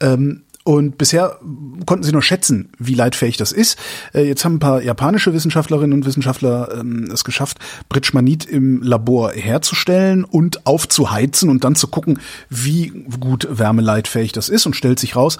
Ähm, 0.00 0.42
Und 0.64 0.96
bisher 0.96 1.38
konnten 1.86 2.04
sie 2.04 2.12
nur 2.12 2.22
schätzen, 2.22 2.70
wie 2.78 2.94
leitfähig 2.94 3.36
das 3.36 3.50
ist. 3.50 3.78
Äh, 4.14 4.28
jetzt 4.28 4.44
haben 4.44 4.56
ein 4.56 4.60
paar 4.60 4.82
japanische 4.82 5.32
Wissenschaftlerinnen 5.34 5.92
und 5.92 6.06
Wissenschaftler 6.06 6.78
ähm, 6.78 7.10
es 7.12 7.24
geschafft, 7.24 7.58
Britschmanit 7.88 8.44
im 8.44 8.80
Labor 8.80 9.32
herzustellen 9.32 10.22
und 10.24 10.64
aufzuheizen 10.66 11.50
und 11.50 11.64
dann 11.64 11.74
zu 11.74 11.88
gucken, 11.88 12.20
wie 12.48 12.88
gut 13.18 13.48
wärmeleitfähig 13.50 14.30
das 14.30 14.48
ist. 14.48 14.64
Und 14.66 14.76
stellt 14.76 15.00
sich 15.00 15.16
raus, 15.16 15.38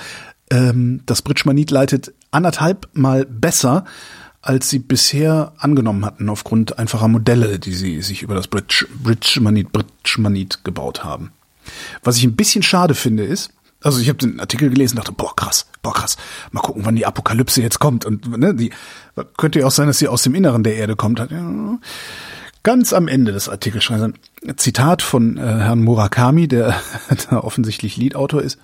ähm, 0.50 1.02
das 1.06 1.22
Britschmanit 1.22 1.70
leitet 1.70 2.12
anderthalb 2.32 2.88
Mal 2.92 3.24
besser, 3.24 3.84
als 4.40 4.68
sie 4.68 4.80
bisher 4.80 5.52
angenommen 5.56 6.04
hatten, 6.04 6.28
aufgrund 6.28 6.80
einfacher 6.80 7.06
Modelle, 7.06 7.60
die 7.60 7.72
sie 7.72 8.02
sich 8.02 8.22
über 8.22 8.34
das 8.34 8.48
Bridge, 8.48 8.86
Bridgemanit, 9.02 9.70
Bridgemanit 9.70 10.64
gebaut 10.64 11.04
haben. 11.04 11.30
Was 12.02 12.16
ich 12.16 12.24
ein 12.24 12.34
bisschen 12.34 12.64
schade 12.64 12.94
finde, 12.94 13.24
ist, 13.24 13.52
also 13.82 14.00
ich 14.00 14.08
habe 14.08 14.18
den 14.18 14.40
Artikel 14.40 14.70
gelesen 14.70 14.96
und 14.96 15.04
dachte, 15.04 15.12
boah, 15.12 15.34
krass, 15.34 15.66
boah, 15.82 15.92
krass. 15.92 16.16
Mal 16.50 16.60
gucken, 16.60 16.84
wann 16.84 16.96
die 16.96 17.06
Apokalypse 17.06 17.62
jetzt 17.62 17.78
kommt. 17.78 18.04
Und 18.04 18.38
ne, 18.38 18.54
die 18.54 18.72
könnte 19.36 19.60
ja 19.60 19.66
auch 19.66 19.72
sein, 19.72 19.86
dass 19.86 19.98
sie 19.98 20.08
aus 20.08 20.22
dem 20.22 20.34
Inneren 20.34 20.62
der 20.62 20.76
Erde 20.76 20.96
kommt. 20.96 21.18
Ja. 21.18 21.78
Ganz 22.62 22.92
am 22.92 23.08
Ende 23.08 23.32
des 23.32 23.48
Artikels 23.48 23.84
schreibt 23.84 24.02
ein 24.02 24.56
Zitat 24.56 25.02
von 25.02 25.36
äh, 25.36 25.40
Herrn 25.40 25.82
Murakami, 25.82 26.46
der 26.46 26.80
da 27.30 27.38
offensichtlich 27.38 27.96
Liedautor 27.96 28.42
ist. 28.42 28.58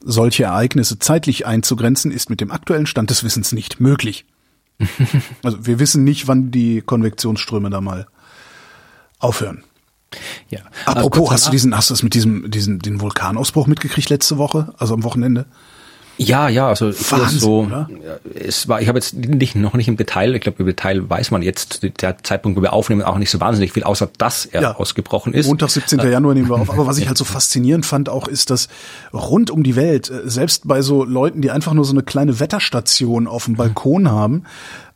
Solche 0.00 0.44
Ereignisse 0.44 0.98
zeitlich 0.98 1.46
einzugrenzen, 1.46 2.10
ist 2.10 2.30
mit 2.30 2.40
dem 2.40 2.50
aktuellen 2.50 2.86
Stand 2.86 3.10
des 3.10 3.24
Wissens 3.24 3.52
nicht 3.52 3.80
möglich. 3.80 4.26
also 5.42 5.66
wir 5.66 5.78
wissen 5.78 6.04
nicht, 6.04 6.26
wann 6.26 6.50
die 6.50 6.80
Konvektionsströme 6.80 7.70
da 7.70 7.80
mal 7.80 8.06
aufhören. 9.18 9.62
Ja. 10.50 10.60
Apropos, 10.86 11.30
hast 11.30 11.46
du 11.46 11.50
diesen, 11.50 11.76
hast 11.76 11.90
du 11.90 11.94
das 11.94 12.02
mit 12.02 12.14
diesem, 12.14 12.50
diesen, 12.50 12.78
den 12.78 13.00
Vulkanausbruch 13.00 13.66
mitgekriegt 13.66 14.10
letzte 14.10 14.38
Woche, 14.38 14.72
also 14.78 14.94
am 14.94 15.04
Wochenende? 15.04 15.46
Ja, 16.16 16.48
ja, 16.48 16.68
also 16.68 16.92
Wahnsinn, 17.10 17.40
so, 17.40 17.60
oder? 17.62 17.88
es 18.34 18.68
war, 18.68 18.80
ich 18.80 18.88
habe 18.88 18.98
jetzt 18.98 19.14
nicht, 19.14 19.56
noch 19.56 19.74
nicht 19.74 19.88
im 19.88 19.96
Detail, 19.96 20.34
ich 20.36 20.42
glaube 20.42 20.58
im 20.60 20.66
Detail 20.66 21.08
weiß 21.10 21.32
man 21.32 21.42
jetzt, 21.42 21.82
der 22.00 22.22
Zeitpunkt, 22.22 22.56
wo 22.56 22.62
wir 22.62 22.72
aufnehmen, 22.72 23.02
auch 23.02 23.18
nicht 23.18 23.30
so 23.30 23.40
wahnsinnig 23.40 23.72
viel, 23.72 23.82
außer 23.82 24.08
dass 24.16 24.46
er 24.46 24.62
ja. 24.62 24.76
ausgebrochen 24.76 25.34
ist. 25.34 25.48
Montag, 25.48 25.70
17. 25.70 25.98
Äh, 25.98 26.10
Januar 26.10 26.34
nehmen 26.34 26.48
wir 26.48 26.54
auf. 26.54 26.70
Aber 26.70 26.86
was 26.86 26.98
ich 26.98 27.08
halt 27.08 27.18
so 27.18 27.24
faszinierend 27.24 27.84
fand 27.84 28.08
auch, 28.08 28.28
ist, 28.28 28.50
dass 28.50 28.68
rund 29.12 29.50
um 29.50 29.64
die 29.64 29.74
Welt, 29.74 30.08
äh, 30.08 30.28
selbst 30.28 30.68
bei 30.68 30.82
so 30.82 31.04
Leuten, 31.04 31.42
die 31.42 31.50
einfach 31.50 31.72
nur 31.72 31.84
so 31.84 31.92
eine 31.92 32.02
kleine 32.02 32.38
Wetterstation 32.38 33.26
auf 33.26 33.46
dem 33.46 33.56
Balkon 33.56 34.08
haben, 34.08 34.44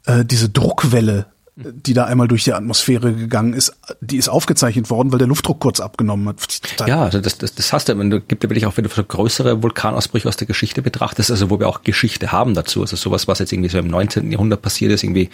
äh, 0.07 0.25
diese 0.25 0.49
Druckwelle 0.49 1.27
die 1.61 1.93
da 1.93 2.05
einmal 2.05 2.29
durch 2.29 2.45
die 2.45 2.53
Atmosphäre 2.53 3.13
gegangen 3.13 3.53
ist, 3.53 3.73
die 4.01 4.17
ist 4.17 4.29
aufgezeichnet 4.29 4.91
worden, 4.91 5.11
weil 5.11 5.19
der 5.19 5.27
Luftdruck 5.27 5.59
kurz 5.59 5.81
abgenommen 5.81 6.29
hat. 6.29 6.61
Ja, 6.87 7.03
also 7.03 7.21
das, 7.21 7.39
das, 7.39 7.55
das 7.55 7.73
hast 7.73 7.89
du, 7.89 7.99
wenn 7.99 8.11
du 8.11 8.21
gibt 8.21 8.45
ja 8.45 8.51
wirklich 8.51 8.67
auch, 8.67 8.77
wenn 8.77 8.85
du 8.85 8.91
so 8.91 9.03
größere 9.03 9.61
Vulkanausbrüche 9.63 10.29
aus 10.29 10.37
der 10.37 10.47
Geschichte 10.47 10.83
betrachtest, 10.83 11.33
also 11.33 11.51
wo 11.51 11.59
wir 11.59 11.69
auch 11.69 11.83
Geschichte 11.83 12.31
haben 12.31 12.55
dazu, 12.55 12.83
also 12.83 12.95
sowas, 12.95 13.27
was 13.27 13.41
jetzt 13.41 13.53
irgendwie 13.53 13.71
so 13.71 13.79
im 13.79 13.89
19. 13.89 14.31
Jahrhundert 14.31 14.63
passiert 14.63 14.93
ist, 14.93 15.03
irgendwie 15.03 15.31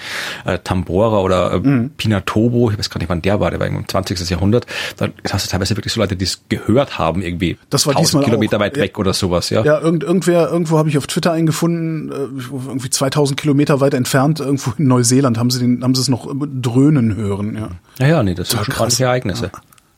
äh, 0.47 0.59
Tambora 0.65 1.21
oder 1.21 1.53
äh, 1.53 1.59
mhm. 1.59 1.91
Pinatobo, 1.91 2.71
ich 2.71 2.79
weiß 2.79 2.89
gar 2.89 3.01
nicht, 3.01 3.11
wann 3.11 3.21
der 3.21 3.41
war, 3.41 3.51
der 3.51 3.61
war 3.61 3.67
im 3.67 3.87
20. 3.87 4.31
Jahrhundert, 4.31 4.67
da 4.97 5.09
hast 5.31 5.47
du 5.47 5.51
teilweise 5.51 5.77
wirklich 5.77 5.93
so 5.93 6.01
Leute, 6.01 6.17
die 6.17 6.25
es 6.25 6.41
gehört 6.49 6.99
haben, 6.99 7.21
irgendwie 7.21 7.59
das 7.69 7.87
war 7.87 7.95
1000 7.97 8.25
Kilometer 8.25 8.57
auch. 8.57 8.61
weit 8.61 8.77
weg 8.77 8.99
oder 8.99 9.13
sowas, 9.13 9.51
ja. 9.51 9.63
Ja, 9.63 9.79
irgend, 9.79 10.03
irgendwer, 10.03 10.51
irgendwo 10.51 10.79
habe 10.79 10.89
ich 10.89 10.97
auf 10.97 11.07
Twitter 11.07 11.33
eingefunden, 11.33 12.11
äh, 12.11 12.15
irgendwie 12.51 12.89
2000 12.89 13.39
Kilometer 13.39 13.81
weit 13.81 13.93
entfernt, 13.93 14.41
irgendwo 14.41 14.73
in 14.79 14.87
Neuseeland 14.87 15.37
haben 15.37 15.51
sie 15.51 15.59
den, 15.59 15.85
haben 15.85 15.95
sie 15.95 16.01
es 16.01 16.09
noch 16.15 16.35
dröhnen 16.63 17.17
hören, 17.17 17.57
ja. 17.57 17.71
Ja, 17.99 18.07
ja, 18.07 18.23
nee, 18.23 18.35
das 18.35 18.51
sind 18.51 18.65
schon 18.65 18.75
krasse 18.75 19.05
Ereignisse. 19.05 19.51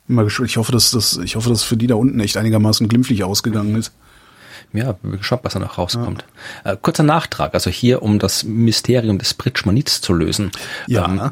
Ja. 0.09 0.27
Ich 0.45 0.57
hoffe, 0.57 0.73
dass 0.73 0.93
das, 0.93 1.19
ich 1.19 1.37
hoffe, 1.37 1.49
dass 1.49 1.62
für 1.62 1.77
die 1.77 1.89
da 1.89 1.97
unten 1.97 2.21
echt 2.21 2.37
einigermaßen 2.37 2.89
glimpflich 2.89 3.25
ausgegangen 3.25 3.75
ist. 3.77 3.93
Ja, 4.73 4.93
bin 4.93 5.19
gespannt, 5.19 5.43
was 5.45 5.55
da 5.55 5.59
noch 5.59 5.79
rauskommt. 5.79 6.25
Ja. 6.64 6.73
Äh, 6.73 6.77
kurzer 6.81 7.03
Nachtrag, 7.03 7.55
also 7.55 7.71
hier, 7.71 8.03
um 8.03 8.19
das 8.19 8.45
Mysterium 8.45 9.19
des 9.19 9.35
Britschmanits 9.35 10.01
zu 10.01 10.12
lösen. 10.12 10.51
Ja. 10.87 11.07
Ähm, 11.07 11.31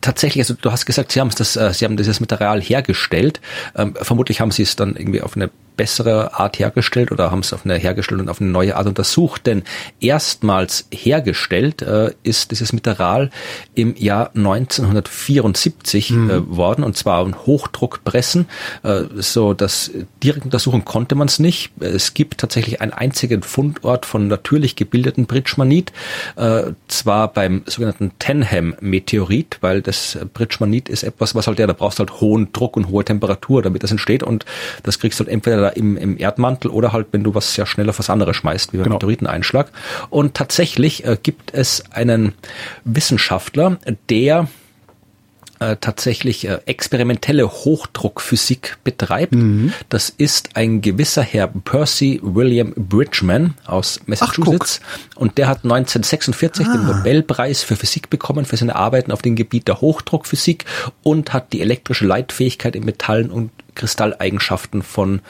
tatsächlich, 0.00 0.42
also 0.42 0.54
du 0.60 0.70
hast 0.70 0.86
gesagt, 0.86 1.12
sie 1.12 1.20
haben 1.20 1.30
das, 1.36 1.56
äh, 1.56 1.72
sie 1.72 1.84
haben 1.84 1.96
dieses 1.96 2.20
Material 2.20 2.60
hergestellt. 2.60 3.40
Ähm, 3.74 3.94
vermutlich 4.00 4.40
haben 4.40 4.50
sie 4.50 4.62
es 4.62 4.76
dann 4.76 4.96
irgendwie 4.96 5.22
auf 5.22 5.36
eine 5.36 5.50
bessere 5.76 6.34
Art 6.34 6.58
hergestellt 6.58 7.12
oder 7.12 7.30
haben 7.30 7.40
es 7.40 7.52
auf 7.52 7.64
eine 7.64 7.76
hergestellt 7.76 8.20
und 8.20 8.28
auf 8.28 8.40
eine 8.40 8.50
neue 8.50 8.76
Art 8.76 8.86
untersucht. 8.86 9.46
Denn 9.46 9.62
erstmals 10.00 10.86
hergestellt 10.92 11.82
äh, 11.82 12.12
ist 12.22 12.50
dieses 12.50 12.72
Mineral 12.72 13.30
im 13.74 13.96
Jahr 13.96 14.30
1974 14.34 16.10
mhm. 16.10 16.30
äh, 16.30 16.56
worden 16.56 16.84
und 16.84 16.96
zwar 16.96 17.24
in 17.24 17.34
Hochdruckpressen. 17.34 18.46
Äh, 18.82 19.04
so 19.16 19.54
dass 19.54 19.90
direkt 20.22 20.44
untersuchen 20.44 20.84
konnte 20.84 21.14
man 21.14 21.28
es 21.28 21.38
nicht. 21.38 21.72
Es 21.80 22.14
gibt 22.14 22.38
tatsächlich 22.38 22.80
einen 22.80 22.92
einzigen 22.92 23.42
Fundort 23.42 24.06
von 24.06 24.28
natürlich 24.28 24.76
gebildeten 24.76 25.26
Bridgemanit, 25.26 25.92
äh, 26.36 26.72
zwar 26.88 27.32
beim 27.32 27.62
sogenannten 27.66 28.12
Tenham-Meteorit, 28.18 29.58
weil 29.60 29.82
das 29.82 30.18
Bridgemanit 30.32 30.88
ist 30.88 31.02
etwas, 31.02 31.34
was 31.34 31.46
halt 31.46 31.58
ja, 31.58 31.66
da 31.66 31.72
brauchst 31.72 31.98
halt 31.98 32.20
hohen 32.20 32.52
Druck 32.52 32.76
und 32.76 32.88
hohe 32.88 33.04
Temperatur, 33.04 33.62
damit 33.62 33.82
das 33.82 33.90
entsteht 33.90 34.22
und 34.22 34.44
das 34.82 34.98
kriegst 34.98 35.18
du 35.18 35.24
halt 35.24 35.32
entweder 35.32 35.63
entweder 35.64 35.76
im, 35.76 35.96
im 35.96 36.18
Erdmantel 36.18 36.70
oder 36.70 36.92
halt, 36.92 37.08
wenn 37.12 37.24
du 37.24 37.34
was 37.34 37.54
sehr 37.54 37.66
schnell 37.66 37.88
auf 37.88 37.98
was 37.98 38.10
anderes 38.10 38.36
schmeißt, 38.36 38.72
wie 38.72 38.78
beim 38.78 38.84
genau. 38.84 38.96
Meteoriteneinschlag. 38.96 39.70
Und 40.10 40.34
tatsächlich 40.34 41.04
äh, 41.04 41.16
gibt 41.22 41.52
es 41.54 41.84
einen 41.90 42.34
Wissenschaftler, 42.84 43.78
der 44.10 44.48
äh, 45.60 45.76
tatsächlich 45.80 46.48
äh, 46.48 46.58
experimentelle 46.66 47.48
Hochdruckphysik 47.48 48.78
betreibt. 48.82 49.34
Mhm. 49.34 49.72
Das 49.88 50.10
ist 50.10 50.56
ein 50.56 50.80
gewisser 50.80 51.22
Herr 51.22 51.46
Percy 51.46 52.20
William 52.22 52.72
Bridgman 52.76 53.54
aus 53.64 54.00
Massachusetts 54.06 54.80
Ach, 54.82 55.16
und 55.16 55.38
der 55.38 55.46
hat 55.46 55.58
1946 55.58 56.66
ah. 56.66 56.72
den 56.72 56.86
Nobelpreis 56.86 57.62
für 57.62 57.76
Physik 57.76 58.10
bekommen 58.10 58.44
für 58.44 58.56
seine 58.56 58.74
Arbeiten 58.74 59.12
auf 59.12 59.22
dem 59.22 59.36
Gebiet 59.36 59.68
der 59.68 59.80
Hochdruckphysik 59.80 60.64
und 61.04 61.32
hat 61.32 61.52
die 61.52 61.60
elektrische 61.60 62.04
Leitfähigkeit 62.04 62.74
in 62.74 62.84
Metallen 62.84 63.30
und 63.30 63.50
Kristalleigenschaften 63.74 64.82
von 64.82 65.20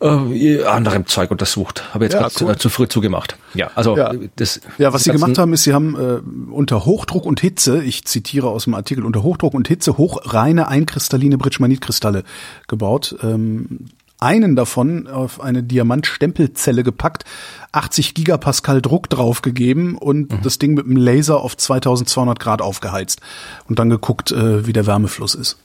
äh, 0.00 0.64
anderem 0.64 1.06
Zeug 1.06 1.30
untersucht. 1.30 1.94
Habe 1.94 2.04
jetzt 2.04 2.14
ja, 2.14 2.24
cool. 2.24 2.30
zu, 2.30 2.54
zu, 2.54 2.68
früh 2.68 2.86
zugemacht. 2.86 3.38
Ja, 3.54 3.70
also 3.74 3.96
ja. 3.96 4.12
das. 4.36 4.60
Ja, 4.78 4.92
was 4.92 5.04
sie 5.04 5.12
gemacht 5.12 5.38
haben, 5.38 5.52
ist, 5.52 5.64
sie 5.64 5.72
haben 5.72 5.96
äh, 5.96 6.52
unter 6.52 6.84
Hochdruck 6.84 7.24
und 7.24 7.40
Hitze, 7.40 7.82
ich 7.82 8.04
zitiere 8.04 8.48
aus 8.48 8.64
dem 8.64 8.74
Artikel, 8.74 9.04
unter 9.04 9.22
Hochdruck 9.22 9.54
und 9.54 9.68
Hitze 9.68 9.96
hochreine 9.96 10.68
einkristalline 10.68 11.38
Bridgmanitkristalle 11.38 12.24
gebaut. 12.68 13.16
Ähm, 13.22 13.86
einen 14.18 14.56
davon 14.56 15.08
auf 15.08 15.40
eine 15.40 15.62
Diamantstempelzelle 15.62 16.82
gepackt, 16.82 17.24
80 17.72 18.14
Gigapascal 18.14 18.80
Druck 18.80 19.10
draufgegeben 19.10 19.96
und 19.96 20.32
mhm. 20.32 20.42
das 20.42 20.58
Ding 20.58 20.74
mit 20.74 20.86
einem 20.86 20.96
Laser 20.96 21.40
auf 21.40 21.56
2200 21.56 22.38
Grad 22.38 22.62
aufgeheizt 22.62 23.20
und 23.68 23.78
dann 23.78 23.90
geguckt, 23.90 24.32
äh, 24.32 24.66
wie 24.66 24.72
der 24.72 24.86
Wärmefluss 24.86 25.34
ist. 25.34 25.58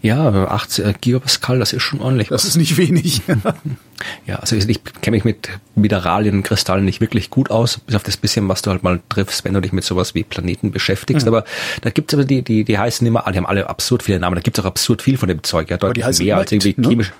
Ja, 0.00 0.46
80 0.46 1.00
Gigapascal, 1.00 1.58
das 1.58 1.72
ist 1.72 1.82
schon 1.82 2.00
ordentlich. 2.00 2.28
Das 2.28 2.44
ist 2.44 2.56
nicht 2.56 2.76
wenig. 2.76 3.22
ja, 4.26 4.36
also 4.36 4.56
ich, 4.56 4.68
ich 4.68 4.80
kenne 5.00 5.16
mich 5.16 5.24
mit 5.24 5.48
Mineralien 5.74 6.36
und 6.36 6.42
Kristallen 6.42 6.84
nicht 6.84 7.00
wirklich 7.00 7.30
gut 7.30 7.50
aus, 7.50 7.78
bis 7.78 7.94
auf 7.94 8.02
das 8.02 8.16
bisschen, 8.16 8.48
was 8.48 8.62
du 8.62 8.70
halt 8.70 8.82
mal 8.82 9.00
triffst, 9.08 9.44
wenn 9.44 9.54
du 9.54 9.60
dich 9.60 9.72
mit 9.72 9.84
sowas 9.84 10.14
wie 10.14 10.24
Planeten 10.24 10.72
beschäftigst. 10.72 11.26
Mhm. 11.26 11.34
Aber 11.34 11.44
da 11.80 11.90
gibt's 11.90 12.14
aber 12.14 12.24
die, 12.24 12.42
die, 12.42 12.64
die 12.64 12.78
heißen 12.78 13.06
immer, 13.06 13.24
die 13.32 13.36
haben 13.36 13.46
alle 13.46 13.68
absurd 13.68 14.02
viele 14.02 14.18
Namen, 14.20 14.36
da 14.36 14.42
gibt's 14.42 14.60
auch 14.60 14.64
absurd 14.64 15.02
viel 15.02 15.18
von 15.18 15.28
dem 15.28 15.42
Zeug, 15.42 15.70
ja, 15.70 15.76
deutlich 15.76 16.18
mehr 16.18 16.36
als 16.36 16.52
irgendwie 16.52 16.74
ne? 16.76 16.88
chemisch. 16.88 17.12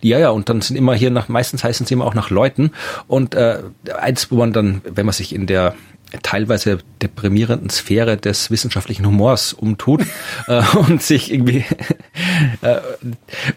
Ja, 0.00 0.18
ja, 0.18 0.30
und 0.30 0.48
dann 0.48 0.60
sind 0.60 0.76
immer 0.76 0.94
hier 0.94 1.10
nach, 1.10 1.28
meistens 1.28 1.64
heißen 1.64 1.86
sie 1.86 1.94
immer 1.94 2.04
auch 2.04 2.14
nach 2.14 2.30
Leuten. 2.30 2.72
Und 3.06 3.34
äh, 3.34 3.62
eins, 3.98 4.30
wo 4.30 4.36
man 4.36 4.52
dann, 4.52 4.82
wenn 4.84 5.06
man 5.06 5.12
sich 5.12 5.34
in 5.34 5.46
der 5.46 5.74
teilweise 6.22 6.78
deprimierenden 7.02 7.70
Sphäre 7.70 8.16
des 8.16 8.50
wissenschaftlichen 8.50 9.06
Humors 9.06 9.52
umtut 9.52 10.02
äh, 10.46 10.62
und 10.76 11.02
sich 11.02 11.32
irgendwie 11.32 11.64
äh, 12.62 12.80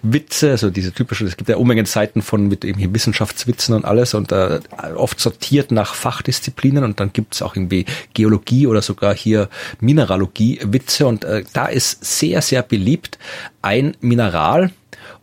Witze, 0.01 0.51
also 0.51 0.69
diese 0.69 0.91
typischen, 0.93 1.27
es 1.27 1.37
gibt 1.37 1.49
ja 1.49 1.57
Unmengen 1.57 1.85
Seiten 1.85 2.21
von 2.21 2.47
mit 2.47 2.63
irgendwie 2.63 2.93
Wissenschaftswitzen 2.93 3.75
und 3.75 3.85
alles 3.85 4.13
und 4.13 4.31
äh, 4.31 4.59
oft 4.95 5.19
sortiert 5.19 5.71
nach 5.71 5.95
Fachdisziplinen 5.95 6.83
und 6.83 6.99
dann 6.99 7.13
gibt's 7.13 7.41
auch 7.41 7.55
irgendwie 7.55 7.85
Geologie 8.13 8.67
oder 8.67 8.81
sogar 8.81 9.15
hier 9.15 9.49
Mineralogie 9.79 10.59
Witze 10.63 11.07
und 11.07 11.23
äh, 11.23 11.43
da 11.53 11.67
ist 11.67 12.03
sehr, 12.03 12.41
sehr 12.41 12.63
beliebt 12.63 13.17
ein 13.61 13.95
Mineral 14.01 14.71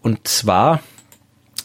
und 0.02 0.26
zwar 0.26 0.80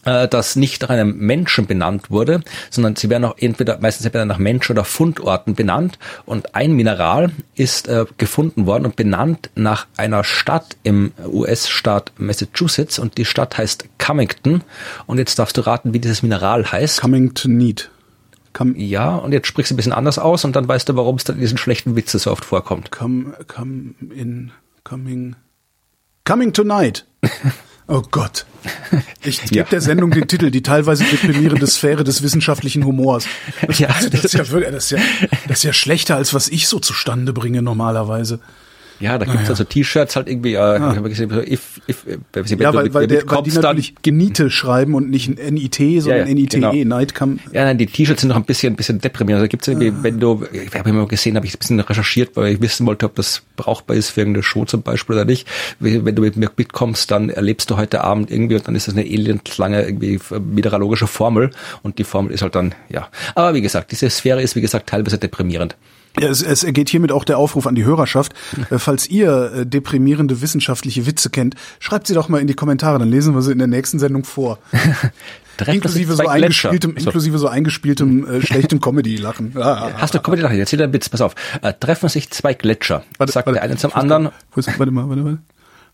das 0.06 0.56
nicht 0.56 0.82
nach 0.82 0.90
einem 0.90 1.18
Menschen 1.18 1.66
benannt 1.66 2.12
wurde, 2.12 2.42
sondern 2.70 2.96
sie 2.96 3.10
werden 3.10 3.26
auch 3.26 3.38
entweder 3.38 3.80
meistens 3.80 4.06
entweder 4.06 4.26
nach 4.26 4.38
Menschen 4.38 4.74
oder 4.74 4.86
Fundorten 4.86 5.56
benannt. 5.56 5.98
Und 6.26 6.56
ein 6.56 6.74
Mineral 6.74 7.32
ist 7.56 7.88
äh, 7.88 8.06
gefunden 8.18 8.66
worden 8.66 8.86
und 8.86 8.96
benannt 8.96 9.50
nach 9.56 9.88
einer 9.98 10.24
Stadt 10.24 10.78
im 10.84 11.12
US-Staat 11.26 12.14
Massachusetts 12.18 13.00
und 13.00 13.18
die 13.18 13.26
Stadt 13.26 13.58
heißt 13.58 13.86
Cummington. 13.98 14.64
Und 15.08 15.18
jetzt 15.18 15.40
darfst 15.40 15.58
du 15.58 15.62
raten, 15.62 15.94
wie 15.94 16.00
dieses 16.00 16.24
Mineral 16.24 16.72
heißt. 16.72 17.02
Cummington 17.02 17.58
Need. 17.58 17.90
Come 18.54 18.78
ja, 18.78 19.16
und 19.16 19.34
jetzt 19.34 19.48
sprichst 19.48 19.72
du 19.72 19.74
ein 19.74 19.78
bisschen 19.78 19.92
anders 19.92 20.18
aus 20.18 20.46
und 20.46 20.56
dann 20.56 20.66
weißt 20.66 20.88
du, 20.88 20.96
warum 20.96 21.18
es 21.18 21.26
dann 21.26 21.36
in 21.36 21.42
diesen 21.42 21.58
schlechten 21.58 21.98
Witze 21.98 22.20
so 22.20 22.32
oft 22.32 22.46
vorkommt. 22.46 22.90
Come, 22.90 23.34
come 23.48 23.96
in, 24.16 24.52
coming. 24.86 25.36
Coming 26.24 26.54
tonight. 26.54 27.06
Oh 27.88 28.02
Gott. 28.10 28.46
Ich 29.24 29.42
gebe 29.44 29.56
Ja. 29.56 29.64
der 29.64 29.82
Sendung 29.82 30.10
den 30.12 30.28
Titel, 30.28 30.50
die 30.50 30.64
teilweise 30.64 31.04
deprimierende 31.04 31.68
Sphäre 31.68 32.04
des 32.04 32.24
wissenschaftlichen 32.24 32.84
Humors. 32.86 33.26
Das, 33.68 33.80
Ja. 33.80 33.88
das, 33.88 34.26
ist 34.26 34.34
ja 34.34 34.50
wirklich, 34.50 34.72
das, 34.72 34.86
ist 34.86 34.92
ja, 34.92 34.98
das 35.48 35.58
ist 35.60 35.64
ja 35.64 35.74
schlechter, 35.74 36.16
als 36.16 36.34
was 36.34 36.48
ich 36.48 36.68
so 36.68 36.80
zustande 36.80 37.32
bringe 37.34 37.62
normalerweise. 37.62 38.40
Ja, 39.00 39.18
da 39.18 39.26
gibt's 39.26 39.50
also 39.50 39.64
T-Shirts 39.64 40.16
halt 40.16 40.30
irgendwie, 40.30 40.54
äh, 40.54 40.78
ich 40.78 40.82
hab 40.82 41.04
gesehen, 41.04 41.30
so 41.30 41.42
if, 41.42 41.82
if, 41.90 42.08
äh, 42.08 42.18
wenn 42.34 42.60
Ja, 42.60 42.74
weil, 42.74 42.94
weil, 42.94 43.08
der, 43.08 43.24
weil 43.30 43.44
die 43.44 43.52
natürlich 43.52 43.96
Genite 44.02 44.50
schreiben 44.50 44.94
und 44.94 45.10
nicht 45.10 45.30
NIT, 45.30 45.76
sondern 46.02 46.28
ja, 46.28 46.34
NITE, 46.34 46.60
genau. 46.60 46.74
Night 46.74 47.14
Come. 47.14 47.38
Ja, 47.52 47.66
nein, 47.66 47.78
die 47.78 47.88
T-Shirts 47.88 48.22
sind 48.22 48.30
noch 48.30 48.38
ein 48.38 48.46
bisschen, 48.46 48.74
ein 48.74 48.76
bisschen 48.76 49.00
deprimierend. 49.00 49.42
Also 49.42 49.50
gibt's 49.50 49.68
irgendwie, 49.68 49.94
wenn 50.02 50.20
du, 50.20 50.46
ich 50.52 50.74
habe 50.74 50.90
immer 50.90 51.08
gesehen, 51.08 51.36
habe 51.36 51.46
ich 51.46 51.56
ein 51.56 51.60
bisschen 51.60 51.80
recherchiert, 51.80 52.36
weil 52.36 52.54
ich 52.54 52.62
wissen 52.62 52.86
wollte, 52.86 53.06
ob 53.06 53.16
das 53.16 53.44
brauchbar 53.58 53.98
ist 53.98 54.12
für 54.12 54.22
irgendeine 54.22 54.44
Show 54.44 54.66
zum 54.66 54.82
Beispiel 54.82 55.16
oder 55.16 55.26
nicht. 55.26 55.48
Wenn 55.80 56.16
du 56.16 56.22
mit 56.22 56.38
mir 56.38 56.52
mitkommst, 56.56 57.12
dann 57.12 57.30
erlebst 57.30 57.70
du 57.70 57.78
heute 57.78 58.04
Abend 58.04 58.32
irgendwie 58.32 58.56
und 58.56 58.68
dann 58.68 58.76
ist 58.76 58.88
das 58.88 58.96
eine 58.96 59.06
elendlange 59.06 59.84
irgendwie 59.84 60.20
meteorologische 60.40 61.08
Formel 61.08 61.52
und 61.84 62.00
die 62.00 62.04
Formel 62.04 62.34
ist 62.34 62.42
halt 62.42 62.56
dann, 62.56 62.74
ja. 62.90 63.10
Aber 63.36 63.54
wie 63.54 63.62
gesagt, 63.62 63.92
diese 63.92 64.10
Sphäre 64.10 64.42
ist, 64.42 64.56
wie 64.56 64.62
gesagt, 64.62 64.88
teilweise 64.88 65.18
deprimierend. 65.18 65.76
Ja, 66.20 66.30
es, 66.30 66.42
es 66.42 66.64
ergeht 66.64 66.90
hiermit 66.90 67.12
auch 67.12 67.24
der 67.24 67.38
Aufruf 67.38 67.68
an 67.68 67.76
die 67.76 67.84
Hörerschaft. 67.86 68.34
Äh, 68.70 68.80
falls 68.80 69.08
ihr 69.10 69.52
äh, 69.54 69.66
deprimierende 69.66 70.42
wissenschaftliche 70.42 71.06
Witze 71.06 71.30
kennt, 71.30 71.56
schreibt 71.80 72.08
sie 72.08 72.14
doch 72.14 72.30
mal 72.30 72.40
in 72.42 72.48
die 72.48 72.54
Kommentare, 72.54 73.00
dann 73.00 73.10
lesen 73.10 73.34
wir 73.36 73.42
sie 73.42 73.52
in 73.52 73.58
der 73.60 73.68
nächsten 73.68 74.00
Sendung 74.00 74.24
vor. 74.24 74.60
Treffen 75.58 75.76
Inklusive 75.76 76.16
so 76.16 76.28
eingespieltem, 76.28 76.92
So. 76.98 77.06
inklusive 77.06 77.38
so 77.38 77.48
eingespieltem 77.48 78.28
äh, 78.28 78.42
schlechtem 78.46 78.82
Comedy-Lachen. 78.82 79.54
Ah, 79.58 79.92
Hast 79.98 80.14
du 80.14 80.20
Comedy 80.20 80.42
lachen? 80.42 80.60
Erzähl 80.60 80.82
einen 80.82 80.92
Witz, 80.92 81.08
pass 81.08 81.22
auf. 81.22 81.34
Äh, 81.62 81.72
treffen 81.80 82.10
sich 82.10 82.30
zwei 82.32 82.54
Gletscher. 82.54 83.04
Warte, 83.18 83.32
sagt 83.32 83.46
warte, 83.48 83.56
der 83.60 83.64
eine 83.64 83.78
zum 83.78 83.94
anderen, 83.94 84.32
ist- 84.56 84.68
Warte 84.78 84.92
mal, 84.92 85.08
warte 85.08 85.22
mal. 85.22 85.38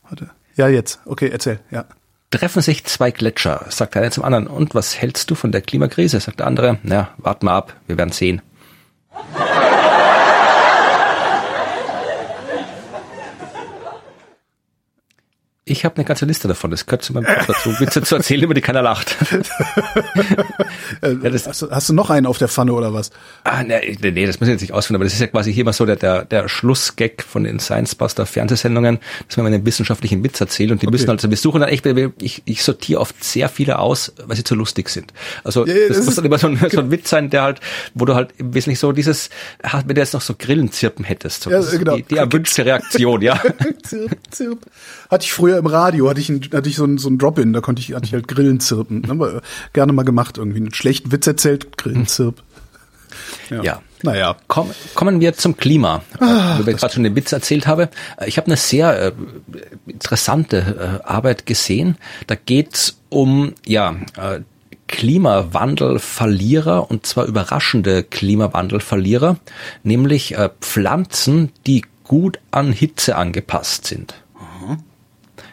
Warte. 0.10 0.30
Ja, 0.56 0.68
jetzt. 0.68 1.00
Okay, 1.06 1.30
erzähl. 1.32 1.60
Ja. 1.70 1.86
treffen 2.32 2.62
sich 2.64 2.86
zwei 2.86 3.12
Gletscher, 3.12 3.66
sagt 3.70 3.94
der 3.94 4.02
eine 4.02 4.12
zum 4.12 4.24
anderen. 4.24 4.48
Und 4.48 4.74
was 4.74 4.98
hältst 5.00 5.30
du 5.30 5.36
von 5.36 5.52
der 5.52 5.62
Klimakrise? 5.62 6.20
Sagt 6.20 6.40
der 6.40 6.48
andere, 6.48 6.80
na, 6.82 7.10
wart 7.18 7.44
mal 7.44 7.54
ab, 7.56 7.76
wir 7.88 7.98
werden 8.00 8.12
sehen. 8.12 8.42
Ich 15.72 15.86
habe 15.86 15.96
eine 15.96 16.04
ganze 16.04 16.26
Liste 16.26 16.50
davon. 16.50 16.70
Das 16.70 16.86
gehört 16.86 17.02
zu 17.02 17.14
meinem 17.14 17.26
Job 17.26 17.48
dazu, 17.48 17.80
Witze 17.80 18.02
zu 18.02 18.16
erzählen, 18.16 18.44
über 18.44 18.54
die 18.54 18.62
keiner 18.62 18.82
lacht. 18.82 19.16
Ja, 21.02 21.32
hast, 21.32 21.62
du, 21.62 21.72
hast 21.72 21.90
du 21.90 21.94
noch 21.94 22.10
einen 22.10 22.26
auf 22.26 22.38
der 22.38 22.48
Pfanne 22.48 22.74
oder 22.74 22.94
was? 22.94 23.12
Ah, 23.44 23.64
nee, 23.64 23.98
nee, 24.02 24.12
nee, 24.12 24.26
das 24.26 24.40
muss 24.40 24.50
ich 24.50 24.54
jetzt 24.54 24.62
nicht 24.62 24.74
ausführen, 24.74 24.96
aber 24.96 25.06
das 25.06 25.14
ist 25.14 25.20
ja 25.20 25.28
quasi 25.28 25.54
hier 25.54 25.64
mal 25.64 25.74
so 25.74 25.86
der, 25.86 25.96
der, 25.96 26.26
der 26.26 26.50
Schlussgag 26.50 27.24
von 27.24 27.44
den 27.44 27.60
Science-Buster 27.60 28.26
Fernsehsendungen, 28.26 29.00
dass 29.28 29.38
man 29.38 29.48
einen 29.48 29.66
wissenschaftlichen 29.66 30.24
Witz 30.24 30.42
erzählt 30.42 30.72
und 30.72 30.82
die 30.82 30.88
müssen 30.88 31.10
also, 31.10 31.30
wir 31.30 31.38
suchen 31.38 31.62
dann 31.62 31.70
echt, 31.70 31.86
ich, 32.20 32.44
ich 32.46 32.64
sortiere 32.64 33.00
oft 33.00 33.24
sehr 33.24 33.50
viele 33.50 33.80
aus, 33.80 34.14
weil 34.26 34.36
sie 34.36 34.44
zu 34.44 34.54
lustig 34.54 34.90
sind. 34.90 35.14
Also 35.44 35.66
Ja, 35.66 35.74
das, 35.88 35.98
das 35.98 36.06
muss 36.06 36.16
dann 36.16 36.26
immer 36.26 36.38
so 36.38 36.48
ein, 36.48 36.58
so 36.70 36.80
ein 36.80 36.92
Witz 36.92 37.10
sein, 37.10 37.30
der 37.30 37.44
halt, 37.44 37.60
wo 37.94 38.06
du 38.06 38.14
halt 38.14 38.32
im 38.38 38.54
Wesentlichen 38.54 38.80
so 38.80 38.92
dieses, 38.92 39.30
ah, 39.64 39.82
wenn 39.86 39.96
du 39.96 40.02
jetzt 40.02 40.14
noch 40.14 40.22
so 40.22 40.36
Grillenzirpen 40.38 41.06
hättest, 41.06 41.44
so, 41.44 41.52
Ja, 41.52 41.62
genau. 41.62 41.96
die, 41.96 42.04
die 42.04 42.18
erwünschte 42.18 42.66
Reaktion, 42.66 43.22
ja. 43.22 43.42
zirp, 43.84 44.12
zirp. 44.30 44.60
Hatte 45.12 45.26
ich 45.26 45.34
früher 45.34 45.58
im 45.58 45.66
Radio, 45.66 46.10
hatte 46.10 46.22
ich, 46.22 46.30
ein, 46.30 46.40
hatte 46.54 46.70
ich 46.70 46.78
so 46.78 46.86
ein, 46.86 46.98
so 46.98 47.10
ein 47.10 47.18
Drop-In, 47.18 47.52
da 47.52 47.60
konnte 47.60 47.82
ich, 47.82 47.94
hatte 47.94 48.06
ich 48.06 48.14
halt 48.14 48.30
Grillen 48.30 48.62
zirpen. 48.62 49.12
Aber 49.12 49.42
gerne 49.74 49.92
mal 49.92 50.04
gemacht 50.04 50.38
irgendwie. 50.38 50.60
Einen 50.60 50.74
schlechten 50.74 51.12
Witz 51.12 51.28
erzählt, 51.28 51.78
Grillen 51.78 52.08
zirp. 52.08 52.42
Ja. 53.50 53.82
Naja. 54.04 54.38
Komm, 54.48 54.72
kommen 54.96 55.20
wir 55.20 55.34
zum 55.34 55.58
Klima, 55.58 56.02
Ah, 56.20 56.58
wo 56.58 56.70
ich 56.70 56.78
gerade 56.78 56.94
schon 56.94 57.04
den 57.04 57.16
Witz 57.16 57.34
erzählt 57.34 57.68
habe. 57.68 57.90
Ich 58.26 58.38
habe 58.38 58.48
eine 58.48 58.56
sehr 58.56 59.08
äh, 59.08 59.12
interessante 59.86 61.02
äh, 61.04 61.08
Arbeit 61.08 61.46
gesehen. 61.46 61.98
Da 62.28 62.36
geht's 62.36 63.02
um 63.10 63.54
ja 63.66 63.96
äh, 64.18 64.40
Klimawandelverlierer 64.88 66.90
und 66.90 67.06
zwar 67.06 67.26
überraschende 67.26 68.04
Klimawandelverlierer, 68.04 69.38
nämlich 69.84 70.38
äh, 70.38 70.50
Pflanzen, 70.62 71.52
die 71.68 71.84
gut 72.04 72.40
an 72.50 72.74
Hitze 72.74 73.16
angepasst 73.16 73.86
sind. 73.86 74.16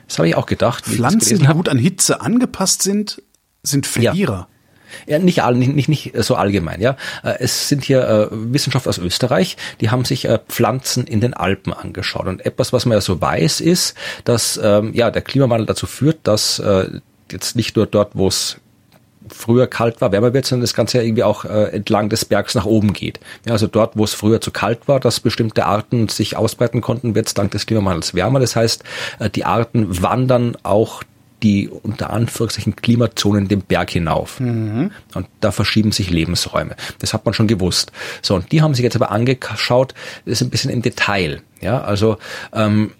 Das 0.08 0.18
habe 0.18 0.28
ich 0.28 0.34
auch 0.34 0.46
gedacht. 0.46 0.84
Pflanzen, 0.84 1.38
die 1.38 1.46
gut 1.46 1.68
an 1.68 1.78
Hitze 1.78 2.20
angepasst 2.20 2.82
sind, 2.82 3.22
sind 3.62 3.86
Verlierer. 3.86 4.48
Ja, 5.06 5.18
nicht, 5.18 5.42
all, 5.42 5.54
nicht, 5.54 5.74
nicht, 5.74 5.88
nicht 5.88 6.12
so 6.16 6.34
allgemein, 6.34 6.80
ja. 6.80 6.96
Äh, 7.22 7.34
Es 7.40 7.68
sind 7.68 7.84
hier 7.84 8.08
äh, 8.08 8.28
Wissenschaftler 8.30 8.88
aus 8.88 8.98
Österreich, 8.98 9.58
die 9.82 9.90
haben 9.90 10.06
sich 10.06 10.24
äh, 10.24 10.38
Pflanzen 10.48 11.06
in 11.06 11.20
den 11.20 11.34
Alpen 11.34 11.74
angeschaut. 11.74 12.26
Und 12.26 12.44
etwas, 12.46 12.72
was 12.72 12.86
man 12.86 12.96
ja 12.96 13.02
so 13.02 13.20
weiß, 13.20 13.60
ist, 13.60 13.94
dass 14.24 14.58
ähm, 14.62 14.94
ja 14.94 15.10
der 15.10 15.20
Klimawandel 15.20 15.66
dazu 15.66 15.86
führt, 15.86 16.20
dass 16.22 16.58
äh, 16.58 17.00
jetzt 17.30 17.54
nicht 17.54 17.76
nur 17.76 17.86
dort, 17.86 18.16
wo 18.16 18.28
es 18.28 18.56
früher 19.30 19.66
kalt 19.66 20.00
war, 20.00 20.12
wärmer 20.12 20.32
wird, 20.34 20.46
sondern 20.46 20.62
das 20.62 20.74
Ganze 20.74 20.98
ja 20.98 21.04
irgendwie 21.04 21.24
auch 21.24 21.44
äh, 21.44 21.64
entlang 21.72 22.08
des 22.08 22.24
Bergs 22.24 22.54
nach 22.54 22.66
oben 22.66 22.92
geht. 22.92 23.20
Ja, 23.46 23.52
also 23.52 23.66
dort, 23.66 23.96
wo 23.96 24.04
es 24.04 24.14
früher 24.14 24.40
zu 24.40 24.50
kalt 24.50 24.88
war, 24.88 25.00
dass 25.00 25.20
bestimmte 25.20 25.66
Arten 25.66 26.08
sich 26.08 26.36
ausbreiten 26.36 26.80
konnten, 26.80 27.14
wird 27.14 27.26
es 27.26 27.34
dank 27.34 27.50
des 27.50 27.66
Klimawandels 27.66 28.14
wärmer. 28.14 28.40
Das 28.40 28.56
heißt, 28.56 28.84
äh, 29.18 29.30
die 29.30 29.44
Arten 29.44 30.02
wandern 30.02 30.56
auch 30.62 31.02
die 31.42 31.68
unter 31.68 32.10
Anführungszeichen 32.10 32.76
Klimazonen 32.76 33.48
den 33.48 33.62
Berg 33.62 33.90
hinauf. 33.90 34.40
Und 35.14 35.26
da 35.40 35.52
verschieben 35.52 35.92
sich 35.92 36.10
Lebensräume. 36.10 36.74
Das 36.98 37.14
hat 37.14 37.24
man 37.24 37.34
schon 37.34 37.46
gewusst. 37.46 37.92
So, 38.22 38.34
und 38.34 38.50
die 38.50 38.62
haben 38.62 38.74
sich 38.74 38.82
jetzt 38.82 38.96
aber 38.96 39.10
angeschaut, 39.10 39.94
das 40.24 40.32
ist 40.32 40.42
ein 40.42 40.50
bisschen 40.50 40.70
im 40.70 40.82
Detail. 40.82 41.42
Ja, 41.60 41.80
also 41.80 42.18
ähm, 42.52 42.92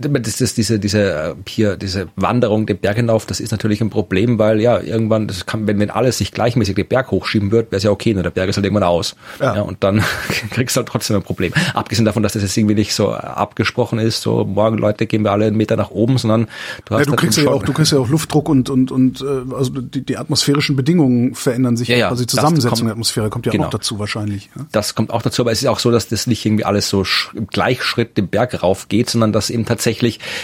das 0.00 0.40
ist 0.40 0.56
diese, 0.56 0.78
diese, 0.78 1.12
äh, 1.12 1.34
hier, 1.46 1.76
diese 1.76 2.08
Wanderung 2.16 2.66
den 2.66 2.78
Berg 2.78 2.96
hinauf, 2.96 3.26
das 3.26 3.40
ist 3.40 3.50
natürlich 3.50 3.80
ein 3.80 3.90
Problem, 3.90 4.38
weil 4.38 4.60
ja, 4.60 4.80
irgendwann, 4.80 5.26
das 5.28 5.46
kann, 5.46 5.66
wenn, 5.66 5.78
wenn 5.80 5.90
alles 5.90 6.18
sich 6.18 6.32
gleichmäßig 6.32 6.74
den 6.76 6.86
Berg 6.86 7.10
hochschieben 7.10 7.50
wird, 7.50 7.70
wäre 7.70 7.78
es 7.78 7.82
ja 7.84 7.90
okay, 7.90 8.14
nur 8.14 8.22
der 8.22 8.30
Berg 8.30 8.48
ist 8.48 8.56
halt 8.56 8.64
irgendwann 8.64 8.84
aus. 8.84 9.16
Ja. 9.40 9.56
Ja. 9.56 9.62
und 9.62 9.82
dann 9.84 10.02
kriegst 10.50 10.76
du 10.76 10.78
halt 10.80 10.88
trotzdem 10.88 11.16
ein 11.16 11.22
Problem. 11.22 11.52
Abgesehen 11.74 12.04
davon, 12.04 12.22
dass 12.22 12.32
das 12.34 12.42
jetzt 12.42 12.56
irgendwie 12.56 12.74
nicht 12.74 12.94
so 12.94 13.12
abgesprochen 13.12 13.98
ist, 13.98 14.20
so 14.22 14.44
morgen 14.44 14.78
Leute 14.78 15.06
gehen 15.06 15.22
wir 15.22 15.32
alle 15.32 15.46
einen 15.46 15.56
Meter 15.56 15.76
nach 15.76 15.90
oben, 15.90 16.18
sondern 16.18 16.48
du 16.84 16.94
hast 16.94 17.00
Ja, 17.00 17.04
du 17.04 17.10
halt 17.12 17.20
kriegst 17.20 17.38
ja 17.38 17.48
auch, 17.50 17.62
du 17.62 17.72
kriegst 17.72 17.92
ja 17.92 17.98
auch 17.98 18.08
Luftdruck 18.08 18.48
und 18.48 18.70
und 18.70 18.90
und 18.90 19.20
äh, 19.20 19.54
also 19.54 19.70
die, 19.80 20.02
die 20.04 20.16
atmosphärischen 20.16 20.76
Bedingungen 20.76 21.34
verändern 21.34 21.76
sich, 21.76 21.88
Ja, 21.88 21.96
ja, 21.96 22.08
also 22.08 22.22
die 22.22 22.26
das 22.26 22.34
Zusammensetzung 22.36 22.70
kommt- 22.78 22.86
der 22.86 22.92
Atmosphäre 22.92 23.30
kommt 23.30 23.46
ja 23.46 23.52
genau. 23.52 23.64
auch 23.66 23.70
dazu 23.70 23.98
wahrscheinlich. 23.98 24.50
Ja? 24.56 24.66
Das 24.72 24.94
kommt 24.94 25.10
auch 25.12 25.22
dazu, 25.22 25.42
aber 25.42 25.52
es 25.52 25.62
ist 25.62 25.68
auch 25.68 25.78
so, 25.78 25.90
dass 25.90 26.08
das 26.08 26.26
nicht 26.26 26.44
irgendwie 26.44 26.64
alles 26.64 26.88
so 26.88 27.04
im 27.34 27.46
Gleichschritt 27.46 28.16
den 28.16 28.28
Berg 28.28 28.62
rauf 28.62 28.88
geht, 28.88 29.10
sondern 29.10 29.32
dass 29.32 29.50
eben 29.50 29.64
tatsächlich, 29.64 29.87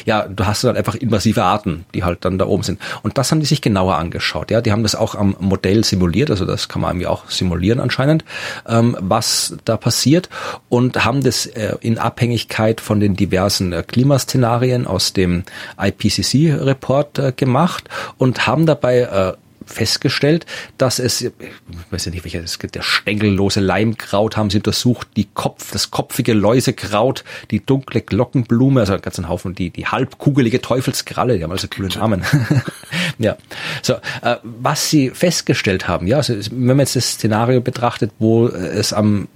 ja, 0.04 0.26
du 0.26 0.46
hast 0.46 0.64
dann 0.64 0.76
einfach 0.76 0.94
invasive 0.94 1.42
Arten, 1.42 1.84
die 1.94 2.04
halt 2.04 2.24
dann 2.24 2.38
da 2.38 2.46
oben 2.46 2.62
sind. 2.62 2.80
Und 3.02 3.18
das 3.18 3.30
haben 3.30 3.40
die 3.40 3.46
sich 3.46 3.60
genauer 3.60 3.96
angeschaut. 3.96 4.50
Ja, 4.50 4.60
die 4.60 4.72
haben 4.72 4.82
das 4.82 4.94
auch 4.94 5.14
am 5.14 5.36
Modell 5.38 5.84
simuliert, 5.84 6.30
also 6.30 6.44
das 6.44 6.68
kann 6.68 6.82
man 6.82 6.92
irgendwie 6.92 7.06
auch 7.06 7.30
simulieren 7.30 7.80
anscheinend, 7.80 8.24
ähm, 8.68 8.96
was 9.00 9.56
da 9.64 9.76
passiert 9.76 10.28
und 10.68 11.04
haben 11.04 11.22
das 11.22 11.46
äh, 11.46 11.76
in 11.80 11.98
Abhängigkeit 11.98 12.80
von 12.80 13.00
den 13.00 13.16
diversen 13.16 13.72
äh, 13.72 13.82
Klimaszenarien 13.82 14.86
aus 14.86 15.12
dem 15.12 15.44
IPCC-Report 15.78 17.18
äh, 17.18 17.32
gemacht 17.32 17.88
und 18.18 18.46
haben 18.46 18.66
dabei 18.66 19.00
äh, 19.00 19.32
festgestellt, 19.66 20.46
dass 20.78 20.98
es, 20.98 21.22
ich 21.22 21.32
weiß 21.90 22.06
ja 22.06 22.12
nicht, 22.12 22.24
welcher, 22.24 22.40
es 22.40 22.58
gibt 22.58 22.74
der 22.74 22.82
stängellose 22.82 23.60
Leimkraut 23.60 24.36
haben 24.36 24.50
sie 24.50 24.58
untersucht, 24.58 25.08
die 25.16 25.28
Kopf, 25.34 25.70
das 25.72 25.90
kopfige 25.90 26.32
Läusekraut, 26.34 27.24
die 27.50 27.64
dunkle 27.64 28.00
Glockenblume, 28.00 28.80
also 28.80 28.92
einen 28.92 29.02
ganzen 29.02 29.28
Haufen, 29.28 29.54
die, 29.54 29.70
die 29.70 29.86
halbkugelige 29.86 30.60
Teufelskralle, 30.60 31.36
die 31.38 31.44
haben 31.44 31.52
also 31.52 31.68
coole 31.68 31.88
Namen. 31.88 32.22
ja. 33.18 33.36
So, 33.82 33.94
äh, 34.22 34.36
was 34.42 34.90
sie 34.90 35.10
festgestellt 35.10 35.88
haben, 35.88 36.06
ja, 36.06 36.18
also 36.18 36.34
wenn 36.50 36.66
man 36.66 36.80
jetzt 36.80 36.96
das 36.96 37.12
Szenario 37.12 37.60
betrachtet, 37.60 38.10
wo 38.18 38.48
es 38.48 38.92
am 38.92 39.28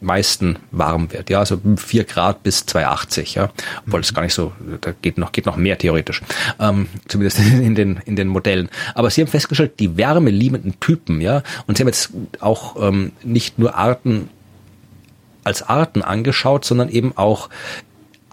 meisten 0.00 0.58
warm 0.70 1.12
wird, 1.12 1.30
ja, 1.30 1.40
also 1.40 1.60
4 1.76 2.04
Grad 2.04 2.42
bis 2.42 2.66
280, 2.66 3.34
ja, 3.34 3.50
obwohl 3.86 4.00
es 4.00 4.14
gar 4.14 4.22
nicht 4.22 4.34
so, 4.34 4.52
da 4.80 4.92
geht 5.02 5.18
noch, 5.18 5.32
geht 5.32 5.46
noch 5.46 5.56
mehr 5.56 5.78
theoretisch, 5.78 6.22
ähm, 6.60 6.88
zumindest 7.08 7.38
in 7.40 7.74
den, 7.74 8.00
in 8.04 8.16
den 8.16 8.28
Modellen. 8.28 8.68
Aber 8.94 9.10
sie 9.10 9.20
haben 9.20 9.28
festgestellt, 9.28 9.80
die 9.80 9.96
wärmeliebenden 9.96 10.80
Typen, 10.80 11.20
ja, 11.20 11.42
und 11.66 11.76
sie 11.76 11.82
haben 11.82 11.88
jetzt 11.88 12.10
auch 12.40 12.76
ähm, 12.80 13.12
nicht 13.22 13.58
nur 13.58 13.74
Arten 13.74 14.28
als 15.44 15.62
Arten 15.62 16.02
angeschaut, 16.02 16.64
sondern 16.64 16.88
eben 16.88 17.16
auch 17.16 17.50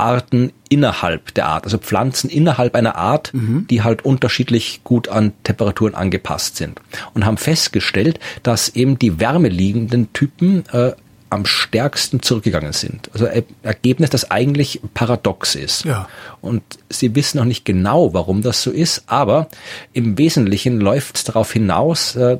Arten 0.02 0.52
innerhalb 0.68 1.34
der 1.36 1.48
Art, 1.48 1.66
also 1.66 1.78
Pflanzen 1.78 2.30
innerhalb 2.30 2.76
einer 2.76 2.96
Art, 2.96 3.32
die 3.70 3.84
halt 3.84 4.04
unterschiedlich 4.04 4.82
gut 4.84 5.08
an 5.08 5.34
Temperaturen 5.44 5.94
angepasst 5.94 6.58
sind. 6.58 6.82
Und 7.14 7.26
haben 7.26 7.38
festgestellt, 7.38 8.20
dass 8.42 8.70
eben 8.70 8.98
die 8.98 9.20
wärmeliegenden 9.20 10.12
Typen 10.12 10.64
äh, 10.72 10.94
am 11.32 11.46
stärksten 11.46 12.22
zurückgegangen 12.22 12.74
sind. 12.74 13.10
Also 13.14 13.26
er 13.26 13.44
Ergebnis, 13.64 14.10
das 14.10 14.30
eigentlich 14.30 14.82
paradox 14.94 15.56
ist. 15.56 15.86
Ja. 15.86 16.10
Und 16.42 16.62
sie 16.90 17.16
wissen 17.16 17.38
noch 17.38 17.46
nicht 17.46 17.64
genau, 17.64 18.14
warum 18.14 18.42
das 18.42 18.62
so 18.62 18.70
ist, 18.70 19.04
aber 19.08 19.48
im 19.94 20.18
Wesentlichen 20.18 20.80
läuft 20.80 21.16
es 21.16 21.24
darauf 21.24 21.54
hinaus, 21.54 22.16
äh, 22.18 22.38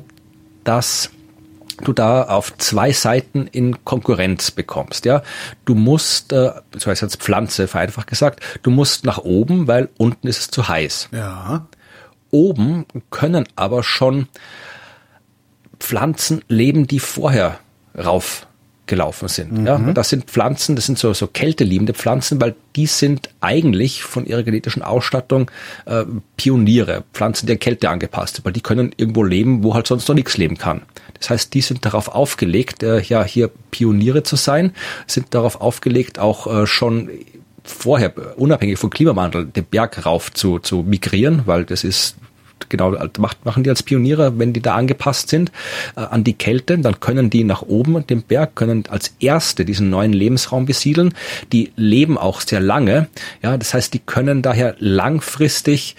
dass 0.64 1.10
du 1.82 1.94
da 1.94 2.24
auf 2.24 2.56
zwei 2.58 2.92
Seiten 2.92 3.46
in 3.46 3.82
Konkurrenz 3.84 4.50
bekommst. 4.50 5.06
Ja, 5.06 5.22
du 5.64 5.74
musst, 5.74 6.32
äh, 6.32 6.52
das 6.70 6.86
heißt 6.86 7.00
jetzt 7.00 7.16
Pflanze 7.16 7.68
vereinfacht 7.68 8.08
gesagt, 8.08 8.40
du 8.62 8.70
musst 8.70 9.06
nach 9.06 9.18
oben, 9.18 9.68
weil 9.68 9.88
unten 9.96 10.28
ist 10.28 10.38
es 10.38 10.48
zu 10.48 10.68
heiß. 10.68 11.08
Ja. 11.12 11.66
Oben 12.30 12.84
können 13.10 13.48
aber 13.56 13.82
schon 13.82 14.28
Pflanzen 15.80 16.44
leben, 16.48 16.86
die 16.86 17.00
vorher 17.00 17.58
rauf 17.96 18.46
gelaufen 18.92 19.26
sind. 19.26 19.52
Mhm. 19.52 19.66
Ja, 19.66 19.78
das 19.78 20.10
sind 20.10 20.26
Pflanzen, 20.26 20.76
das 20.76 20.84
sind 20.84 20.98
so, 20.98 21.14
so 21.14 21.26
kälteliebende 21.26 21.94
Pflanzen, 21.94 22.38
weil 22.42 22.54
die 22.76 22.84
sind 22.84 23.30
eigentlich 23.40 24.02
von 24.02 24.26
ihrer 24.26 24.42
genetischen 24.42 24.82
Ausstattung 24.82 25.50
äh, 25.86 26.04
Pioniere, 26.36 27.04
Pflanzen 27.14 27.46
der 27.46 27.56
Kälte 27.56 27.88
angepasst, 27.88 28.42
weil 28.44 28.52
die 28.52 28.60
können 28.60 28.92
irgendwo 28.98 29.24
leben, 29.24 29.64
wo 29.64 29.72
halt 29.72 29.86
sonst 29.86 30.06
noch 30.08 30.14
nichts 30.14 30.36
leben 30.36 30.58
kann. 30.58 30.82
Das 31.18 31.30
heißt, 31.30 31.54
die 31.54 31.62
sind 31.62 31.86
darauf 31.86 32.08
aufgelegt, 32.08 32.82
äh, 32.82 33.00
ja 33.00 33.24
hier 33.24 33.50
Pioniere 33.70 34.24
zu 34.24 34.36
sein, 34.36 34.74
sind 35.06 35.32
darauf 35.32 35.62
aufgelegt, 35.62 36.18
auch 36.18 36.46
äh, 36.46 36.66
schon 36.66 37.08
vorher, 37.64 38.12
unabhängig 38.36 38.78
vom 38.78 38.90
Klimawandel, 38.90 39.46
den 39.46 39.64
Berg 39.64 40.04
rauf 40.04 40.34
zu, 40.34 40.58
zu 40.58 40.82
migrieren, 40.82 41.42
weil 41.46 41.64
das 41.64 41.82
ist 41.82 42.16
genau, 42.68 42.96
macht, 43.18 43.44
machen 43.44 43.62
die 43.62 43.70
als 43.70 43.82
Pioniere, 43.82 44.38
wenn 44.38 44.52
die 44.52 44.60
da 44.60 44.74
angepasst 44.74 45.28
sind 45.28 45.52
äh, 45.96 46.00
an 46.00 46.24
die 46.24 46.34
Kälte, 46.34 46.78
dann 46.78 47.00
können 47.00 47.30
die 47.30 47.44
nach 47.44 47.62
oben 47.62 48.06
den 48.06 48.22
Berg, 48.22 48.54
können 48.54 48.84
als 48.88 49.14
erste 49.20 49.64
diesen 49.64 49.90
neuen 49.90 50.12
Lebensraum 50.12 50.66
besiedeln. 50.66 51.14
Die 51.52 51.72
leben 51.76 52.18
auch 52.18 52.40
sehr 52.40 52.60
lange. 52.60 53.08
Ja, 53.42 53.56
das 53.56 53.74
heißt, 53.74 53.94
die 53.94 54.00
können 54.00 54.42
daher 54.42 54.74
langfristig 54.78 55.96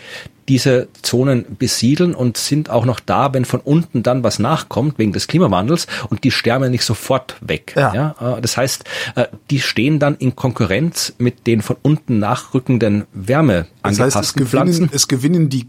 diese 0.48 0.90
Zonen 1.02 1.46
besiedeln 1.58 2.14
und 2.14 2.38
sind 2.38 2.70
auch 2.70 2.86
noch 2.86 3.00
da, 3.00 3.34
wenn 3.34 3.46
von 3.46 3.60
unten 3.62 4.04
dann 4.04 4.24
was 4.24 4.40
nachkommt 4.40 5.00
wegen 5.00 5.14
des 5.14 5.28
Klimawandels 5.28 5.88
und 6.10 6.24
die 6.24 6.32
sterben 6.32 6.72
nicht 6.72 6.84
sofort 6.84 7.36
weg. 7.42 7.74
Ja. 7.76 7.94
ja. 7.94 8.38
Äh, 8.38 8.42
das 8.42 8.58
heißt, 8.58 8.84
äh, 9.16 9.28
die 9.50 9.60
stehen 9.60 10.00
dann 10.00 10.16
in 10.16 10.36
Konkurrenz 10.36 11.14
mit 11.18 11.48
den 11.48 11.62
von 11.62 11.78
unten 11.82 12.20
nachrückenden 12.20 13.06
Wärme 13.14 13.68
das 13.82 14.00
heißt, 14.00 14.18
es 14.18 14.34
gewinnen. 14.34 14.90
Es 14.94 15.08
gewinnen 15.08 15.50
die 15.50 15.68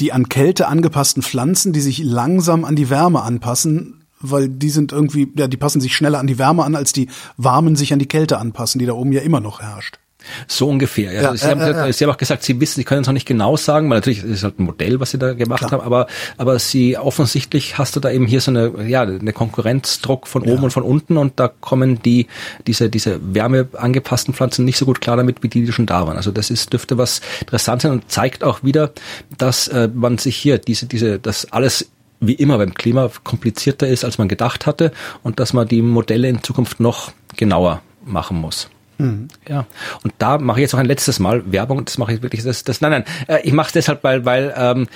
die 0.00 0.12
an 0.12 0.28
Kälte 0.28 0.66
angepassten 0.66 1.22
Pflanzen, 1.22 1.72
die 1.72 1.80
sich 1.80 1.98
langsam 1.98 2.64
an 2.64 2.76
die 2.76 2.90
Wärme 2.90 3.22
anpassen, 3.22 4.04
weil 4.20 4.48
die 4.48 4.70
sind 4.70 4.92
irgendwie, 4.92 5.32
ja, 5.36 5.48
die 5.48 5.56
passen 5.56 5.80
sich 5.80 5.94
schneller 5.94 6.18
an 6.18 6.26
die 6.26 6.38
Wärme 6.38 6.64
an, 6.64 6.74
als 6.74 6.92
die 6.92 7.08
warmen 7.36 7.76
sich 7.76 7.92
an 7.92 7.98
die 7.98 8.08
Kälte 8.08 8.38
anpassen, 8.38 8.78
die 8.78 8.86
da 8.86 8.92
oben 8.92 9.12
ja 9.12 9.20
immer 9.20 9.40
noch 9.40 9.60
herrscht. 9.60 9.98
So 10.46 10.68
ungefähr. 10.68 11.12
Ja. 11.12 11.22
ja 11.22 11.36
sie, 11.36 11.46
haben, 11.46 11.60
äh, 11.60 11.92
sie 11.92 12.04
haben 12.04 12.12
auch 12.12 12.18
gesagt, 12.18 12.42
sie 12.42 12.60
wissen, 12.60 12.80
sie 12.80 12.84
können 12.84 13.02
es 13.02 13.06
noch 13.06 13.14
nicht 13.14 13.26
genau 13.26 13.56
sagen, 13.56 13.88
weil 13.90 13.98
natürlich 13.98 14.24
ist 14.24 14.42
halt 14.42 14.58
ein 14.58 14.64
Modell, 14.64 15.00
was 15.00 15.10
sie 15.10 15.18
da 15.18 15.34
gemacht 15.34 15.60
Klar. 15.60 15.72
haben, 15.72 15.80
aber 15.82 16.06
aber 16.36 16.58
sie 16.58 16.96
offensichtlich 16.96 17.78
hast 17.78 17.96
du 17.96 18.00
da 18.00 18.10
eben 18.10 18.26
hier 18.26 18.40
so 18.40 18.50
eine 18.50 18.72
ja 18.86 19.02
eine 19.02 19.32
Konkurrenzdruck 19.32 20.26
von 20.26 20.42
oben 20.42 20.56
ja. 20.56 20.62
und 20.62 20.70
von 20.70 20.82
unten 20.82 21.16
und 21.16 21.38
da 21.38 21.48
kommen 21.48 22.02
die 22.02 22.26
diese 22.66 22.90
diese 22.90 23.20
wärmeangepassten 23.34 24.34
Pflanzen 24.34 24.64
nicht 24.64 24.78
so 24.78 24.86
gut 24.86 25.00
klar 25.00 25.16
damit, 25.16 25.42
wie 25.42 25.48
die, 25.48 25.64
die 25.64 25.72
schon 25.72 25.86
da 25.86 26.06
waren. 26.06 26.16
Also 26.16 26.30
das 26.30 26.50
ist 26.50 26.72
dürfte 26.72 26.98
was 26.98 27.20
interessant 27.40 27.82
sein 27.82 27.92
und 27.92 28.10
zeigt 28.10 28.44
auch 28.44 28.62
wieder, 28.62 28.92
dass 29.38 29.68
äh, 29.68 29.88
man 29.92 30.18
sich 30.18 30.36
hier 30.36 30.58
diese 30.58 30.86
diese 30.86 31.18
das 31.18 31.50
alles 31.52 31.90
wie 32.20 32.34
immer 32.34 32.58
beim 32.58 32.74
Klima 32.74 33.10
komplizierter 33.24 33.88
ist, 33.88 34.04
als 34.04 34.18
man 34.18 34.28
gedacht 34.28 34.66
hatte 34.66 34.92
und 35.22 35.40
dass 35.40 35.52
man 35.52 35.66
die 35.66 35.82
Modelle 35.82 36.28
in 36.28 36.42
Zukunft 36.42 36.78
noch 36.78 37.12
genauer 37.36 37.80
machen 38.04 38.38
muss. 38.38 38.68
Mhm. 39.00 39.28
Ja, 39.48 39.66
und 40.02 40.12
da 40.18 40.38
mache 40.38 40.60
ich 40.60 40.62
jetzt 40.62 40.72
noch 40.72 40.80
ein 40.80 40.86
letztes 40.86 41.18
Mal 41.18 41.50
Werbung. 41.52 41.84
Das 41.84 41.98
mache 41.98 42.14
ich 42.14 42.22
wirklich. 42.22 42.42
Das, 42.42 42.64
das 42.64 42.80
nein, 42.80 42.90
nein. 42.90 43.04
Äh, 43.26 43.40
ich 43.42 43.52
mache 43.52 43.68
es 43.68 43.72
deshalb, 43.72 44.04
weil, 44.04 44.24
weil 44.24 44.54
ähm, 44.56 44.86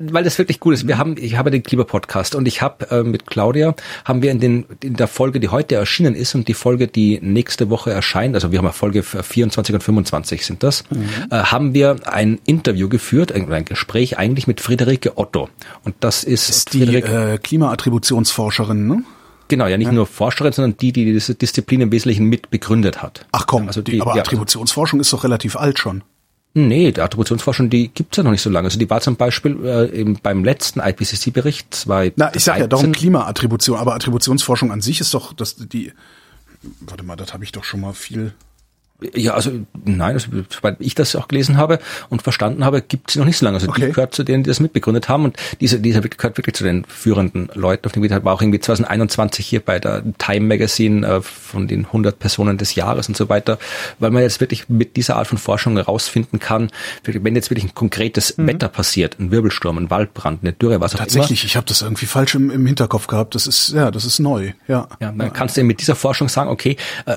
weil 0.00 0.24
das 0.24 0.38
wirklich 0.38 0.60
gut 0.60 0.74
ist. 0.74 0.88
Wir 0.88 0.96
haben, 0.96 1.16
ich 1.18 1.36
habe 1.36 1.50
den 1.50 1.62
Klima-Podcast 1.62 2.34
und 2.34 2.48
ich 2.48 2.62
habe 2.62 2.90
äh, 2.90 3.02
mit 3.02 3.26
Claudia 3.26 3.74
haben 4.04 4.22
wir 4.22 4.30
in 4.30 4.40
den 4.40 4.64
in 4.82 4.96
der 4.96 5.06
Folge, 5.06 5.40
die 5.40 5.48
heute 5.48 5.74
erschienen 5.74 6.14
ist 6.14 6.34
und 6.34 6.48
die 6.48 6.54
Folge, 6.54 6.88
die 6.88 7.20
nächste 7.20 7.68
Woche 7.68 7.92
erscheint, 7.92 8.34
also 8.34 8.50
wir 8.50 8.58
haben 8.58 8.64
ja 8.64 8.72
Folge 8.72 9.02
24 9.02 9.74
und 9.74 9.82
25 9.82 10.46
sind 10.46 10.62
das, 10.62 10.84
mhm. 10.90 11.04
äh, 11.30 11.36
haben 11.36 11.74
wir 11.74 11.96
ein 12.04 12.40
Interview 12.46 12.88
geführt, 12.88 13.30
ein, 13.32 13.52
ein, 13.52 13.66
Gespräch 13.66 14.16
eigentlich 14.16 14.46
mit 14.46 14.60
Friederike 14.60 15.18
Otto 15.18 15.50
und 15.84 15.94
das 16.00 16.24
ist, 16.24 16.48
ist 16.48 16.72
die 16.72 16.96
äh, 16.96 17.38
Klimaattributionsforscherin, 17.38 18.86
ne? 18.86 19.02
Genau, 19.50 19.66
ja 19.66 19.76
nicht 19.76 19.88
ja. 19.88 19.92
nur 19.92 20.06
Forscherin, 20.06 20.52
sondern 20.52 20.76
die, 20.78 20.92
die 20.92 21.04
diese 21.04 21.34
Disziplin 21.34 21.80
im 21.80 21.92
Wesentlichen 21.92 22.26
mit 22.26 22.50
begründet 22.50 23.02
hat. 23.02 23.26
Ach 23.32 23.46
komm, 23.48 23.66
also 23.66 23.82
die, 23.82 24.00
aber 24.00 24.14
ja, 24.14 24.22
Attributionsforschung 24.22 25.00
ist 25.00 25.12
doch 25.12 25.24
relativ 25.24 25.56
alt 25.56 25.80
schon. 25.80 26.04
Nee, 26.54 26.92
die 26.92 27.00
Attributionsforschung, 27.00 27.68
die 27.68 27.88
gibt's 27.88 28.16
ja 28.16 28.22
noch 28.22 28.30
nicht 28.30 28.42
so 28.42 28.50
lange. 28.50 28.66
Also 28.66 28.78
die 28.78 28.88
war 28.88 29.00
zum 29.00 29.16
Beispiel 29.16 29.58
äh, 29.64 29.90
eben 29.90 30.18
beim 30.22 30.44
letzten 30.44 30.78
IPCC-Bericht 30.80 31.74
zwei. 31.74 32.12
Na, 32.14 32.32
ich 32.32 32.44
sag 32.44 32.58
ja 32.58 32.68
darum 32.68 32.92
Klimaattribution, 32.92 33.76
aber 33.76 33.94
Attributionsforschung 33.94 34.70
an 34.70 34.80
sich 34.80 35.00
ist 35.00 35.12
doch, 35.14 35.32
dass 35.32 35.56
die. 35.56 35.92
Warte 36.80 37.04
mal, 37.04 37.16
das 37.16 37.32
habe 37.32 37.42
ich 37.42 37.50
doch 37.52 37.64
schon 37.64 37.80
mal 37.80 37.92
viel 37.92 38.34
ja, 39.14 39.34
also 39.34 39.50
nein, 39.84 40.14
also, 40.14 40.28
weil 40.62 40.76
ich 40.78 40.94
das 40.94 41.16
auch 41.16 41.28
gelesen 41.28 41.56
habe 41.56 41.78
und 42.08 42.22
verstanden 42.22 42.64
habe, 42.64 42.82
gibt 42.82 43.10
sie 43.10 43.18
noch 43.18 43.26
nicht 43.26 43.38
so 43.38 43.44
lange. 43.44 43.56
Also 43.56 43.68
okay. 43.68 43.86
die 43.86 43.92
gehört 43.92 44.14
zu 44.14 44.24
denen, 44.24 44.42
die 44.42 44.48
das 44.48 44.60
mitbegründet 44.60 45.08
haben 45.08 45.24
und 45.24 45.36
diese, 45.60 45.80
dieser 45.80 46.00
gehört 46.00 46.36
wirklich 46.36 46.54
zu 46.54 46.64
den 46.64 46.84
führenden 46.84 47.50
Leuten 47.54 47.86
auf 47.86 47.92
dem 47.92 48.02
Gebiet. 48.02 48.24
War 48.24 48.34
auch 48.34 48.42
irgendwie 48.42 48.60
2021 48.60 49.46
hier 49.46 49.60
bei 49.60 49.78
der 49.78 50.02
Time 50.18 50.46
Magazine 50.46 51.06
äh, 51.06 51.20
von 51.20 51.68
den 51.68 51.86
100 51.86 52.18
Personen 52.18 52.58
des 52.58 52.74
Jahres 52.74 53.08
und 53.08 53.16
so 53.16 53.28
weiter, 53.28 53.58
weil 53.98 54.10
man 54.10 54.22
jetzt 54.22 54.40
wirklich 54.40 54.68
mit 54.68 54.96
dieser 54.96 55.16
Art 55.16 55.26
von 55.26 55.38
Forschung 55.38 55.76
herausfinden 55.76 56.38
kann, 56.38 56.70
wenn 57.04 57.34
jetzt 57.34 57.50
wirklich 57.50 57.64
ein 57.64 57.74
konkretes 57.74 58.36
mhm. 58.36 58.46
Wetter 58.46 58.68
passiert, 58.68 59.18
ein 59.18 59.30
Wirbelsturm, 59.30 59.78
ein 59.78 59.90
Waldbrand, 59.90 60.42
eine 60.42 60.52
Dürre, 60.52 60.80
was 60.80 60.94
auch 60.94 60.98
Tatsächlich, 60.98 61.14
immer. 61.14 61.22
Tatsächlich, 61.22 61.44
ich 61.44 61.56
habe 61.56 61.66
das 61.66 61.82
irgendwie 61.82 62.06
falsch 62.06 62.34
im, 62.34 62.50
im 62.50 62.66
Hinterkopf 62.66 63.06
gehabt. 63.06 63.34
Das 63.34 63.46
ist 63.46 63.72
ja, 63.72 63.90
das 63.90 64.04
ist 64.04 64.18
neu. 64.18 64.52
Ja. 64.68 64.88
Ja, 65.00 65.12
dann 65.12 65.32
kannst 65.32 65.56
du 65.56 65.64
mit 65.64 65.80
dieser 65.80 65.94
Forschung 65.94 66.28
sagen, 66.28 66.50
okay, 66.50 66.76
äh, 67.06 67.16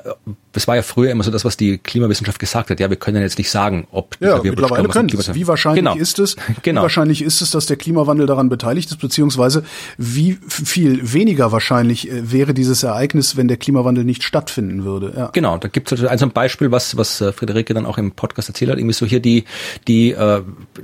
das 0.52 0.68
war 0.68 0.76
ja 0.76 0.82
früher 0.82 1.12
immer 1.12 1.24
so 1.24 1.32
das, 1.32 1.46
was 1.46 1.58
die 1.58 1.73
Klimawissenschaft 1.78 2.40
gesagt 2.40 2.70
hat. 2.70 2.80
Ja, 2.80 2.90
wir 2.90 2.98
können 2.98 3.22
jetzt 3.22 3.38
nicht 3.38 3.50
sagen, 3.50 3.88
ob 3.92 4.18
ja, 4.20 4.42
mittlerweile 4.42 4.88
können. 4.88 5.12
Wie 5.12 5.48
wahrscheinlich 5.48 5.84
genau. 5.84 5.96
ist 5.96 6.20
es? 6.20 6.36
Genau. 6.62 6.82
Wie 6.82 6.84
wahrscheinlich 6.84 7.22
ist 7.22 7.42
es, 7.42 7.52
dass 7.52 7.66
der 7.66 7.78
Klimawandel 7.78 8.26
daran 8.26 8.48
beteiligt 8.48 8.90
ist, 8.90 9.00
beziehungsweise 9.00 9.64
wie 9.98 10.38
viel 10.48 11.14
weniger 11.14 11.52
wahrscheinlich 11.52 12.10
äh, 12.10 12.32
wäre 12.32 12.54
dieses 12.54 12.84
Ereignis, 12.84 13.36
wenn 13.36 13.48
der 13.48 13.58
Klimawandel 13.58 14.04
nicht 14.04 14.24
stattfinden 14.24 14.86
würde? 14.86 15.14
Ja. 15.16 15.30
Genau, 15.34 15.58
da 15.58 15.68
gibt 15.68 15.92
es 15.92 16.04
also 16.04 16.26
ein 16.26 16.32
Beispiel, 16.32 16.72
was 16.72 16.96
was 16.96 17.20
äh, 17.22 17.34
Friederike 17.34 17.74
dann 17.74 17.86
auch 17.86 17.98
im 17.98 18.12
Podcast 18.12 18.50
erzählt 18.50 18.72
hat, 18.72 18.78
irgendwie 18.78 18.94
so 18.94 19.06
hier 19.06 19.20
die 19.20 19.46
die 19.88 20.12
äh, 20.12 20.42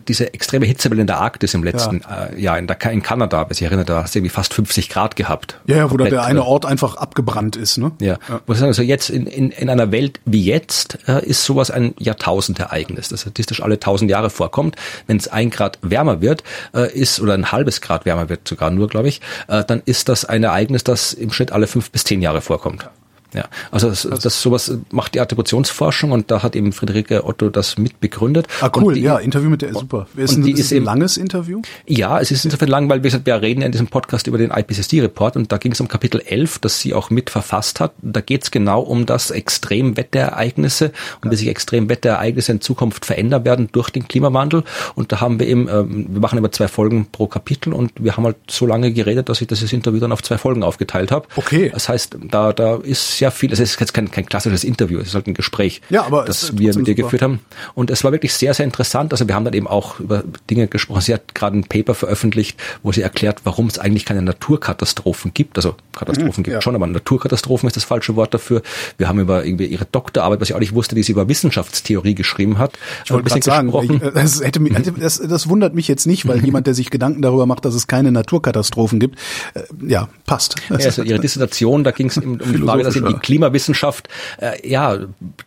diese 0.07 0.33
extreme 0.33 0.65
Hitzewelle 0.65 1.01
in 1.01 1.07
der 1.07 1.19
Arktis 1.19 1.53
im 1.53 1.63
letzten 1.63 2.01
ja. 2.01 2.25
äh, 2.25 2.41
Jahr 2.41 2.57
in, 2.57 2.67
der, 2.67 2.81
in 2.91 3.03
Kanada, 3.03 3.45
wer 3.47 3.53
sich 3.53 3.65
erinnert, 3.65 3.89
da 3.89 4.03
hast 4.03 4.15
du 4.15 4.19
irgendwie 4.19 4.33
fast 4.33 4.53
50 4.53 4.89
Grad 4.89 5.15
gehabt. 5.15 5.59
Ja, 5.67 5.77
ja 5.77 5.91
wo 5.91 5.97
da 5.97 6.05
der 6.05 6.23
eine 6.23 6.43
Ort 6.43 6.65
einfach 6.65 6.95
abgebrannt 6.95 7.55
ist, 7.55 7.77
ne? 7.77 7.91
Ja. 8.01 8.17
ja. 8.27 8.41
Muss 8.45 8.57
ich 8.57 8.59
sagen, 8.59 8.69
also 8.69 8.81
jetzt 8.81 9.09
in, 9.09 9.27
in 9.27 9.51
in 9.51 9.69
einer 9.69 9.91
Welt 9.91 10.19
wie 10.25 10.43
jetzt 10.43 10.78
äh, 11.07 11.25
ist 11.25 11.43
sowas 11.43 11.71
ein 11.71 11.93
Jahrtausendereignis, 11.99 13.09
das 13.09 13.21
statistisch 13.21 13.61
alle 13.61 13.79
tausend 13.79 14.09
Jahre 14.11 14.29
vorkommt. 14.29 14.75
Wenn 15.07 15.17
es 15.17 15.27
ein 15.27 15.49
Grad 15.49 15.79
wärmer 15.81 16.21
wird, 16.21 16.43
äh, 16.73 16.91
ist 16.93 17.19
oder 17.19 17.33
ein 17.33 17.51
halbes 17.51 17.81
Grad 17.81 18.05
wärmer 18.05 18.29
wird 18.29 18.47
sogar 18.47 18.71
nur, 18.71 18.87
glaube 18.87 19.07
ich, 19.07 19.21
äh, 19.47 19.63
dann 19.63 19.81
ist 19.85 20.09
das 20.09 20.25
ein 20.25 20.43
Ereignis, 20.43 20.83
das 20.83 21.13
im 21.13 21.31
Schnitt 21.31 21.51
alle 21.51 21.67
fünf 21.67 21.91
bis 21.91 22.03
zehn 22.03 22.21
Jahre 22.21 22.41
vorkommt. 22.41 22.89
Ja, 23.33 23.45
also 23.69 23.89
das, 23.89 24.07
das 24.21 24.41
sowas 24.41 24.73
macht 24.91 25.13
die 25.13 25.19
Attributionsforschung 25.19 26.11
und 26.11 26.31
da 26.31 26.41
hat 26.41 26.55
eben 26.55 26.71
Friederike 26.73 27.25
Otto 27.25 27.49
das 27.49 27.77
mitbegründet. 27.77 28.47
Ah 28.61 28.71
cool, 28.75 28.95
die, 28.95 29.01
ja, 29.01 29.17
Interview 29.17 29.49
mit 29.49 29.61
der 29.61 29.73
super. 29.73 30.07
Ist 30.15 30.35
und 30.35 30.41
ein, 30.41 30.45
die 30.45 30.51
ist, 30.53 30.71
ist 30.71 30.73
ein 30.73 30.83
langes 30.83 31.17
Interview? 31.17 31.61
Ja, 31.85 32.19
es 32.19 32.31
ist 32.31 32.43
insofern 32.45 32.69
lang, 32.69 32.89
weil 32.89 33.03
wir, 33.03 33.25
wir 33.25 33.41
reden 33.41 33.61
in 33.61 33.71
diesem 33.71 33.87
Podcast 33.87 34.25
über 34.25 34.39
den 34.39 34.49
IPCC-Report 34.49 35.35
und 35.35 35.51
da 35.51 35.57
ging 35.57 35.73
es 35.73 35.79
um 35.79 35.87
Kapitel 35.87 36.21
11, 36.21 36.59
das 36.59 36.79
sie 36.79 36.93
auch 36.95 37.11
mit 37.11 37.29
verfasst 37.29 37.79
hat. 37.79 37.93
Da 38.01 38.21
geht 38.21 38.43
es 38.43 38.51
genau 38.51 38.81
um 38.81 39.05
das 39.05 39.29
Extremwetterereignisse 39.29 40.91
und 41.23 41.31
wie 41.31 41.35
sich 41.35 41.49
Extremwetterereignisse 41.49 42.51
in 42.53 42.61
Zukunft 42.61 43.05
verändern 43.05 43.45
werden 43.45 43.69
durch 43.71 43.91
den 43.91 44.07
Klimawandel. 44.07 44.63
Und 44.95 45.11
da 45.11 45.21
haben 45.21 45.39
wir 45.39 45.47
eben, 45.47 45.67
ähm, 45.69 46.07
wir 46.09 46.19
machen 46.19 46.37
immer 46.37 46.51
zwei 46.51 46.67
Folgen 46.67 47.07
pro 47.11 47.27
Kapitel 47.27 47.73
und 47.73 47.91
wir 47.99 48.17
haben 48.17 48.25
halt 48.25 48.37
so 48.49 48.65
lange 48.65 48.91
geredet, 48.91 49.29
dass 49.29 49.41
ich 49.41 49.47
das 49.47 49.61
Interview 49.71 49.99
dann 49.99 50.11
auf 50.11 50.23
zwei 50.23 50.39
Folgen 50.39 50.63
aufgeteilt 50.63 51.11
habe. 51.11 51.27
Okay. 51.35 51.69
Das 51.71 51.89
heißt, 51.89 52.17
da, 52.29 52.53
da 52.53 52.77
ist 52.77 53.18
sehr 53.19 53.31
viel, 53.31 53.51
es 53.51 53.59
ist 53.59 53.79
jetzt 53.79 53.93
kein, 53.93 54.09
kein 54.09 54.25
klassisches 54.25 54.63
Interview, 54.63 54.99
es 54.99 55.09
ist 55.09 55.15
halt 55.15 55.27
ein 55.27 55.33
Gespräch, 55.33 55.81
ja, 55.89 56.03
aber 56.03 56.25
das 56.25 56.57
wir 56.57 56.75
mit 56.75 56.87
ihr 56.87 56.95
geführt 56.95 57.21
haben. 57.21 57.39
Und 57.75 57.91
es 57.91 58.03
war 58.03 58.11
wirklich 58.11 58.33
sehr, 58.33 58.53
sehr 58.53 58.65
interessant. 58.65 59.11
Also 59.11 59.27
wir 59.27 59.35
haben 59.35 59.45
dann 59.45 59.53
eben 59.53 59.67
auch 59.67 59.99
über 59.99 60.23
Dinge 60.49 60.67
gesprochen. 60.67 61.01
Sie 61.01 61.13
hat 61.13 61.35
gerade 61.35 61.57
ein 61.57 61.65
Paper 61.65 61.93
veröffentlicht, 61.93 62.59
wo 62.81 62.91
sie 62.91 63.01
erklärt, 63.01 63.41
warum 63.43 63.67
es 63.67 63.77
eigentlich 63.77 64.05
keine 64.05 64.21
Naturkatastrophen 64.21 65.33
gibt. 65.33 65.57
Also 65.57 65.75
Katastrophen 65.95 66.41
mhm, 66.41 66.43
gibt 66.43 66.53
ja. 66.55 66.61
schon, 66.61 66.75
aber 66.75 66.87
Naturkatastrophen 66.87 67.67
ist 67.67 67.75
das 67.75 67.83
falsche 67.83 68.15
Wort 68.15 68.33
dafür. 68.33 68.61
Wir 68.97 69.07
haben 69.09 69.19
über 69.19 69.45
irgendwie 69.45 69.65
ihre 69.65 69.85
Doktorarbeit, 69.85 70.39
was 70.39 70.49
ich 70.49 70.55
auch 70.55 70.59
nicht 70.59 70.73
wusste, 70.73 70.95
die 70.95 71.03
sie 71.03 71.11
über 71.11 71.27
Wissenschaftstheorie 71.27 72.15
geschrieben 72.15 72.57
hat. 72.57 72.77
Ich 73.03 73.11
wollte 73.11 73.29
gerade 73.29 73.43
sagen, 73.43 73.73
äh, 73.73 74.11
das, 74.13 74.41
hätte 74.41 74.59
mich, 74.59 74.73
das, 74.97 75.19
das 75.19 75.49
wundert 75.49 75.75
mich 75.75 75.87
jetzt 75.87 76.07
nicht, 76.07 76.27
weil 76.27 76.43
jemand, 76.45 76.67
der 76.67 76.73
sich 76.73 76.89
Gedanken 76.89 77.21
darüber 77.21 77.45
macht, 77.45 77.65
dass 77.65 77.75
es 77.75 77.87
keine 77.87 78.11
Naturkatastrophen 78.11 78.99
gibt, 78.99 79.19
äh, 79.53 79.63
ja, 79.85 80.07
passt. 80.25 80.55
Ja, 80.69 80.77
also 80.77 81.03
ihre 81.03 81.19
Dissertation, 81.19 81.83
da 81.83 81.91
ging 81.91 82.07
es 82.07 82.17
um 82.17 82.39
die 82.39 82.57
Frage, 82.59 82.83
dass 82.83 82.93
sie 82.93 83.01
die 83.13 83.19
Klimawissenschaft, 83.19 84.09
äh, 84.39 84.67
ja, 84.67 84.97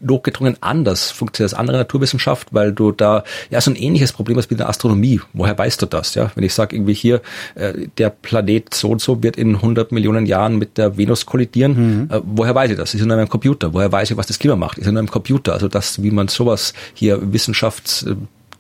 notgedrungen 0.01 0.57
anders 0.61 1.11
funktioniert 1.11 1.53
als 1.53 1.59
andere 1.59 1.79
Naturwissenschaft, 1.79 2.49
weil 2.53 2.73
du 2.73 2.93
da, 2.93 3.25
ja, 3.51 3.61
so 3.61 3.71
ein 3.71 3.77
ähnliches 3.77 4.13
Problem 4.13 4.37
hast 4.37 4.51
wie 4.51 4.55
in 4.55 4.59
der 4.59 4.69
Astronomie. 4.69 5.21
Woher 5.33 5.57
weißt 5.57 5.81
du 5.83 5.87
das, 5.87 6.15
ja? 6.15 6.31
Wenn 6.35 6.45
ich 6.45 6.55
sage, 6.55 6.77
irgendwie 6.77 6.95
hier, 6.95 7.21
äh, 7.55 7.87
der 7.99 8.11
Planet 8.11 8.73
so 8.75 8.91
und 8.91 9.01
so 9.01 9.23
wird 9.23 9.37
in 9.37 9.57
100 9.57 9.93
Millionen 9.93 10.27
Jahren 10.27 10.59
mit 10.59 10.79
der 10.79 10.97
Venus 10.97 11.27
kollidieren, 11.27 11.73
mhm. 12.03 12.09
äh, 12.11 12.21
woher 12.25 12.55
weiß 12.55 12.71
ich 12.71 12.77
das? 12.77 12.95
Ist 12.95 13.01
ja 13.01 13.07
in 13.07 13.13
einem 13.13 13.29
Computer. 13.29 13.73
Woher 13.73 13.91
weiß 13.91 14.11
ich, 14.11 14.17
was 14.17 14.27
das 14.27 14.39
Klima 14.39 14.57
macht? 14.57 14.79
Ist 14.79 14.87
ja 14.87 14.93
nur 14.93 15.01
im 15.01 15.11
Computer. 15.11 15.53
Also 15.53 15.69
das, 15.69 16.03
wie 16.03 16.11
man 16.11 16.29
sowas 16.29 16.75
hier 16.95 17.33
Wissenschafts 17.33 18.07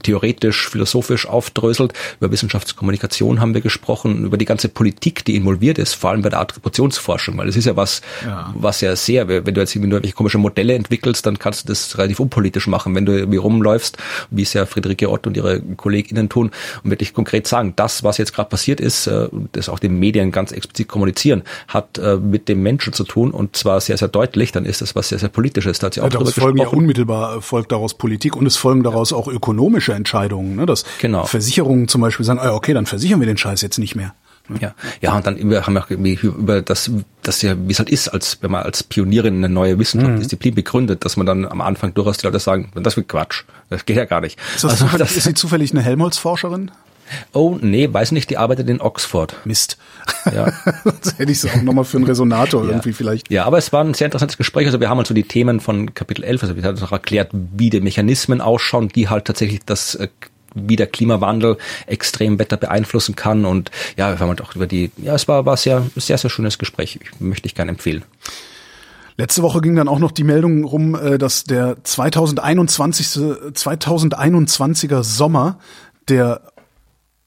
theoretisch, 0.03 0.68
philosophisch 0.68 1.26
aufdröselt. 1.26 1.92
Über 2.20 2.30
Wissenschaftskommunikation 2.30 3.40
haben 3.40 3.55
wir 3.55 3.61
gesprochen, 3.61 4.24
über 4.24 4.36
die 4.36 4.44
ganze 4.44 4.68
Politik, 4.68 5.24
die 5.24 5.36
involviert 5.36 5.78
ist, 5.78 5.94
vor 5.94 6.11
allem 6.11 6.22
bei 6.22 6.28
der 6.28 6.40
Attributionsforschung, 6.40 7.36
weil 7.38 7.46
das 7.46 7.57
ist 7.57 7.66
ja 7.66 7.76
was, 7.76 8.03
ja. 8.24 8.53
was 8.57 8.80
ja 8.80 8.96
sehr, 8.96 9.28
wenn 9.28 9.44
du 9.44 9.61
jetzt 9.61 9.74
irgendwie 9.74 9.90
irgendwelche 9.90 10.14
komische 10.14 10.38
Modelle 10.38 10.74
entwickelst, 10.74 11.26
dann 11.26 11.38
kannst 11.38 11.64
du 11.64 11.68
das 11.68 11.98
relativ 11.98 12.20
unpolitisch 12.20 12.66
machen, 12.66 12.94
wenn 12.94 13.07
du 13.07 13.12
irgendwie 13.12 13.38
rumläufst, 13.38 13.98
wie 14.30 14.42
es 14.42 14.53
ja 14.53 14.66
Friederike 14.66 15.11
Ott 15.11 15.26
und 15.26 15.36
ihre 15.36 15.61
KollegInnen 15.61 16.28
tun 16.28 16.50
und 16.82 16.90
wirklich 16.90 17.14
konkret 17.14 17.46
sagen, 17.46 17.74
das, 17.76 18.05
was 18.05 18.18
jetzt 18.18 18.34
gerade 18.34 18.48
passiert 18.48 18.80
ist, 18.80 19.07
äh, 19.07 19.28
das 19.53 19.68
auch 19.68 19.78
den 19.78 19.98
Medien 19.98 20.32
ganz 20.32 20.53
explizit 20.53 20.88
kommunizieren, 20.88 21.42
hat 21.68 21.98
äh, 21.98 22.16
mit 22.16 22.48
dem 22.48 22.62
Menschen 22.62 22.92
zu 22.92 23.05
tun 23.05 23.30
und 23.30 23.57
zwar 23.57 23.80
sehr, 23.80 23.96
sehr 23.96 24.09
deutlich, 24.09 24.53
dann 24.53 24.64
ist 24.64 24.80
das 24.80 24.94
was 24.94 25.09
sehr, 25.09 25.18
sehr 25.18 25.28
politisches. 25.28 25.78
Da 25.78 25.86
hat 25.86 25.94
sie 25.94 26.00
auch 26.00 26.05
ja, 26.05 26.11
daraus 26.11 26.32
folgen 26.32 26.59
ja 26.59 26.68
unmittelbar 26.68 27.42
folgt 27.42 27.72
daraus 27.72 27.94
Politik 27.94 28.36
und 28.36 28.46
es 28.46 28.57
folgen 28.57 28.82
daraus 28.82 29.12
auch 29.12 29.28
ökonomische 29.28 29.91
politische 29.93 29.95
Entscheidungen, 29.95 30.57
ne? 30.57 30.66
dass 30.66 30.84
genau. 31.01 31.24
Versicherungen 31.24 31.88
zum 31.88 32.01
Beispiel 32.01 32.24
sagen, 32.24 32.40
ah, 32.40 32.53
okay, 32.53 32.74
dann 32.74 32.86
versichern 32.86 33.20
wir 33.20 33.26
den 33.26 33.36
Scheiß 33.36 33.62
jetzt 33.62 33.78
nicht 33.78 33.95
mehr. 33.95 34.14
Ja, 34.61 34.74
ja, 35.01 35.16
und 35.16 35.24
dann 35.24 35.36
über, 35.36 35.64
haben 35.66 35.74
wir 35.74 35.84
auch 35.84 35.90
über 35.90 36.62
das, 36.62 36.90
das 37.22 37.43
ja, 37.43 37.55
wie 37.57 37.70
es 37.70 37.78
halt 37.78 37.88
ist, 37.88 38.09
als 38.09 38.38
wenn 38.40 38.51
man 38.51 38.64
als 38.64 38.82
Pionierin 38.82 39.36
eine 39.36 39.49
neue 39.49 39.78
Wissenschaftsdisziplin 39.78 40.53
mhm. 40.53 40.57
begründet, 40.57 41.05
dass 41.05 41.16
man 41.16 41.26
dann 41.26 41.47
am 41.47 41.61
Anfang 41.61 41.95
durchaus 41.95 42.18
die 42.18 42.26
Leute 42.26 42.40
sagen, 42.40 42.72
das 42.74 42.97
wird 42.97 43.09
Quatsch, 43.09 43.45
das 43.70 43.86
geht 43.86 43.97
ja 43.97 44.05
gar 44.05 44.20
nicht. 44.20 44.38
Ist, 44.57 44.64
das 44.64 44.82
also, 44.82 44.99
das, 44.99 45.16
ist 45.16 45.24
sie 45.24 45.34
zufällig 45.34 45.70
eine 45.70 45.80
Helmholtz-Forscherin? 45.82 46.72
Oh, 47.33 47.59
nee, 47.61 47.93
weiß 47.93 48.13
nicht, 48.13 48.31
die 48.31 48.39
arbeitet 48.39 48.69
in 48.69 48.81
Oxford. 48.81 49.37
Mist. 49.45 49.79
Ja. 50.33 50.53
Sonst 50.85 51.19
hätte 51.19 51.33
ich 51.33 51.43
es 51.43 51.51
auch 51.51 51.63
nochmal 51.63 51.85
für 51.85 51.99
einen 51.99 52.07
Resonator 52.07 52.65
ja. 52.65 52.71
irgendwie 52.71 52.93
vielleicht. 52.93 53.31
Ja, 53.31 53.45
aber 53.45 53.59
es 53.59 53.73
war 53.73 53.85
ein 53.85 53.95
sehr 53.95 54.07
interessantes 54.07 54.37
Gespräch. 54.37 54.67
Also 54.67 54.81
wir 54.81 54.89
haben 54.89 54.99
halt 54.99 55.07
so 55.07 55.15
die 55.15 55.25
Themen 55.25 55.61
von 55.61 55.95
Kapitel 55.95 56.25
11, 56.25 56.43
also 56.43 56.57
wir 56.57 56.63
haben 56.63 56.83
auch 56.83 56.93
erklärt, 56.93 57.31
wie 57.33 57.71
die 57.71 57.81
Mechanismen 57.81 58.41
ausschauen, 58.41 58.89
die 58.89 59.09
halt 59.09 59.25
tatsächlich 59.25 59.61
das 59.65 59.95
äh, 59.95 60.09
wie 60.55 60.77
der 60.77 60.87
Klimawandel 60.87 61.57
extrem 61.87 62.39
Wetter 62.39 62.57
beeinflussen 62.57 63.17
kann 63.17 63.45
und 63.47 63.71
ja, 63.97 64.11
wir 64.11 64.21
haben 64.21 64.29
halt 64.29 64.43
auch 64.43 64.55
über 64.55 64.67
die, 64.67 64.91
ja, 64.99 65.15
es 65.15 65.27
war, 65.29 65.47
war 65.47 65.57
sehr, 65.57 65.87
sehr, 65.97 66.19
sehr 66.19 66.31
schönes 66.31 66.59
Gespräch. 66.59 66.99
Ich, 67.01 67.21
möchte 67.21 67.47
ich 67.47 67.55
gerne 67.55 67.71
empfehlen. 67.71 68.05
Letzte 69.17 69.43
Woche 69.43 69.61
ging 69.61 69.77
dann 69.77 69.89
auch 69.89 69.99
noch 69.99 70.11
die 70.11 70.25
Meldung 70.25 70.65
rum, 70.65 70.95
äh, 70.95 71.19
dass 71.19 71.45
der 71.45 71.83
2021. 71.85 73.07
2021er 73.07 75.03
Sommer 75.03 75.59
der 76.09 76.51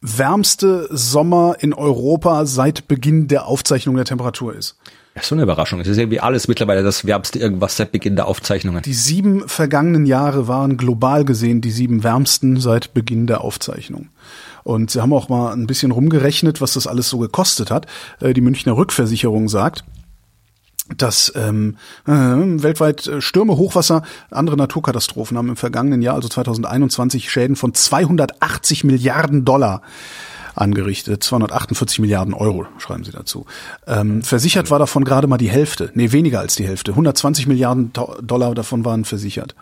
wärmste 0.05 0.87
Sommer 0.91 1.57
in 1.59 1.73
Europa 1.73 2.45
seit 2.45 2.87
Beginn 2.87 3.27
der 3.27 3.47
Aufzeichnung 3.47 3.95
der 3.95 4.05
Temperatur 4.05 4.55
ist. 4.55 4.77
Ja, 5.15 5.23
so 5.23 5.33
eine 5.33 5.43
Überraschung. 5.43 5.79
Es 5.79 5.87
ist 5.87 5.97
irgendwie 5.97 6.19
alles 6.19 6.49
mittlerweile 6.49 6.83
das 6.83 7.05
wärmste 7.05 7.39
irgendwas 7.39 7.77
seit 7.77 7.93
Beginn 7.93 8.17
der 8.17 8.27
Aufzeichnungen. 8.27 8.81
Die 8.83 8.93
sieben 8.93 9.47
vergangenen 9.47 10.05
Jahre 10.05 10.49
waren 10.49 10.75
global 10.75 11.23
gesehen 11.23 11.61
die 11.61 11.71
sieben 11.71 12.03
wärmsten 12.03 12.59
seit 12.59 12.93
Beginn 12.93 13.25
der 13.25 13.41
Aufzeichnung. 13.41 14.09
Und 14.63 14.91
sie 14.91 15.01
haben 15.01 15.13
auch 15.13 15.29
mal 15.29 15.53
ein 15.53 15.67
bisschen 15.67 15.91
rumgerechnet, 15.91 16.59
was 16.59 16.73
das 16.73 16.85
alles 16.85 17.07
so 17.07 17.19
gekostet 17.19 17.71
hat. 17.71 17.85
Äh, 18.19 18.33
die 18.33 18.41
Münchner 18.41 18.75
Rückversicherung 18.75 19.47
sagt, 19.47 19.85
dass 20.95 21.31
ähm, 21.35 21.77
äh, 22.05 22.11
weltweit 22.11 23.07
äh, 23.07 23.21
Stürme, 23.21 23.57
Hochwasser, 23.57 24.03
andere 24.29 24.55
Naturkatastrophen 24.55 25.37
haben 25.37 25.49
im 25.49 25.55
vergangenen 25.55 26.01
Jahr, 26.01 26.15
also 26.15 26.27
2021, 26.27 27.31
Schäden 27.31 27.55
von 27.55 27.73
280 27.73 28.83
Milliarden 28.83 29.45
Dollar 29.45 29.81
angerichtet. 30.53 31.23
248 31.23 31.99
Milliarden 31.99 32.33
Euro, 32.33 32.65
schreiben 32.77 33.03
sie 33.03 33.11
dazu. 33.11 33.45
Ähm, 33.87 34.21
versichert 34.21 34.69
war 34.69 34.79
davon 34.79 35.03
gerade 35.03 35.27
mal 35.27 35.37
die 35.37 35.49
Hälfte. 35.49 35.91
Nee, 35.95 36.11
weniger 36.11 36.39
als 36.39 36.55
die 36.55 36.67
Hälfte. 36.67 36.91
120 36.91 37.47
Milliarden 37.47 37.91
Dollar 38.21 38.53
davon 38.55 38.85
waren 38.85 39.05
versichert. 39.05 39.55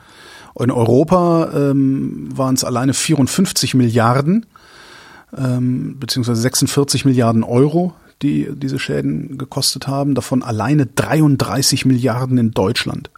In 0.59 0.71
Europa 0.71 1.51
ähm, 1.55 2.29
waren 2.35 2.53
es 2.53 2.63
alleine 2.63 2.93
54 2.93 3.73
Milliarden, 3.73 4.45
ähm, 5.35 5.97
beziehungsweise 5.99 6.41
46 6.41 7.05
Milliarden 7.05 7.43
Euro 7.43 7.93
die 8.21 8.49
diese 8.53 8.79
Schäden 8.79 9.37
gekostet 9.37 9.87
haben, 9.87 10.15
davon 10.15 10.43
alleine 10.43 10.85
33 10.85 11.85
Milliarden 11.85 12.37
in 12.37 12.51
Deutschland. 12.51 13.09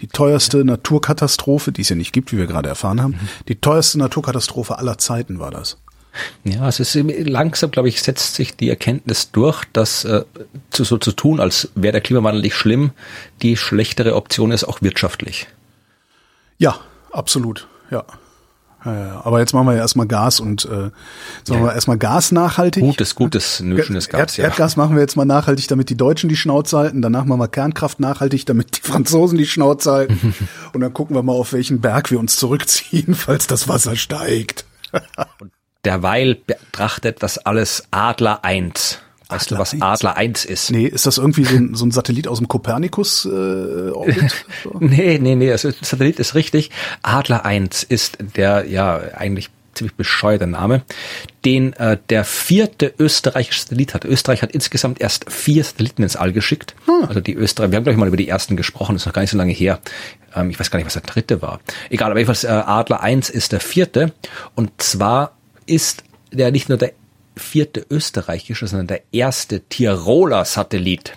Die 0.00 0.06
teuerste 0.06 0.64
Naturkatastrophe, 0.64 1.72
die 1.72 1.82
es 1.82 1.88
ja 1.88 1.96
nicht 1.96 2.12
gibt, 2.12 2.32
wie 2.32 2.38
wir 2.38 2.46
gerade 2.46 2.68
erfahren 2.68 3.02
haben, 3.02 3.12
mhm. 3.12 3.28
die 3.48 3.56
teuerste 3.56 3.98
Naturkatastrophe 3.98 4.78
aller 4.78 4.98
Zeiten 4.98 5.38
war 5.38 5.50
das. 5.50 5.76
Ja, 6.44 6.68
es 6.68 6.80
ist 6.80 6.94
langsam, 6.94 7.70
glaube 7.70 7.88
ich, 7.88 8.02
setzt 8.02 8.34
sich 8.34 8.56
die 8.56 8.68
Erkenntnis 8.68 9.30
durch, 9.30 9.64
dass 9.72 10.04
äh, 10.04 10.24
zu, 10.70 10.84
so 10.84 10.98
zu 10.98 11.12
tun, 11.12 11.38
als 11.40 11.70
wäre 11.74 11.92
der 11.92 12.00
Klimawandel 12.00 12.42
nicht 12.42 12.54
schlimm, 12.54 12.90
die 13.42 13.56
schlechtere 13.56 14.14
Option 14.16 14.50
ist 14.50 14.64
auch 14.64 14.82
wirtschaftlich. 14.82 15.46
Ja, 16.58 16.80
absolut, 17.12 17.68
ja. 17.90 18.04
Ja, 18.94 19.20
aber 19.24 19.40
jetzt 19.40 19.52
machen 19.52 19.66
wir 19.66 19.74
ja 19.74 19.80
erstmal 19.80 20.06
Gas 20.06 20.40
und 20.40 20.64
äh, 20.64 20.68
sagen 20.68 20.92
ja. 21.48 21.62
wir 21.62 21.74
erstmal 21.74 21.98
Gas 21.98 22.32
nachhaltig. 22.32 22.82
Gutes, 22.82 23.14
gutes, 23.14 23.56
schönes 23.56 24.08
Gas. 24.08 24.20
Erd, 24.20 24.36
ja. 24.36 24.44
Erdgas 24.44 24.76
machen 24.76 24.94
wir 24.94 25.02
jetzt 25.02 25.16
mal 25.16 25.24
nachhaltig, 25.24 25.68
damit 25.68 25.90
die 25.90 25.96
Deutschen 25.96 26.28
die 26.28 26.36
Schnauze 26.36 26.78
halten. 26.78 27.02
Danach 27.02 27.24
machen 27.24 27.40
wir 27.40 27.48
Kernkraft 27.48 28.00
nachhaltig, 28.00 28.46
damit 28.46 28.78
die 28.78 28.88
Franzosen 28.88 29.38
die 29.38 29.46
Schnauze 29.46 29.92
halten. 29.92 30.34
und 30.72 30.80
dann 30.80 30.92
gucken 30.92 31.14
wir 31.16 31.22
mal, 31.22 31.32
auf 31.32 31.52
welchen 31.52 31.80
Berg 31.80 32.10
wir 32.10 32.18
uns 32.18 32.36
zurückziehen, 32.36 33.14
falls 33.16 33.46
das 33.46 33.68
Wasser 33.68 33.96
steigt. 33.96 34.64
derweil 35.84 36.34
betrachtet 36.34 37.22
das 37.22 37.38
alles 37.38 37.84
Adler 37.90 38.44
1. 38.44 38.98
Weißt 39.30 39.50
du, 39.50 39.58
was 39.58 39.78
Adler 39.78 40.16
1 40.16 40.46
ist? 40.46 40.70
Nee, 40.70 40.86
ist 40.86 41.04
das 41.04 41.18
irgendwie 41.18 41.44
so 41.44 41.54
ein, 41.54 41.74
so 41.74 41.84
ein 41.84 41.90
Satellit 41.90 42.28
aus 42.28 42.38
dem 42.38 42.48
Kopernikus-Orbit? 42.48 44.16
Äh, 44.16 44.28
nee, 44.80 45.18
nee, 45.18 45.34
nee, 45.34 45.52
also 45.52 45.70
Satellit 45.70 46.18
ist 46.18 46.34
richtig. 46.34 46.70
Adler 47.02 47.44
1 47.44 47.82
ist 47.82 48.16
der, 48.36 48.64
ja, 48.66 48.98
eigentlich 49.14 49.50
ziemlich 49.74 49.94
bescheuerte 49.94 50.46
Name, 50.46 50.82
den 51.44 51.72
äh, 51.74 51.98
der 52.08 52.24
vierte 52.24 52.92
österreichische 52.98 53.60
Satellit 53.60 53.94
hat. 53.94 54.04
Österreich 54.04 54.42
hat 54.42 54.52
insgesamt 54.52 55.00
erst 55.00 55.30
vier 55.30 55.62
Satelliten 55.62 56.02
ins 56.02 56.16
All 56.16 56.32
geschickt. 56.32 56.74
Hm. 56.86 57.06
Also 57.06 57.20
die 57.20 57.34
Österreich, 57.34 57.70
wir 57.70 57.76
haben 57.76 57.84
gleich 57.84 57.96
mal 57.96 58.08
über 58.08 58.16
die 58.16 58.28
ersten 58.28 58.56
gesprochen, 58.56 58.94
das 58.94 59.02
ist 59.02 59.06
noch 59.06 59.12
gar 59.12 59.22
nicht 59.22 59.30
so 59.30 59.38
lange 59.38 59.52
her. 59.52 59.78
Ähm, 60.34 60.50
ich 60.50 60.58
weiß 60.58 60.70
gar 60.70 60.78
nicht, 60.78 60.86
was 60.86 60.94
der 60.94 61.02
dritte 61.02 61.42
war. 61.42 61.60
Egal, 61.90 62.10
aber 62.10 62.18
jedenfalls 62.18 62.44
äh, 62.44 62.48
Adler 62.48 63.00
1 63.00 63.30
ist 63.30 63.52
der 63.52 63.60
vierte. 63.60 64.12
Und 64.54 64.70
zwar 64.78 65.32
ist 65.66 66.02
der 66.32 66.50
nicht 66.50 66.68
nur 66.68 66.78
der 66.78 66.92
vierte 67.38 67.84
österreichische, 67.90 68.66
sondern 68.66 68.86
der 68.86 69.02
erste 69.12 69.60
Tiroler 69.60 70.44
Satellit. 70.44 71.16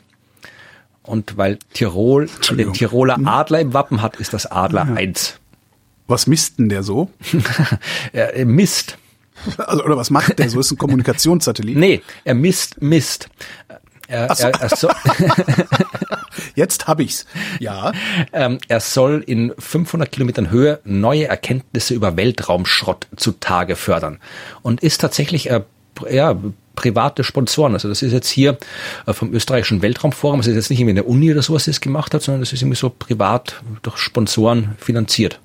Und 1.03 1.38
weil 1.38 1.57
Tirol 1.74 2.30
den 2.51 2.74
Tiroler 2.74 3.17
hm? 3.17 3.28
Adler 3.28 3.59
im 3.59 3.74
Wappen 3.74 4.01
hat, 4.01 4.17
ist 4.17 4.34
das 4.34 4.45
Adler 4.45 4.86
ja. 4.88 4.95
1. 4.95 5.39
Was 6.07 6.28
misst 6.28 6.59
denn 6.59 6.69
der 6.69 6.84
so? 6.84 7.09
er 8.13 8.45
misst. 8.45 8.97
Also, 9.57 9.84
oder 9.84 9.97
was 9.97 10.09
macht 10.09 10.38
der 10.39 10.49
so? 10.49 10.59
Ist 10.59 10.72
ein 10.72 10.78
Kommunikationssatellit? 10.78 11.78
Nee, 11.78 12.01
er 12.24 12.36
misst 12.36 12.82
Mist. 12.82 13.30
Er, 14.07 14.36
so. 14.36 14.43
er, 14.43 14.61
er 14.61 14.76
so 14.76 14.89
Jetzt 16.55 16.88
hab 16.88 16.99
ich's. 16.99 17.26
Ja. 17.59 17.93
Ähm, 18.34 18.59
er 18.67 18.82
soll 18.82 19.24
in 19.26 19.53
500 19.57 20.11
Kilometern 20.11 20.49
Höhe 20.49 20.80
neue 20.84 21.28
Erkenntnisse 21.28 21.93
über 21.93 22.17
Weltraumschrott 22.17 23.07
zutage 23.15 23.76
fördern 23.76 24.19
und 24.61 24.84
ist 24.84 24.99
tatsächlich 24.99 25.49
äh, 25.49 25.61
ja, 26.10 26.38
private 26.76 27.24
Sponsoren. 27.24 27.74
Also 27.74 27.89
das 27.89 28.02
ist 28.02 28.12
jetzt 28.12 28.30
hier 28.30 28.58
äh, 29.06 29.14
vom 29.14 29.34
österreichischen 29.34 29.82
Weltraumforum, 29.82 30.39
das 30.39 30.47
ist 30.47 30.56
jetzt 30.56 30.70
nicht 30.70 30.80
irgendwie 30.80 30.99
eine 30.99 31.04
Uni 31.04 31.32
oder 31.32 31.41
sowas, 31.41 31.66
die 31.66 31.72
es 31.72 31.82
gemacht 31.82 32.14
hat, 32.14 32.22
sondern 32.22 32.41
das 32.41 32.54
ist 32.54 32.62
irgendwie 32.62 32.78
so 32.78 32.89
privat 32.89 33.62
durch 33.82 33.97
Sponsoren 33.97 34.76
finanziert. 34.78 35.39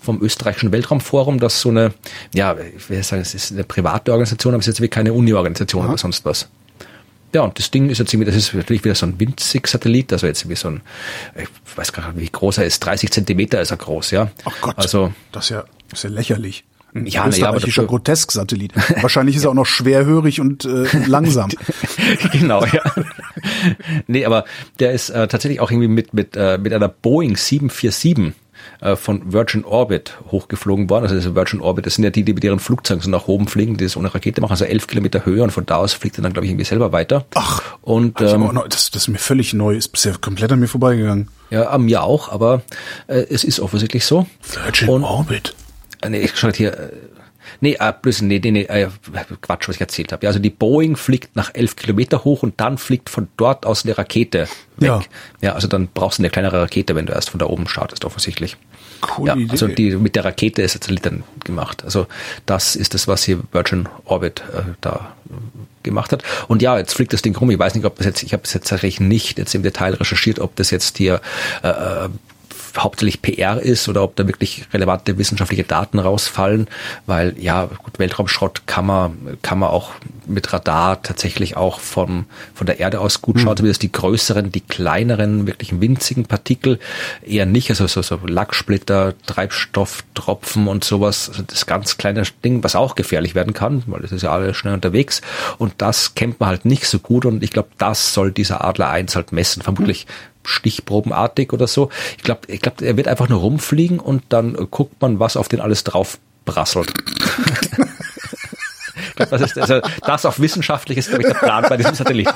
Vom 0.00 0.20
österreichischen 0.20 0.70
Weltraumforum, 0.70 1.40
das 1.40 1.60
so 1.60 1.70
eine, 1.70 1.94
ja, 2.34 2.56
ich 2.76 2.90
will 2.90 3.02
sagen, 3.02 3.22
es 3.22 3.34
ist 3.34 3.52
eine 3.52 3.64
private 3.64 4.12
Organisation, 4.12 4.52
aber 4.52 4.60
es 4.60 4.68
ist 4.68 4.74
jetzt 4.74 4.82
wie 4.82 4.88
keine 4.88 5.14
Uni-Organisation 5.14 5.86
oder 5.86 5.98
sonst 5.98 6.24
was. 6.24 6.48
Ja, 7.34 7.40
und 7.40 7.58
das 7.58 7.70
Ding 7.70 7.88
ist 7.90 7.98
jetzt 7.98 8.12
irgendwie, 8.12 8.30
das 8.30 8.36
ist 8.36 8.54
natürlich 8.54 8.84
wieder 8.84 8.94
so 8.94 9.06
ein 9.06 9.18
winzig 9.18 9.66
Satellit, 9.66 10.12
also 10.12 10.26
jetzt 10.26 10.48
wie 10.48 10.54
so 10.54 10.68
ein, 10.68 10.82
ich 11.36 11.48
weiß 11.76 11.92
gar 11.92 12.12
nicht, 12.12 12.20
wie 12.20 12.30
groß 12.30 12.58
er 12.58 12.66
ist, 12.66 12.80
30 12.80 13.10
Zentimeter 13.10 13.60
ist 13.60 13.72
er 13.72 13.76
groß, 13.76 14.12
ja. 14.12 14.30
Ach 14.44 14.54
Gott, 14.60 14.78
also, 14.78 15.12
das 15.32 15.46
ist 15.46 15.50
ja, 15.50 15.64
das 15.88 16.00
ist 16.00 16.02
ja 16.04 16.10
lächerlich. 16.10 16.64
Ein 16.94 17.06
ja, 17.06 17.26
österreichischer 17.26 17.82
ja, 17.82 17.88
Grotesk-Satellit. 17.88 18.72
Wahrscheinlich 19.02 19.34
ist 19.34 19.44
er 19.44 19.50
auch 19.50 19.54
noch 19.54 19.66
schwerhörig 19.66 20.40
und 20.40 20.64
äh, 20.64 20.86
langsam. 21.06 21.50
genau, 22.32 22.64
ja. 22.64 22.82
nee, 24.06 24.24
aber 24.24 24.44
der 24.78 24.92
ist 24.92 25.10
äh, 25.10 25.26
tatsächlich 25.26 25.60
auch 25.60 25.70
irgendwie 25.72 25.88
mit, 25.88 26.14
mit, 26.14 26.36
äh, 26.36 26.56
mit 26.56 26.72
einer 26.72 26.88
Boeing 26.88 27.36
747 27.36 28.32
äh, 28.80 28.94
von 28.94 29.32
Virgin 29.32 29.64
Orbit 29.64 30.18
hochgeflogen 30.30 30.88
worden. 30.88 31.06
Also 31.06 31.34
Virgin 31.34 31.60
Orbit, 31.60 31.86
das 31.86 31.96
sind 31.96 32.04
ja 32.04 32.10
die, 32.10 32.22
die 32.22 32.32
mit 32.32 32.44
ihren 32.44 32.60
Flugzeugen 32.60 33.02
so 33.02 33.10
nach 33.10 33.26
oben 33.26 33.48
fliegen, 33.48 33.76
die 33.76 33.84
das 33.84 33.96
ohne 33.96 34.14
Rakete 34.14 34.40
machen, 34.40 34.52
also 34.52 34.64
elf 34.64 34.86
Kilometer 34.86 35.26
Höhe 35.26 35.42
und 35.42 35.50
von 35.50 35.66
da 35.66 35.76
aus 35.76 35.94
fliegt 35.94 36.18
er 36.18 36.22
dann, 36.22 36.32
glaube 36.32 36.46
ich, 36.46 36.52
irgendwie 36.52 36.64
selber 36.64 36.92
weiter. 36.92 37.26
Ach, 37.34 37.60
und 37.82 38.20
ähm, 38.20 38.50
noch, 38.52 38.68
das, 38.68 38.92
das 38.92 39.02
ist 39.02 39.08
mir 39.08 39.18
völlig 39.18 39.52
neu, 39.52 39.74
ist 39.74 39.88
bisher 39.88 40.14
komplett 40.18 40.52
an 40.52 40.60
mir 40.60 40.68
vorbeigegangen. 40.68 41.28
ja, 41.50 41.68
an 41.68 41.82
mir 41.82 42.04
auch, 42.04 42.30
aber 42.30 42.62
äh, 43.08 43.24
es 43.28 43.42
ist 43.42 43.58
offensichtlich 43.58 44.04
so. 44.04 44.26
Virgin 44.42 44.88
Und- 44.88 45.02
Orbit. 45.04 45.54
Äh, 46.04 46.10
Nee, 46.10 46.20
ich 46.20 46.36
schau 46.36 46.50
hier. 46.50 46.72
äh, 46.78 46.90
Nee, 47.60 47.76
äh, 47.78 47.92
Blödsinn, 48.00 48.28
nee, 48.28 48.40
nee, 48.42 48.50
nee, 48.50 48.62
äh, 48.62 48.88
Quatsch, 49.40 49.68
was 49.68 49.76
ich 49.76 49.80
erzählt 49.80 50.12
habe. 50.12 50.24
Ja, 50.24 50.30
also 50.30 50.38
die 50.38 50.50
Boeing 50.50 50.96
fliegt 50.96 51.36
nach 51.36 51.50
elf 51.54 51.76
Kilometer 51.76 52.24
hoch 52.24 52.42
und 52.42 52.60
dann 52.60 52.78
fliegt 52.78 53.10
von 53.10 53.28
dort 53.36 53.66
aus 53.66 53.84
eine 53.84 53.96
Rakete 53.96 54.48
weg. 54.78 54.88
Ja. 54.88 55.02
ja, 55.40 55.52
also 55.52 55.68
dann 55.68 55.88
brauchst 55.92 56.18
du 56.18 56.22
eine 56.22 56.30
kleinere 56.30 56.62
Rakete, 56.62 56.94
wenn 56.94 57.06
du 57.06 57.12
erst 57.12 57.30
von 57.30 57.38
da 57.38 57.46
oben 57.46 57.68
startest, 57.68 58.04
offensichtlich. 58.04 58.56
Coole 59.00 59.32
ja, 59.32 59.36
Idee. 59.36 59.50
also 59.50 59.68
die 59.68 59.96
mit 59.96 60.16
der 60.16 60.24
Rakete 60.24 60.62
ist 60.62 60.72
Satellit 60.72 61.04
dann 61.04 61.22
gemacht. 61.44 61.84
Also 61.84 62.06
das 62.46 62.76
ist 62.76 62.94
das, 62.94 63.06
was 63.08 63.24
hier 63.24 63.40
Virgin 63.52 63.88
Orbit 64.04 64.42
äh, 64.54 64.62
da 64.80 65.14
gemacht 65.82 66.12
hat. 66.12 66.22
Und 66.48 66.62
ja, 66.62 66.78
jetzt 66.78 66.94
fliegt 66.94 67.12
das 67.12 67.22
Ding 67.22 67.36
rum. 67.36 67.50
Ich 67.50 67.58
weiß 67.58 67.74
nicht, 67.74 67.84
ob 67.84 67.96
das 67.96 68.06
jetzt, 68.06 68.22
ich 68.22 68.32
habe 68.32 68.42
es 68.44 68.54
jetzt 68.54 68.68
tatsächlich 68.68 69.00
nicht 69.00 69.38
jetzt 69.38 69.54
im 69.54 69.62
Detail 69.62 69.94
recherchiert, 69.94 70.38
ob 70.38 70.56
das 70.56 70.70
jetzt 70.70 70.96
hier 70.96 71.20
äh, 71.62 71.68
äh, 71.68 72.08
hauptsächlich 72.76 73.22
PR 73.22 73.60
ist 73.60 73.88
oder 73.88 74.02
ob 74.02 74.16
da 74.16 74.26
wirklich 74.26 74.66
relevante 74.72 75.18
wissenschaftliche 75.18 75.64
Daten 75.64 75.98
rausfallen, 75.98 76.68
weil 77.06 77.34
ja, 77.38 77.66
gut, 77.66 77.98
Weltraumschrott 77.98 78.66
kann 78.66 78.86
man, 78.86 79.38
kann 79.42 79.58
man 79.58 79.70
auch 79.70 79.92
mit 80.26 80.52
Radar 80.52 81.02
tatsächlich 81.02 81.56
auch 81.56 81.80
vom, 81.80 82.26
von 82.54 82.66
der 82.66 82.80
Erde 82.80 83.00
aus 83.00 83.22
gut 83.22 83.40
schauen, 83.40 83.56
zumindest 83.56 83.82
die 83.82 83.92
größeren, 83.92 84.50
die 84.50 84.60
kleineren, 84.60 85.46
wirklich 85.46 85.80
winzigen 85.80 86.24
Partikel. 86.24 86.78
Eher 87.24 87.46
nicht, 87.46 87.70
also 87.70 87.86
so, 87.86 88.02
so 88.02 88.18
Lacksplitter, 88.26 89.14
Treibstofftropfen 89.26 90.66
und 90.66 90.84
sowas, 90.84 91.28
also 91.28 91.42
das 91.42 91.66
ganz 91.66 91.98
kleine 91.98 92.22
Ding, 92.44 92.64
was 92.64 92.76
auch 92.76 92.94
gefährlich 92.94 93.34
werden 93.34 93.54
kann, 93.54 93.82
weil 93.86 94.00
das 94.00 94.12
ist 94.12 94.22
ja 94.22 94.32
alles 94.32 94.56
schnell 94.56 94.74
unterwegs. 94.74 95.20
Und 95.58 95.74
das 95.78 96.14
kennt 96.14 96.40
man 96.40 96.48
halt 96.48 96.64
nicht 96.64 96.86
so 96.86 96.98
gut 96.98 97.24
und 97.24 97.42
ich 97.42 97.50
glaube, 97.50 97.68
das 97.78 98.14
soll 98.14 98.32
dieser 98.32 98.64
Adler 98.64 98.90
1 98.90 99.14
halt 99.16 99.32
messen, 99.32 99.62
vermutlich 99.62 100.06
stichprobenartig 100.44 101.52
oder 101.52 101.66
so. 101.66 101.90
Ich 102.16 102.22
glaube, 102.22 102.40
ich 102.48 102.60
glaub, 102.60 102.80
er 102.80 102.96
wird 102.96 103.08
einfach 103.08 103.28
nur 103.28 103.40
rumfliegen 103.40 103.98
und 103.98 104.22
dann 104.28 104.54
äh, 104.54 104.66
guckt 104.70 105.00
man, 105.02 105.18
was 105.20 105.36
auf 105.36 105.48
den 105.48 105.60
alles 105.60 105.84
drauf 105.84 106.18
brasselt. 106.44 106.92
ich 109.08 109.14
glaube, 109.16 109.30
das 109.38 109.40
ist 109.42 109.58
also 109.58 109.80
das 110.06 110.24
auf 110.26 110.38
wissenschaftlich 110.40 110.98
ist, 110.98 111.08
glaube 111.08 111.22
ich, 111.22 111.28
der 111.28 111.38
Plan 111.38 111.64
bei 111.68 111.76
diesem 111.76 111.94
Satellit. 111.94 112.28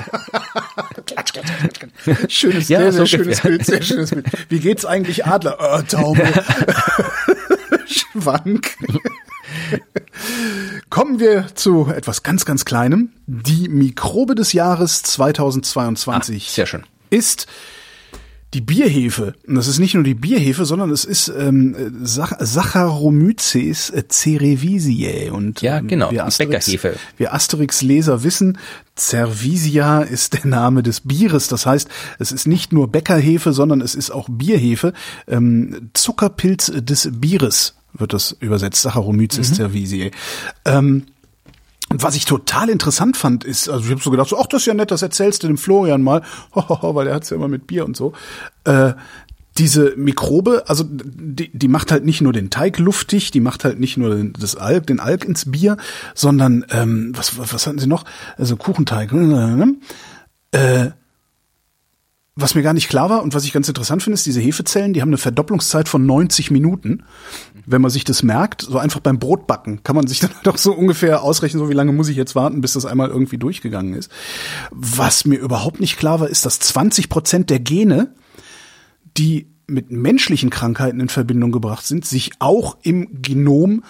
Schönes, 2.27 2.69
Ja, 2.69 2.79
sehr, 2.79 2.91
so 2.91 2.97
sehr 2.99 3.07
schönes. 3.07 3.41
Bild, 3.41 3.65
sehr 3.65 3.81
schönes 3.81 4.09
Bild. 4.11 4.25
Wie 4.49 4.59
geht's 4.59 4.85
eigentlich 4.85 5.25
Adler? 5.25 5.57
Oh, 5.59 5.81
Taube. 5.87 6.21
Schwank. 7.87 8.75
Kommen 10.89 11.19
wir 11.19 11.47
zu 11.55 11.91
etwas 11.95 12.23
ganz, 12.23 12.45
ganz 12.45 12.65
Kleinem. 12.65 13.11
Die 13.27 13.69
Mikrobe 13.69 14.35
des 14.35 14.53
Jahres 14.53 15.03
2022 15.03 16.47
Ah, 16.49 16.51
sehr 16.53 16.65
schön. 16.65 16.83
ist 17.09 17.47
die 18.53 18.61
Bierhefe. 18.61 19.35
Und 19.47 19.55
das 19.55 19.67
ist 19.67 19.79
nicht 19.79 19.93
nur 19.93 20.03
die 20.03 20.15
Bierhefe, 20.15 20.65
sondern 20.65 20.89
es 20.89 21.05
ist 21.05 21.31
ähm, 21.37 21.75
Sach 22.01 22.33
Saccharomyces 22.39 23.93
cerevisiae. 24.09 25.29
Und 25.29 25.61
Ja, 25.61 25.77
ähm, 25.77 25.87
genau, 25.87 26.11
wir 26.11 26.25
Asterix, 26.25 26.65
Bäckerhefe. 26.65 26.99
wir 27.17 27.33
Asterix-Leser 27.33 28.23
wissen, 28.23 28.57
Cervisia 28.97 30.01
ist 30.01 30.33
der 30.33 30.47
Name 30.47 30.81
des 30.81 31.01
Bieres. 31.01 31.47
Das 31.47 31.65
heißt, 31.65 31.87
es 32.17 32.31
ist 32.31 32.47
nicht 32.47 32.73
nur 32.73 32.91
Bäckerhefe, 32.91 33.53
sondern 33.53 33.81
es 33.81 33.93
ist 33.93 34.09
auch 34.09 34.27
Bierhefe. 34.29 34.93
Ähm, 35.27 35.91
Zuckerpilz 35.93 36.71
des 36.75 37.09
Bieres 37.13 37.75
wird 37.93 38.13
das 38.13 38.35
übersetzt. 38.39 38.81
Saccharomyces 38.81 39.53
cerevisiae. 39.55 40.11
Ähm, 40.65 41.05
und 41.89 42.03
was 42.03 42.15
ich 42.15 42.25
total 42.25 42.69
interessant 42.69 43.17
fand, 43.17 43.43
ist, 43.43 43.67
also 43.67 43.85
ich 43.85 43.91
habe 43.91 44.01
so 44.01 44.11
gedacht, 44.11 44.29
so, 44.29 44.37
ach, 44.39 44.47
das 44.47 44.61
ist 44.61 44.65
ja 44.67 44.73
nett, 44.73 44.91
das 44.91 45.01
erzählst 45.01 45.43
du 45.43 45.47
dem 45.47 45.57
Florian 45.57 46.03
mal, 46.03 46.21
weil 46.53 47.05
der 47.05 47.15
hat's 47.15 47.31
ja 47.31 47.37
immer 47.37 47.47
mit 47.47 47.67
Bier 47.67 47.85
und 47.85 47.97
so. 47.97 48.13
Äh, 48.63 48.93
diese 49.57 49.93
Mikrobe, 49.97 50.63
also 50.67 50.85
die, 50.87 51.49
die 51.51 51.67
macht 51.67 51.91
halt 51.91 52.05
nicht 52.05 52.21
nur 52.21 52.31
den 52.31 52.49
Teig 52.49 52.79
luftig, 52.79 53.31
die 53.31 53.41
macht 53.41 53.65
halt 53.65 53.79
nicht 53.79 53.97
nur 53.97 54.15
den, 54.15 54.33
das 54.33 54.55
Alk, 54.55 54.87
den 54.87 54.99
Alk 54.99 55.25
ins 55.25 55.51
Bier, 55.51 55.77
sondern 56.15 56.65
ähm, 56.69 57.11
was, 57.15 57.37
was, 57.37 57.53
was 57.53 57.67
hatten 57.67 57.79
sie 57.79 57.87
noch? 57.87 58.05
Also 58.37 58.55
Kuchenteig. 58.55 59.11
Äh, 60.51 60.91
was 62.41 62.55
mir 62.55 62.61
gar 62.61 62.73
nicht 62.73 62.89
klar 62.89 63.09
war 63.09 63.23
und 63.23 63.33
was 63.33 63.43
ich 63.43 63.53
ganz 63.53 63.67
interessant 63.67 64.03
finde, 64.03 64.15
ist, 64.15 64.25
diese 64.25 64.39
Hefezellen, 64.39 64.93
die 64.93 65.01
haben 65.01 65.09
eine 65.09 65.17
Verdopplungszeit 65.17 65.89
von 65.89 66.05
90 66.05 66.51
Minuten. 66.51 67.03
Wenn 67.65 67.81
man 67.81 67.91
sich 67.91 68.03
das 68.03 68.23
merkt, 68.23 68.61
so 68.61 68.77
einfach 68.77 68.99
beim 68.99 69.19
Brotbacken, 69.19 69.83
kann 69.83 69.95
man 69.95 70.07
sich 70.07 70.19
dann 70.21 70.31
doch 70.43 70.57
so 70.57 70.73
ungefähr 70.73 71.23
ausrechnen, 71.23 71.59
so 71.59 71.69
wie 71.69 71.73
lange 71.73 71.91
muss 71.91 72.09
ich 72.09 72.17
jetzt 72.17 72.35
warten, 72.35 72.61
bis 72.61 72.73
das 72.73 72.85
einmal 72.85 73.09
irgendwie 73.09 73.37
durchgegangen 73.37 73.93
ist. 73.93 74.11
Was 74.71 75.25
mir 75.25 75.37
überhaupt 75.37 75.79
nicht 75.79 75.97
klar 75.97 76.19
war, 76.19 76.29
ist, 76.29 76.45
dass 76.45 76.59
20 76.59 77.09
Prozent 77.09 77.49
der 77.49 77.59
Gene, 77.59 78.13
die 79.17 79.47
mit 79.67 79.91
menschlichen 79.91 80.49
Krankheiten 80.49 80.99
in 80.99 81.09
Verbindung 81.09 81.51
gebracht 81.51 81.85
sind, 81.85 82.05
sich 82.05 82.31
auch 82.39 82.77
im 82.81 83.21
Genom 83.21 83.83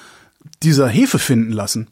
dieser 0.64 0.88
Hefe 0.88 1.20
finden 1.20 1.52
lassen. 1.52 1.88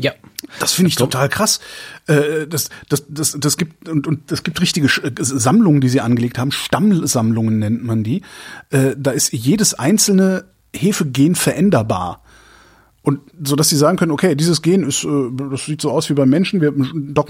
Ja. 0.00 0.12
Das 0.58 0.72
finde 0.72 0.88
ich 0.88 0.96
total 0.96 1.28
krass. 1.28 1.60
Äh, 2.06 2.46
das, 2.46 2.70
das, 2.88 3.04
das, 3.08 3.36
das 3.38 3.56
gibt 3.56 3.88
und, 3.88 4.06
und 4.06 4.30
das 4.30 4.42
gibt 4.42 4.60
richtige 4.60 4.86
äh, 4.86 5.12
Sammlungen, 5.18 5.80
die 5.80 5.88
sie 5.88 6.00
angelegt 6.00 6.38
haben. 6.38 6.50
Stammsammlungen 6.52 7.58
nennt 7.58 7.84
man 7.84 8.02
die. 8.02 8.22
Äh, 8.70 8.96
Da 8.96 9.10
ist 9.12 9.32
jedes 9.32 9.74
einzelne 9.74 10.44
Hefegen 10.74 11.34
veränderbar. 11.34 12.22
Und 13.02 13.20
so 13.42 13.56
dass 13.56 13.70
sie 13.70 13.76
sagen 13.76 13.96
können, 13.96 14.12
okay, 14.12 14.34
dieses 14.34 14.60
Gen 14.60 14.82
ist, 14.82 15.04
äh, 15.04 15.08
das 15.50 15.64
sieht 15.64 15.80
so 15.80 15.90
aus 15.90 16.10
wie 16.10 16.14
beim 16.14 16.28
Menschen, 16.28 16.60
wir 16.60 16.74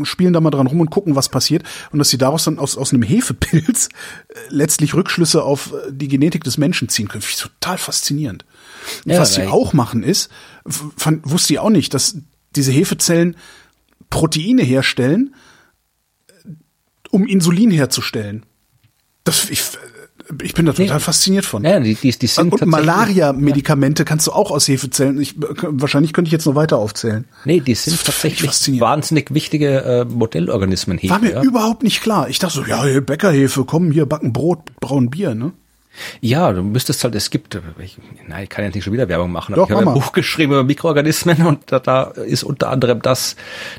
spielen 0.05 0.33
da 0.33 0.41
mal 0.41 0.51
dran 0.51 0.67
rum 0.67 0.81
und 0.81 0.91
gucken, 0.91 1.15
was 1.15 1.29
passiert. 1.29 1.63
Und 1.93 2.01
dass 2.01 2.11
sie 2.11 2.19
daraus 2.19 2.45
dann 2.45 2.59
aus, 2.59 2.77
aus 2.77 2.93
einem 2.93 3.03
Hefepilz 3.03 3.89
äh, 4.29 4.35
letztlich 4.49 4.95
Rückschlüsse 4.95 5.45
auf 5.45 5.73
die 5.91 6.09
Genetik 6.09 6.43
des 6.43 6.59
Menschen 6.59 6.89
ziehen 6.89 7.07
können. 7.07 7.23
Finde 7.23 7.37
ich 7.37 7.43
total 7.43 7.79
faszinierend. 7.79 8.45
Und 9.05 9.13
Ja, 9.13 9.21
was 9.21 9.35
sie 9.35 9.47
auch 9.47 9.73
machen 9.73 10.03
ist, 10.03 10.31
fand, 10.97 11.31
wusste 11.31 11.53
ich 11.53 11.59
auch 11.61 11.71
nicht, 11.71 11.95
dass 11.95 12.17
diese 12.57 12.73
Hefezellen 12.73 13.37
Proteine 14.09 14.63
herstellen, 14.63 15.35
um 17.11 17.27
Insulin 17.27 17.71
herzustellen. 17.71 18.45
Das, 19.25 19.51
ich, 19.51 19.63
ich 20.43 20.55
bin 20.55 20.67
da 20.67 20.73
total 20.73 20.97
Nee. 20.97 21.01
fasziniert 21.01 21.45
von. 21.45 21.65
Ja, 21.65 21.79
die, 21.81 21.95
die, 21.95 22.11
die 22.11 22.27
sind 22.27 22.53
Und 22.53 22.67
Malaria-Medikamente 22.67 24.05
kannst 24.05 24.27
du 24.27 24.33
auch 24.33 24.51
aus 24.51 24.69
Hefezellen. 24.69 25.21
Ich, 25.21 25.35
wahrscheinlich 25.39 26.13
könnte 26.13 26.29
ich 26.29 26.33
jetzt 26.33 26.47
noch 26.47 26.55
weiter 26.55 26.79
aufzählen. 26.79 27.27
Nee, 27.45 27.61
die 27.61 27.75
sind 27.75 28.03
tatsächlich 28.05 28.81
wahnsinnig 28.81 29.33
wichtige 29.33 29.83
äh, 29.83 30.05
Modellorganismen 30.05 30.99
hier. 30.99 31.11
War 31.11 31.19
mir 31.21 31.33
ja. 31.33 31.43
überhaupt 31.43 31.83
nicht 31.83 32.01
klar. 32.01 32.29
Ich 32.29 32.39
dachte 32.39 32.55
so, 32.57 32.65
ja, 32.65 33.01
Bäckerhefe, 33.01 33.65
komm, 33.65 33.93
hier 33.93 34.07
backen 34.07 34.33
Brot, 34.33 34.61
brauen 34.81 35.11
Bier, 35.11 35.35
ne? 35.35 35.53
Ja, 36.21 36.53
du 36.53 36.63
müsstest 36.63 37.03
halt, 37.05 37.15
es 37.17 37.31
gibt, 37.31 37.59
ich, 37.83 37.99
nein, 38.29 38.45
ich 38.45 38.49
kann 38.49 38.65
ja 38.65 38.71
nicht 38.71 38.85
schon 38.85 38.93
wieder 38.93 39.09
Werbung 39.09 39.33
machen, 39.33 39.55
Doch, 39.57 39.65
aber 39.71 39.81
ich 39.81 39.87
habe 39.87 39.91
ein. 39.91 40.01
Buch 40.01 40.13
geschrieben 40.13 40.53
über 40.53 40.63
Mikroorganismen 40.65 41.45
und 41.47 41.61
da, 41.67 41.79
da 41.81 42.05
ist 42.05 42.45
unter 42.45 42.71
anderem 42.71 43.03
das, 43.03 43.35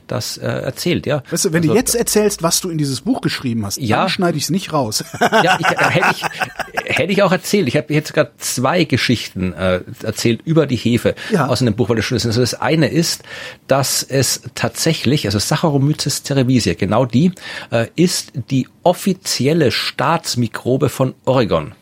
das 0.08 0.38
äh, 0.38 0.46
erzählt, 0.46 1.06
ja. 1.06 1.24
Weißt 1.32 1.46
du, 1.46 1.54
wenn 1.54 1.62
du 1.64 1.70
Also, 1.70 1.80
jetzt 1.80 1.96
erzählst, 1.96 2.44
was 2.44 2.60
du 2.62 2.70
in 2.70 2.78
dieses 2.78 3.02
Buch 3.02 3.22
geschrieben 3.22 3.66
hast, 3.66 3.78
Ja. 3.78 4.02
dann 4.02 4.10
schneide 4.10 4.38
ich 4.38 4.44
es 4.44 4.50
nicht 4.50 4.74
raus. 4.74 5.04
Ja, 5.20 5.58
ich, 5.60 5.68
hätte 5.80 6.08
ich, 6.12 6.96
hätte 6.98 7.12
ich 7.14 7.24
auch 7.24 7.32
erzählt. 7.32 7.68
Ich 7.70 7.78
habe 7.78 7.94
jetzt 7.94 8.14
gerade 8.14 8.32
zwei 8.38 8.84
Geschichten 8.84 9.54
äh, 9.54 9.82
erzählt 10.04 10.42
über 10.44 10.68
die 10.68 10.76
Hefe 10.76 11.16
Ja. 11.32 11.48
aus 11.48 11.62
einem 11.62 11.76
Buch, 11.76 11.90
weil 11.90 11.96
das 11.96 12.06
schon 12.06 12.18
ist. 12.18 12.26
Also 12.26 12.42
das 12.42 12.54
eine 12.56 12.88
ist, 12.88 13.24
dass 13.68 14.04
es 14.04 14.42
tatsächlich, 14.54 15.26
also 15.26 15.40
Saccharomyces 15.40 16.24
cerevisiae, 16.24 16.76
genau 16.76 17.06
die, 17.06 17.32
äh, 17.72 17.88
ist 17.96 18.34
die 18.50 18.68
offizielle 18.84 19.72
Staatsmikrobe 19.72 20.90
von 20.90 21.14
Oregon. 21.26 21.74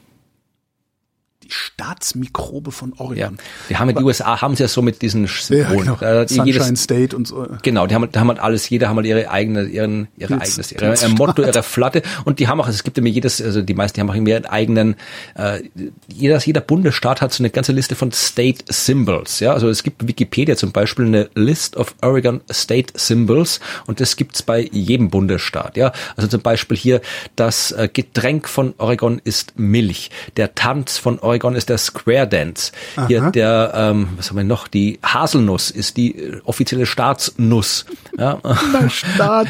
Die 1.50 1.54
Staatsmikrobe 1.56 2.72
von 2.72 2.94
Ja, 2.98 3.00
Oregon. 3.06 3.38
die 3.70 3.78
haben 3.78 3.96
die 3.96 4.04
USA 4.04 4.40
haben 4.42 4.56
sie 4.56 4.64
ja 4.64 4.68
so 4.70 4.82
mit 4.82 5.02
diesen 5.02 5.24
Ja, 5.26 5.30
Symbolen. 5.30 5.80
genau. 5.80 6.02
Äh, 6.02 6.26
die 6.26 6.36
Sunshine 6.36 6.64
jedes, 6.66 6.84
State 6.84 7.16
und 7.16 7.28
so. 7.28 7.48
Genau, 7.64 7.88
die 7.88 7.96
haben, 7.96 8.08
da 8.12 8.20
haben 8.20 8.28
halt 8.30 8.40
alles, 8.40 8.70
jeder 8.70 8.88
haben 8.90 8.98
halt 8.98 9.08
ihre 9.08 9.30
eigene, 9.32 9.64
ihren, 9.64 10.08
ihre 10.18 10.36
Pilz- 10.36 10.42
eigenes, 10.54 10.72
ihre, 10.72 10.94
ihr. 10.96 11.10
Motto, 11.16 11.42
ihre 11.44 11.64
Flatte 11.64 12.04
und 12.26 12.40
die 12.40 12.48
haben 12.48 12.62
auch, 12.62 12.68
also 12.68 12.76
es 12.76 12.84
gibt 12.84 12.98
immer 13.00 13.08
jedes, 13.08 13.42
also 13.42 13.62
die 13.62 13.74
meisten, 13.74 13.96
die 13.96 14.02
haben 14.02 14.10
auch 14.12 14.16
immer 14.16 14.30
ihren 14.30 14.46
eigenen, 14.46 14.96
äh, 15.36 15.64
jeder, 16.08 16.38
jeder 16.40 16.62
Bundesstaat 16.62 17.22
hat 17.22 17.34
so 17.34 17.42
eine 17.42 17.50
ganze 17.50 17.72
Liste 17.72 17.96
von 17.96 18.12
State 18.12 18.66
Symbols, 18.70 19.40
ja, 19.40 19.52
also 19.54 19.70
es 19.70 19.82
gibt 19.84 20.08
Wikipedia 20.08 20.56
zum 20.56 20.72
Beispiel 20.72 21.06
eine 21.06 21.30
List 21.36 21.76
of 21.78 21.96
Oregon 22.02 22.42
State 22.52 22.94
Symbols 22.96 23.60
und 23.88 24.00
das 24.00 24.16
gibt's 24.16 24.44
bei 24.44 24.70
jedem 24.72 25.10
Bundesstaat, 25.10 25.78
ja, 25.78 25.92
also 26.16 26.28
zum 26.28 26.42
Beispiel 26.42 26.78
hier 26.78 27.02
das 27.36 27.72
äh, 27.72 27.90
Getränk 27.92 28.48
von 28.48 28.76
Oregon 28.78 29.20
ist 29.24 29.58
Milch, 29.58 30.12
der 30.38 30.54
Tanz 30.54 30.98
von 31.00 31.18
Oregon 31.20 31.39
ist 31.56 31.70
der 31.70 31.78
Square 31.78 32.28
Dance, 32.28 32.72
hier 33.08 33.22
Aha. 33.22 33.32
der, 33.32 33.72
ähm, 33.76 34.10
was 34.18 34.30
haben 34.30 34.38
wir 34.38 34.44
noch, 34.44 34.68
die 34.68 35.00
Haselnuss 35.04 35.72
ist 35.72 35.98
die 35.98 36.18
äh, 36.18 36.42
offizielle 36.44 36.86
Staatsnuss 36.86 37.86
Ja. 38.18 38.40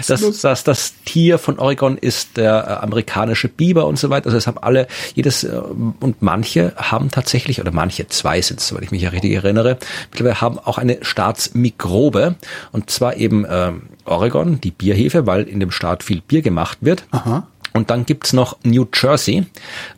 Das, 0.07 0.41
das, 0.41 0.64
das 0.64 0.94
Tier 1.06 1.38
von 1.38 1.60
Oregon 1.60 1.98
ist 1.98 2.38
der 2.38 2.68
äh, 2.68 2.84
amerikanische 2.84 3.48
Biber 3.48 3.88
und 3.88 3.98
so 3.98 4.10
weiter. 4.10 4.28
Also 4.28 4.38
es 4.38 4.48
haben 4.48 4.57
alle, 4.60 4.88
jedes 5.16 5.44
äh, 5.44 5.49
und 5.57 6.22
manche 6.22 6.74
haben 6.76 7.10
tatsächlich, 7.10 7.60
oder 7.60 7.72
manche, 7.72 8.07
zwei 8.07 8.41
sind 8.41 8.60
es, 8.60 8.68
soweit 8.68 8.84
ich 8.84 8.91
mich 8.91 9.02
ja 9.02 9.10
richtig 9.10 9.34
erinnere, 9.34 9.78
mittlerweile 10.11 10.41
haben 10.41 10.60
auch 10.60 10.78
eine 10.78 10.99
Staatsmikrobe 11.02 12.36
und 12.72 12.90
zwar 12.90 13.18
eben 13.18 13.45
ähm, 13.49 13.84
Oregon, 14.06 14.61
die 14.61 14.72
Bierhefe, 14.72 15.26
weil 15.28 15.44
in 15.44 15.60
dem 15.60 15.72
Staat 15.72 16.03
viel 16.03 16.22
Bier 16.22 16.41
gemacht 16.41 16.80
wird. 16.82 17.06
Aha. 17.11 17.48
Und 17.74 17.90
dann 17.90 18.06
gibt's 18.06 18.34
noch 18.34 18.58
New 18.64 18.88
Jersey. 18.94 19.46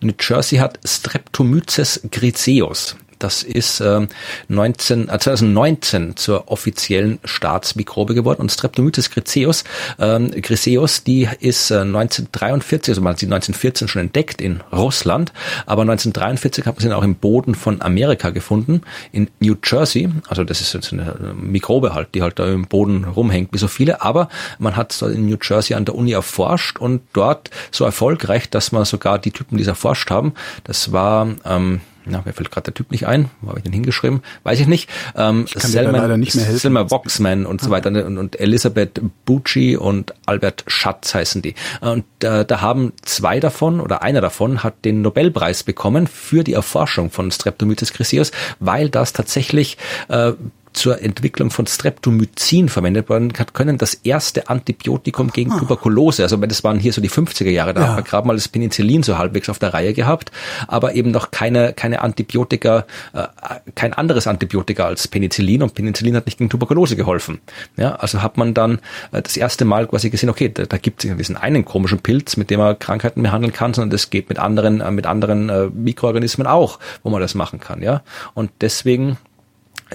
New 0.02 0.14
Jersey 0.20 0.58
hat 0.58 0.80
Streptomyces 0.86 2.02
griseus. 2.12 2.96
Das 3.24 3.44
ist 3.44 3.80
äh, 3.82 4.08
19, 4.48 5.10
äh, 5.10 5.20
2019 5.20 6.16
zur 6.16 6.52
offiziellen 6.52 7.20
Staatsmikrobe 7.24 8.16
geworden. 8.16 8.42
Und 8.42 8.52
Streptomyces 8.52 9.12
griseus, 9.12 9.64
ähm, 10.00 10.32
griseus, 10.32 11.04
die 11.04 11.30
ist 11.40 11.72
äh, 11.72 11.82
1943, 11.82 12.92
also 12.94 13.02
man 13.02 13.14
hat 13.14 13.20
sie 13.20 13.28
1914 13.28 13.88
schon 13.88 14.02
entdeckt 14.02 14.42
in 14.42 14.62
Russland, 14.72 15.32
aber 15.66 15.84
1943 15.84 16.66
hat 16.66 16.76
man 16.76 16.82
sie 16.82 16.96
auch 16.96 17.04
im 17.04 17.16
Boden 17.16 17.54
von 17.54 17.82
Amerika 17.82 18.32
gefunden, 18.32 18.82
in 19.12 19.30
New 19.40 19.56
Jersey. 19.64 20.10
Also 20.28 20.44
das 20.44 20.62
ist 20.62 20.74
jetzt 20.74 20.92
eine 20.92 21.36
Mikrobe 21.40 21.94
halt, 21.94 22.16
die 22.16 22.24
halt 22.24 22.40
da 22.40 22.48
im 22.48 22.66
Boden 22.66 23.04
rumhängt, 23.04 23.54
wie 23.54 23.60
so 23.60 23.68
viele. 23.68 24.02
Aber 24.02 24.30
man 24.58 24.76
hat 24.76 24.94
es 24.94 25.02
in 25.04 25.28
New 25.28 25.38
Jersey 25.42 25.76
an 25.76 25.86
der 25.86 25.96
Uni 25.96 26.14
erforscht 26.14 26.80
und 26.80 27.02
dort 27.14 27.52
so 27.70 27.86
erfolgreich, 27.86 28.50
dass 28.50 28.72
man 28.72 28.86
sogar 28.86 29.20
die 29.20 29.32
Typen, 29.32 29.58
die 29.58 29.62
es 29.62 29.68
erforscht 29.68 30.10
haben, 30.10 30.34
das 30.64 30.92
war 30.92 31.28
ähm, 31.46 31.82
na, 32.06 32.22
mir 32.26 32.34
fällt 32.34 32.52
gerade 32.52 32.66
der 32.66 32.74
Typ 32.74 32.92
nicht 32.92 33.08
ein, 33.08 33.30
wo 33.42 33.50
habe 33.50 33.60
ich 33.60 33.64
den 33.64 33.74
hingeschrieben? 33.74 34.22
Weiß 34.44 34.60
ich 34.60 34.68
nicht. 34.68 34.90
Ähm, 35.16 35.46
ich 35.48 35.74
leider 35.74 36.18
nicht. 36.18 36.34
Selma 36.34 36.90
Voxman 36.90 37.46
und 37.46 37.62
so 37.62 37.68
ah. 37.68 37.72
weiter 37.72 37.92
ne, 37.92 38.06
und, 38.06 38.18
und 38.18 38.40
Elisabeth 38.40 39.02
Bucci 39.26 39.78
und 39.78 40.14
Albert 40.26 40.64
Schatz 40.68 41.14
heißen 41.14 41.42
die. 41.42 41.56
Und 41.82 42.06
äh, 42.24 42.46
da 42.46 42.62
haben 42.62 42.94
zwei 43.04 43.40
davon 43.40 43.80
oder 43.80 44.02
einer 44.02 44.22
davon 44.22 44.64
hat 44.64 44.86
den 44.86 45.02
Nobelpreis 45.02 45.64
bekommen 45.64 46.08
für 46.08 46.44
die 46.44 46.54
Erforschung 46.54 47.12
von 47.12 47.32
Streptomyces 47.32 47.94
griseus, 47.94 48.32
weil 48.60 48.90
das 48.90 49.14
tatsächlich 49.14 49.78
äh, 50.10 50.34
zur 50.74 51.02
Entwicklung 51.02 51.52
von 51.52 51.68
Streptomycin 51.68 52.70
verwendet 52.70 53.10
werden 53.10 53.34
können, 53.54 53.78
das 53.78 53.94
erste 53.94 54.50
Antibiotikum 54.50 55.32
gegen 55.32 55.52
ah. 55.52 55.60
Tuberkulose. 55.60 56.24
Also 56.24 56.38
das 56.38 56.64
waren 56.64 56.80
hier 56.80 56.94
so 56.94 57.02
die 57.02 57.10
50er 57.10 57.50
Jahre, 57.50 57.74
da 57.74 57.82
ja. 57.82 57.88
hat 57.88 57.96
man 57.96 58.04
gerade 58.04 58.28
mal 58.28 58.36
das 58.36 58.48
Penicillin 58.48 59.04
so 59.04 59.18
halbwegs 59.18 59.50
auf 59.50 59.60
der 59.60 59.74
Reihe 59.74 59.94
gehabt, 59.94 60.32
aber 60.68 60.94
eben 60.96 61.12
noch 61.12 61.32
keine, 61.32 61.74
keine 61.74 62.02
Antibiotika, 62.02 62.86
äh, 63.14 63.28
kein 63.76 63.94
anderes 63.94 64.28
Antibiotika 64.28 64.86
als 64.86 65.08
Penicillin 65.08 65.62
und 65.64 65.74
Penicillin 65.74 66.16
hat 66.16 66.26
nicht 66.26 66.38
gegen 66.38 66.50
Tuberkulose 66.50 66.96
geholfen. 66.96 67.40
Ja, 67.78 67.96
also 67.96 68.22
hat 68.22 68.38
man 68.38 68.54
dann 68.54 68.80
äh, 69.12 69.22
das 69.22 69.38
erste 69.38 69.66
Mal 69.66 69.88
quasi 69.88 70.10
gesehen, 70.10 70.30
okay, 70.30 70.50
da, 70.50 70.66
da 70.66 70.78
gibt 70.78 71.04
es 71.04 71.16
diesen 71.18 71.38
einen 71.38 71.66
komischen 71.66 72.00
Pilz, 72.00 72.38
mit 72.38 72.50
dem 72.50 72.60
man 72.60 72.78
Krankheiten 72.80 73.24
behandeln 73.24 73.54
kann, 73.54 73.74
sondern 73.74 73.90
das 73.90 74.10
geht 74.10 74.30
mit 74.30 74.40
anderen, 74.40 74.82
äh, 74.82 74.92
mit 74.92 75.06
anderen 75.06 75.50
äh, 75.50 75.68
Mikroorganismen 75.68 76.48
auch, 76.48 76.80
wo 77.04 77.10
man 77.10 77.22
das 77.22 77.36
machen 77.36 77.60
kann. 77.60 77.82
Ja, 77.82 78.04
und 78.34 78.52
deswegen 78.62 79.18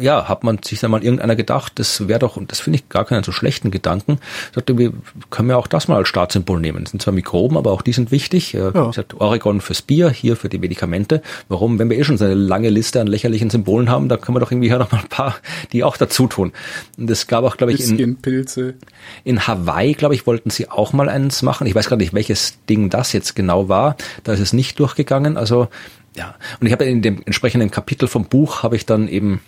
ja, 0.00 0.28
hat 0.28 0.44
man 0.44 0.58
sich 0.62 0.80
dann 0.80 0.90
mal 0.90 1.02
irgendeiner 1.02 1.36
gedacht, 1.36 1.72
das 1.76 2.08
wäre 2.08 2.18
doch, 2.18 2.36
und 2.36 2.52
das 2.52 2.60
finde 2.60 2.78
ich 2.78 2.88
gar 2.88 3.04
keinen 3.04 3.24
so 3.24 3.32
schlechten 3.32 3.70
Gedanken, 3.70 4.18
sagte, 4.54 4.76
wir 4.78 4.92
können 5.30 5.50
ja 5.50 5.56
auch 5.56 5.66
das 5.66 5.88
mal 5.88 5.96
als 5.96 6.08
Startsymbol 6.08 6.60
nehmen. 6.60 6.84
Das 6.84 6.90
sind 6.90 7.02
zwar 7.02 7.14
Mikroben, 7.14 7.56
aber 7.56 7.72
auch 7.72 7.82
die 7.82 7.92
sind 7.92 8.10
wichtig. 8.10 8.52
Ja. 8.52 8.74
Wie 8.74 8.86
gesagt, 8.86 9.20
Oregon 9.20 9.60
fürs 9.60 9.82
Bier, 9.82 10.10
hier 10.10 10.36
für 10.36 10.48
die 10.48 10.58
Medikamente. 10.58 11.22
Warum, 11.48 11.78
wenn 11.78 11.90
wir 11.90 11.98
eh 11.98 12.04
schon 12.04 12.18
so 12.18 12.24
eine 12.24 12.34
lange 12.34 12.70
Liste 12.70 13.00
an 13.00 13.06
lächerlichen 13.06 13.50
Symbolen 13.50 13.90
haben, 13.90 14.08
da 14.08 14.16
können 14.16 14.36
wir 14.36 14.40
doch 14.40 14.52
irgendwie 14.52 14.68
hier 14.68 14.78
noch 14.78 14.92
mal 14.92 15.00
ein 15.00 15.08
paar, 15.08 15.36
die 15.72 15.84
auch 15.84 15.96
dazu 15.96 16.26
tun. 16.26 16.52
Und 16.98 17.10
es 17.10 17.26
gab 17.26 17.44
auch, 17.44 17.56
glaube 17.56 17.72
ich, 17.72 17.80
in, 17.88 18.16
Pilze. 18.16 18.74
in 19.24 19.46
Hawaii, 19.46 19.94
glaube 19.94 20.14
ich, 20.14 20.26
wollten 20.26 20.50
sie 20.50 20.68
auch 20.68 20.92
mal 20.92 21.08
eins 21.08 21.42
machen. 21.42 21.66
Ich 21.66 21.74
weiß 21.74 21.88
gar 21.88 21.96
nicht, 21.96 22.14
welches 22.14 22.58
Ding 22.68 22.90
das 22.90 23.12
jetzt 23.12 23.34
genau 23.34 23.68
war. 23.68 23.96
Da 24.24 24.32
ist 24.32 24.40
es 24.40 24.52
nicht 24.52 24.78
durchgegangen. 24.78 25.36
Also 25.36 25.68
ja, 26.16 26.34
und 26.60 26.66
ich 26.66 26.72
habe 26.72 26.84
in 26.84 27.02
dem 27.02 27.22
entsprechenden 27.24 27.70
Kapitel 27.70 28.08
vom 28.08 28.24
Buch 28.24 28.62
habe 28.62 28.76
ich 28.76 28.86
dann 28.86 29.08
eben 29.08 29.40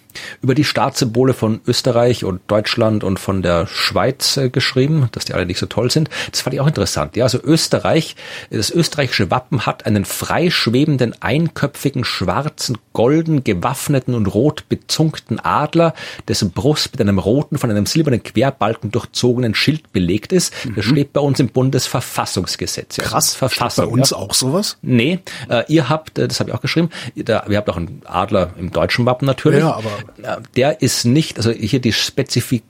über 0.42 0.54
die 0.54 0.64
Staatssymbole 0.64 1.34
von 1.34 1.60
Österreich 1.66 2.24
und 2.24 2.40
Deutschland 2.46 3.04
und 3.04 3.18
von 3.18 3.42
der 3.42 3.66
Schweiz 3.66 4.36
äh, 4.36 4.50
geschrieben, 4.50 5.08
dass 5.12 5.24
die 5.24 5.34
alle 5.34 5.46
nicht 5.46 5.58
so 5.58 5.66
toll 5.66 5.90
sind. 5.90 6.10
Das 6.30 6.40
fand 6.40 6.54
ich 6.54 6.60
auch 6.60 6.66
interessant. 6.66 7.16
Ja, 7.16 7.24
also 7.24 7.38
Österreich, 7.42 8.16
das 8.50 8.70
österreichische 8.70 9.30
Wappen 9.30 9.66
hat 9.66 9.86
einen 9.86 10.04
freischwebenden, 10.04 11.14
einköpfigen, 11.20 12.04
schwarzen, 12.04 12.78
golden, 12.92 13.44
gewaffneten 13.44 14.14
und 14.14 14.26
rot 14.26 14.68
bezungten 14.68 15.40
Adler, 15.40 15.94
dessen 16.26 16.50
Brust 16.50 16.92
mit 16.92 17.00
einem 17.00 17.18
roten, 17.18 17.58
von 17.58 17.70
einem 17.70 17.86
silbernen 17.86 18.22
Querbalken 18.22 18.90
durchzogenen 18.90 19.54
Schild 19.54 19.92
belegt 19.92 20.32
ist. 20.32 20.52
Mhm. 20.64 20.74
Das 20.76 20.84
steht 20.84 21.12
bei 21.12 21.20
uns 21.20 21.40
im 21.40 21.48
Bundesverfassungsgesetz. 21.48 22.96
Ja. 22.96 23.04
Krass, 23.04 23.34
Verfassung. 23.34 23.86
bei 23.86 23.90
uns 23.90 24.10
ja. 24.10 24.16
auch 24.16 24.34
sowas? 24.34 24.78
Nee, 24.82 25.20
äh, 25.48 25.64
ihr 25.68 25.88
habt, 25.88 26.18
äh, 26.18 26.28
das 26.28 26.40
habe 26.40 26.50
ich 26.50 26.56
auch 26.56 26.57
geschrieben, 26.60 26.90
da, 27.16 27.44
ihr 27.48 27.56
habt 27.56 27.68
auch 27.68 27.76
einen 27.76 28.02
Adler 28.04 28.50
im 28.58 28.70
deutschen 28.70 29.06
Wappen 29.06 29.26
natürlich. 29.26 29.60
Ja, 29.60 29.74
aber 29.74 30.42
der 30.56 30.82
ist 30.82 31.04
nicht, 31.04 31.36
also 31.38 31.50
hier 31.50 31.80
die 31.80 31.92
Spezifik 31.92 32.62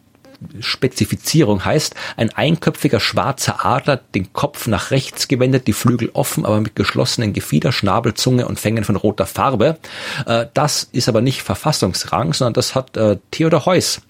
Spezifizierung 0.61 1.65
heißt, 1.65 1.95
ein 2.17 2.31
einköpfiger 2.31 3.01
schwarzer 3.01 3.65
Adler, 3.67 3.97
den 3.97 4.33
Kopf 4.33 4.67
nach 4.67 4.91
rechts 4.91 5.29
gewendet, 5.29 5.67
die 5.67 5.73
Flügel 5.73 6.11
offen, 6.13 6.47
aber 6.47 6.61
mit 6.61 6.77
geschlossenen 6.77 7.33
Gefieder, 7.33 7.73
Schnabel, 7.73 8.15
Zunge 8.15 8.47
und 8.47 8.61
Fängen 8.61 8.85
von 8.85 8.97
roter 8.97 9.27
Farbe. 9.27 9.79
Äh, 10.27 10.47
das 10.55 10.89
ist 10.93 11.09
aber 11.09 11.21
nicht 11.21 11.43
Verfassungsrang, 11.43 12.33
sondern 12.35 12.55
das 12.55 12.75
hat 12.75 12.97
äh, 12.97 13.19
Theodor 13.31 13.67
Heuss, 13.67 14.01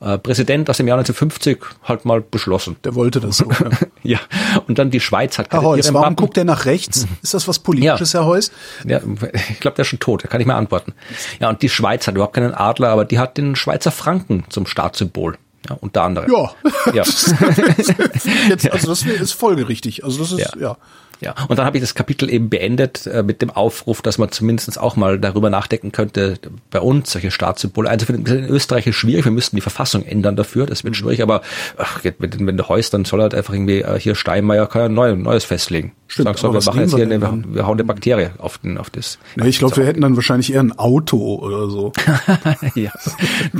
äh, 0.00 0.18
Präsident 0.18 0.68
aus 0.68 0.78
dem 0.78 0.88
Jahr 0.88 0.98
1950, 0.98 1.58
halt 1.84 2.04
mal 2.04 2.20
beschlossen. 2.20 2.76
Der 2.84 2.94
wollte 2.94 3.20
das 3.20 3.38
so. 3.38 3.48
ja, 4.02 4.18
und 4.66 4.78
dann 4.78 4.90
die 4.90 5.00
Schweiz 5.00 5.38
hat 5.38 5.52
Herr 5.52 5.62
Heuss, 5.62 5.92
warum 5.92 6.16
guckt 6.16 6.36
er 6.36 6.44
nach 6.44 6.64
rechts? 6.64 7.06
Ist 7.22 7.34
das 7.34 7.46
was 7.46 7.58
Politisches, 7.60 8.12
ja. 8.12 8.20
Herr 8.20 8.26
Heuss? 8.26 8.50
Ja, 8.84 9.00
ich 9.50 9.60
glaube, 9.60 9.76
der 9.76 9.82
ist 9.82 9.88
schon 9.88 10.00
tot, 10.00 10.24
da 10.24 10.28
kann 10.28 10.40
ich 10.40 10.46
mal 10.46 10.56
antworten. 10.56 10.94
Ja, 11.40 11.48
und 11.48 11.62
die 11.62 11.68
Schweiz 11.68 12.06
hat 12.06 12.14
überhaupt 12.14 12.34
keinen 12.34 12.54
Adler, 12.54 12.88
aber 12.88 13.04
die 13.04 13.18
hat 13.18 13.36
den 13.36 13.56
Schweizer 13.56 13.90
Franken 13.90 14.44
zum 14.48 14.66
Staatssymbol. 14.66 15.38
Ja, 15.68 15.76
unter 15.80 16.02
anderem. 16.02 16.32
Ja. 16.32 16.52
ja. 16.92 17.04
Jetzt, 18.48 18.70
also 18.72 18.88
das 18.88 19.02
ist 19.02 19.32
folgerichtig. 19.32 20.04
Also 20.04 20.18
das 20.18 20.32
ist, 20.32 20.54
ja. 20.54 20.60
ja. 20.60 20.76
Ja, 21.20 21.34
und 21.48 21.58
dann 21.58 21.66
habe 21.66 21.78
ich 21.78 21.82
das 21.82 21.94
Kapitel 21.94 22.30
eben 22.30 22.50
beendet 22.50 23.06
äh, 23.06 23.22
mit 23.22 23.42
dem 23.42 23.50
Aufruf, 23.50 24.02
dass 24.02 24.18
man 24.18 24.30
zumindest 24.30 24.78
auch 24.78 24.96
mal 24.96 25.18
darüber 25.18 25.50
nachdenken 25.50 25.92
könnte, 25.92 26.38
bei 26.70 26.80
uns 26.80 27.10
solche 27.10 27.30
Staatssymbole 27.30 27.88
einzufinden. 27.88 28.44
In 28.44 28.48
Österreich 28.48 28.86
ist 28.86 28.96
schwierig, 28.96 29.24
wir 29.24 29.32
müssten 29.32 29.56
die 29.56 29.62
Verfassung 29.62 30.04
ändern 30.04 30.36
dafür, 30.36 30.66
das 30.66 30.84
wird 30.84 30.92
mhm. 30.92 30.98
schwierig, 30.98 31.22
aber 31.22 31.42
ach, 31.78 32.00
wenn, 32.02 32.46
wenn 32.46 32.56
der 32.56 32.68
Heust, 32.68 32.92
dann 32.94 33.04
soll 33.04 33.20
er 33.20 33.24
halt 33.24 33.34
einfach 33.34 33.54
irgendwie 33.54 33.80
äh, 33.80 33.98
hier 33.98 34.14
Steinmeier 34.14 34.66
kann 34.66 34.82
ja 34.82 34.88
neu, 34.88 35.16
Neues 35.16 35.44
festlegen. 35.44 35.92
Stimmt, 36.08 36.28
Sagst, 36.28 36.42
so, 36.42 36.52
wir 36.52 36.62
machen 36.62 36.80
jetzt 36.80 36.94
hier 36.94 37.04
eine, 37.04 37.20
wir 37.20 37.66
hauen 37.66 37.74
eine 37.74 37.84
Bakterie 37.84 38.30
auf, 38.38 38.58
den, 38.58 38.78
auf 38.78 38.90
das. 38.90 39.18
Ja, 39.36 39.44
ich 39.44 39.58
glaube, 39.58 39.76
wir 39.76 39.86
hätten 39.86 40.02
dann 40.02 40.14
wahrscheinlich 40.14 40.52
eher 40.52 40.60
ein 40.60 40.78
Auto 40.78 41.34
oder 41.36 41.68
so. 41.68 41.92
ja. 42.76 42.92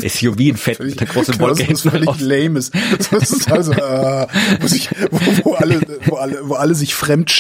SUV 0.01 0.39
in 0.39 0.57
Fett 0.57 0.79
mit 0.79 1.01
der 1.01 1.09
großen 1.09 1.39
Wolke. 1.41 1.65
Das 1.65 1.85
ist 1.85 1.91
völlig 1.91 2.21
lame 2.21 2.61
ist. 2.61 2.73
Das 3.11 3.31
ist 3.31 3.51
also, 3.51 3.73
äh, 3.73 4.27
wo, 4.61 4.67
sich, 4.69 4.91
wo, 5.11 5.19
wo, 5.43 5.55
alle, 5.55 5.81
wo, 6.07 6.17
alle, 6.17 6.49
wo 6.49 6.55
alle 6.55 6.77
sich 6.77 6.95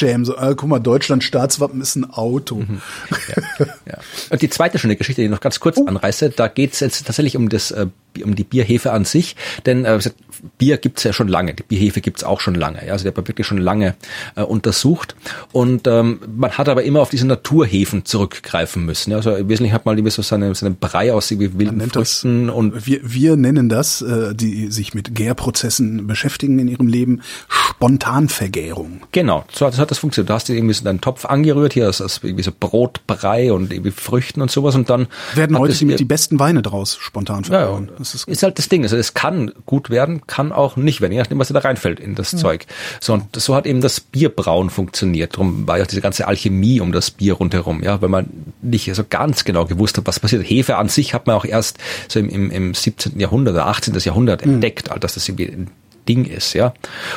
fremdschämen. 0.06 0.24
So, 0.24 0.36
äh, 0.36 0.54
guck 0.54 0.68
mal, 0.68 0.78
Deutschland 0.78 1.24
Staatswappen 1.24 1.80
ist 1.80 1.96
ein 1.96 2.10
Auto. 2.10 2.56
Mhm. 2.56 2.80
Ja, 3.10 3.66
ja. 3.86 3.98
Und 4.30 4.42
die 4.42 4.50
zweite 4.50 4.78
schöne 4.78 4.96
Geschichte, 4.96 5.20
die 5.20 5.26
ich 5.26 5.30
noch 5.30 5.40
ganz 5.40 5.60
kurz 5.60 5.78
oh. 5.78 5.86
anreiße, 5.86 6.30
da 6.30 6.48
geht 6.48 6.72
es 6.72 6.80
jetzt 6.80 7.06
tatsächlich 7.06 7.36
um 7.36 7.48
das 7.48 7.70
äh, 7.70 7.86
um 8.22 8.34
die 8.34 8.44
Bierhefe 8.44 8.92
an 8.92 9.04
sich, 9.04 9.36
denn 9.64 9.84
äh, 9.84 9.98
Bier 10.58 10.78
gibt's 10.78 11.02
ja 11.04 11.12
schon 11.12 11.28
lange, 11.28 11.54
die 11.54 11.62
Bierhefe 11.62 12.00
gibt's 12.00 12.24
auch 12.24 12.40
schon 12.40 12.54
lange, 12.54 12.86
ja, 12.86 12.92
also 12.92 13.04
der 13.04 13.16
wird 13.16 13.28
wirklich 13.28 13.46
schon 13.46 13.58
lange 13.58 13.94
äh, 14.36 14.42
untersucht 14.42 15.16
und 15.52 15.86
ähm, 15.86 16.20
man 16.36 16.52
hat 16.52 16.68
aber 16.68 16.84
immer 16.84 17.00
auf 17.00 17.10
diese 17.10 17.26
Naturhefen 17.26 18.04
zurückgreifen 18.04 18.84
müssen. 18.84 19.10
Ja. 19.10 19.18
Also 19.18 19.34
im 19.34 19.48
Wesentlichen 19.48 19.74
hat 19.74 19.86
man 19.86 19.96
irgendwie 19.96 20.12
so 20.12 20.22
seinen, 20.22 20.54
seinen 20.54 20.76
Brei 20.76 21.12
aus 21.12 21.30
wie 21.30 21.58
wilden 21.58 21.80
Früchten 21.90 22.50
und 22.50 22.86
wir, 22.86 23.00
wir 23.02 23.36
nennen 23.36 23.68
das, 23.68 24.02
äh, 24.02 24.34
die 24.34 24.70
sich 24.70 24.94
mit 24.94 25.14
Gärprozessen 25.14 26.06
beschäftigen 26.06 26.58
in 26.58 26.68
ihrem 26.68 26.88
Leben, 26.88 27.22
Spontanvergärung. 27.48 29.02
Genau, 29.12 29.44
so 29.52 29.66
hat, 29.66 29.74
so 29.74 29.82
hat 29.82 29.90
das 29.96 30.00
funktioniert. 30.00 30.30
Du 30.30 30.34
hast 30.34 30.48
irgendwie 30.48 30.74
so 30.74 30.84
deinen 30.84 31.00
Topf 31.00 31.24
angerührt, 31.24 31.72
hier 31.72 31.88
ist 31.88 32.00
das 32.00 32.20
irgendwie 32.22 32.42
so 32.42 32.52
Brotbrei 32.58 33.52
und 33.52 33.72
irgendwie 33.72 33.90
Früchten 33.90 34.42
und 34.42 34.50
sowas 34.50 34.74
und 34.74 34.90
dann 34.90 35.08
werden 35.34 35.58
heute 35.58 35.74
die, 35.74 35.96
die 35.96 36.04
besten 36.04 36.38
Weine 36.38 36.62
draus 36.62 36.96
spontan 37.00 37.44
vergären. 37.44 37.86
Ja, 37.86 37.94
das 37.98 38.14
ist, 38.14 38.28
ist, 38.28 38.42
halt 38.42 38.58
das 38.58 38.68
Ding. 38.68 38.82
Also 38.82 38.96
es 38.96 39.14
kann 39.14 39.52
gut 39.64 39.90
werden, 39.90 40.26
kann 40.26 40.52
auch 40.52 40.76
nicht 40.76 41.00
werden, 41.00 41.12
je 41.12 41.18
nachdem, 41.18 41.38
was 41.38 41.48
da 41.48 41.58
reinfällt 41.58 42.00
in 42.00 42.14
das 42.14 42.32
mhm. 42.32 42.38
Zeug. 42.38 42.66
So, 43.00 43.14
und 43.14 43.24
so 43.36 43.54
hat 43.54 43.66
eben 43.66 43.80
das 43.80 44.00
Bierbrauen 44.00 44.70
funktioniert. 44.70 45.34
Darum 45.34 45.66
war 45.66 45.78
ja 45.78 45.84
diese 45.86 46.00
ganze 46.00 46.28
Alchemie 46.28 46.80
um 46.80 46.92
das 46.92 47.10
Bier 47.10 47.34
rundherum, 47.34 47.82
ja, 47.82 48.00
weil 48.02 48.08
man 48.08 48.28
nicht 48.62 48.94
so 48.94 49.04
ganz 49.08 49.44
genau 49.44 49.64
gewusst 49.64 49.96
hat, 49.96 50.06
was 50.06 50.20
passiert. 50.20 50.48
Hefe 50.48 50.76
an 50.76 50.88
sich 50.88 51.14
hat 51.14 51.26
man 51.26 51.36
auch 51.36 51.44
erst 51.44 51.78
so 52.08 52.18
im, 52.18 52.28
im, 52.28 52.50
im 52.50 52.74
17. 52.74 53.18
Jahrhundert 53.18 53.54
oder 53.54 53.66
18. 53.66 53.94
Jahrhundert 53.94 54.44
mhm. 54.44 54.54
entdeckt, 54.54 54.90
dass 55.00 55.14
das 55.14 55.28
irgendwie 55.28 55.66
Ding 56.08 56.24
ist, 56.24 56.54
ja. 56.54 56.74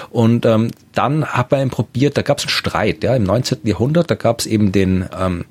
Und 0.09 0.45
ähm, 0.45 0.71
dann 0.93 1.25
hat 1.25 1.51
man 1.51 1.69
probiert, 1.69 2.17
da 2.17 2.21
gab 2.21 2.39
es 2.39 2.45
einen 2.45 2.51
Streit, 2.51 3.03
ja, 3.03 3.15
im 3.15 3.23
19. 3.23 3.59
Jahrhundert, 3.63 4.11
da 4.11 4.15
gab 4.15 4.39
es 4.39 4.45
eben 4.45 4.71
den 4.71 5.07
ähm, 5.17 5.45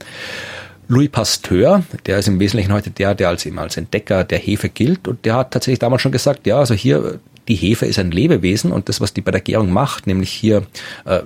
Louis 0.88 1.10
Pasteur, 1.10 1.82
der 2.06 2.18
ist 2.18 2.28
im 2.28 2.40
Wesentlichen 2.40 2.72
heute 2.72 2.90
der, 2.90 3.14
der 3.14 3.28
als 3.28 3.44
eben 3.44 3.58
als 3.58 3.76
Entdecker 3.76 4.24
der 4.24 4.38
Hefe 4.38 4.70
gilt 4.70 5.06
und 5.06 5.24
der 5.24 5.34
hat 5.34 5.50
tatsächlich 5.50 5.78
damals 5.78 6.00
schon 6.00 6.12
gesagt, 6.12 6.46
ja, 6.46 6.58
also 6.58 6.74
hier 6.74 7.20
die 7.46 7.54
Hefe 7.54 7.86
ist 7.86 7.98
ein 7.98 8.10
Lebewesen 8.10 8.72
und 8.72 8.88
das, 8.88 9.00
was 9.00 9.12
die 9.12 9.20
bei 9.20 9.30
der 9.30 9.40
Gärung 9.40 9.70
macht, 9.70 10.06
nämlich 10.06 10.30
hier 10.30 10.66
äh, 11.04 11.20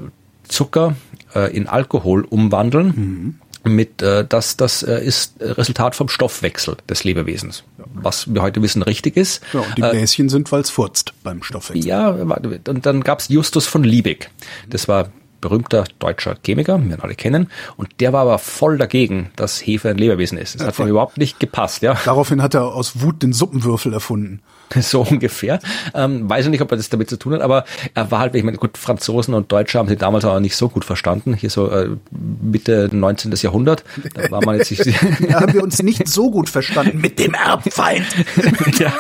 Zucker 0.49 0.97
äh, 1.35 1.55
in 1.57 1.69
Alkohol 1.69 2.25
umwandeln, 2.25 2.87
mhm. 2.87 3.35
Mit 3.65 4.03
äh, 4.03 4.25
das 4.25 4.57
das 4.57 4.83
äh, 4.83 5.05
ist 5.05 5.35
Resultat 5.41 5.95
vom 5.95 6.09
Stoffwechsel 6.09 6.77
des 6.89 7.05
Lebewesens, 7.05 7.65
was 7.95 8.33
wir 8.33 8.43
heute 8.43 8.63
wissen 8.63 8.83
richtig 8.83 9.17
ist. 9.17 9.43
Ja, 9.53 9.61
und 9.61 9.79
die 9.79 9.83
Bläschen 9.83 10.27
äh, 10.27 10.31
sind, 10.31 10.51
weil 10.53 10.63
es 10.63 10.71
furzt 10.71 11.15
beim 11.23 11.43
Stoffwechsel. 11.43 11.89
Ja, 11.89 12.11
und 12.11 12.87
dann 12.87 13.03
gab's 13.03 13.29
Justus 13.29 13.67
von 13.67 13.85
Liebig. 13.85 14.31
Das 14.69 14.89
war 14.89 15.11
berühmter 15.41 15.85
deutscher 15.99 16.37
Chemiker, 16.45 16.81
wir 16.83 17.03
alle 17.03 17.15
kennen, 17.15 17.51
und 17.77 17.89
der 18.01 18.13
war 18.13 18.23
aber 18.23 18.39
voll 18.39 18.79
dagegen, 18.79 19.31
dass 19.37 19.59
Hefe 19.59 19.91
ein 19.91 19.99
Lebewesen 19.99 20.39
ist. 20.39 20.55
Das 20.55 20.63
ja, 20.63 20.69
hat 20.69 20.79
ihm 20.79 20.89
überhaupt 20.89 21.19
nicht 21.19 21.41
gepasst, 21.41 21.83
ja. 21.83 21.99
Daraufhin 22.05 22.41
hat 22.41 22.55
er 22.55 22.75
aus 22.75 23.03
Wut 23.03 23.23
den 23.23 23.33
Suppenwürfel 23.33 23.93
erfunden. 23.93 24.41
So 24.83 25.03
ungefähr. 25.03 25.61
Ähm, 25.95 26.29
weiß 26.29 26.47
ich 26.47 26.51
nicht, 26.51 26.61
ob 26.61 26.71
er 26.71 26.77
das 26.77 26.89
damit 26.89 27.09
zu 27.09 27.17
tun 27.17 27.35
hat, 27.35 27.41
aber 27.41 27.65
er 27.95 28.11
war 28.11 28.21
halt, 28.21 28.35
ich 28.35 28.43
meine, 28.43 28.59
gut, 28.59 28.77
Franzosen 28.77 29.35
und 29.35 29.51
Deutsche 29.53 29.79
haben 29.79 29.89
sie 29.89 29.97
damals 29.97 30.25
auch 30.25 30.39
nicht 30.41 30.57
so 30.57 30.69
gut 30.69 30.85
verstanden. 30.85 31.35
Hier 31.35 31.51
so 31.51 31.71
äh, 31.71 31.91
Mitte 32.11 32.89
19. 32.93 33.33
Jahrhundert. 33.33 33.85
Da 34.15 34.31
war 34.31 34.45
man 34.45 34.57
jetzt 34.57 34.71
nicht. 34.71 34.87
da 35.29 35.41
haben 35.41 35.55
wir 35.55 35.63
uns 35.63 35.83
nicht 35.83 36.09
so 36.09 36.31
gut 36.31 36.49
verstanden 36.49 37.01
mit 37.01 37.19
dem 37.19 37.35
Erbfeind. 37.35 38.07
ja. 38.79 38.93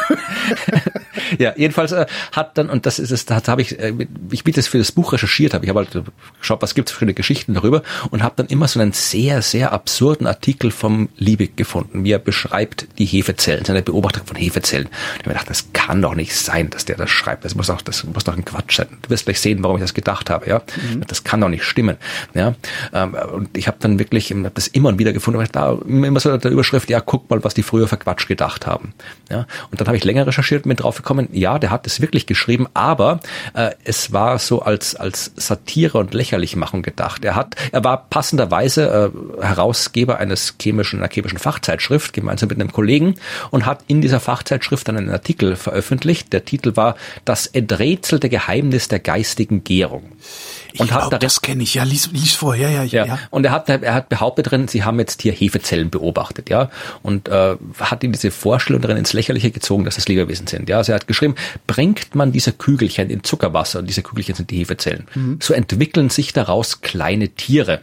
ja, 1.38 1.52
jedenfalls 1.56 1.92
äh, 1.92 2.06
hat 2.32 2.58
dann, 2.58 2.70
und 2.70 2.86
das 2.86 2.98
ist 2.98 3.10
es, 3.10 3.26
da 3.26 3.42
habe 3.46 3.62
ich, 3.62 3.78
äh, 3.78 3.92
ich 4.30 4.44
bin 4.44 4.54
das 4.54 4.66
für 4.66 4.78
das 4.78 4.92
Buch 4.92 5.12
recherchiert, 5.12 5.54
habe 5.54 5.64
ich 5.64 5.70
habe 5.70 5.80
halt 5.80 6.04
geschaut, 6.40 6.62
was 6.62 6.74
gibt's 6.74 6.92
für 6.92 7.02
eine 7.02 7.14
Geschichten 7.14 7.54
darüber 7.54 7.82
und 8.10 8.22
habe 8.22 8.34
dann 8.36 8.46
immer 8.46 8.68
so 8.68 8.80
einen 8.80 8.92
sehr, 8.92 9.42
sehr 9.42 9.72
absurden 9.72 10.26
Artikel 10.26 10.70
vom 10.70 11.08
Liebig 11.16 11.56
gefunden, 11.56 12.04
wie 12.04 12.12
er 12.12 12.18
beschreibt 12.18 12.86
die 12.98 13.06
Hefezellen, 13.06 13.64
seine 13.64 13.82
Beobachtung 13.82 14.26
von 14.26 14.36
Hefezellen. 14.36 14.86
Und 14.86 14.92
ich 14.92 15.18
habe 15.20 15.30
gedacht, 15.30 15.50
das 15.50 15.61
kann 15.72 16.02
doch 16.02 16.14
nicht 16.14 16.34
sein, 16.34 16.70
dass 16.70 16.84
der 16.84 16.96
das 16.96 17.10
schreibt. 17.10 17.44
Das 17.44 17.54
muss 17.54 17.66
doch, 17.66 17.82
das 17.82 18.04
muss 18.04 18.24
doch 18.24 18.36
ein 18.36 18.44
Quatsch 18.44 18.76
sein. 18.76 18.86
Du 19.02 19.10
wirst 19.10 19.26
gleich 19.26 19.40
sehen, 19.40 19.62
warum 19.62 19.76
ich 19.76 19.82
das 19.82 19.94
gedacht 19.94 20.30
habe, 20.30 20.48
ja. 20.48 20.62
Mhm. 20.92 21.04
Das 21.06 21.24
kann 21.24 21.40
doch 21.40 21.48
nicht 21.48 21.64
stimmen, 21.64 21.96
ja. 22.34 22.54
Ähm, 22.92 23.14
und 23.32 23.56
ich 23.56 23.66
habe 23.66 23.78
dann 23.80 23.98
wirklich, 23.98 24.32
hab 24.32 24.54
das 24.54 24.68
immer 24.68 24.98
wieder 24.98 25.12
gefunden, 25.12 25.38
weil 25.38 25.48
da 25.48 25.78
immer 25.86 26.20
so 26.20 26.36
der 26.36 26.50
Überschrift, 26.50 26.90
ja, 26.90 27.00
guck 27.00 27.28
mal, 27.30 27.42
was 27.44 27.54
die 27.54 27.62
früher 27.62 27.88
für 27.88 27.96
Quatsch 27.96 28.28
gedacht 28.28 28.66
haben, 28.66 28.94
ja. 29.30 29.46
Und 29.70 29.80
dann 29.80 29.86
habe 29.86 29.96
ich 29.96 30.04
länger 30.04 30.26
recherchiert 30.26 30.64
und 30.64 30.68
bin 30.68 30.76
drauf 30.76 30.96
gekommen, 30.96 31.28
ja, 31.32 31.58
der 31.58 31.70
hat 31.70 31.86
es 31.86 32.00
wirklich 32.00 32.26
geschrieben, 32.26 32.66
aber 32.74 33.20
äh, 33.54 33.70
es 33.84 34.12
war 34.12 34.38
so 34.38 34.62
als 34.62 34.96
als 34.96 35.32
Satire 35.36 35.98
und 35.98 36.14
Lächerlichmachung 36.14 36.82
gedacht. 36.82 37.24
Er 37.24 37.36
hat, 37.36 37.56
er 37.72 37.84
war 37.84 38.08
passenderweise 38.08 39.12
äh, 39.40 39.44
Herausgeber 39.44 40.18
eines 40.18 40.54
chemischen, 40.60 41.00
einer 41.00 41.12
chemischen 41.12 41.38
Fachzeitschrift 41.38 42.12
gemeinsam 42.12 42.48
mit 42.48 42.60
einem 42.60 42.72
Kollegen 42.72 43.16
und 43.50 43.66
hat 43.66 43.84
in 43.86 44.00
dieser 44.00 44.20
Fachzeitschrift 44.20 44.88
dann 44.88 44.96
einen 44.96 45.10
Artikel 45.10 45.51
veröffentlicht. 45.56 46.32
Der 46.32 46.44
Titel 46.44 46.76
war 46.76 46.96
Das 47.24 47.46
enträtselte 47.46 48.28
Geheimnis 48.28 48.88
der 48.88 48.98
geistigen 48.98 49.64
Gärung. 49.64 50.12
Und 50.78 50.86
ich 50.86 50.92
hat 50.92 51.10
glaub, 51.10 51.20
das 51.20 51.42
kenne 51.42 51.62
ich, 51.62 51.74
ja, 51.74 51.84
lies, 51.84 52.10
lies 52.12 52.32
vor, 52.32 52.54
ja, 52.54 52.68
ja, 52.68 52.82
ja, 52.82 53.04
ja. 53.04 53.18
Und 53.30 53.44
er 53.44 53.52
hat, 53.52 53.68
er 53.68 53.94
hat 53.94 54.08
behauptet 54.08 54.50
drin, 54.50 54.68
sie 54.68 54.84
haben 54.84 54.98
jetzt 54.98 55.20
hier 55.22 55.32
Hefezellen 55.32 55.90
beobachtet, 55.90 56.48
ja, 56.48 56.70
und 57.02 57.28
äh, 57.28 57.56
hat 57.78 58.02
in 58.02 58.12
diese 58.12 58.30
Vorstellung 58.30 58.80
darin 58.80 58.96
ins 58.96 59.12
Lächerliche 59.12 59.50
gezogen, 59.50 59.84
dass 59.84 59.96
das 59.96 60.08
Lebewesen 60.08 60.46
sind, 60.46 60.68
ja. 60.68 60.78
Also 60.78 60.92
er 60.92 60.96
hat 60.96 61.06
geschrieben, 61.06 61.34
bringt 61.66 62.14
man 62.14 62.32
diese 62.32 62.52
Kügelchen 62.52 63.10
in 63.10 63.22
Zuckerwasser, 63.22 63.80
und 63.80 63.86
diese 63.86 64.02
Kügelchen 64.02 64.34
sind 64.34 64.50
die 64.50 64.58
Hefezellen, 64.58 65.06
mhm. 65.14 65.38
so 65.42 65.52
entwickeln 65.52 66.08
sich 66.08 66.32
daraus 66.32 66.80
kleine 66.80 67.28
Tiere. 67.28 67.82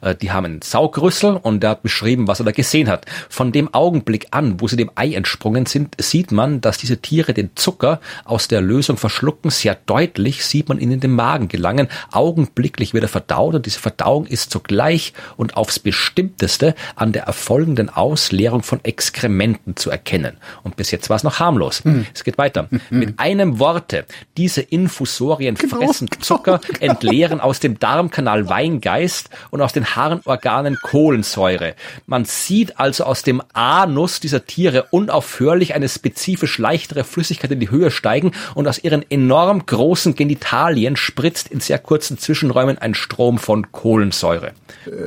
Äh, 0.00 0.14
die 0.14 0.30
haben 0.30 0.44
einen 0.44 0.62
Saugrüssel 0.62 1.36
und 1.36 1.62
er 1.64 1.70
hat 1.70 1.82
beschrieben, 1.82 2.28
was 2.28 2.40
er 2.40 2.46
da 2.46 2.52
gesehen 2.52 2.88
hat. 2.88 3.06
Von 3.28 3.52
dem 3.52 3.72
Augenblick 3.72 4.28
an, 4.30 4.60
wo 4.60 4.68
sie 4.68 4.76
dem 4.76 4.90
Ei 4.94 5.14
entsprungen 5.14 5.66
sind, 5.66 5.94
sieht 6.00 6.32
man, 6.32 6.60
dass 6.60 6.78
diese 6.78 6.98
Tiere 6.98 7.34
den 7.34 7.50
Zucker 7.54 8.00
aus 8.24 8.48
der 8.48 8.60
Lösung 8.60 8.96
verschlucken. 8.96 9.50
Sehr 9.50 9.76
deutlich 9.86 10.44
sieht 10.44 10.68
man 10.68 10.78
ihn 10.78 10.90
in 10.90 11.00
den 11.00 11.12
Magen 11.12 11.48
gelangen. 11.48 11.88
Augenblicklich 12.12 12.94
wird 12.94 13.04
er 13.04 13.08
verdaut 13.08 13.54
und 13.54 13.66
diese 13.66 13.80
Verdauung 13.80 14.26
ist 14.26 14.50
zugleich 14.50 15.12
und 15.36 15.56
aufs 15.56 15.78
bestimmteste 15.78 16.74
an 16.94 17.12
der 17.12 17.24
erfolgenden 17.24 17.88
Ausleerung 17.88 18.62
von 18.62 18.84
Exkrementen 18.84 19.76
zu 19.76 19.90
erkennen. 19.90 20.36
Und 20.62 20.76
bis 20.76 20.90
jetzt 20.90 21.10
war 21.10 21.16
es 21.16 21.24
noch 21.24 21.38
harmlos. 21.38 21.84
Mhm. 21.84 22.06
Es 22.14 22.24
geht 22.24 22.38
weiter. 22.38 22.68
Mhm. 22.70 22.80
Mit 22.90 23.18
einem 23.18 23.58
Worte, 23.58 24.06
diese 24.36 24.60
Infusorien 24.60 25.54
genau. 25.54 25.76
fressen 25.76 26.08
Zucker, 26.20 26.60
entleeren 26.80 27.40
aus 27.40 27.60
dem 27.60 27.78
Darmkanal 27.78 28.48
Weingeist 28.48 29.30
und 29.50 29.55
aus 29.60 29.72
den 29.72 29.96
Harnorganen 29.96 30.76
Kohlensäure. 30.82 31.74
Man 32.06 32.24
sieht 32.24 32.78
also 32.78 33.04
aus 33.04 33.22
dem 33.22 33.42
Anus 33.52 34.20
dieser 34.20 34.46
Tiere 34.46 34.86
unaufhörlich 34.90 35.74
eine 35.74 35.88
spezifisch 35.88 36.58
leichtere 36.58 37.04
Flüssigkeit 37.04 37.50
in 37.50 37.60
die 37.60 37.70
Höhe 37.70 37.90
steigen 37.90 38.32
und 38.54 38.68
aus 38.68 38.82
ihren 38.82 39.08
enorm 39.10 39.66
großen 39.66 40.14
Genitalien 40.14 40.96
spritzt 40.96 41.48
in 41.48 41.60
sehr 41.60 41.78
kurzen 41.78 42.18
Zwischenräumen 42.18 42.78
ein 42.78 42.94
Strom 42.94 43.38
von 43.38 43.70
Kohlensäure. 43.72 44.52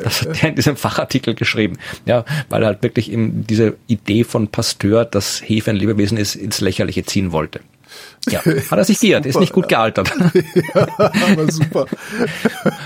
Das 0.04 0.22
hat 0.22 0.44
er 0.44 0.50
in 0.50 0.56
diesem 0.56 0.78
Fachartikel 0.78 1.36
geschrieben. 1.36 1.78
Ja, 2.06 2.26
weil 2.50 2.64
er 2.64 2.68
halt 2.68 2.84
wirklich 2.84 3.12
eben 3.12 3.46
diese 3.48 3.78
Idee 3.88 4.24
von 4.24 4.48
Pasteur, 4.48 5.06
dass 5.06 5.42
Hefe 5.42 5.72
ein 5.72 5.76
Lebewesen 5.76 6.18
ist, 6.18 6.36
ins 6.36 6.62
Lächerliche 6.62 7.04
ziehen 7.04 7.32
wollte. 7.32 7.62
Ja, 8.28 8.44
hat 8.44 8.78
er 8.78 8.84
sich 8.84 9.00
geirrt, 9.00 9.26
ist 9.26 9.40
nicht 9.40 9.54
gut 9.54 9.70
gealtert. 9.70 10.12
ja, 10.34 10.88
aber 11.32 11.52
super. 11.52 11.86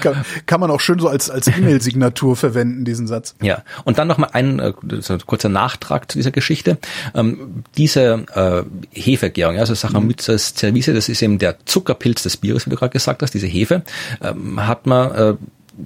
Kann, 0.02 0.24
kann 0.46 0.60
man 0.60 0.70
auch 0.70 0.80
schön 0.80 1.00
so 1.00 1.08
als, 1.08 1.30
als 1.30 1.48
E-Mail-Signatur 1.48 2.36
verwenden, 2.36 2.86
diesen 2.86 3.08
Satz. 3.08 3.36
Ja, 3.42 3.64
und 3.84 3.98
dann 3.98 4.08
nochmal 4.08 4.30
ein, 4.34 4.60
äh, 4.60 4.74
ein 4.84 5.20
kurzer 5.26 5.50
Nachtrag 5.50 6.12
zu 6.12 6.20
dieser 6.20 6.32
Geschichte. 6.32 6.78
Ähm, 7.16 7.64
diese 7.78 8.26
äh, 8.34 8.64
Hefegärung, 8.92 9.58
also 9.58 9.74
Saccharomyces 9.74 10.54
cerevisiae, 10.56 10.94
das 10.94 11.10
ist 11.10 11.22
eben 11.22 11.40
der 11.40 11.66
Zuckerpilz 11.66 12.24
des 12.24 12.38
Bieres, 12.38 12.66
wie 12.66 12.70
du 12.70 12.76
gerade 12.76 12.92
gesagt 12.92 13.22
hast, 13.22 13.34
diese 13.34 13.48
Hefe, 13.48 13.84
ähm, 14.22 14.66
hat 14.66 14.86
man 14.86 15.12
äh, 15.12 15.34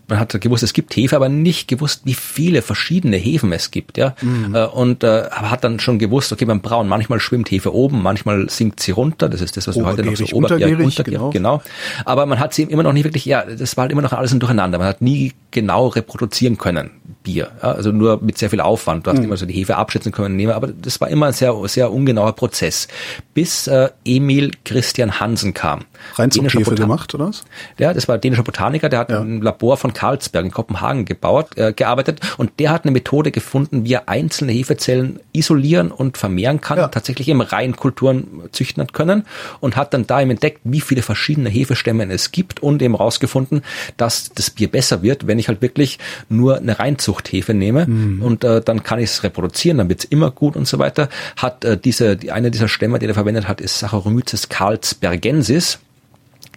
man 0.08 0.20
hat 0.20 0.40
gewusst, 0.42 0.64
es 0.64 0.74
gibt 0.74 0.96
Hefe, 0.96 1.16
aber 1.16 1.30
nicht 1.30 1.68
gewusst, 1.68 2.02
wie 2.06 2.14
viele 2.14 2.62
verschiedene 2.62 3.18
Hefen 3.18 3.52
es 3.54 3.72
gibt, 3.72 3.98
ja. 3.98 4.16
Mhm. 4.22 4.56
Äh, 4.56 4.66
und 4.66 5.04
äh, 5.04 5.30
hat 5.30 5.64
dann 5.64 5.80
schon 5.80 6.00
gewusst, 6.00 6.32
okay, 6.32 6.46
beim 6.46 6.62
Brauen, 6.62 6.88
manchmal 6.88 7.20
schwimmt 7.20 7.50
Hefe 7.50 7.74
oben, 7.74 8.02
manchmal 8.02 8.50
sinkt 8.50 8.80
sie 8.80 8.92
runter. 8.92 9.30
Das 9.30 9.42
ist 9.42 9.58
das, 9.58 9.68
was 9.68 9.78
wir 9.78 9.86
heute 9.86 10.04
noch 10.04 10.16
so 10.16 10.26
ober 10.26 10.38
untergärig, 10.38 10.80
ja, 10.80 10.86
untergärig, 10.86 11.32
genau. 11.32 11.60
genau. 11.60 11.62
Aber 12.06 12.26
man 12.26 12.40
hat 12.40 12.54
sie 12.54 12.64
immer 12.64 12.84
noch 12.84 12.94
nicht 12.94 13.06
wirklich, 13.06 13.26
ja, 13.26 13.44
das 13.44 13.78
war 13.78 13.84
halt 13.84 13.92
immer 13.92 14.02
noch 14.02 14.14
alles 14.14 14.34
ein 14.34 14.40
Durcheinander. 14.40 14.78
Man 14.78 14.88
hat 14.88 15.02
nie 15.02 15.34
genau 15.52 15.88
reproduzieren 15.88 16.58
können, 16.58 16.92
Bier. 17.28 17.52
Ja? 17.62 17.74
Also 17.74 17.92
nur 17.92 18.22
mit 18.22 18.38
sehr 18.38 18.50
viel 18.50 18.62
Aufwand. 18.62 19.06
Du 19.06 19.12
hast 19.12 19.18
mhm. 19.18 19.26
immer 19.26 19.38
so 19.38 19.46
die 19.46 19.54
Hefe 19.54 19.76
abschätzen 19.76 20.14
können, 20.14 20.38
nehmen, 20.38 20.54
aber 20.54 20.68
das 20.68 21.02
war 21.02 21.10
immer 21.10 21.28
ein 21.28 21.34
sehr, 21.34 21.54
sehr 21.66 21.92
ungenauer 21.92 22.34
Prozess. 22.34 22.88
Bis 23.34 23.68
äh, 23.68 23.90
Emil 24.06 24.52
Christian 24.64 25.20
Hansen 25.20 25.54
kam. 25.54 25.82
Rein 26.16 26.32
zum 26.32 26.48
Hefe 26.48 26.76
gemacht, 26.76 27.14
oder 27.14 27.28
was? 27.28 27.44
Ja, 27.78 27.94
das 27.94 28.08
war 28.08 28.18
dänischer 28.18 28.44
Botaniker, 28.44 28.88
der 28.88 29.00
hat 29.00 29.10
ja. 29.10 29.20
ein 29.20 29.42
Labor 29.42 29.76
von 29.76 29.92
Karlsberg 29.94 30.46
in 30.46 30.52
Kopenhagen 30.52 31.04
gebaut, 31.04 31.58
äh, 31.58 31.74
gearbeitet 31.74 32.22
und 32.38 32.52
der 32.60 32.72
hat 32.72 32.86
eine 32.86 32.92
Methode 32.92 33.32
gefunden, 33.32 33.84
wie 33.84 33.94
er 33.94 34.08
einzelne 34.08 34.54
Hefezellen 34.54 35.20
isolieren 35.34 35.92
und 35.92 36.18
vermehren 36.18 36.62
kann, 36.62 36.78
ja. 36.78 36.88
tatsächlich 36.88 37.28
im 37.28 37.42
Reinkulturen 37.42 38.44
züchten 38.54 38.88
können 38.94 39.26
und 39.60 39.76
hat 39.76 39.94
dann 39.94 40.08
da 40.08 40.22
eben 40.22 40.32
entdeckt, 40.32 40.62
wie 40.64 40.82
viele 40.82 41.02
verschiedene 41.02 41.50
Hefestämme 41.50 42.06
es 42.10 42.32
gibt 42.32 42.64
und 42.64 42.82
eben 42.82 42.96
rausgefunden, 42.96 43.64
dass 43.98 44.32
das 44.34 44.50
Bier 44.50 44.72
besser 44.72 45.02
wird, 45.02 45.28
wenn 45.28 45.40
ich 45.40 45.50
halt 45.50 45.62
wirklich 45.62 46.00
nur 46.30 46.58
eine 46.58 46.80
Reinzuchthefe 47.18 47.54
nehme 47.54 47.86
mhm. 47.88 48.22
und 48.22 48.44
äh, 48.44 48.62
dann 48.62 48.84
kann 48.84 49.00
ich 49.00 49.12
es 49.12 49.24
reproduzieren, 49.24 49.78
dann 49.78 49.90
wird's 49.90 50.06
immer 50.06 50.32
gut 50.32 50.56
und 50.56 50.68
so 50.68 50.80
weiter. 50.80 51.10
Hat 51.36 51.66
äh, 51.66 51.78
diese, 51.78 52.16
die, 52.18 52.32
eine 52.32 52.52
dieser 52.52 52.68
Stämme, 52.68 53.00
die 53.00 53.08
er 53.08 53.14
verwendet 53.14 53.48
hat, 53.48 53.62
ist 53.62 53.80
Saccharomyces 53.80 54.50
carlsbergensis 54.50 55.80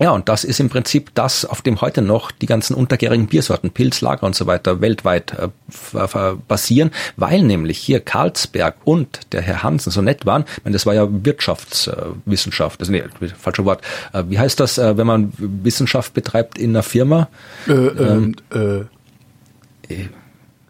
ja, 0.03 0.13
und 0.13 0.31
das 0.31 0.45
ist 0.45 0.61
im 0.61 0.71
Prinzip 0.71 1.11
das, 1.13 1.45
auf 1.45 1.61
dem 1.61 1.83
heute 1.83 2.01
noch 2.01 2.31
die 2.31 2.47
ganzen 2.47 2.73
untergärigen 2.73 3.27
Biersorten, 3.27 3.71
Pilzlager 3.71 4.25
und 4.25 4.35
so 4.35 4.47
weiter 4.47 4.81
weltweit 4.81 5.35
äh, 5.39 5.49
basieren, 6.49 6.91
weil 7.19 7.43
nämlich 7.43 7.77
hier 7.77 8.01
Karlsberg 8.01 8.77
und 8.85 9.21
der 9.33 9.43
Herr 9.43 9.63
Hansen 9.63 9.93
so 9.93 10.01
nett 10.01 10.25
waren. 10.25 10.47
Ich 10.57 10.65
meine, 10.65 10.73
das 10.73 10.87
war 10.87 10.95
ja 10.95 11.07
Wirtschaftswissenschaft, 11.07 12.81
also 12.81 12.93
nee, 12.93 13.03
falscher 13.39 13.67
Wort. 13.67 13.83
Äh, 14.15 14.25
wie 14.29 14.39
heißt 14.39 14.59
das, 14.59 14.79
äh, 14.79 14.97
wenn 14.97 15.07
man 15.07 15.35
Wissenschaft 15.37 16.15
betreibt 16.15 16.57
in 16.57 16.71
einer 16.71 16.83
Firma? 16.83 17.29
Äh, 17.69 17.73
ähm, 17.73 18.37
ähm 18.55 18.89
äh, 19.91 19.95
äh 19.95 20.09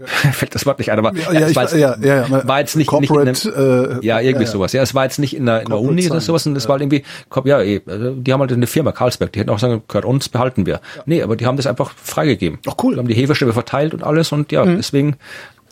fällt 0.33 0.55
das 0.55 0.67
Wort 0.67 0.79
nicht 0.79 0.91
ein, 0.91 0.99
aber 0.99 1.15
ja, 1.15 1.33
ja, 1.33 1.47
es 1.47 1.57
war, 1.57 1.65
jetzt, 1.65 1.75
ja, 1.75 1.97
ja, 2.01 2.27
ja, 2.27 2.49
war 2.49 2.61
jetzt 2.61 2.77
nicht, 2.77 2.91
nicht 2.93 3.11
in 3.11 3.19
einem, 3.19 3.35
äh, 3.35 4.07
ja 4.07 4.21
irgendwie 4.21 4.45
ja, 4.45 4.51
sowas. 4.51 4.73
Ja, 4.73 4.83
es 4.83 4.95
war 4.95 5.05
jetzt 5.05 5.19
nicht 5.19 5.37
in 5.37 5.47
der, 5.47 5.63
in 5.63 5.69
der 5.69 5.81
Uni 5.81 6.09
oder 6.11 6.21
sowas, 6.21 6.47
und 6.47 6.55
das 6.55 6.69
war 6.69 6.79
halt 6.79 6.83
irgendwie, 6.83 7.03
ja, 7.45 7.61
eh, 7.61 7.81
also 7.87 8.13
die 8.13 8.33
haben 8.33 8.41
halt 8.41 8.53
eine 8.53 8.67
Firma 8.67 8.93
Karlsberg, 8.93 9.33
die 9.33 9.41
hätten 9.41 9.51
auch 9.51 9.59
sagen, 9.59 9.83
gehört 9.89 10.05
uns, 10.05 10.29
behalten 10.29 10.67
wir. 10.67 10.75
Ja. 10.75 11.03
Nee, 11.07 11.23
aber 11.23 11.37
die 11.37 11.47
haben 11.47 11.57
das 11.57 11.67
einfach 11.67 11.93
freigegeben. 11.95 12.59
Ach 12.67 12.75
cool. 12.83 12.95
Die 12.95 12.99
haben 12.99 13.09
die 13.09 13.15
Hefestäbe 13.15 13.53
verteilt 13.53 13.95
und 13.95 14.03
alles 14.03 14.33
und 14.33 14.53
ja, 14.53 14.65
mhm. 14.65 14.77
deswegen. 14.77 15.17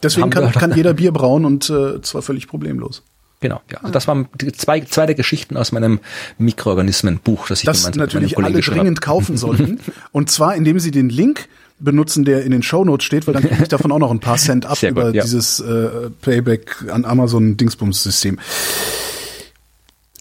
Deswegen 0.03 0.31
kann, 0.31 0.53
kann 0.53 0.73
jeder 0.77 0.95
Bier 0.95 1.13
brauen 1.13 1.45
und 1.45 1.69
äh, 1.71 2.01
zwar 2.03 2.23
völlig 2.23 2.47
problemlos. 2.47 3.03
Genau, 3.41 3.61
ja. 3.71 3.79
Also 3.79 3.93
das 3.93 4.09
waren 4.09 4.29
zwei, 4.57 4.81
zwei 4.81 5.07
der 5.07 5.15
Geschichten 5.15 5.57
aus 5.57 5.71
meinem 5.71 6.01
Mikroorganismenbuch, 6.39 7.47
das 7.49 7.61
ich 7.61 7.67
das 7.67 7.95
natürlich 7.95 8.37
alle 8.37 8.61
dringend 8.61 9.01
kaufen 9.01 9.37
sollten. 9.37 9.79
und 10.13 10.31
zwar, 10.31 10.57
indem 10.57 10.81
sie 10.81 10.91
den 10.91 11.09
Link 11.09 11.49
benutzen, 11.81 12.25
der 12.25 12.45
in 12.45 12.51
den 12.51 12.63
Shownotes 12.63 13.05
steht, 13.05 13.27
weil 13.27 13.35
dann 13.35 13.45
kriege 13.45 13.63
ich 13.63 13.69
davon 13.69 13.93
auch 13.93 13.99
noch 13.99 14.11
ein 14.11 14.21
paar 14.21 14.37
Cent 14.37 14.67
ab 14.67 14.79
gut, 14.81 14.91
über 14.91 15.15
ja. 15.15 15.23
dieses 15.23 15.61
äh, 15.61 16.11
Playback 16.21 16.85
an 16.91 17.05
Amazon 17.05 17.57
Dingsbums 17.57 18.03
System. 18.03 18.39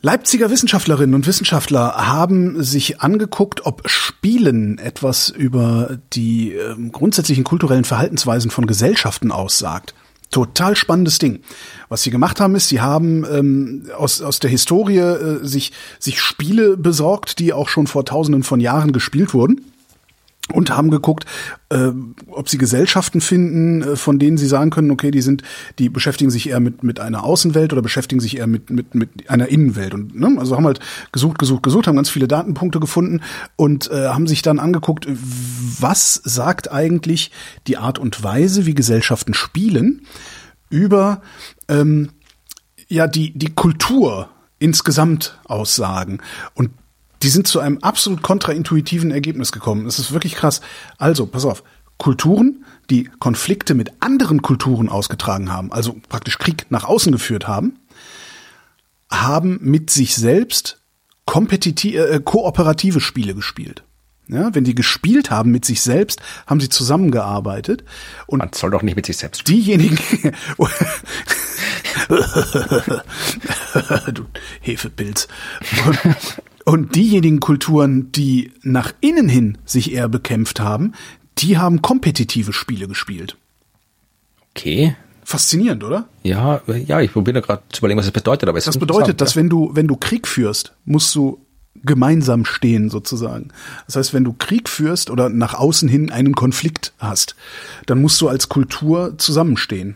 Leipziger 0.01 0.51
Wissenschaftlerinnen 0.51 1.15
und 1.15 1.25
Wissenschaftler 1.25 2.07
haben 2.07 2.61
sich 2.63 3.01
angeguckt, 3.01 3.65
ob 3.65 3.89
Spielen 3.89 4.77
etwas 4.77 5.29
über 5.29 5.97
die 6.13 6.53
äh, 6.53 6.75
grundsätzlichen 6.91 7.43
kulturellen 7.43 7.83
Verhaltensweisen 7.83 8.51
von 8.51 8.67
Gesellschaften 8.67 9.31
aussagt. 9.31 9.95
Total 10.29 10.75
spannendes 10.75 11.17
Ding. 11.19 11.39
Was 11.89 12.03
sie 12.03 12.11
gemacht 12.11 12.39
haben, 12.39 12.53
ist, 12.55 12.67
sie 12.67 12.81
haben 12.81 13.25
ähm, 13.25 13.85
aus, 13.97 14.21
aus 14.21 14.39
der 14.39 14.51
Historie 14.51 14.97
äh, 14.97 15.39
sich, 15.41 15.71
sich 15.99 16.21
Spiele 16.21 16.77
besorgt, 16.77 17.39
die 17.39 17.53
auch 17.53 17.69
schon 17.69 17.87
vor 17.87 18.05
tausenden 18.05 18.43
von 18.43 18.59
Jahren 18.59 18.91
gespielt 18.91 19.33
wurden 19.33 19.61
und 20.53 20.69
haben 20.69 20.89
geguckt, 20.89 21.25
äh, 21.69 21.91
ob 22.27 22.49
sie 22.49 22.57
Gesellschaften 22.57 23.21
finden, 23.21 23.81
äh, 23.81 23.95
von 23.95 24.19
denen 24.19 24.37
sie 24.37 24.47
sagen 24.47 24.69
können, 24.69 24.91
okay, 24.91 25.11
die 25.11 25.21
sind, 25.21 25.43
die 25.79 25.89
beschäftigen 25.89 26.31
sich 26.31 26.49
eher 26.49 26.59
mit 26.59 26.83
mit 26.83 26.99
einer 26.99 27.23
Außenwelt 27.23 27.73
oder 27.73 27.81
beschäftigen 27.81 28.21
sich 28.21 28.37
eher 28.37 28.47
mit 28.47 28.69
mit 28.69 28.95
mit 28.95 29.29
einer 29.29 29.47
Innenwelt. 29.49 29.93
Und 29.93 30.15
ne, 30.15 30.35
also 30.39 30.55
haben 30.55 30.65
halt 30.65 30.79
gesucht, 31.11 31.39
gesucht, 31.39 31.63
gesucht, 31.63 31.87
haben 31.87 31.95
ganz 31.95 32.09
viele 32.09 32.27
Datenpunkte 32.27 32.79
gefunden 32.79 33.21
und 33.55 33.91
äh, 33.91 34.07
haben 34.07 34.27
sich 34.27 34.41
dann 34.41 34.59
angeguckt, 34.59 35.07
was 35.79 36.21
sagt 36.23 36.71
eigentlich 36.71 37.31
die 37.67 37.77
Art 37.77 37.99
und 37.99 38.23
Weise, 38.23 38.65
wie 38.65 38.75
Gesellschaften 38.75 39.33
spielen, 39.33 40.01
über 40.69 41.21
ähm, 41.67 42.09
ja 42.87 43.07
die 43.07 43.37
die 43.37 43.53
Kultur 43.53 44.29
insgesamt 44.59 45.39
aussagen. 45.45 46.19
Und 46.53 46.71
die 47.23 47.29
sind 47.29 47.47
zu 47.47 47.59
einem 47.59 47.79
absolut 47.79 48.21
kontraintuitiven 48.21 49.11
Ergebnis 49.11 49.51
gekommen. 49.51 49.85
Das 49.85 49.99
ist 49.99 50.11
wirklich 50.11 50.35
krass. 50.35 50.61
Also, 50.97 51.25
pass 51.25 51.45
auf. 51.45 51.63
Kulturen, 51.97 52.63
die 52.91 53.09
Konflikte 53.19 53.73
mit 53.73 53.91
anderen 54.01 54.43
Kulturen 54.43 54.87
ausgetragen 54.87 55.51
haben, 55.51 55.71
also 55.71 55.95
praktisch 56.09 56.37
Krieg 56.37 56.67
nach 56.69 56.83
außen 56.83 57.11
geführt 57.11 57.47
haben, 57.47 57.79
haben 59.09 59.57
mit 59.61 59.89
sich 59.89 60.15
selbst 60.15 60.79
kompetitive, 61.25 62.07
äh, 62.07 62.19
kooperative 62.19 63.01
Spiele 63.01 63.33
gespielt. 63.33 63.83
Ja, 64.29 64.53
wenn 64.53 64.65
die 64.65 64.75
gespielt 64.75 65.31
haben 65.31 65.51
mit 65.51 65.63
sich 65.63 65.81
selbst, 65.81 66.19
haben 66.45 66.59
sie 66.59 66.67
zusammengearbeitet. 66.67 67.85
Und 68.25 68.39
Man 68.39 68.51
soll 68.53 68.71
doch 68.71 68.81
nicht 68.81 68.97
mit 68.97 69.05
sich 69.05 69.15
selbst 69.15 69.39
spielen. 69.39 69.61
Diejenigen, 69.61 69.97
du 74.13 74.25
Hefepilz. 74.59 75.29
Und 76.67 76.97
diejenigen 76.97 77.39
Kulturen, 77.39 78.11
die 78.11 78.51
nach 78.61 78.91
innen 78.99 79.29
hin 79.29 79.57
sich 79.63 79.93
eher 79.93 80.09
bekämpft 80.09 80.59
haben, 80.59 80.91
die 81.37 81.57
haben 81.57 81.81
kompetitive 81.81 82.51
Spiele 82.51 82.89
gespielt. 82.89 83.37
Okay. 84.51 84.93
Faszinierend, 85.23 85.85
oder? 85.85 86.09
Ja, 86.23 86.59
ja, 86.67 86.99
ich 86.99 87.13
probiere 87.13 87.41
gerade 87.41 87.63
zu 87.69 87.79
überlegen, 87.79 87.97
was 87.97 88.05
das 88.05 88.11
bedeutet. 88.11 88.49
Aber 88.49 88.57
es 88.57 88.65
das 88.65 88.77
bedeutet, 88.77 89.21
dass 89.21 89.37
wenn 89.37 89.47
du, 89.47 89.71
wenn 89.75 89.87
du 89.87 89.95
Krieg 89.95 90.27
führst, 90.27 90.73
musst 90.83 91.15
du 91.15 91.39
gemeinsam 91.85 92.43
stehen 92.43 92.89
sozusagen. 92.89 93.47
Das 93.85 93.95
heißt, 93.95 94.13
wenn 94.13 94.25
du 94.25 94.33
Krieg 94.33 94.67
führst 94.67 95.09
oder 95.09 95.29
nach 95.29 95.53
außen 95.53 95.87
hin 95.87 96.11
einen 96.11 96.35
Konflikt 96.35 96.91
hast, 96.99 97.37
dann 97.85 98.01
musst 98.01 98.19
du 98.19 98.27
als 98.27 98.49
Kultur 98.49 99.17
zusammenstehen. 99.17 99.95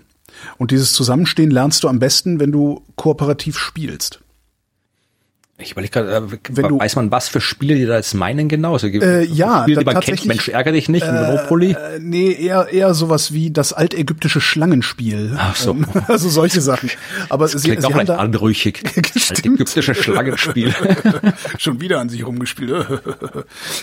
Und 0.57 0.71
dieses 0.71 0.93
Zusammenstehen 0.93 1.51
lernst 1.51 1.83
du 1.83 1.89
am 1.89 1.99
besten, 1.99 2.39
wenn 2.39 2.53
du 2.53 2.85
kooperativ 2.95 3.57
spielst. 3.57 4.21
Ich 5.61 5.71
überlege 5.71 5.91
gerade, 5.91 6.15
äh, 6.15 6.79
weiß 6.79 6.95
man, 6.95 7.11
was 7.11 7.27
für 7.27 7.41
Spiele 7.41 7.75
die 7.75 7.85
da 7.85 7.95
jetzt 7.95 8.13
meinen 8.13 8.47
genau? 8.47 8.73
Also, 8.73 8.87
äh, 8.87 9.23
ja, 9.23 9.63
Spiele, 9.63 9.79
die 9.79 9.85
man 9.85 9.99
kennt, 9.99 10.25
Mensch, 10.25 10.49
ärgere 10.49 10.73
dich 10.73 10.89
nicht, 10.89 11.05
äh, 11.05 11.11
Monopoly? 11.11 11.71
Äh, 11.71 11.99
nee, 11.99 12.31
eher, 12.31 12.69
eher 12.71 12.93
sowas 12.93 13.33
wie 13.33 13.51
das 13.51 13.73
altägyptische 13.73 14.41
Schlangenspiel. 14.41 15.35
Ach 15.37 15.55
so. 15.55 15.71
Ähm, 15.71 15.85
also 16.07 16.29
solche 16.29 16.61
Sachen. 16.61 16.89
Aber 17.29 17.45
das 17.45 17.61
sie, 17.61 17.69
klingt 17.69 17.81
sie 17.81 17.87
auch 17.87 17.95
leicht 17.95 18.09
da, 18.09 18.17
anrüchig. 18.17 18.83
Altägyptische 19.29 19.95
Schlangenspiel. 19.95 20.73
Schon 21.57 21.81
wieder 21.81 21.99
an 21.99 22.09
sich 22.09 22.25
rumgespielt. 22.25 22.85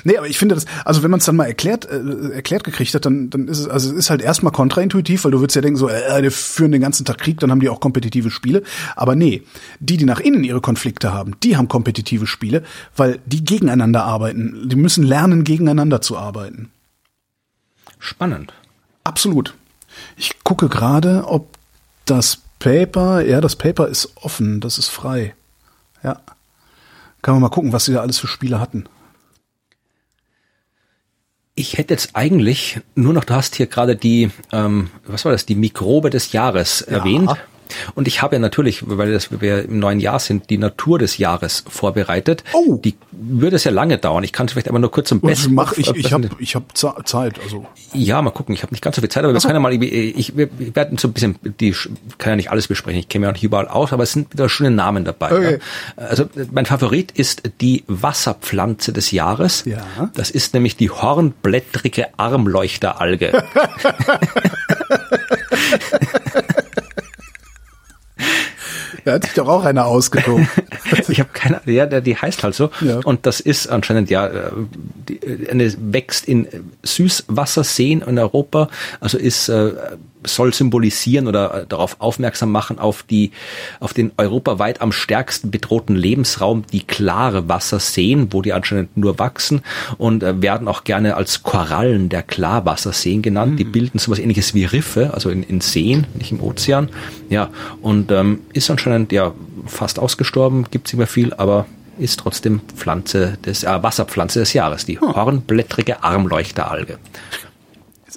nee, 0.05 0.17
aber 0.17 0.27
ich 0.27 0.39
finde 0.39 0.55
das, 0.55 0.67
also 0.85 1.03
wenn 1.03 1.11
man 1.11 1.21
es 1.21 1.27
dann 1.27 1.37
mal 1.37 1.47
erklärt, 1.47 1.89
äh, 1.91 2.35
erklärt 2.35 2.65
gekriegt 2.65 2.95
hat, 2.95 3.07
dann, 3.07 3.31
dann 3.31 3.49
ist 3.49 3.61
es, 3.61 3.69
also 3.69 3.91
es 3.91 3.97
ist 3.97 4.11
halt 4.11 4.23
erstmal 4.23 4.53
kontraintuitiv, 4.53 5.25
weil 5.25 5.31
du 5.31 5.41
würdest 5.41 5.57
ja 5.57 5.63
denken, 5.63 5.79
so, 5.79 5.89
äh, 5.89 6.23
die 6.23 6.31
führen 6.31 6.73
den 6.73 6.81
ganzen 6.81 7.05
Tag 7.05 7.19
Krieg, 7.19 7.41
dann 7.41 7.51
haben 7.51 7.61
die 7.61 7.69
auch 7.69 7.81
kompetitive 7.81 8.31
Spiele. 8.31 8.63
Aber 8.97 9.15
nee, 9.15 9.43
die, 9.81 9.97
die 9.97 10.05
nach 10.05 10.21
innen 10.21 10.45
ihre 10.45 10.61
Konflikte 10.61 11.13
haben, 11.13 11.37
die 11.43 11.57
haben 11.57 11.68
kompetitive 11.69 12.27
Spiele, 12.27 12.65
weil 12.97 13.21
die 13.27 13.45
gegeneinander 13.45 14.05
arbeiten. 14.05 14.69
Die 14.69 14.77
müssen 14.77 15.05
lernen, 15.05 15.45
gegeneinander 15.45 16.01
zu 16.01 16.17
arbeiten. 16.17 16.71
Spannend. 17.99 18.53
Absolut. 19.05 19.55
Ich 20.17 20.43
gucke 20.45 20.69
gerade, 20.69 21.25
ob 21.27 21.49
das 22.05 22.43
Paper, 22.59 23.25
ja, 23.25 23.41
das 23.41 23.57
Paper 23.57 23.89
ist 23.89 24.17
offen, 24.17 24.61
das 24.61 24.79
ist 24.79 24.89
frei. 24.89 25.35
Ja. 26.03 26.21
Kann 27.23 27.35
man 27.35 27.43
mal 27.43 27.49
gucken, 27.49 27.73
was 27.73 27.85
sie 27.85 27.93
da 27.93 28.01
alles 28.01 28.19
für 28.19 28.27
Spiele 28.27 28.61
hatten. 28.61 28.85
Ich 31.55 31.77
hätte 31.77 31.95
jetzt 31.95 32.15
eigentlich 32.15 32.81
nur 32.95 33.13
noch, 33.13 33.25
du 33.25 33.35
hast 33.35 33.57
hier 33.57 33.67
gerade 33.67 33.97
die, 33.97 34.31
ähm, 34.53 34.91
was 35.07 35.25
war 35.25 35.33
das, 35.33 35.45
die 35.45 35.57
Mikrobe 35.57 36.11
des 36.11 36.33
Jahres 36.33 36.85
ja. 36.89 36.99
erwähnt. 36.99 37.35
Und 37.95 38.09
ich 38.09 38.23
habe 38.23 38.37
ja 38.37 38.41
natürlich, 38.41 38.83
weil 38.87 39.13
das, 39.13 39.41
wir 39.41 39.65
im 39.65 39.79
neuen 39.79 40.01
Jahr 40.01 40.19
sind, 40.19 40.51
die 40.51 40.59
Natur 40.59 40.99
des 40.99 41.19
Jahres 41.19 41.65
vorbereitet. 41.69 42.45
Oh. 42.53 42.81
Die 42.83 42.97
würde 43.13 43.57
es 43.57 43.65
ja 43.65 43.71
lange 43.71 43.99
dauern. 43.99 44.25
Ich 44.25 44.33
kann 44.33 44.47
es 44.47 44.53
vielleicht 44.53 44.69
aber 44.69 44.79
nur 44.79 44.91
kurz 44.91 45.09
zum 45.09 45.21
Besten. 45.21 45.55
Mach 45.55 45.73
ich, 45.77 45.89
ich 45.95 46.13
habe 46.13 46.29
ich 46.39 46.55
hab 46.55 46.77
Zeit. 46.77 47.41
Also. 47.43 47.67
Ja, 47.93 48.21
mal 48.23 48.31
gucken. 48.31 48.55
Ich 48.55 48.63
habe 48.63 48.73
nicht 48.73 48.83
ganz 48.83 48.97
so 48.97 49.03
viel 49.03 49.11
Zeit, 49.11 49.25
aber 49.25 49.33
wir 49.33 49.41
können 49.41 49.55
ja 49.55 49.61
mal, 49.61 49.73
ich, 49.73 49.83
ich, 49.83 50.37
wir 50.37 50.49
werden 50.75 50.99
so 50.99 51.09
ein 51.09 51.13
bisschen, 51.13 51.39
die 51.61 51.75
kann 52.19 52.33
ja 52.33 52.37
nicht 52.37 52.51
alles 52.51 52.69
besprechen. 52.69 53.01
Ich 53.01 53.09
kenne 53.09 53.27
ja 53.27 53.31
auch 53.31 53.35
nicht 53.35 53.45
überall 53.45 53.69
aus, 53.69 53.93
aber 53.93 54.03
es 54.03 54.13
sind 54.13 54.33
wieder 54.33 54.49
schöne 54.49 54.71
Namen 54.71 55.05
dabei. 55.05 55.33
Okay. 55.33 55.59
Ja. 55.97 56.05
Also 56.05 56.27
mein 56.51 56.67
Favorit 56.67 57.13
ist 57.13 57.43
die 57.61 57.85
Wasserpflanze 57.87 58.93
des 58.93 59.11
Jahres. 59.11 59.65
Ja. 59.65 59.85
Das 60.15 60.31
ist 60.31 60.55
nämlich 60.55 60.77
die 60.77 60.91
hornblättrige 60.91 62.09
Armleuchteralge. 62.17 63.45
Da 69.09 69.15
hat 69.15 69.25
sich 69.25 69.33
doch 69.33 69.49
auch 69.49 69.65
einer 69.65 69.87
ausgetobt. 69.87 70.47
ich 71.09 71.19
habe 71.19 71.31
keine 71.33 71.63
Ahnung, 71.63 71.75
ja, 71.75 71.87
die 71.87 72.15
heißt 72.15 72.43
halt 72.43 72.55
so. 72.55 72.69
Ja. 72.83 73.01
Und 73.05 73.25
das 73.25 73.41
ist 73.41 73.67
anscheinend 73.69 74.11
ja, 74.11 74.27
äh, 74.27 74.51
die, 75.09 75.49
eine 75.49 75.73
wächst 75.81 76.27
in 76.27 76.47
Süßwasserseen 76.83 78.03
in 78.03 78.19
Europa, 78.19 78.69
also 79.01 79.17
ist 79.17 79.49
äh, 79.49 79.73
soll 80.25 80.53
symbolisieren 80.53 81.27
oder 81.27 81.63
äh, 81.63 81.67
darauf 81.67 81.97
aufmerksam 82.01 82.51
machen 82.51 82.79
auf 82.79 83.03
die, 83.03 83.31
auf 83.81 83.93
den 83.93 84.13
europaweit 84.17 84.81
am 84.81 84.93
stärksten 84.93 85.51
bedrohten 85.51 85.97
Lebensraum, 85.97 86.65
die 86.73 86.83
klare 86.83 87.49
Wasserseen, 87.49 88.33
wo 88.33 88.43
die 88.43 88.53
anscheinend 88.53 88.97
nur 88.97 89.19
wachsen 89.19 89.63
und 89.97 90.23
äh, 90.23 90.41
werden 90.43 90.69
auch 90.69 90.85
gerne 90.85 91.17
als 91.17 91.43
Korallen 91.43 92.09
der 92.09 92.23
Klarwasserseen 92.23 93.23
genannt. 93.23 93.53
Mhm. 93.53 93.57
Die 93.57 93.65
bilden 93.65 93.99
sowas 93.99 94.19
ähnliches 94.19 94.55
wie 94.55 94.65
Riffe, 94.65 95.15
also 95.15 95.31
in, 95.31 95.43
in 95.43 95.61
Seen, 95.61 96.07
nicht 96.15 96.33
im 96.33 96.43
Ozean. 96.43 96.89
Ja, 97.29 97.51
und 97.83 98.11
ähm, 98.11 98.41
ist 98.53 98.71
anscheinend 98.71 99.13
ja 99.13 99.33
fast 99.67 99.99
ausgestorben, 99.99 100.67
gibt's 100.71 100.93
nicht 100.93 100.99
mehr 100.99 101.07
viel, 101.07 101.35
aber 101.35 101.67
ist 101.99 102.21
trotzdem 102.21 102.61
Pflanze 102.77 103.39
des 103.45 103.65
äh, 103.65 103.83
Wasserpflanze 103.83 104.41
des 104.41 104.53
Jahres, 104.53 104.87
die 104.87 105.01
hm. 105.01 105.15
hornblättrige 105.15 106.03
Armleuchteralge. 106.03 106.99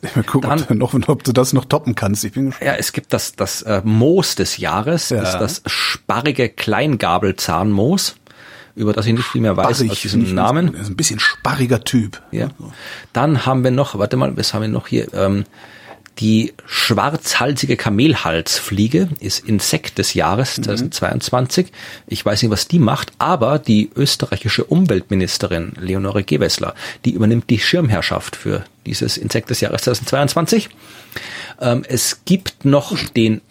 Mal 0.16 0.24
gucken, 0.24 0.50
Dann, 0.50 0.82
ob, 0.82 0.92
du 0.92 0.98
noch, 1.00 1.10
ob 1.10 1.24
du 1.24 1.32
das 1.32 1.54
noch 1.54 1.66
toppen 1.66 1.96
kannst. 1.96 2.24
Ich 2.24 2.34
bin 2.34 2.48
gespannt. 2.48 2.68
Ja, 2.68 2.76
es 2.76 2.92
gibt 2.92 3.14
das, 3.14 3.34
das 3.34 3.62
äh, 3.62 3.82
Moos 3.84 4.36
des 4.36 4.58
Jahres, 4.58 5.10
ja. 5.10 5.22
ist 5.22 5.34
das 5.34 5.62
sparrige 5.66 6.50
Kleingabelzahnmoos, 6.50 8.16
über 8.76 8.94
das 8.94 9.06
ich 9.06 9.14
nicht 9.14 9.28
viel 9.28 9.42
mehr 9.42 9.58
weiß 9.58 9.78
Sparrig, 9.78 9.92
aus 9.92 10.02
diesem 10.02 10.34
Namen. 10.34 10.72
Das 10.72 10.84
ist 10.84 10.90
ein 10.90 10.96
bisschen 10.96 11.20
sparriger 11.20 11.84
Typ. 11.84 12.22
Ja. 12.32 12.50
Dann 13.14 13.46
haben 13.46 13.64
wir 13.64 13.72
noch, 13.72 13.98
warte 13.98 14.18
mal, 14.18 14.36
was 14.36 14.54
haben 14.54 14.62
wir 14.62 14.70
noch 14.70 14.88
hier? 14.88 15.14
Ähm, 15.14 15.44
die 16.20 16.54
schwarzhalsige 16.66 17.78
Kamelhalsfliege 17.78 19.10
ist 19.20 19.48
Insekt 19.48 19.98
des 19.98 20.14
Jahres 20.14 20.56
2022. 20.56 21.68
Mhm. 21.68 21.72
Ich 22.08 22.26
weiß 22.26 22.42
nicht, 22.42 22.52
was 22.52 22.68
die 22.68 22.80
macht, 22.80 23.14
aber 23.18 23.60
die 23.60 23.90
österreichische 23.96 24.66
Umweltministerin 24.66 25.74
Leonore 25.80 26.24
Gewessler, 26.24 26.76
die 27.06 27.12
übernimmt 27.12 27.50
die 27.50 27.60
Schirmherrschaft 27.60 28.36
für 28.36 28.66
dieses 28.86 29.18
Insekt 29.18 29.50
des 29.50 29.62
Jahres 29.62 29.84
2022. 29.84 30.70
Ähm, 31.60 31.84
es 31.88 32.22
gibt 32.26 32.66
noch 32.66 32.98
den 33.10 33.42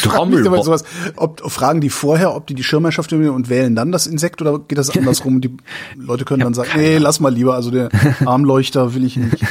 Trommel. 0.00 0.44
Sowas, 0.44 0.84
ob, 1.16 1.50
fragen 1.50 1.80
die 1.80 1.90
vorher, 1.90 2.34
ob 2.34 2.46
die 2.46 2.54
die 2.54 2.64
Schirmherrschaft 2.64 3.12
übernehmen 3.12 3.34
und 3.34 3.48
wählen 3.48 3.74
dann 3.74 3.92
das 3.92 4.06
Insekt 4.06 4.40
oder 4.40 4.58
geht 4.58 4.78
das 4.78 4.90
andersrum? 4.96 5.40
die 5.40 5.54
Leute 5.96 6.24
können 6.24 6.42
dann 6.42 6.54
sagen, 6.54 6.70
nee, 6.76 6.98
lass 6.98 7.20
mal 7.20 7.32
lieber, 7.32 7.54
also 7.54 7.70
der 7.70 7.90
Armleuchter 8.24 8.94
will 8.94 9.04
ich 9.04 9.16
nicht. 9.16 9.36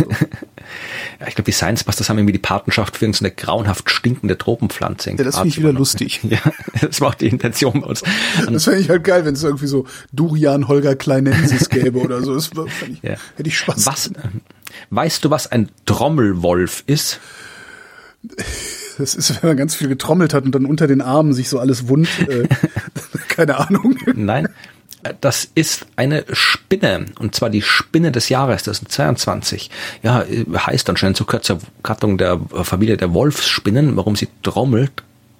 Ja, 1.21 1.27
ich 1.27 1.35
glaube, 1.35 1.45
die 1.45 1.51
Science 1.51 1.83
Busters 1.83 2.09
haben 2.09 2.17
irgendwie 2.17 2.33
die 2.33 2.39
Patenschaft 2.39 2.97
für 2.97 3.05
eine 3.05 3.29
grauenhaft 3.29 3.91
stinkende 3.91 4.39
Tropenpflanze. 4.39 5.11
Ja, 5.11 5.23
das 5.23 5.35
finde 5.35 5.49
ich 5.49 5.57
wieder 5.59 5.71
lustig. 5.71 6.19
Ja, 6.23 6.39
das 6.81 6.99
war 6.99 7.09
auch 7.09 7.13
die 7.13 7.27
Intention 7.27 7.81
bei 7.81 7.87
uns. 7.87 8.01
Das 8.51 8.63
fände 8.63 8.79
ich 8.79 8.89
halt 8.89 9.03
geil, 9.03 9.23
wenn 9.23 9.35
es 9.35 9.43
irgendwie 9.43 9.67
so 9.67 9.85
Durian 10.11 10.67
Holger 10.67 10.95
Kleinensis 10.95 11.69
gäbe 11.69 11.99
oder 11.99 12.23
so. 12.23 12.33
Das 12.33 12.49
ich, 12.89 13.03
ja. 13.03 13.15
hätte 13.35 13.49
ich 13.49 13.57
Spaß. 13.57 13.85
Was, 13.85 14.11
weißt 14.89 15.23
du, 15.23 15.29
was 15.29 15.51
ein 15.51 15.69
Trommelwolf 15.85 16.83
ist? 16.87 17.19
Das 18.97 19.13
ist, 19.13 19.41
wenn 19.41 19.49
man 19.51 19.57
ganz 19.57 19.75
viel 19.75 19.89
getrommelt 19.89 20.33
hat 20.33 20.45
und 20.45 20.55
dann 20.55 20.65
unter 20.65 20.87
den 20.87 21.01
Armen 21.01 21.33
sich 21.33 21.49
so 21.49 21.59
alles 21.59 21.87
wund, 21.87 22.09
äh, 22.27 22.47
keine 23.27 23.57
Ahnung. 23.57 23.95
Nein, 24.15 24.47
das 25.21 25.49
ist 25.55 25.85
eine 25.95 26.25
Spinne 26.31 27.05
und 27.19 27.35
zwar 27.35 27.49
die 27.49 27.61
Spinne 27.61 28.11
des 28.11 28.29
Jahres, 28.29 28.63
das 28.63 28.79
ist 28.79 28.91
22. 28.91 29.69
Ja, 30.03 30.25
heißt 30.55 30.89
anscheinend 30.89 31.17
zur 31.17 31.27
kürzer 31.27 31.59
Gattung 31.83 32.17
der 32.17 32.39
Familie 32.63 32.97
der 32.97 33.13
Wolfsspinnen. 33.13 33.95
Warum 33.97 34.15
sie 34.15 34.27
trommelt, 34.43 34.91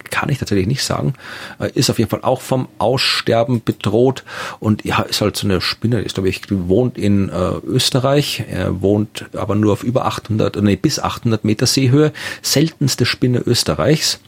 kann 0.10 0.30
ich 0.30 0.40
tatsächlich 0.40 0.68
nicht 0.68 0.84
sagen. 0.84 1.14
Äh, 1.60 1.72
ist 1.74 1.90
auf 1.90 2.00
jeden 2.00 2.10
Fall 2.10 2.22
auch 2.24 2.42
vom 2.42 2.68
Aussterben 2.78 3.64
bedroht 3.64 4.24
und 4.60 4.84
ja, 4.86 5.02
ist 5.02 5.22
halt 5.22 5.36
so 5.36 5.48
eine 5.48 5.62
Spinne, 5.62 6.02
ist 6.02 6.16
glaube 6.16 6.30
ich, 6.30 6.42
wohnt 6.50 6.98
in 6.98 7.30
äh, 7.30 7.34
Österreich, 7.66 8.44
er 8.50 8.82
wohnt 8.82 9.26
aber 9.34 9.56
nur 9.56 9.74
auf 9.74 9.84
über 9.84 10.06
800, 10.06 10.62
nee, 10.62 10.76
bis 10.76 11.00
800 11.00 11.44
Meter 11.44 11.66
Seehöhe, 11.66 12.12
seltenste 12.42 13.06
Spinne 13.06 13.40
Österreichs. 13.40 14.20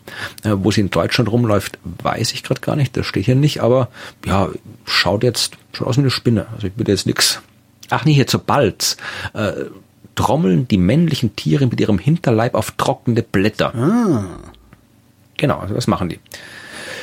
Äh, 0.44 0.56
wo 0.58 0.72
sie 0.72 0.82
in 0.82 0.90
Deutschland 0.90 1.32
rumläuft, 1.32 1.80
weiß 1.84 2.34
ich 2.34 2.44
gerade 2.44 2.62
gar 2.62 2.76
nicht, 2.76 2.96
das 2.96 3.06
steht 3.06 3.26
hier 3.26 3.36
nicht, 3.36 3.62
aber 3.62 3.90
ja, 4.26 4.50
schaut 4.86 5.24
jetzt, 5.24 5.54
schaut 5.72 5.88
aus 5.88 5.98
wie 5.98 6.02
eine 6.02 6.12
Spinne. 6.12 6.48
Also 6.54 6.68
ich 6.68 6.78
würde 6.78 6.92
jetzt 6.92 7.06
nix. 7.06 7.42
Ach 7.90 8.06
nee, 8.06 8.14
hier 8.14 8.28
zur 8.28 8.42
Balz. 8.42 8.98
Äh, 9.34 9.66
trommeln 10.16 10.68
die 10.68 10.78
männlichen 10.78 11.36
Tiere 11.36 11.66
mit 11.66 11.80
ihrem 11.80 11.98
Hinterleib 11.98 12.56
auf 12.56 12.72
trockene 12.72 13.24
Blätter. 13.24 13.74
Ah. 13.74 14.53
Genau, 15.38 15.60
also 15.60 15.74
das 15.74 15.88
machen 15.88 16.10
die. 16.10 16.20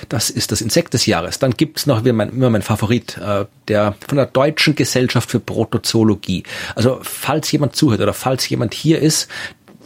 Das 0.09 0.31
ist 0.31 0.51
das 0.51 0.61
Insekt 0.61 0.95
des 0.95 1.07
Jahres. 1.07 1.39
Dann 1.39 1.53
gibt's 1.53 1.87
noch 1.87 2.05
wie 2.05 2.13
mein, 2.13 2.31
immer 2.31 2.51
mein 2.51 2.63
Favorit, 2.63 3.19
äh, 3.19 3.45
der 3.69 3.95
von 4.07 4.17
der 4.17 4.27
Deutschen 4.27 4.75
Gesellschaft 4.75 5.31
für 5.31 5.41
Protozoologie. 5.41 6.45
Also 6.75 7.01
falls 7.03 7.53
jemand 7.53 7.77
zuhört 7.77 8.01
oder 8.01 8.15
falls 8.15 8.49
jemand 8.49 8.75
hier 8.75 9.01
ist, 9.01 9.29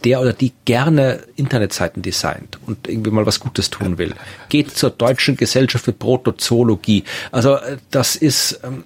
der 0.03 0.21
oder 0.21 0.33
die 0.33 0.53
gerne 0.65 1.23
Internetseiten 1.35 2.03
designt 2.03 2.59
und 2.67 2.87
irgendwie 2.87 3.09
mal 3.09 3.25
was 3.25 3.39
Gutes 3.39 3.71
tun 3.71 3.97
will, 3.97 4.13
geht 4.49 4.71
zur 4.71 4.91
Deutschen 4.91 5.35
Gesellschaft 5.35 5.85
für 5.85 5.93
Protozoologie. 5.93 7.03
Also 7.31 7.55
äh, 7.55 7.77
das 7.91 8.15
ist, 8.15 8.59
ähm, 8.63 8.83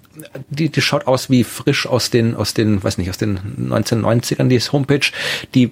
die, 0.50 0.70
die 0.70 0.82
schaut 0.82 1.08
aus 1.08 1.30
wie 1.30 1.44
frisch 1.44 1.86
aus 1.86 2.10
den, 2.10 2.36
aus 2.36 2.54
den, 2.54 2.82
weiß 2.82 2.98
nicht, 2.98 3.10
aus 3.10 3.18
den 3.18 3.38
1990ern, 3.70 4.48
die 4.48 4.60
Homepage. 4.60 5.12
Die 5.56 5.72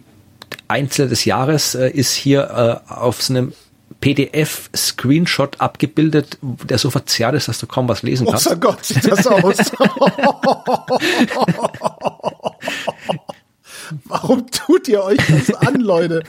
Einzel 0.68 1.08
des 1.08 1.24
Jahres 1.26 1.76
äh, 1.76 1.90
ist 1.90 2.14
hier 2.14 2.84
äh, 2.90 2.94
auf 2.94 3.22
so 3.22 3.34
einem 3.34 3.54
PDF-Screenshot 4.02 5.60
abgebildet, 5.60 6.38
der 6.42 6.78
so 6.78 6.90
verzerrt 6.90 7.36
ist, 7.36 7.48
dass 7.48 7.60
du 7.60 7.68
kaum 7.68 7.88
was 7.90 8.04
lesen 8.04 8.28
kannst. 8.28 8.50
Oh 8.52 8.56
Gott, 8.56 8.84
sieht 8.86 9.10
das 9.10 9.26
aus. 9.26 9.58
Warum 14.06 14.52
tut 14.52 14.88
ihr 14.88 15.04
euch 15.04 15.20
das 15.28 15.54
an, 15.56 15.76
Leute? 15.76 16.24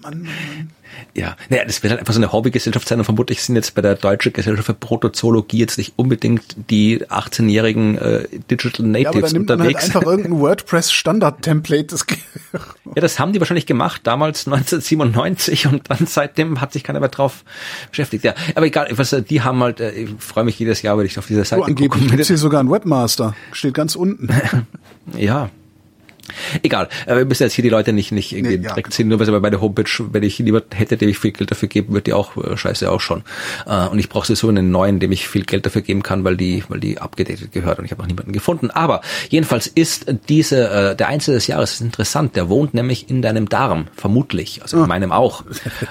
Mann, 0.00 0.22
Mann, 0.22 0.22
Mann. 0.22 0.70
Ja, 1.14 1.36
naja, 1.48 1.64
das 1.64 1.82
wird 1.82 1.90
halt 1.90 2.00
einfach 2.00 2.14
so 2.14 2.20
eine 2.20 2.32
Hobbygesellschaft 2.32 2.88
sein 2.88 2.98
und 2.98 3.04
vermutlich 3.04 3.42
sind 3.42 3.56
jetzt 3.56 3.74
bei 3.74 3.82
der 3.82 3.96
Deutschen 3.96 4.32
Gesellschaft 4.32 4.66
für 4.66 4.74
Protozoologie 4.74 5.58
jetzt 5.58 5.76
nicht 5.76 5.94
unbedingt 5.96 6.56
die 6.70 7.04
18-jährigen 7.04 7.98
äh, 7.98 8.28
Digital 8.50 8.86
Natives 8.86 9.04
ja, 9.04 9.10
aber 9.10 9.20
dann 9.22 9.32
nimmt 9.32 9.50
unterwegs. 9.50 9.88
Man 9.88 9.94
halt 9.94 9.96
einfach 9.96 10.02
irgendein 10.10 10.40
WordPress-Standard-Template. 10.40 11.96
Ja, 12.52 13.02
das 13.02 13.18
haben 13.18 13.32
die 13.32 13.40
wahrscheinlich 13.40 13.66
gemacht, 13.66 14.02
damals 14.04 14.46
1997 14.46 15.66
und 15.66 15.90
dann 15.90 16.06
seitdem 16.06 16.60
hat 16.60 16.72
sich 16.72 16.84
keiner 16.84 17.00
mehr 17.00 17.08
drauf 17.08 17.44
beschäftigt. 17.90 18.24
Ja, 18.24 18.34
aber 18.54 18.66
egal, 18.66 18.88
was, 18.92 19.14
die 19.28 19.42
haben 19.42 19.62
halt, 19.62 19.80
äh, 19.80 19.90
ich 19.92 20.10
freue 20.18 20.44
mich 20.44 20.58
jedes 20.58 20.82
Jahr, 20.82 20.96
wenn 20.96 21.06
ich 21.06 21.18
auf 21.18 21.26
dieser 21.26 21.44
Seite 21.44 21.62
oh, 21.62 21.64
angeblich 21.64 21.90
gucke. 21.90 22.22
Hier 22.22 22.38
sogar 22.38 22.62
ein 22.62 22.70
Webmaster, 22.70 23.34
steht 23.52 23.74
ganz 23.74 23.96
unten. 23.96 24.28
ja, 25.16 25.50
Egal, 26.62 26.88
wir 27.06 27.24
müssen 27.24 27.42
jetzt 27.42 27.54
hier 27.54 27.62
die 27.62 27.68
Leute 27.68 27.92
nicht, 27.92 28.12
nicht 28.12 28.32
irgendwie 28.32 28.58
nee, 28.58 28.64
ja, 28.64 28.74
direkt 28.74 28.92
ziehen, 28.92 29.08
nur 29.08 29.18
weil 29.18 29.26
sie 29.26 29.38
bei 29.38 29.50
der 29.50 29.60
Homepage, 29.60 29.90
wenn 30.12 30.22
ich 30.22 30.38
lieber 30.38 30.62
hätte, 30.74 30.96
dem 30.96 31.08
ich 31.08 31.18
viel 31.18 31.32
Geld 31.32 31.50
dafür 31.50 31.68
geben, 31.68 31.92
würde 31.92 32.04
die 32.04 32.12
auch 32.12 32.36
äh, 32.36 32.56
scheiße 32.56 32.90
ausschauen. 32.90 33.22
Äh, 33.66 33.88
und 33.88 33.98
ich 33.98 34.08
brauche 34.08 34.34
so 34.34 34.48
einen 34.48 34.70
neuen, 34.70 35.00
dem 35.00 35.12
ich 35.12 35.28
viel 35.28 35.44
Geld 35.44 35.66
dafür 35.66 35.82
geben 35.82 36.02
kann, 36.02 36.24
weil 36.24 36.36
die, 36.36 36.64
weil 36.68 36.80
die 36.80 36.98
abgedatet 36.98 37.52
gehört 37.52 37.78
und 37.78 37.84
ich 37.84 37.90
habe 37.90 38.02
noch 38.02 38.08
niemanden 38.08 38.32
gefunden. 38.32 38.70
Aber 38.70 39.00
jedenfalls 39.28 39.66
ist 39.66 40.06
diese, 40.28 40.68
äh, 40.68 40.96
der 40.96 41.08
Einzel 41.08 41.34
des 41.34 41.46
Jahres 41.46 41.74
ist 41.74 41.80
interessant, 41.80 42.36
der 42.36 42.48
wohnt 42.48 42.74
nämlich 42.74 43.10
in 43.10 43.22
deinem 43.22 43.48
Darm, 43.48 43.88
vermutlich, 43.94 44.62
also 44.62 44.78
in 44.78 44.84
ah. 44.84 44.86
meinem 44.86 45.12
auch. 45.12 45.44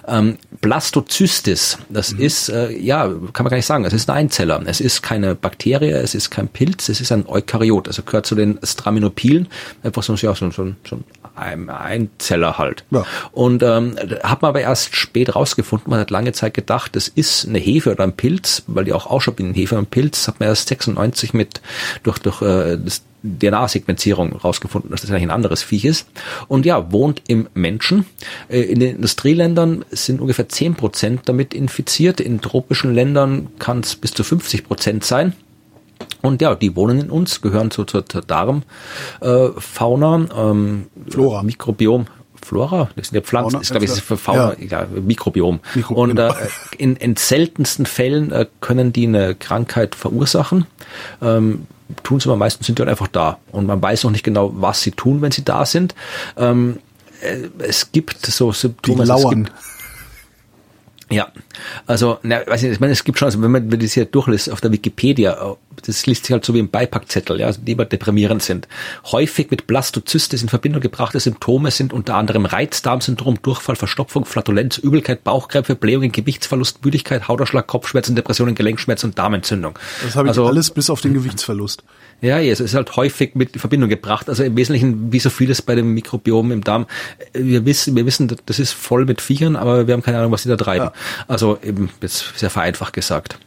Ähm, 0.07 0.38
Blastozystis, 0.61 1.78
das 1.90 2.14
mhm. 2.14 2.22
ist, 2.22 2.49
äh, 2.49 2.72
ja, 2.72 3.07
kann 3.34 3.44
man 3.44 3.52
gar 3.52 3.57
nicht 3.57 3.66
sagen, 3.66 3.86
es 3.86 3.94
ist 3.94 4.10
ein 4.10 4.18
Einzeller. 4.18 4.61
Es 4.66 4.82
ist 4.82 5.02
keine 5.02 5.36
Bakterie, 5.36 5.91
es 5.91 6.16
ist 6.16 6.30
kein 6.30 6.48
Pilz, 6.48 6.90
es 6.90 7.02
ist 7.02 7.11
ein 7.11 7.28
Eukaryot, 7.28 7.88
also 7.88 8.03
gehört 8.03 8.26
zu 8.26 8.36
den 8.36 8.60
Straminophilen, 8.64 9.48
einfach 9.84 10.03
so, 10.03 10.16
ja, 10.30 10.35
so, 10.35 10.49
so, 10.51 10.73
so 10.88 10.99
ein 11.35 11.69
Einzeller 11.69 12.57
halt. 12.57 12.84
Ja. 12.91 13.06
Und 13.31 13.64
ähm, 13.64 13.95
hat 14.23 14.41
man 14.41 14.49
aber 14.49 14.61
erst 14.61 14.95
spät 14.95 15.35
rausgefunden, 15.35 15.89
man 15.89 15.99
hat 15.99 16.11
lange 16.11 16.34
Zeit 16.34 16.53
gedacht, 16.53 16.95
das 16.95 17.07
ist 17.07 17.47
eine 17.47 17.60
Hefe 17.60 17.91
oder 17.91 18.03
ein 18.03 18.14
Pilz, 18.14 18.64
weil 18.68 18.85
die 18.85 18.93
auch 18.93 19.10
eine 19.10 19.53
Hefe 19.53 19.77
und 19.77 19.89
Pilz, 19.89 20.27
hat 20.27 20.39
man 20.39 20.49
erst 20.49 20.68
96 20.68 21.34
mit 21.34 21.61
durch, 22.03 22.19
durch 22.19 22.41
äh, 22.41 22.77
das 22.77 23.03
DNA-Sequenzierung 23.23 24.34
rausgefunden, 24.34 24.91
dass 24.91 25.01
das 25.01 25.11
eigentlich 25.11 25.23
ein 25.23 25.31
anderes 25.31 25.61
Viech 25.61 25.85
ist. 25.85 26.07
Und 26.47 26.65
ja, 26.65 26.91
wohnt 26.91 27.22
im 27.27 27.49
Menschen. 27.53 28.06
Äh, 28.47 28.61
in 28.61 28.80
den 28.80 28.95
Industrieländern 28.95 29.84
sind 29.91 30.22
ungefähr 30.22 30.47
10 30.47 30.76
Prozent 30.76 31.22
damit 31.26 31.53
infiziert. 31.53 32.22
In 32.22 32.41
tropischen 32.41 32.93
Ländern 32.93 33.49
kann 33.60 33.81
es 33.81 33.95
bis 33.95 34.11
zu 34.11 34.23
50 34.23 34.64
Prozent 34.64 35.03
sein. 35.03 35.34
Und 36.21 36.41
ja, 36.41 36.55
die 36.55 36.76
wohnen 36.76 36.99
in 36.99 37.09
uns, 37.09 37.41
gehören 37.41 37.71
zur, 37.71 37.88
zur, 37.88 38.05
zur 38.05 38.21
Darmfauna, 38.21 40.15
äh, 40.17 40.49
ähm, 40.51 40.88
Flora. 41.09 41.43
Mikrobiom. 41.43 42.07
Flora, 42.41 42.89
das 42.95 43.09
sind 43.09 43.15
ja 43.15 43.21
Pflanzen, 43.21 43.51
Fauna, 43.51 43.61
ist 43.61 43.71
glaube 43.71 43.85
ich 43.85 43.91
ist 43.91 43.99
für 43.99 44.17
Fauna, 44.17 44.55
ja. 44.59 44.81
ja 44.81 44.88
Mikrobiom. 44.88 45.59
Mikrobiom. 45.76 46.09
Und 46.09 46.19
äh, 46.19 46.31
in, 46.77 46.95
in 46.95 47.15
seltensten 47.15 47.85
Fällen 47.85 48.31
äh, 48.31 48.47
können 48.61 48.93
die 48.93 49.07
eine 49.07 49.35
Krankheit 49.35 49.93
verursachen. 49.95 50.65
Ähm, 51.21 51.67
tun 52.03 52.19
sie 52.19 52.30
aber 52.30 52.38
meistens 52.38 52.67
sind 52.67 52.80
die 52.80 52.81
halt 52.81 52.89
einfach 52.89 53.07
da. 53.07 53.39
Und 53.51 53.65
man 53.65 53.81
weiß 53.81 54.03
noch 54.03 54.11
nicht 54.11 54.23
genau, 54.23 54.51
was 54.55 54.81
sie 54.81 54.91
tun, 54.91 55.21
wenn 55.21 55.31
sie 55.31 55.43
da 55.43 55.65
sind. 55.65 55.95
Ähm, 56.38 56.80
äh, 57.21 57.49
es 57.59 57.91
gibt 57.91 58.26
so 58.26 58.51
Symptome. 58.51 59.03
Die 59.03 59.07
lauern. 59.07 59.49
Ja, 61.11 61.31
also, 61.88 62.19
na, 62.21 62.45
weiß 62.45 62.61
nicht, 62.61 62.73
ich 62.73 62.80
meine, 62.80 62.93
es 62.93 63.03
gibt 63.03 63.17
schon, 63.17 63.26
also 63.26 63.41
wenn 63.41 63.49
man, 63.49 63.71
wenn 63.71 63.80
das 63.80 63.93
hier 63.93 64.05
durchliest 64.05 64.51
auf 64.51 64.61
der 64.61 64.71
Wikipedia, 64.71 65.55
das 65.81 66.06
liest 66.06 66.26
sich 66.26 66.34
halt 66.34 66.45
so 66.45 66.53
wie 66.53 66.60
ein 66.60 66.69
Beipackzettel, 66.69 67.39
ja, 67.39 67.47
also 67.47 67.61
die 67.61 67.73
immer 67.73 67.85
deprimierend 67.85 68.41
sind. 68.41 68.68
Häufig 69.11 69.51
mit 69.51 69.68
Blastozystis 69.68 70.41
in 70.41 70.49
Verbindung 70.49 70.81
gebrachte 70.81 71.19
Symptome 71.19 71.72
sind 71.72 71.93
unter 71.93 72.15
anderem 72.15 72.45
Reizdarmsyndrom, 72.45 73.41
Durchfall, 73.41 73.76
Verstopfung, 73.76 74.26
Flatulenz, 74.26 74.77
Übelkeit, 74.77 75.23
Bauchkrämpfe, 75.23 75.76
Blähungen, 75.76 76.11
Gewichtsverlust, 76.11 76.84
Müdigkeit, 76.84 77.27
Hautausschlag, 77.27 77.68
Kopfschmerzen, 77.68 78.15
Depressionen, 78.15 78.56
Gelenkschmerzen 78.56 79.11
und 79.11 79.18
Darmentzündung. 79.18 79.77
Das 80.03 80.15
habe 80.15 80.27
ich 80.27 80.30
also, 80.30 80.47
alles 80.47 80.72
bis 80.72 80.89
auf 80.89 81.01
den 81.01 81.14
Gewichtsverlust. 81.14 81.84
Ja, 82.22 82.39
ja, 82.39 82.51
es 82.51 82.60
ist 82.60 82.76
halt 82.76 82.95
häufig 82.95 83.35
mit 83.35 83.60
Verbindung 83.60 83.89
gebracht. 83.89 84.30
Also 84.30 84.43
im 84.43 84.56
Wesentlichen, 84.57 85.11
wie 85.11 85.19
so 85.19 85.30
vieles 85.30 85.61
bei 85.61 85.76
dem 85.76 85.93
Mikrobiom 85.93 86.51
im 86.51 86.64
Darm. 86.64 86.85
Wir 87.34 87.65
wissen, 87.65 87.95
wir 87.95 88.06
wissen, 88.06 88.34
das 88.45 88.60
ist 88.60 88.72
voll 88.72 89.06
mit 89.06 89.22
Viechern, 89.22 89.56
aber 89.56 89.88
wir 89.88 89.93
haben 89.93 90.03
keine 90.03 90.19
Ahnung, 90.19 90.31
was 90.31 90.43
sie 90.43 90.49
da 90.49 90.57
treiben. 90.57 90.85
Ja. 90.85 90.93
Also 91.27 91.57
eben, 91.64 91.89
jetzt 92.01 92.38
sehr 92.38 92.49
vereinfacht 92.49 92.93
gesagt. 92.93 93.38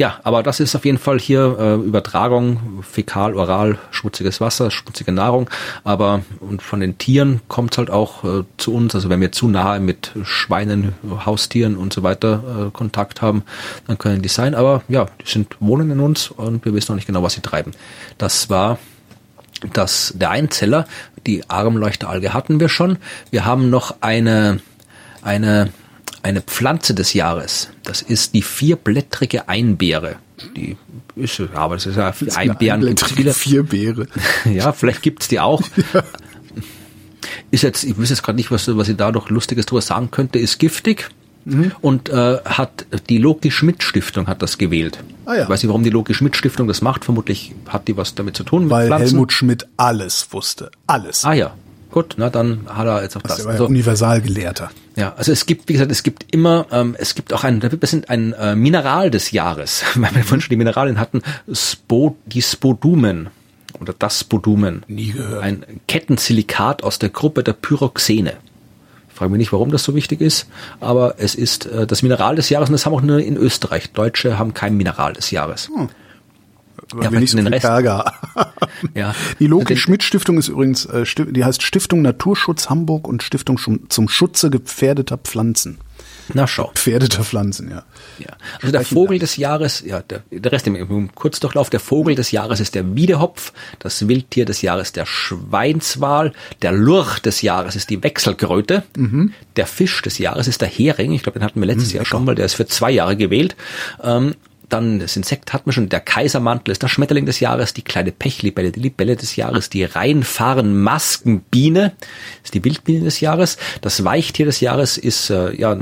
Ja, 0.00 0.18
aber 0.22 0.42
das 0.42 0.60
ist 0.60 0.74
auf 0.74 0.86
jeden 0.86 0.96
Fall 0.96 1.18
hier 1.20 1.58
äh, 1.60 1.74
Übertragung, 1.74 2.82
fäkal, 2.82 3.34
oral, 3.34 3.76
schmutziges 3.90 4.40
Wasser, 4.40 4.70
schmutzige 4.70 5.12
Nahrung. 5.12 5.50
Aber 5.84 6.22
und 6.40 6.62
von 6.62 6.80
den 6.80 6.96
Tieren 6.96 7.42
kommt 7.48 7.76
halt 7.76 7.90
auch 7.90 8.24
äh, 8.24 8.44
zu 8.56 8.72
uns. 8.72 8.94
Also 8.94 9.10
wenn 9.10 9.20
wir 9.20 9.30
zu 9.30 9.46
nahe 9.46 9.78
mit 9.78 10.12
Schweinen, 10.22 10.94
Haustieren 11.26 11.76
und 11.76 11.92
so 11.92 12.02
weiter 12.02 12.68
äh, 12.68 12.70
Kontakt 12.70 13.20
haben, 13.20 13.42
dann 13.88 13.98
können 13.98 14.22
die 14.22 14.30
sein. 14.30 14.54
Aber 14.54 14.82
ja, 14.88 15.04
die 15.20 15.30
sind 15.30 15.58
wohnen 15.60 15.90
in 15.90 16.00
uns 16.00 16.30
und 16.30 16.64
wir 16.64 16.72
wissen 16.72 16.92
noch 16.92 16.96
nicht 16.96 17.06
genau, 17.06 17.22
was 17.22 17.34
sie 17.34 17.42
treiben. 17.42 17.72
Das 18.16 18.48
war 18.48 18.78
das 19.74 20.14
der 20.16 20.30
Einzeller. 20.30 20.86
Die 21.26 21.50
Armleuchteralge 21.50 22.32
hatten 22.32 22.58
wir 22.58 22.70
schon. 22.70 22.96
Wir 23.30 23.44
haben 23.44 23.68
noch 23.68 23.96
eine 24.00 24.60
eine 25.20 25.70
eine 26.22 26.40
Pflanze 26.40 26.94
des 26.94 27.14
Jahres. 27.14 27.68
Das 27.84 28.02
ist 28.02 28.34
die 28.34 28.42
vierblättrige 28.42 29.48
Einbeere. 29.48 30.16
Die 30.56 30.76
ist, 31.16 31.38
ja, 31.38 31.48
aber 31.54 31.74
das 31.74 31.86
ist 31.86 31.96
ja 31.96 32.12
das 32.18 32.36
Einbeeren. 32.36 32.86
Eine 32.86 32.96
viele. 32.96 33.34
Vierbeere. 33.34 34.06
ja, 34.44 34.72
vielleicht 34.72 35.02
gibt's 35.02 35.28
die 35.28 35.40
auch. 35.40 35.62
Ja. 35.94 36.04
Ist 37.50 37.62
jetzt, 37.62 37.84
ich 37.84 37.98
weiß 37.98 38.10
jetzt 38.10 38.22
gerade 38.22 38.36
nicht, 38.36 38.50
was, 38.50 38.74
was 38.76 38.88
ich 38.88 38.96
da 38.96 39.12
noch 39.12 39.28
Lustiges 39.28 39.66
drüber 39.66 39.82
sagen 39.82 40.10
könnte, 40.10 40.38
ist 40.38 40.58
giftig. 40.58 41.10
Mhm. 41.44 41.72
Und 41.80 42.08
äh, 42.08 42.38
hat 42.44 42.86
die 43.08 43.18
Loki 43.18 43.50
Schmidt 43.50 43.82
Stiftung 43.82 44.26
hat 44.26 44.42
das 44.42 44.56
gewählt. 44.56 45.02
Ah, 45.26 45.34
ja. 45.34 45.42
Ich 45.42 45.48
weiß 45.48 45.62
nicht, 45.62 45.68
warum 45.68 45.82
die 45.82 45.90
Loki 45.90 46.14
Schmidt 46.14 46.36
Stiftung 46.36 46.66
das 46.66 46.80
macht. 46.80 47.04
Vermutlich 47.04 47.54
hat 47.68 47.88
die 47.88 47.96
was 47.96 48.14
damit 48.14 48.36
zu 48.36 48.44
tun. 48.44 48.70
Weil 48.70 48.92
Helmut 48.92 49.32
Schmidt 49.32 49.66
alles 49.76 50.28
wusste. 50.32 50.70
Alles. 50.86 51.24
Ah 51.24 51.32
ja, 51.32 51.54
Gut, 51.90 52.14
na 52.18 52.30
dann 52.30 52.66
hat 52.68 52.86
er 52.86 53.02
jetzt 53.02 53.16
auch 53.16 53.22
das. 53.22 53.38
das. 53.38 53.46
Also, 53.46 53.66
Universalgelehrter. 53.66 54.70
Ja, 54.96 55.14
also 55.16 55.32
es 55.32 55.46
gibt, 55.46 55.68
wie 55.68 55.74
gesagt, 55.74 55.90
es 55.90 56.02
gibt 56.02 56.26
immer, 56.32 56.66
ähm, 56.70 56.94
es 56.98 57.14
gibt 57.14 57.32
auch 57.32 57.44
ein, 57.44 57.62
wir 57.62 57.88
sind 57.88 58.10
ein 58.10 58.32
äh, 58.32 58.54
Mineral 58.54 59.10
des 59.10 59.30
Jahres, 59.30 59.82
weil 59.94 60.14
wir 60.14 60.22
vorhin 60.22 60.40
schon 60.40 60.50
die 60.50 60.56
Mineralien 60.56 60.98
hatten, 60.98 61.22
Spo, 61.52 62.16
die 62.26 62.42
Spodumen 62.42 63.28
oder 63.80 63.94
das 63.98 64.20
Spodumen. 64.20 64.84
Nie 64.88 65.12
gehört. 65.12 65.42
Ein 65.42 65.64
Kettensilikat 65.88 66.82
aus 66.82 66.98
der 66.98 67.08
Gruppe 67.08 67.42
der 67.42 67.54
Pyroxene 67.54 68.34
Frage 69.20 69.32
mich 69.32 69.38
nicht, 69.38 69.52
warum 69.52 69.70
das 69.70 69.84
so 69.84 69.94
wichtig 69.94 70.22
ist, 70.22 70.46
aber 70.80 71.16
es 71.18 71.34
ist 71.34 71.66
äh, 71.66 71.86
das 71.86 72.02
Mineral 72.02 72.36
des 72.36 72.48
Jahres 72.48 72.70
und 72.70 72.72
das 72.72 72.86
haben 72.86 72.94
auch 72.94 73.02
nur 73.02 73.18
in 73.18 73.36
Österreich. 73.36 73.92
Deutsche 73.92 74.38
haben 74.38 74.54
kein 74.54 74.78
Mineral 74.78 75.12
des 75.12 75.30
Jahres. 75.30 75.68
Hm. 75.68 75.90
Ja, 77.00 77.12
wir 77.12 77.20
nicht 77.20 77.30
so 77.30 77.36
den 77.36 77.46
Rest. 77.46 77.64
Ärger. 77.64 78.14
ja. 78.94 79.14
Die 79.38 79.46
Loki 79.46 79.76
Schmidt 79.76 80.02
Stiftung 80.02 80.38
ist 80.38 80.48
übrigens, 80.48 80.86
äh, 80.86 81.04
die 81.04 81.44
heißt 81.44 81.62
Stiftung 81.62 82.02
Naturschutz 82.02 82.70
Hamburg 82.70 83.06
und 83.06 83.22
Stiftung 83.22 83.58
zum 83.88 84.08
Schutze 84.08 84.50
gefährdeter 84.50 85.18
Pflanzen. 85.18 85.78
Na 86.34 86.46
schau. 86.46 86.70
Gefährdeter 86.74 87.24
Pflanzen, 87.24 87.70
ja. 87.70 87.82
Ja. 88.18 88.36
Also 88.60 88.72
der 88.72 88.84
Vogel 88.84 89.18
des 89.18 89.36
Jahres, 89.36 89.82
ja, 89.84 90.00
der, 90.00 90.22
der 90.30 90.52
Rest 90.52 90.66
im 90.66 91.14
Kurzdurchlauf, 91.14 91.70
der 91.70 91.80
Vogel 91.80 92.14
des 92.14 92.30
Jahres 92.30 92.60
ist 92.60 92.74
der 92.74 92.94
Wiedehopf, 92.94 93.52
das 93.78 94.06
Wildtier 94.08 94.44
des 94.44 94.62
Jahres 94.62 94.92
der 94.92 95.06
Schweinswal, 95.06 96.32
der 96.62 96.72
Lurch 96.72 97.18
des 97.20 97.42
Jahres 97.42 97.76
ist 97.76 97.90
die 97.90 98.02
Wechselkröte, 98.02 98.84
mhm. 98.96 99.32
der 99.56 99.66
Fisch 99.66 100.02
des 100.02 100.18
Jahres 100.18 100.48
ist 100.48 100.60
der 100.60 100.68
Hering, 100.68 101.12
ich 101.12 101.22
glaube, 101.22 101.38
den 101.38 101.44
hatten 101.44 101.60
wir 101.60 101.66
letztes 101.66 101.90
mhm, 101.90 101.96
Jahr 101.96 102.04
schon 102.04 102.24
mal, 102.24 102.34
der 102.34 102.46
ist 102.46 102.54
für 102.54 102.66
zwei 102.66 102.90
Jahre 102.90 103.16
gewählt. 103.16 103.56
Ähm, 104.02 104.34
dann 104.72 105.00
das 105.00 105.16
Insekt 105.16 105.52
hat 105.52 105.66
man 105.66 105.72
schon, 105.72 105.88
der 105.88 106.00
Kaisermantel 106.00 106.72
ist 106.72 106.82
der 106.82 106.88
Schmetterling 106.88 107.26
des 107.26 107.40
Jahres, 107.40 107.74
die 107.74 107.82
kleine 107.82 108.12
Pechlibelle, 108.12 108.70
die 108.70 108.80
Libelle 108.80 109.16
des 109.16 109.36
Jahres, 109.36 109.70
die 109.70 109.84
Reinfahren 109.84 110.80
Maskenbiene 110.80 111.92
ist 112.42 112.54
die 112.54 112.64
Wildbiene 112.64 113.04
des 113.04 113.20
Jahres, 113.20 113.58
das 113.80 114.04
Weichtier 114.04 114.46
des 114.46 114.60
Jahres 114.60 114.96
ist 114.96 115.30
äh, 115.30 115.54
ja 115.54 115.76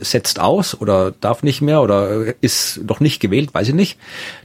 setzt 0.00 0.40
aus 0.40 0.80
oder 0.80 1.12
darf 1.12 1.42
nicht 1.42 1.60
mehr 1.62 1.82
oder 1.82 2.34
ist 2.40 2.80
noch 2.88 3.00
nicht 3.00 3.20
gewählt, 3.20 3.54
weiß 3.54 3.68
ich 3.68 3.74
nicht. 3.74 3.98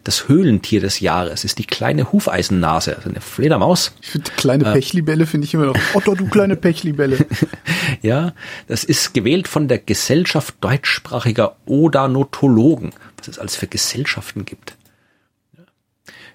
Das 0.03 0.27
Höhlentier 0.27 0.81
des 0.81 0.99
Jahres 0.99 1.43
ist 1.43 1.57
die 1.59 1.65
kleine 1.65 2.11
Hufeisennase, 2.11 2.97
also 2.97 3.09
eine 3.09 3.22
Fledermaus. 3.22 3.93
Ich 4.01 4.09
finde 4.09 4.31
kleine 4.38 4.65
äh, 4.65 4.73
Pechlibelle 4.73 5.26
finde 5.26 5.45
ich 5.45 5.53
immer 5.53 5.68
noch 5.68 5.77
Otto, 5.93 6.15
du 6.15 6.27
kleine 6.27 6.55
Pechlibelle. 6.55 7.26
ja, 8.01 8.34
das 8.68 8.84
ist 8.84 9.14
gewählt 9.14 9.47
von 9.47 9.68
der 9.68 9.80
Gesellschaft 9.80 10.55
deutschsprachiger 10.61 11.55
Odanotologen 11.65 12.91
was 13.18 13.27
es 13.27 13.39
alles 13.39 13.56
für 13.56 13.68
Gesellschaften 13.68 14.45
gibt. 14.45 14.76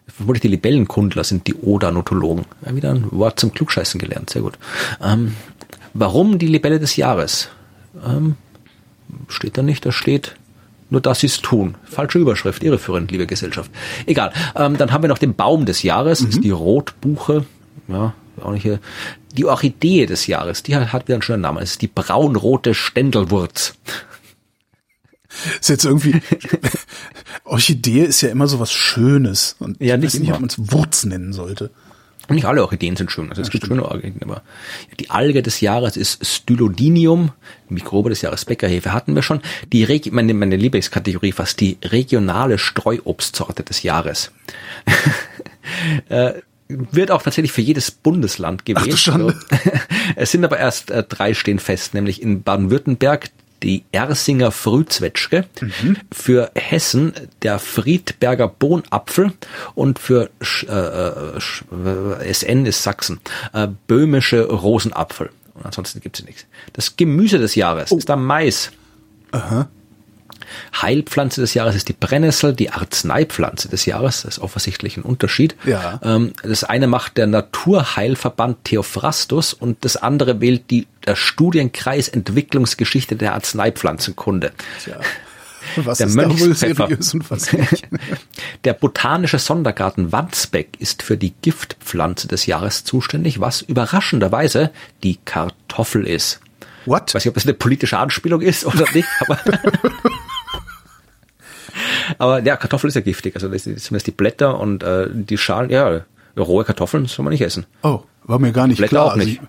Vermutlich 0.07 0.43
die 0.43 0.49
Libellenkundler 0.49 1.25
sind 1.25 1.47
die 1.47 1.55
Odanotologen. 1.55 2.45
Ja, 2.67 2.75
wieder 2.75 2.91
ein 2.91 3.11
Wort 3.13 3.39
zum 3.39 3.53
Klugscheißen 3.53 4.01
gelernt, 4.01 4.31
sehr 4.31 4.43
gut. 4.43 4.59
Ähm, 5.01 5.37
warum 5.95 6.39
die 6.39 6.49
Libelle 6.49 6.81
des 6.81 6.97
Jahres? 6.97 7.49
Ähm, 8.05 8.37
steht 9.29 9.57
da 9.57 9.63
nicht, 9.63 9.87
da 9.87 9.93
steht 9.93 10.35
nur 10.93 11.01
dass 11.01 11.21
sie 11.21 11.27
es 11.27 11.41
tun. 11.41 11.75
Falsche 11.85 12.19
Überschrift, 12.19 12.63
irreführend, 12.63 13.11
liebe 13.11 13.27
Gesellschaft. 13.27 13.71
Egal. 14.05 14.31
Ähm, 14.55 14.77
dann 14.77 14.93
haben 14.93 15.03
wir 15.03 15.09
noch 15.09 15.19
den 15.19 15.35
Baum 15.35 15.65
des 15.65 15.83
Jahres, 15.83 16.21
mhm. 16.21 16.29
ist 16.29 16.45
die 16.45 16.51
Rotbuche. 16.51 17.47
Ja, 17.89 18.13
auch 18.43 18.53
nicht 18.53 18.63
hier. 18.63 18.79
Die 19.37 19.47
Orchidee 19.47 20.05
des 20.05 20.27
Jahres, 20.27 20.63
die 20.63 20.77
hat, 20.77 20.93
hat 20.93 21.09
wieder 21.09 21.15
einen 21.15 21.23
schönen 21.23 21.41
Namen. 21.41 21.63
Es 21.63 21.73
ist 21.73 21.83
die 21.83 21.89
braunrote 21.89 22.75
Ständelwurz. 22.75 23.75
Ist 25.61 25.69
jetzt 25.69 25.85
irgendwie, 25.85 26.21
Orchidee 27.45 28.05
ist 28.05 28.21
ja 28.21 28.29
immer 28.29 28.47
so 28.47 28.61
was 28.61 28.73
Schönes. 28.73 29.57
Und 29.59 29.81
ja, 29.81 29.97
nicht, 29.97 30.09
ich 30.09 30.15
weiß 30.15 30.21
nicht, 30.21 30.33
ob 30.33 30.41
man 30.41 30.51
es 30.51 30.73
Wurz 30.73 31.05
nennen 31.05 31.33
sollte. 31.33 31.71
Und 32.29 32.37
nicht 32.37 32.45
alle 32.45 32.63
Orchideen 32.63 32.97
sind 32.97 33.11
schön. 33.11 33.29
Also 33.31 33.43
es 33.43 33.49
ja, 33.49 33.53
gibt 33.53 33.67
schöne 33.67 33.85
Orchideen, 33.85 34.23
aber 34.23 34.43
die 35.01 35.11
Alge 35.11 35.43
des 35.43 35.61
Jahres 35.61 35.97
ist 35.97 36.25
Stylodinium, 36.25 37.33
Mikrobe 37.69 38.11
des 38.11 38.23
Jahres 38.23 38.45
Bäckerhefe 38.45 38.93
hatten 38.93 39.15
wir 39.15 39.23
schon. 39.23 39.41
Die 39.73 39.83
Regi 39.85 40.11
meine, 40.11 40.33
meine 40.33 40.57
Lieblingskategorie 40.57 41.33
fast 41.33 41.61
die 41.61 41.79
regionale 41.83 42.59
Streuobstsorte 42.59 43.65
des 43.65 43.83
Jahres. 43.83 44.31
äh, 46.09 46.35
wird 46.69 47.11
auch 47.11 47.23
tatsächlich 47.23 47.53
für 47.53 47.61
jedes 47.61 47.91
Bundesland 47.91 48.65
gewählt. 48.65 48.95
Ach, 48.95 48.99
schon. 48.99 49.35
es 50.17 50.31
sind 50.31 50.45
aber 50.45 50.59
erst 50.59 50.91
äh, 50.91 51.03
drei 51.03 51.35
stehen 51.35 51.59
fest, 51.59 51.93
nämlich 51.93 52.23
in 52.23 52.43
Baden-Württemberg 52.43 53.31
die 53.63 53.85
Ersinger 53.93 54.51
Frühzwetschge, 54.51 55.45
mhm. 55.61 55.97
für 56.13 56.51
Hessen 56.55 57.13
der 57.43 57.59
Friedberger 57.59 58.49
Bohnapfel 58.49 59.33
und 59.75 59.99
für 59.99 60.31
äh, 60.41 60.73
äh 60.73 62.33
SN 62.33 62.67
ist 62.67 62.83
Sachsen 62.83 63.21
äh, 63.53 63.69
böhmische 63.87 64.49
Rosenapfel. 64.49 65.31
Und 65.55 65.67
ansonsten 65.67 66.01
gibt 66.01 66.19
es 66.19 66.25
nichts. 66.25 66.47
Das 66.73 66.97
Gemüse 66.97 67.39
des 67.39 67.55
Jahres 67.55 67.93
oh. 67.93 67.99
ist 67.99 68.09
der 68.09 68.17
Mais. 68.17 68.73
Aha. 69.33 69.69
Heilpflanze 70.81 71.41
des 71.41 71.55
Jahres 71.55 71.77
ist 71.77 71.89
die 71.89 71.95
Brennnessel, 71.95 72.55
die 72.55 72.71
Arzneipflanze 72.71 73.69
des 73.69 73.87
Jahres, 73.87 74.23
das 74.23 74.37
ist 74.37 74.43
offensichtlich 74.43 74.97
ein 74.97 75.03
Unterschied. 75.03 75.57
Ja. 75.65 76.01
Ähm, 76.03 76.33
das 76.43 76.65
eine 76.65 76.87
macht 76.87 77.17
der 77.17 77.27
Naturheilverband 77.27 78.65
Theophrastus 78.65 79.53
und 79.53 79.85
das 79.85 79.97
andere 79.97 80.41
wählt 80.41 80.71
die, 80.71 80.87
der 81.07 81.17
Studienkreis 81.17 82.09
Entwicklungsgeschichte 82.09 83.17
der 83.17 83.35
Arzneipflanzenkunde. 83.35 84.53
Tja. 84.83 85.01
Was 85.77 85.99
der 85.99 86.09
ist 86.09 86.17
nicht? 87.53 87.89
Der 88.65 88.73
botanische 88.73 89.39
Sondergarten 89.39 90.13
Wandsbeck 90.13 90.71
ist 90.79 91.03
für 91.03 91.17
die 91.17 91.33
Giftpflanze 91.43 92.29
des 92.29 92.47
Jahres 92.47 92.85
zuständig, 92.85 93.41
was 93.41 93.61
überraschenderweise 93.61 94.71
die 95.03 95.19
Kartoffel 95.25 96.07
ist. 96.07 96.41
What? 96.87 97.05
Ich 97.09 97.15
weiß 97.15 97.25
nicht, 97.25 97.31
ob 97.31 97.35
das 97.35 97.45
eine 97.45 97.55
politische 97.55 97.99
Anspielung 97.99 98.41
ist 98.41 98.67
oder 98.67 98.87
nicht, 98.93 99.09
aber 99.21 99.39
Aber 102.19 102.43
ja, 102.43 102.57
Kartoffel 102.57 102.89
ist 102.89 102.95
ja 102.95 103.01
giftig. 103.01 103.35
Also 103.35 103.49
das 103.49 103.65
zumindest 103.65 104.07
die 104.07 104.13
Blätter 104.13 104.59
und 104.59 104.83
äh, 104.83 105.09
die 105.13 105.39
Schalen, 105.39 105.71
ja, 105.71 106.03
rohe 106.37 106.65
Kartoffeln 106.65 107.07
soll 107.07 107.25
man 107.25 107.33
nicht 107.33 107.43
essen. 107.43 107.67
Oh, 107.83 108.01
war 108.25 108.39
mir 108.39 108.53
gar 108.53 108.67
nicht 108.67 108.79
Blätter 108.79 108.91
klar. 108.91 109.13
auch 109.13 109.17
nicht. 109.17 109.41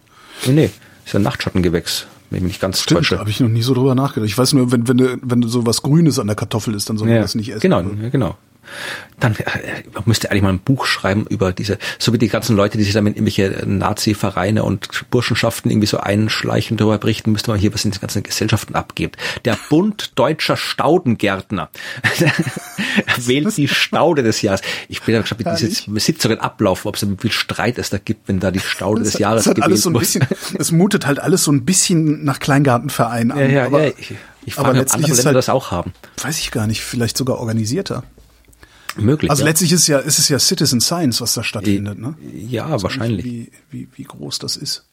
Also, 0.41 0.51
nee, 0.51 0.61
nee, 0.63 0.71
ist 1.05 1.13
ja 1.13 1.19
ein 1.19 1.23
Nachtschattengewächs, 1.23 2.07
wenn 2.29 2.37
ich 2.37 2.43
mich 2.43 2.51
nicht 2.53 2.61
ganz 2.61 2.81
Stimmt, 2.81 3.09
habe 3.11 3.29
ich 3.29 3.39
noch 3.39 3.49
nie 3.49 3.61
so 3.61 3.73
drüber 3.73 3.95
nachgedacht. 3.95 4.29
Ich 4.29 4.37
weiß 4.37 4.53
nur, 4.53 4.71
wenn, 4.71 4.87
wenn, 4.87 4.97
du, 4.97 5.17
wenn 5.21 5.43
so 5.43 5.65
was 5.65 5.81
Grünes 5.81 6.19
an 6.19 6.27
der 6.27 6.35
Kartoffel 6.35 6.73
ist, 6.75 6.89
dann 6.89 6.97
soll 6.97 7.07
man 7.07 7.21
das 7.21 7.35
nicht 7.35 7.49
essen. 7.49 7.61
Genau, 7.61 7.81
ja, 7.81 8.09
genau 8.09 8.37
dann 9.19 9.35
äh, 9.35 9.83
man 9.93 10.03
müsste 10.05 10.29
eigentlich 10.29 10.43
mal 10.43 10.49
ein 10.49 10.59
Buch 10.59 10.85
schreiben 10.85 11.25
über 11.29 11.51
diese, 11.51 11.77
so 11.99 12.13
wie 12.13 12.17
die 12.17 12.27
ganzen 12.27 12.55
Leute, 12.55 12.77
die 12.77 12.83
sich 12.83 12.93
dann 12.93 13.07
in 13.07 13.13
irgendwelche 13.13 13.63
Nazi-Vereine 13.65 14.63
und 14.63 15.09
Burschenschaften 15.09 15.71
irgendwie 15.71 15.87
so 15.87 15.97
einschleichen, 15.97 16.77
darüber 16.77 16.97
berichten, 16.97 17.31
müsste 17.31 17.51
man 17.51 17.59
hier 17.59 17.73
was 17.73 17.85
in 17.85 17.91
die 17.91 17.99
ganzen 17.99 18.23
Gesellschaften 18.23 18.75
abgibt. 18.75 19.17
Der 19.45 19.57
Bund 19.69 20.11
deutscher 20.15 20.57
Staudengärtner 20.57 21.69
wählt 23.17 23.55
die 23.57 23.67
Staude 23.67 24.23
des 24.23 24.41
Jahres. 24.41 24.61
Ich 24.89 25.01
bin 25.01 25.15
ja 25.15 25.21
gespannt, 25.21 25.45
wie 25.45 25.67
diese 25.67 25.99
Sitzungen 25.99 26.39
ablaufen, 26.39 26.87
ob 26.89 26.95
es 26.95 27.09
wie 27.09 27.15
viel 27.17 27.31
Streit 27.31 27.77
es 27.77 27.89
da 27.89 27.97
gibt, 27.97 28.27
wenn 28.27 28.39
da 28.39 28.51
die 28.51 28.59
Staude 28.59 29.03
des 29.03 29.17
Jahres 29.19 29.45
das 29.45 29.55
gewählt 29.55 29.77
so 29.77 29.89
ein 29.89 29.93
bisschen, 29.93 30.25
Es 30.57 30.71
mutet 30.71 31.05
halt 31.05 31.19
alles 31.19 31.43
so 31.43 31.51
ein 31.51 31.65
bisschen 31.65 32.23
nach 32.23 32.39
Kleingartenverein 32.39 33.31
an. 33.31 33.39
Ja, 33.39 33.45
ja, 33.45 33.65
aber, 33.65 33.85
ja. 33.85 33.93
Ich, 33.97 34.13
ich 34.45 34.55
frage, 34.55 34.81
ob 34.81 34.93
andere 34.93 35.11
Länder 35.11 35.25
halt, 35.25 35.35
das 35.37 35.49
auch 35.49 35.71
haben. 35.71 35.93
Weiß 36.21 36.39
ich 36.39 36.51
gar 36.51 36.67
nicht, 36.67 36.81
vielleicht 36.81 37.17
sogar 37.17 37.39
organisierter. 37.39 38.03
Möglich. 38.95 39.31
Also 39.31 39.43
ja. 39.43 39.49
letztlich 39.49 39.71
ist 39.71 39.87
ja, 39.87 39.99
ist 39.99 40.19
es 40.19 40.29
ja 40.29 40.39
Citizen 40.39 40.81
Science, 40.81 41.21
was 41.21 41.33
da 41.33 41.43
stattfindet, 41.43 41.97
ne? 41.99 42.15
Ja, 42.33 42.65
also 42.67 42.83
wahrscheinlich. 42.83 43.25
Wie, 43.25 43.51
wie, 43.71 43.87
wie 43.95 44.03
groß 44.03 44.39
das 44.39 44.55
ist. 44.55 44.85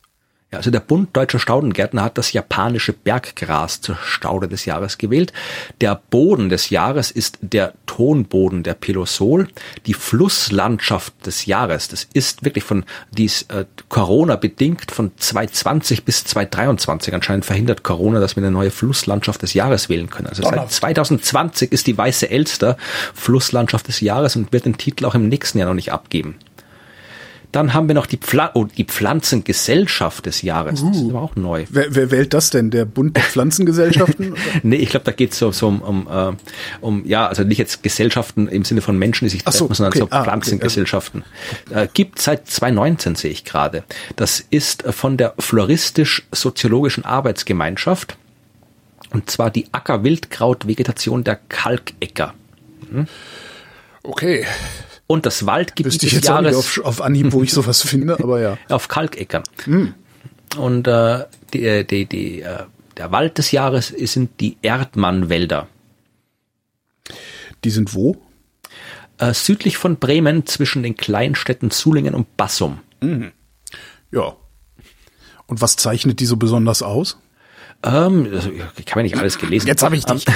Ja, 0.53 0.59
also 0.59 0.73
der 0.73 0.81
Bund 0.81 1.17
Deutscher 1.17 1.39
Staudengärtner 1.39 2.03
hat 2.03 2.19
das 2.19 2.33
japanische 2.33 2.93
Berggras 2.93 3.81
zur 3.81 3.97
Staude 4.03 4.49
des 4.49 4.65
Jahres 4.65 4.99
gewählt. 4.99 5.33
Der 5.81 6.01
Boden 6.11 6.49
des 6.49 6.71
Jahres 6.71 7.13
ist 7.13 7.39
der 7.41 7.75
Tonboden 7.87 8.65
der 8.65 8.75
Pilosol. 8.75 9.47
Die 9.87 9.95
Flusslandschaft 9.95 11.25
des 11.25 11.47
Jahres, 11.47 11.87
das 11.87 12.09
ist 12.15 12.45
wirklich 12.45 12.65
von 12.65 12.85
dies 13.13 13.43
äh, 13.43 13.65
Corona 13.89 14.35
bedingt 14.35 14.91
von 14.91 15.13
2020 15.17 16.05
bis 16.05 16.25
2023. 16.25 17.15
Anscheinend 17.15 17.45
verhindert 17.45 17.85
Corona, 17.85 18.19
dass 18.19 18.35
wir 18.35 18.43
eine 18.43 18.51
neue 18.51 18.73
Flusslandschaft 18.73 19.43
des 19.43 19.55
Jahres 19.55 19.89
wählen 19.89 20.11
können. 20.11 20.27
Also 20.27 20.43
seit 20.43 20.73
2020 20.73 21.71
ist 21.71 21.87
die 21.87 21.97
Weiße 21.97 22.29
Elster 22.29 22.77
Flusslandschaft 23.15 23.87
des 23.87 24.01
Jahres 24.01 24.35
und 24.35 24.53
wird 24.53 24.65
den 24.65 24.79
Titel 24.79 25.05
auch 25.05 25.15
im 25.15 25.29
nächsten 25.29 25.59
Jahr 25.59 25.69
noch 25.69 25.75
nicht 25.75 25.93
abgeben. 25.93 26.35
Dann 27.53 27.75
haben 27.75 27.89
wir 27.89 27.95
noch 27.95 28.07
die, 28.07 28.17
Pfla 28.17 28.53
oh, 28.55 28.65
die 28.65 28.85
Pflanzengesellschaft 28.85 30.27
des 30.27 30.43
Jahres. 30.43 30.83
Das 30.83 30.97
ist 30.97 31.03
uh. 31.03 31.11
aber 31.11 31.23
auch 31.23 31.37
neu. 31.37 31.65
Wer, 31.69 31.95
wer 31.95 32.11
wählt 32.11 32.33
das 32.33 32.51
denn? 32.51 32.71
Der 32.71 32.85
Bund 32.85 33.17
der 33.17 33.25
Pflanzengesellschaften? 33.31 34.35
nee, 34.63 34.77
ich 34.77 34.91
glaube, 34.91 35.05
da 35.05 35.13
geht 35.13 35.33
es 35.33 35.39
so, 35.39 35.51
so 35.51 35.69
um, 35.69 35.83
um, 35.83 36.07
uh, 36.07 36.33
um, 36.81 37.05
ja, 37.07 37.27
also 37.27 37.43
nicht 37.43 37.59
jetzt 37.59 37.83
Gesellschaften 37.83 38.47
im 38.47 38.65
Sinne 38.65 38.83
von 38.83 38.97
Menschen, 38.99 39.25
die 39.25 39.31
sich 39.31 39.45
treffen, 39.45 39.69
so, 39.69 39.75
sondern 39.75 39.93
okay. 39.93 39.99
so 40.01 40.09
ah, 40.11 40.23
Pflanzengesellschaften. 40.23 41.25
Okay. 41.71 41.85
Äh, 41.85 41.89
gibt 41.93 42.21
seit 42.21 42.49
2019, 42.49 43.17
sehe 43.17 43.31
ich 43.31 43.45
gerade. 43.45 43.83
Das 44.17 44.45
ist 44.51 44.85
von 44.85 45.17
der 45.17 45.35
Floristisch-Soziologischen 45.39 47.05
Arbeitsgemeinschaft. 47.05 48.17
Und 49.13 49.29
zwar 49.29 49.51
die 49.51 49.67
Acker-Wildkraut-Vegetation 49.73 51.25
der 51.25 51.37
Kalkecker. 51.49 52.35
Hm? 52.93 53.09
Okay. 54.03 54.47
Und 55.11 55.27
das 55.27 55.45
Waldgebiet 55.45 55.95
Wüsste 55.95 56.07
ich 56.07 56.13
jetzt 56.13 56.29
Jahres. 56.29 56.55
Auch 56.55 56.63
nicht 56.63 56.79
auf, 56.79 56.87
auf 56.87 57.03
Anhieb, 57.03 57.33
wo 57.33 57.43
ich 57.43 57.51
sowas 57.51 57.83
finde, 57.83 58.21
aber 58.21 58.41
ja. 58.41 58.59
Auf 58.69 58.87
Kalkeckern. 58.87 59.43
Hm. 59.65 59.93
Und 60.57 60.87
äh, 60.87 61.25
die, 61.53 61.65
äh, 61.65 61.83
die, 61.83 62.07
die, 62.07 62.43
äh, 62.43 62.63
der 62.97 63.11
Wald 63.11 63.37
des 63.37 63.51
Jahres 63.51 63.89
sind 63.89 64.39
die 64.39 64.57
Erdmannwälder. 64.63 65.67
Die 67.65 67.71
sind 67.71 67.93
wo? 67.93 68.19
Äh, 69.19 69.35
südlich 69.35 69.79
von 69.79 69.97
Bremen 69.97 70.47
zwischen 70.47 70.85
den 70.85 70.97
Kleinstädten 70.97 71.73
Zulingen 71.73 72.15
und 72.15 72.37
Bassum. 72.37 72.79
Mhm. 73.01 73.33
Ja. 74.13 74.37
Und 75.49 75.61
was 75.61 75.75
zeichnet 75.75 76.21
die 76.21 76.27
so 76.27 76.37
besonders 76.37 76.83
aus? 76.85 77.19
Ähm, 77.83 78.29
ich 78.77 78.91
habe 78.91 79.01
ja 79.01 79.03
nicht 79.03 79.17
alles 79.17 79.39
gelesen. 79.39 79.67
Jetzt 79.67 79.83
habe 79.83 79.97
ich 79.97 80.05
dich. 80.05 80.25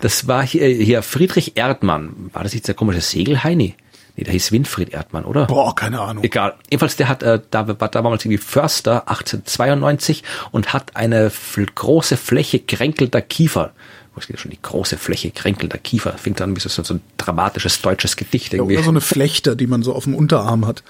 Das 0.00 0.26
war 0.26 0.42
hier, 0.42 0.66
hier 0.66 1.02
Friedrich 1.02 1.58
Erdmann. 1.58 2.30
War 2.32 2.42
das 2.42 2.54
jetzt 2.54 2.68
der 2.68 2.74
komische 2.74 3.02
Segelheini? 3.02 3.74
Nee, 4.16 4.24
der 4.24 4.32
hieß 4.32 4.50
Winfried 4.50 4.94
Erdmann, 4.94 5.26
oder? 5.26 5.44
Boah, 5.44 5.74
keine 5.74 6.00
Ahnung. 6.00 6.24
Egal. 6.24 6.54
Jedenfalls, 6.70 6.96
der 6.96 7.08
hat, 7.08 7.22
äh, 7.22 7.40
da 7.50 7.68
war 7.68 7.88
damals 7.88 8.24
irgendwie 8.24 8.42
Förster 8.42 9.10
1892 9.10 10.24
und 10.52 10.72
hat 10.72 10.96
eine 10.96 11.30
große 11.74 12.16
Fläche 12.16 12.60
kränkelter 12.60 13.20
Kiefer 13.20 13.72
was 14.14 14.26
geht 14.26 14.40
schon 14.40 14.50
die 14.50 14.60
große 14.60 14.98
Fläche 14.98 15.30
kränkelter 15.30 15.78
Kiefer, 15.78 16.12
fängt 16.18 16.40
an 16.40 16.54
wie 16.56 16.60
so, 16.60 16.68
so 16.68 16.94
ein 16.94 17.00
dramatisches 17.16 17.80
deutsches 17.80 18.16
Gedicht 18.16 18.52
irgendwie. 18.52 18.74
Ja, 18.74 18.80
oder 18.80 18.84
so 18.84 18.90
eine 18.90 19.00
Flechte, 19.00 19.56
die 19.56 19.66
man 19.66 19.82
so 19.82 19.94
auf 19.94 20.04
dem 20.04 20.14
Unterarm 20.14 20.66
hat. 20.66 20.82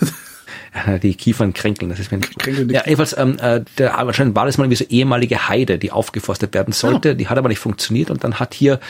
die 1.02 1.14
Kiefern 1.14 1.54
kränkeln, 1.54 1.90
das 1.90 2.00
ist 2.00 2.10
nicht. 2.12 2.46
Ja, 2.70 2.82
jedenfalls, 2.84 3.16
ähm, 3.16 3.38
äh, 3.38 3.62
der, 3.78 3.98
anscheinend 3.98 4.34
war 4.34 4.46
das 4.46 4.58
mal 4.58 4.64
irgendwie 4.64 4.84
so 4.84 4.88
ehemalige 4.88 5.48
Heide, 5.48 5.78
die 5.78 5.92
aufgeforstet 5.92 6.54
werden 6.54 6.72
sollte, 6.72 7.10
ja. 7.10 7.14
die 7.14 7.28
hat 7.28 7.38
aber 7.38 7.48
nicht 7.48 7.58
funktioniert 7.58 8.10
und 8.10 8.24
dann 8.24 8.40
hat 8.40 8.54
hier 8.54 8.80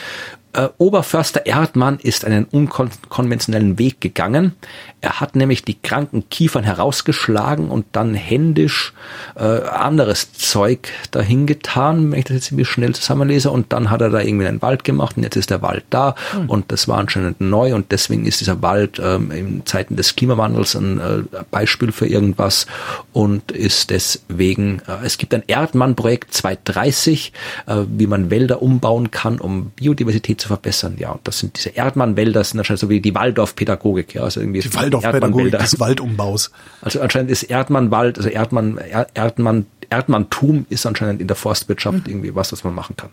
äh, 0.55 0.69
Oberförster 0.77 1.45
Erdmann 1.45 1.99
ist 1.99 2.25
einen 2.25 2.45
unkonventionellen 2.45 3.77
Weg 3.77 4.01
gegangen. 4.01 4.53
Er 5.01 5.19
hat 5.19 5.35
nämlich 5.35 5.63
die 5.63 5.79
kranken 5.79 6.29
Kiefern 6.29 6.63
herausgeschlagen 6.63 7.69
und 7.69 7.85
dann 7.91 8.15
händisch 8.15 8.93
äh, 9.35 9.43
anderes 9.43 10.33
Zeug 10.33 10.89
dahin 11.11 11.45
getan, 11.45 12.11
wenn 12.11 12.19
ich 12.19 12.25
das 12.25 12.35
jetzt 12.35 12.47
irgendwie 12.47 12.65
schnell 12.65 12.95
zusammenlese. 12.95 13.51
Und 13.51 13.71
dann 13.71 13.91
hat 13.91 14.01
er 14.01 14.09
da 14.09 14.21
irgendwie 14.21 14.47
einen 14.47 14.61
Wald 14.61 14.83
gemacht 14.83 15.17
und 15.17 15.23
jetzt 15.23 15.35
ist 15.35 15.49
der 15.49 15.61
Wald 15.61 15.83
da 15.89 16.15
mhm. 16.33 16.49
und 16.49 16.71
das 16.71 16.87
war 16.87 16.97
anscheinend 16.97 17.41
neu 17.41 17.75
und 17.75 17.91
deswegen 17.91 18.25
ist 18.25 18.41
dieser 18.41 18.61
Wald 18.61 18.99
ähm, 19.03 19.31
in 19.31 19.65
Zeiten 19.65 19.95
des 19.95 20.15
Klimawandels 20.15 20.75
ein 20.75 20.99
äh, 20.99 21.23
Beispiel 21.51 21.91
für 21.91 22.07
irgendwas 22.07 22.65
und 23.13 23.51
ist 23.51 23.89
deswegen, 23.89 24.81
äh, 24.87 25.05
es 25.05 25.17
gibt 25.17 25.33
ein 25.33 25.43
Erdmann-Projekt 25.45 26.33
230, 26.33 27.33
äh, 27.67 27.75
wie 27.87 28.07
man 28.07 28.29
Wälder 28.29 28.61
umbauen 28.61 29.11
kann, 29.11 29.39
um 29.39 29.71
Biodiversität 29.71 30.41
zu 30.41 30.44
verbessern. 30.47 30.95
Ja, 30.97 31.11
und 31.11 31.27
das 31.27 31.39
sind 31.39 31.57
diese 31.57 31.69
Erdmann-Wälder, 31.69 32.43
sind 32.43 32.59
anscheinend 32.59 32.79
so 32.79 32.89
wie 32.89 33.01
die 33.01 33.13
Waldorf-Pädagogik. 33.15 34.13
Ja, 34.13 34.23
also 34.23 34.39
irgendwie 34.39 34.61
die 34.61 34.73
Waldorf-Pädagogik 34.73 35.57
des 35.57 35.79
Waldumbaus. 35.79 36.51
Also 36.81 37.01
anscheinend 37.01 37.31
ist 37.31 37.43
Erdmann-Wald, 37.43 38.17
also 38.17 38.29
Erdmann, 38.29 38.79
Erdmann, 39.13 39.65
Erdmanntum 39.89 40.65
ist 40.69 40.85
anscheinend 40.85 41.21
in 41.21 41.27
der 41.27 41.35
Forstwirtschaft 41.35 42.07
mhm. 42.07 42.13
irgendwie 42.13 42.35
was, 42.35 42.51
was 42.51 42.63
man 42.63 42.73
machen 42.73 42.95
kann. 42.95 43.09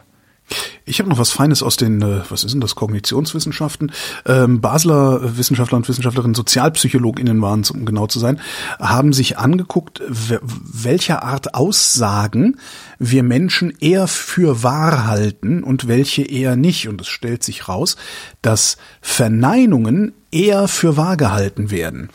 Ich 0.85 0.99
habe 0.99 1.09
noch 1.09 1.19
was 1.19 1.31
Feines 1.31 1.63
aus 1.63 1.77
den, 1.77 2.03
äh, 2.03 2.21
was 2.29 2.45
ist 2.45 2.53
denn 2.53 2.61
das, 2.61 2.75
Kognitionswissenschaften. 2.75 3.93
Ähm, 4.27 4.61
Basler 4.61 5.37
Wissenschaftler 5.37 5.77
und 5.77 5.89
Wissenschaftlerinnen, 5.89 6.35
SozialpsychologInnen 6.35 7.41
waren 7.41 7.61
es, 7.61 7.71
um 7.71 7.85
genau 7.85 8.07
zu 8.07 8.19
sein, 8.19 8.41
haben 8.79 9.13
sich 9.13 9.39
angeguckt, 9.39 10.03
welcher 10.09 11.23
Art 11.23 11.55
Aussagen 11.55 12.57
wir 12.99 13.23
Menschen 13.23 13.73
eher 13.81 14.09
für 14.09 14.63
wahr 14.63 15.07
halten 15.07 15.63
und 15.63 15.89
welche 15.89 16.23
eher 16.23 16.57
nicht. 16.57 16.89
Und 16.89 17.01
es 17.01 17.09
stellt 17.09 17.43
sich 17.43 17.69
raus, 17.69 17.97
dass 18.41 18.77
Verneinungen 19.01 20.13
eher 20.31 20.67
für 20.69 20.97
wahr 20.97 21.17
gehalten 21.17 21.71
werden. 21.71 22.09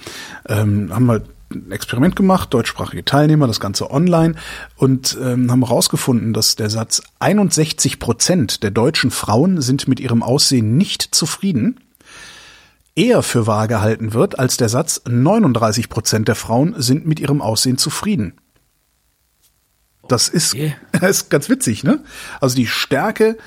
Ähm, 0.50 0.90
haben 0.94 1.06
wir 1.06 1.22
ein 1.52 1.72
Experiment 1.72 2.15
gemacht, 2.15 2.53
deutschsprachige 2.53 3.06
Teilnehmer, 3.06 3.48
das 3.48 3.60
Ganze 3.60 3.90
online 3.91 4.36
und 4.76 5.18
ähm, 5.22 5.52
haben 5.52 5.65
herausgefunden, 5.65 6.34
dass 6.34 6.56
der 6.56 6.69
Satz 6.69 7.02
61 7.19 7.99
Prozent 7.99 8.64
der 8.64 8.72
deutschen 8.72 9.11
Frauen 9.11 9.61
sind 9.61 9.88
mit 9.88 9.99
ihrem 9.99 10.24
Aussehen 10.24 10.78
nicht 10.78 11.03
zufrieden 11.15 11.80
eher 12.98 13.22
für 13.22 13.48
wahr 13.48 13.68
gehalten 13.68 14.14
wird 14.14 14.40
als 14.40 14.57
der 14.57 14.69
Satz 14.69 15.02
39 15.07 15.88
Prozent 15.88 16.28
der 16.28 16.36
Frauen 16.36 16.74
sind 16.82 17.06
mit 17.06 17.19
ihrem 17.19 17.41
Aussehen 17.41 17.78
zufrieden. 17.78 18.34
Das 20.07 20.30
ist, 20.30 20.53
okay. 20.53 20.76
ist 21.02 21.30
ganz 21.30 21.48
witzig, 21.48 21.84
ne? 21.84 22.03
Also 22.41 22.56
die 22.56 22.68
Stärke 22.68 23.38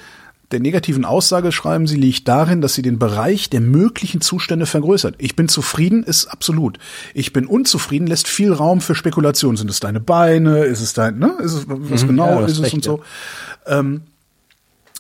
der 0.51 0.60
negativen 0.60 1.05
Aussage, 1.05 1.52
schreiben 1.52 1.86
Sie, 1.86 1.97
liegt 1.97 2.27
darin, 2.27 2.60
dass 2.60 2.74
sie 2.74 2.82
den 2.82 2.98
Bereich 2.98 3.51
der 3.51 3.60
möglichen 3.60 4.20
Zustände 4.20 4.66
vergrößert. 4.66 5.14
Ich 5.18 5.36
bin 5.36 5.48
zufrieden, 5.48 6.02
ist 6.02 6.27
absolut. 6.27 6.78
Ich 7.14 7.32
bin 7.32 7.47
unzufrieden, 7.47 8.06
lässt 8.06 8.27
viel 8.27 8.52
Raum 8.52 8.81
für 8.81 8.94
Spekulation. 8.94 9.56
Sind 9.56 9.70
es 9.70 9.81
deine 9.81 10.01
Beine? 10.01 10.64
Ist 10.64 10.81
es 10.81 10.93
dein, 10.93 11.18
ne? 11.18 11.36
Ist 11.40 11.52
es, 11.52 11.64
was 11.68 12.02
mhm, 12.02 12.09
genau 12.09 12.40
ja, 12.40 12.47
ist 12.47 12.52
es 12.52 12.62
recht, 12.62 12.74
und 12.74 12.85
so? 12.85 13.01
Ja. 13.66 13.78
Ähm, 13.78 14.02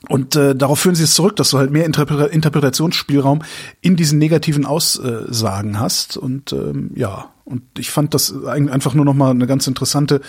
und 0.08 0.34
äh, 0.34 0.54
darauf 0.54 0.80
führen 0.80 0.94
sie 0.94 1.04
es 1.04 1.14
zurück, 1.14 1.36
dass 1.36 1.50
du 1.50 1.58
halt 1.58 1.70
mehr 1.70 1.84
Interpre 1.84 2.26
Interpretationsspielraum 2.26 3.42
in 3.82 3.96
diesen 3.96 4.18
negativen 4.18 4.64
Aussagen 4.64 5.78
hast. 5.78 6.16
Und 6.16 6.52
ähm, 6.52 6.92
ja, 6.94 7.30
und 7.44 7.62
ich 7.76 7.90
fand 7.90 8.14
das 8.14 8.32
einfach 8.46 8.94
nur 8.94 9.04
noch 9.04 9.14
mal 9.14 9.30
eine 9.30 9.46
ganz 9.46 9.66
interessante 9.66 10.20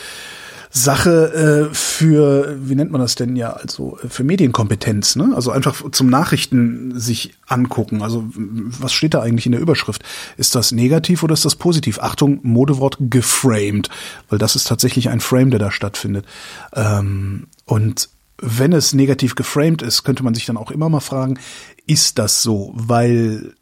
Sache 0.73 1.69
äh, 1.69 1.73
für, 1.73 2.57
wie 2.61 2.75
nennt 2.75 2.91
man 2.91 3.01
das 3.01 3.15
denn 3.15 3.35
ja, 3.35 3.51
also 3.51 3.99
äh, 4.01 4.07
für 4.07 4.23
Medienkompetenz, 4.23 5.17
ne? 5.17 5.33
Also 5.35 5.51
einfach 5.51 5.83
zum 5.91 6.09
Nachrichten 6.09 6.97
sich 6.97 7.33
angucken. 7.45 8.01
Also 8.01 8.23
was 8.33 8.93
steht 8.93 9.13
da 9.13 9.21
eigentlich 9.21 9.45
in 9.45 9.51
der 9.51 9.59
Überschrift? 9.59 10.01
Ist 10.37 10.55
das 10.55 10.71
negativ 10.71 11.23
oder 11.23 11.33
ist 11.33 11.43
das 11.43 11.57
positiv? 11.57 11.99
Achtung, 11.99 12.39
Modewort 12.43 12.97
geframed, 12.99 13.89
weil 14.29 14.39
das 14.39 14.55
ist 14.55 14.65
tatsächlich 14.67 15.09
ein 15.09 15.19
Frame, 15.19 15.51
der 15.51 15.59
da 15.59 15.71
stattfindet. 15.71 16.25
Ähm, 16.73 17.47
und 17.65 18.09
wenn 18.37 18.71
es 18.71 18.93
negativ 18.93 19.35
geframed 19.35 19.81
ist, 19.81 20.03
könnte 20.03 20.23
man 20.23 20.33
sich 20.33 20.45
dann 20.45 20.57
auch 20.57 20.71
immer 20.71 20.87
mal 20.87 21.01
fragen, 21.01 21.37
ist 21.85 22.17
das 22.17 22.41
so, 22.41 22.71
weil 22.75 23.55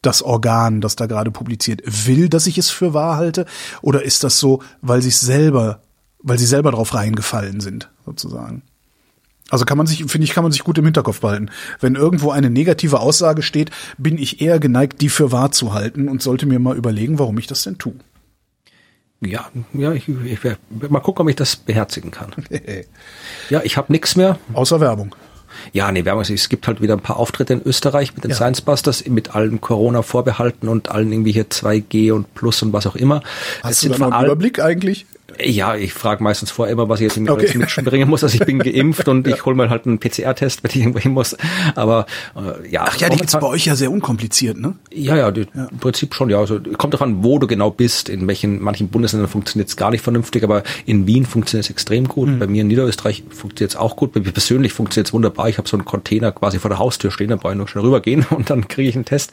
das 0.00 0.22
Organ, 0.22 0.80
das 0.80 0.96
da 0.96 1.06
gerade 1.06 1.30
publiziert, 1.30 1.82
will, 1.84 2.28
dass 2.28 2.46
ich 2.46 2.56
es 2.58 2.70
für 2.70 2.94
wahr 2.94 3.16
halte? 3.16 3.44
Oder 3.82 4.02
ist 4.02 4.24
das 4.24 4.38
so, 4.38 4.62
weil 4.80 5.02
sie 5.02 5.08
es 5.08 5.20
selber 5.20 5.82
weil 6.24 6.38
sie 6.38 6.46
selber 6.46 6.72
drauf 6.72 6.94
reingefallen 6.94 7.60
sind, 7.60 7.90
sozusagen. 8.04 8.62
Also 9.50 9.66
kann 9.66 9.76
man 9.76 9.86
sich, 9.86 9.98
finde 10.06 10.24
ich, 10.24 10.32
kann 10.32 10.42
man 10.42 10.52
sich 10.52 10.64
gut 10.64 10.78
im 10.78 10.84
Hinterkopf 10.86 11.20
behalten. 11.20 11.50
Wenn 11.78 11.94
irgendwo 11.94 12.30
eine 12.30 12.50
negative 12.50 12.98
Aussage 12.98 13.42
steht, 13.42 13.70
bin 13.98 14.18
ich 14.18 14.40
eher 14.40 14.58
geneigt, 14.58 15.00
die 15.02 15.10
für 15.10 15.30
wahr 15.32 15.52
zu 15.52 15.74
halten 15.74 16.08
und 16.08 16.22
sollte 16.22 16.46
mir 16.46 16.58
mal 16.58 16.76
überlegen, 16.76 17.18
warum 17.18 17.38
ich 17.38 17.46
das 17.46 17.62
denn 17.62 17.78
tue. 17.78 17.94
Ja, 19.20 19.50
ja, 19.72 19.92
ich, 19.92 20.08
ich 20.08 20.38
mal 20.88 21.00
gucken, 21.00 21.22
ob 21.22 21.28
ich 21.28 21.36
das 21.36 21.56
beherzigen 21.56 22.10
kann. 22.10 22.32
ja, 23.50 23.60
ich 23.62 23.76
habe 23.76 23.92
nichts 23.92 24.16
mehr. 24.16 24.38
Außer 24.54 24.80
Werbung. 24.80 25.14
Ja, 25.72 25.92
nee, 25.92 26.04
Werbung, 26.04 26.22
es 26.22 26.48
gibt 26.48 26.66
halt 26.66 26.82
wieder 26.82 26.94
ein 26.94 27.00
paar 27.00 27.16
Auftritte 27.16 27.52
in 27.52 27.62
Österreich 27.62 28.14
mit 28.14 28.24
den 28.24 28.30
ja. 28.30 28.36
Science 28.36 28.60
Busters, 28.62 29.06
mit 29.06 29.34
allen 29.34 29.60
Corona-Vorbehalten 29.60 30.68
und 30.68 30.90
allen 30.90 31.12
irgendwie 31.12 31.32
hier 31.32 31.48
2G 31.48 32.12
und 32.12 32.34
Plus 32.34 32.62
und 32.62 32.72
was 32.72 32.86
auch 32.86 32.96
immer. 32.96 33.22
Hast 33.62 33.72
es 33.72 33.80
du 33.80 33.88
da 33.90 33.98
noch 33.98 34.12
einen 34.12 34.26
Überblick 34.26 34.58
eigentlich? 34.58 35.06
Ja, 35.42 35.74
ich 35.74 35.92
frage 35.92 36.22
meistens 36.22 36.50
vorher 36.50 36.72
immer, 36.72 36.88
was 36.88 37.00
ich 37.00 37.04
jetzt 37.04 37.18
okay. 37.18 37.30
alles 37.30 37.54
mitbringen 37.54 38.08
muss. 38.08 38.22
Also 38.22 38.36
ich 38.38 38.46
bin 38.46 38.58
geimpft 38.58 39.08
und 39.08 39.26
ich 39.26 39.44
hole 39.44 39.56
mir 39.56 39.70
halt 39.70 39.86
einen 39.86 39.98
PCR-Test, 39.98 40.62
wenn 40.62 40.70
ich 40.70 40.76
irgendwo 40.78 40.98
hin 40.98 41.12
muss. 41.12 41.36
Aber 41.74 42.06
äh, 42.36 42.68
ja. 42.70 42.84
Ach 42.86 42.96
ja, 42.96 43.08
die 43.08 43.16
gibt's 43.16 43.32
bei 43.32 43.46
euch 43.46 43.66
ja 43.66 43.76
sehr 43.76 43.90
unkompliziert, 43.90 44.58
ne? 44.58 44.74
Ja, 44.92 45.16
ja, 45.16 45.30
die, 45.30 45.46
ja. 45.54 45.66
im 45.70 45.78
Prinzip 45.78 46.14
schon, 46.14 46.30
ja. 46.30 46.38
Also 46.38 46.60
kommt 46.76 46.94
davon, 46.94 47.22
wo 47.22 47.38
du 47.38 47.46
genau 47.46 47.70
bist. 47.70 48.08
In 48.08 48.26
welchen 48.26 48.62
manchen 48.62 48.88
Bundesländern 48.88 49.28
funktioniert 49.28 49.68
es 49.68 49.76
gar 49.76 49.90
nicht 49.90 50.02
vernünftig, 50.02 50.44
aber 50.44 50.62
in 50.86 51.06
Wien 51.06 51.26
funktioniert 51.26 51.64
es 51.64 51.70
extrem 51.70 52.08
gut. 52.08 52.28
Mhm. 52.28 52.38
Bei 52.38 52.46
mir 52.46 52.62
in 52.62 52.68
Niederösterreich 52.68 53.24
funktioniert 53.30 53.72
es 53.72 53.76
auch 53.76 53.96
gut. 53.96 54.12
Bei 54.12 54.20
mir 54.20 54.32
persönlich 54.32 54.72
funktioniert 54.72 55.08
es 55.08 55.12
wunderbar. 55.12 55.48
Ich 55.48 55.58
habe 55.58 55.68
so 55.68 55.76
einen 55.76 55.84
Container 55.84 56.32
quasi 56.32 56.58
vor 56.58 56.68
der 56.68 56.78
Haustür 56.78 57.10
stehen, 57.10 57.28
da 57.28 57.36
brauche 57.36 57.52
ich 57.52 57.58
nur 57.58 57.68
schnell 57.68 57.84
rübergehen 57.84 58.26
und 58.30 58.50
dann 58.50 58.68
kriege 58.68 58.88
ich 58.88 58.94
einen 58.94 59.04
Test. 59.04 59.32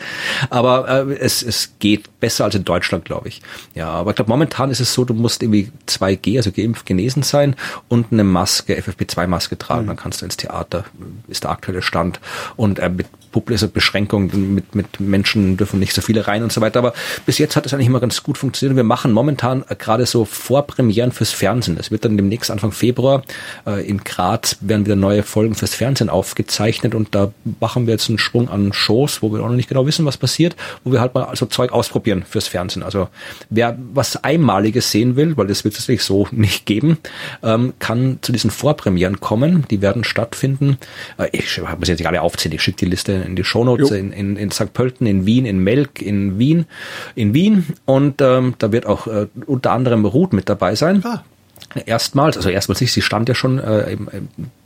Aber 0.49 0.87
äh, 0.87 1.13
es, 1.15 1.43
es 1.43 1.73
geht 1.79 2.19
besser 2.19 2.45
als 2.45 2.55
in 2.55 2.63
Deutschland, 2.65 3.05
glaube 3.05 3.27
ich. 3.27 3.41
Ja, 3.75 3.89
aber 3.89 4.11
ich 4.11 4.15
glaube, 4.15 4.29
momentan 4.29 4.71
ist 4.71 4.79
es 4.79 4.93
so, 4.93 5.05
du 5.05 5.13
musst 5.13 5.43
irgendwie 5.43 5.71
2G, 5.97 6.37
also 6.37 6.51
geimpft, 6.51 6.85
genesen 6.85 7.23
sein 7.23 7.55
und 7.87 8.11
eine 8.11 8.23
Maske, 8.23 8.77
FFP2-Maske 8.77 9.57
tragen. 9.57 9.83
Mhm. 9.83 9.87
Dann 9.87 9.97
kannst 9.97 10.21
du 10.21 10.25
ins 10.25 10.37
Theater, 10.37 10.85
ist 11.27 11.43
der 11.43 11.51
aktuelle 11.51 11.81
Stand. 11.81 12.19
Und 12.55 12.79
äh, 12.79 12.89
mit 12.89 13.07
also 13.49 13.67
Beschränkungen, 13.67 14.53
mit, 14.53 14.75
mit 14.75 14.99
Menschen 14.99 15.57
dürfen 15.57 15.79
nicht 15.79 15.93
so 15.93 16.01
viele 16.01 16.27
rein 16.27 16.43
und 16.43 16.51
so 16.51 16.61
weiter. 16.61 16.79
Aber 16.79 16.93
bis 17.25 17.37
jetzt 17.37 17.55
hat 17.55 17.65
es 17.65 17.73
eigentlich 17.73 17.87
immer 17.87 17.99
ganz 17.99 18.23
gut 18.23 18.37
funktioniert. 18.37 18.75
Wir 18.75 18.83
machen 18.83 19.11
momentan 19.11 19.63
äh, 19.69 19.75
gerade 19.75 20.05
so 20.05 20.25
Vorpremieren 20.25 21.11
fürs 21.11 21.31
Fernsehen. 21.31 21.77
Es 21.79 21.91
wird 21.91 22.05
dann 22.05 22.17
demnächst 22.17 22.51
Anfang 22.51 22.71
Februar 22.71 23.23
äh, 23.65 23.87
in 23.87 24.03
Graz 24.03 24.57
werden 24.61 24.85
wieder 24.85 24.95
neue 24.95 25.23
Folgen 25.23 25.55
fürs 25.55 25.75
Fernsehen 25.75 26.09
aufgezeichnet 26.09 26.95
und 26.95 27.15
da 27.15 27.31
machen 27.59 27.87
wir 27.87 27.93
jetzt 27.93 28.09
einen 28.09 28.17
Schwung 28.17 28.49
an 28.49 28.73
Shows, 28.73 29.21
wo 29.21 29.31
wir 29.31 29.41
auch 29.41 29.49
noch 29.49 29.55
nicht 29.55 29.69
genau 29.69 29.85
wissen, 29.85 30.05
was 30.05 30.17
passiert, 30.17 30.55
wo 30.83 30.91
wir 30.91 30.99
halt 30.99 31.13
mal 31.13 31.23
also 31.23 31.45
Zeug 31.45 31.71
ausprobieren 31.71 32.23
fürs 32.27 32.47
Fernsehen. 32.47 32.83
Also 32.83 33.07
wer 33.49 33.77
was 33.93 34.23
Einmaliges 34.23 34.91
sehen 34.91 35.15
will, 35.15 35.37
weil 35.37 35.47
das 35.47 35.63
wird 35.63 35.73
es 35.81 35.87
wirklich 35.87 36.03
so 36.03 36.27
nicht 36.31 36.65
geben, 36.65 36.97
ähm, 37.43 37.73
kann 37.79 38.19
zu 38.21 38.31
diesen 38.31 38.51
Vorpremieren 38.51 39.19
kommen. 39.19 39.65
Die 39.69 39.81
werden 39.81 40.03
stattfinden. 40.03 40.77
Äh, 41.17 41.29
ich 41.31 41.59
muss 41.61 41.87
jetzt 41.87 41.99
nicht 41.99 42.07
alle 42.07 42.21
aufzählen, 42.21 42.55
ich 42.55 42.61
schicke 42.61 42.77
die 42.77 42.85
Liste 42.85 43.13
in 43.13 43.35
die 43.35 43.43
Shownotes 43.43 43.91
in, 43.91 44.11
in, 44.11 44.37
in 44.37 44.51
St. 44.51 44.73
Pölten, 44.73 45.07
in 45.07 45.25
Wien, 45.25 45.45
in 45.45 45.59
Melk, 45.59 46.01
in 46.01 46.39
Wien, 46.39 46.65
in 47.15 47.33
Wien. 47.33 47.65
Und 47.85 48.21
ähm, 48.21 48.55
da 48.57 48.71
wird 48.71 48.85
auch 48.85 49.07
äh, 49.07 49.27
unter 49.45 49.71
anderem 49.71 50.05
Ruth 50.05 50.33
mit 50.33 50.49
dabei 50.49 50.75
sein. 50.75 51.03
Ah. 51.05 51.23
Erstmals, 51.85 52.37
also 52.37 52.49
erstmals 52.49 52.81
nicht, 52.81 52.91
sie 52.91 53.01
stand 53.01 53.29
ja 53.29 53.35
schon 53.35 53.59
äh, 53.59 53.91
im, 53.91 54.09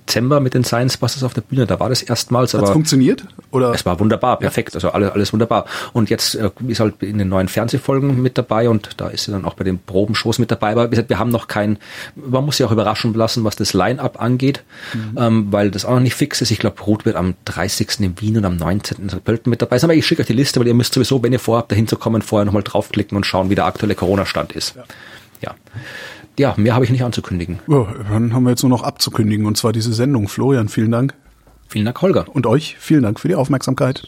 Dezember 0.06 0.40
mit 0.40 0.54
den 0.54 0.64
Science 0.64 0.98
Busters 0.98 1.24
auf 1.24 1.34
der 1.34 1.42
Bühne. 1.42 1.66
Da 1.66 1.80
war 1.80 1.90
das 1.90 2.02
erstmals. 2.02 2.54
Hat's 2.54 2.70
funktioniert? 2.70 3.26
Oder? 3.52 3.74
Es 3.74 3.86
war 3.86 4.00
wunderbar, 4.00 4.38
perfekt. 4.38 4.76
Also 4.76 4.90
alles, 4.92 5.12
alles 5.12 5.34
wunderbar. 5.34 5.66
Und 5.94 6.10
jetzt 6.10 6.36
äh, 6.36 6.50
ist 6.68 6.80
halt 6.80 7.02
in 7.02 7.18
den 7.18 7.30
neuen 7.30 7.48
Fernsehfolgen 7.48 8.22
mit 8.22 8.38
dabei 8.38 8.70
und 8.70 8.90
da 8.98 9.08
ist 9.08 9.26
sie 9.26 9.32
dann 9.32 9.46
auch 9.46 9.56
bei 9.56 9.64
den 9.64 9.80
Probenshows 9.80 10.40
mit 10.40 10.52
dabei. 10.52 10.72
Aber 10.72 10.86
wie 10.86 10.90
gesagt, 10.92 11.10
wir 11.10 11.20
haben 11.20 11.32
noch 11.32 11.48
kein, 11.48 11.78
man 12.16 12.46
muss 12.46 12.58
sich 12.58 12.66
auch 12.66 12.72
überraschen 12.72 13.14
lassen, 13.14 13.44
was 13.44 13.56
das 13.56 13.74
Line-Up 13.74 14.22
angeht, 14.22 14.64
mhm. 14.94 15.18
ähm, 15.18 15.48
weil 15.52 15.72
das 15.72 15.86
auch 15.86 15.94
noch 15.94 16.00
nicht 16.00 16.16
fix 16.16 16.42
ist. 16.42 16.52
Ich 16.52 16.60
glaube, 16.60 16.82
Ruth 16.84 17.06
wird 17.06 17.16
am 17.16 17.36
30. 17.46 18.00
in 18.00 18.22
Wien 18.22 18.38
und 18.38 18.46
am 18.46 18.58
19. 18.58 18.98
in 19.02 19.10
St. 19.10 19.24
Pölten 19.24 19.50
mit 19.50 19.62
dabei 19.62 19.80
sein. 19.80 19.90
Aber 19.90 19.98
ich 19.98 20.06
schicke 20.06 20.22
euch 20.22 20.28
die 20.28 20.34
Liste, 20.34 20.60
weil 20.60 20.68
ihr 20.68 20.74
müsst 20.74 20.94
sowieso, 20.94 21.22
wenn 21.24 21.34
ihr 21.34 21.40
vorhabt, 21.40 21.72
dahin 21.72 21.88
zu 21.88 21.98
kommen, 21.98 22.22
vorher 22.22 22.46
nochmal 22.46 22.64
draufklicken 22.64 23.16
und 23.16 23.26
schauen, 23.26 23.50
wie 23.50 23.56
der 23.56 23.66
aktuelle 23.66 23.96
Corona-Stand 23.96 24.54
ist. 24.54 24.76
Ja. 24.76 24.84
ja 25.42 25.56
ja, 26.38 26.54
mehr 26.58 26.74
habe 26.74 26.86
ich 26.86 26.92
nicht 26.92 27.04
anzukündigen. 27.04 27.60
Ja, 27.68 27.88
dann 28.10 28.34
haben 28.34 28.44
wir 28.44 28.52
jetzt 28.52 28.64
nur 28.64 28.70
noch 28.70 28.84
abzukündigen 28.84 29.46
und 29.46 29.58
zwar 29.58 29.74
diese 29.74 29.94
Sendung. 29.94 30.28
Florian, 30.28 30.70
vielen 30.70 30.92
Dank. 30.92 31.14
Vielen 31.68 31.86
Dank, 31.86 32.02
Holger. 32.02 32.26
Und 32.32 32.46
euch 32.46 32.78
vielen 32.80 33.04
Dank 33.04 33.20
für 33.20 33.28
die 33.28 33.36
Aufmerksamkeit. 33.36 34.08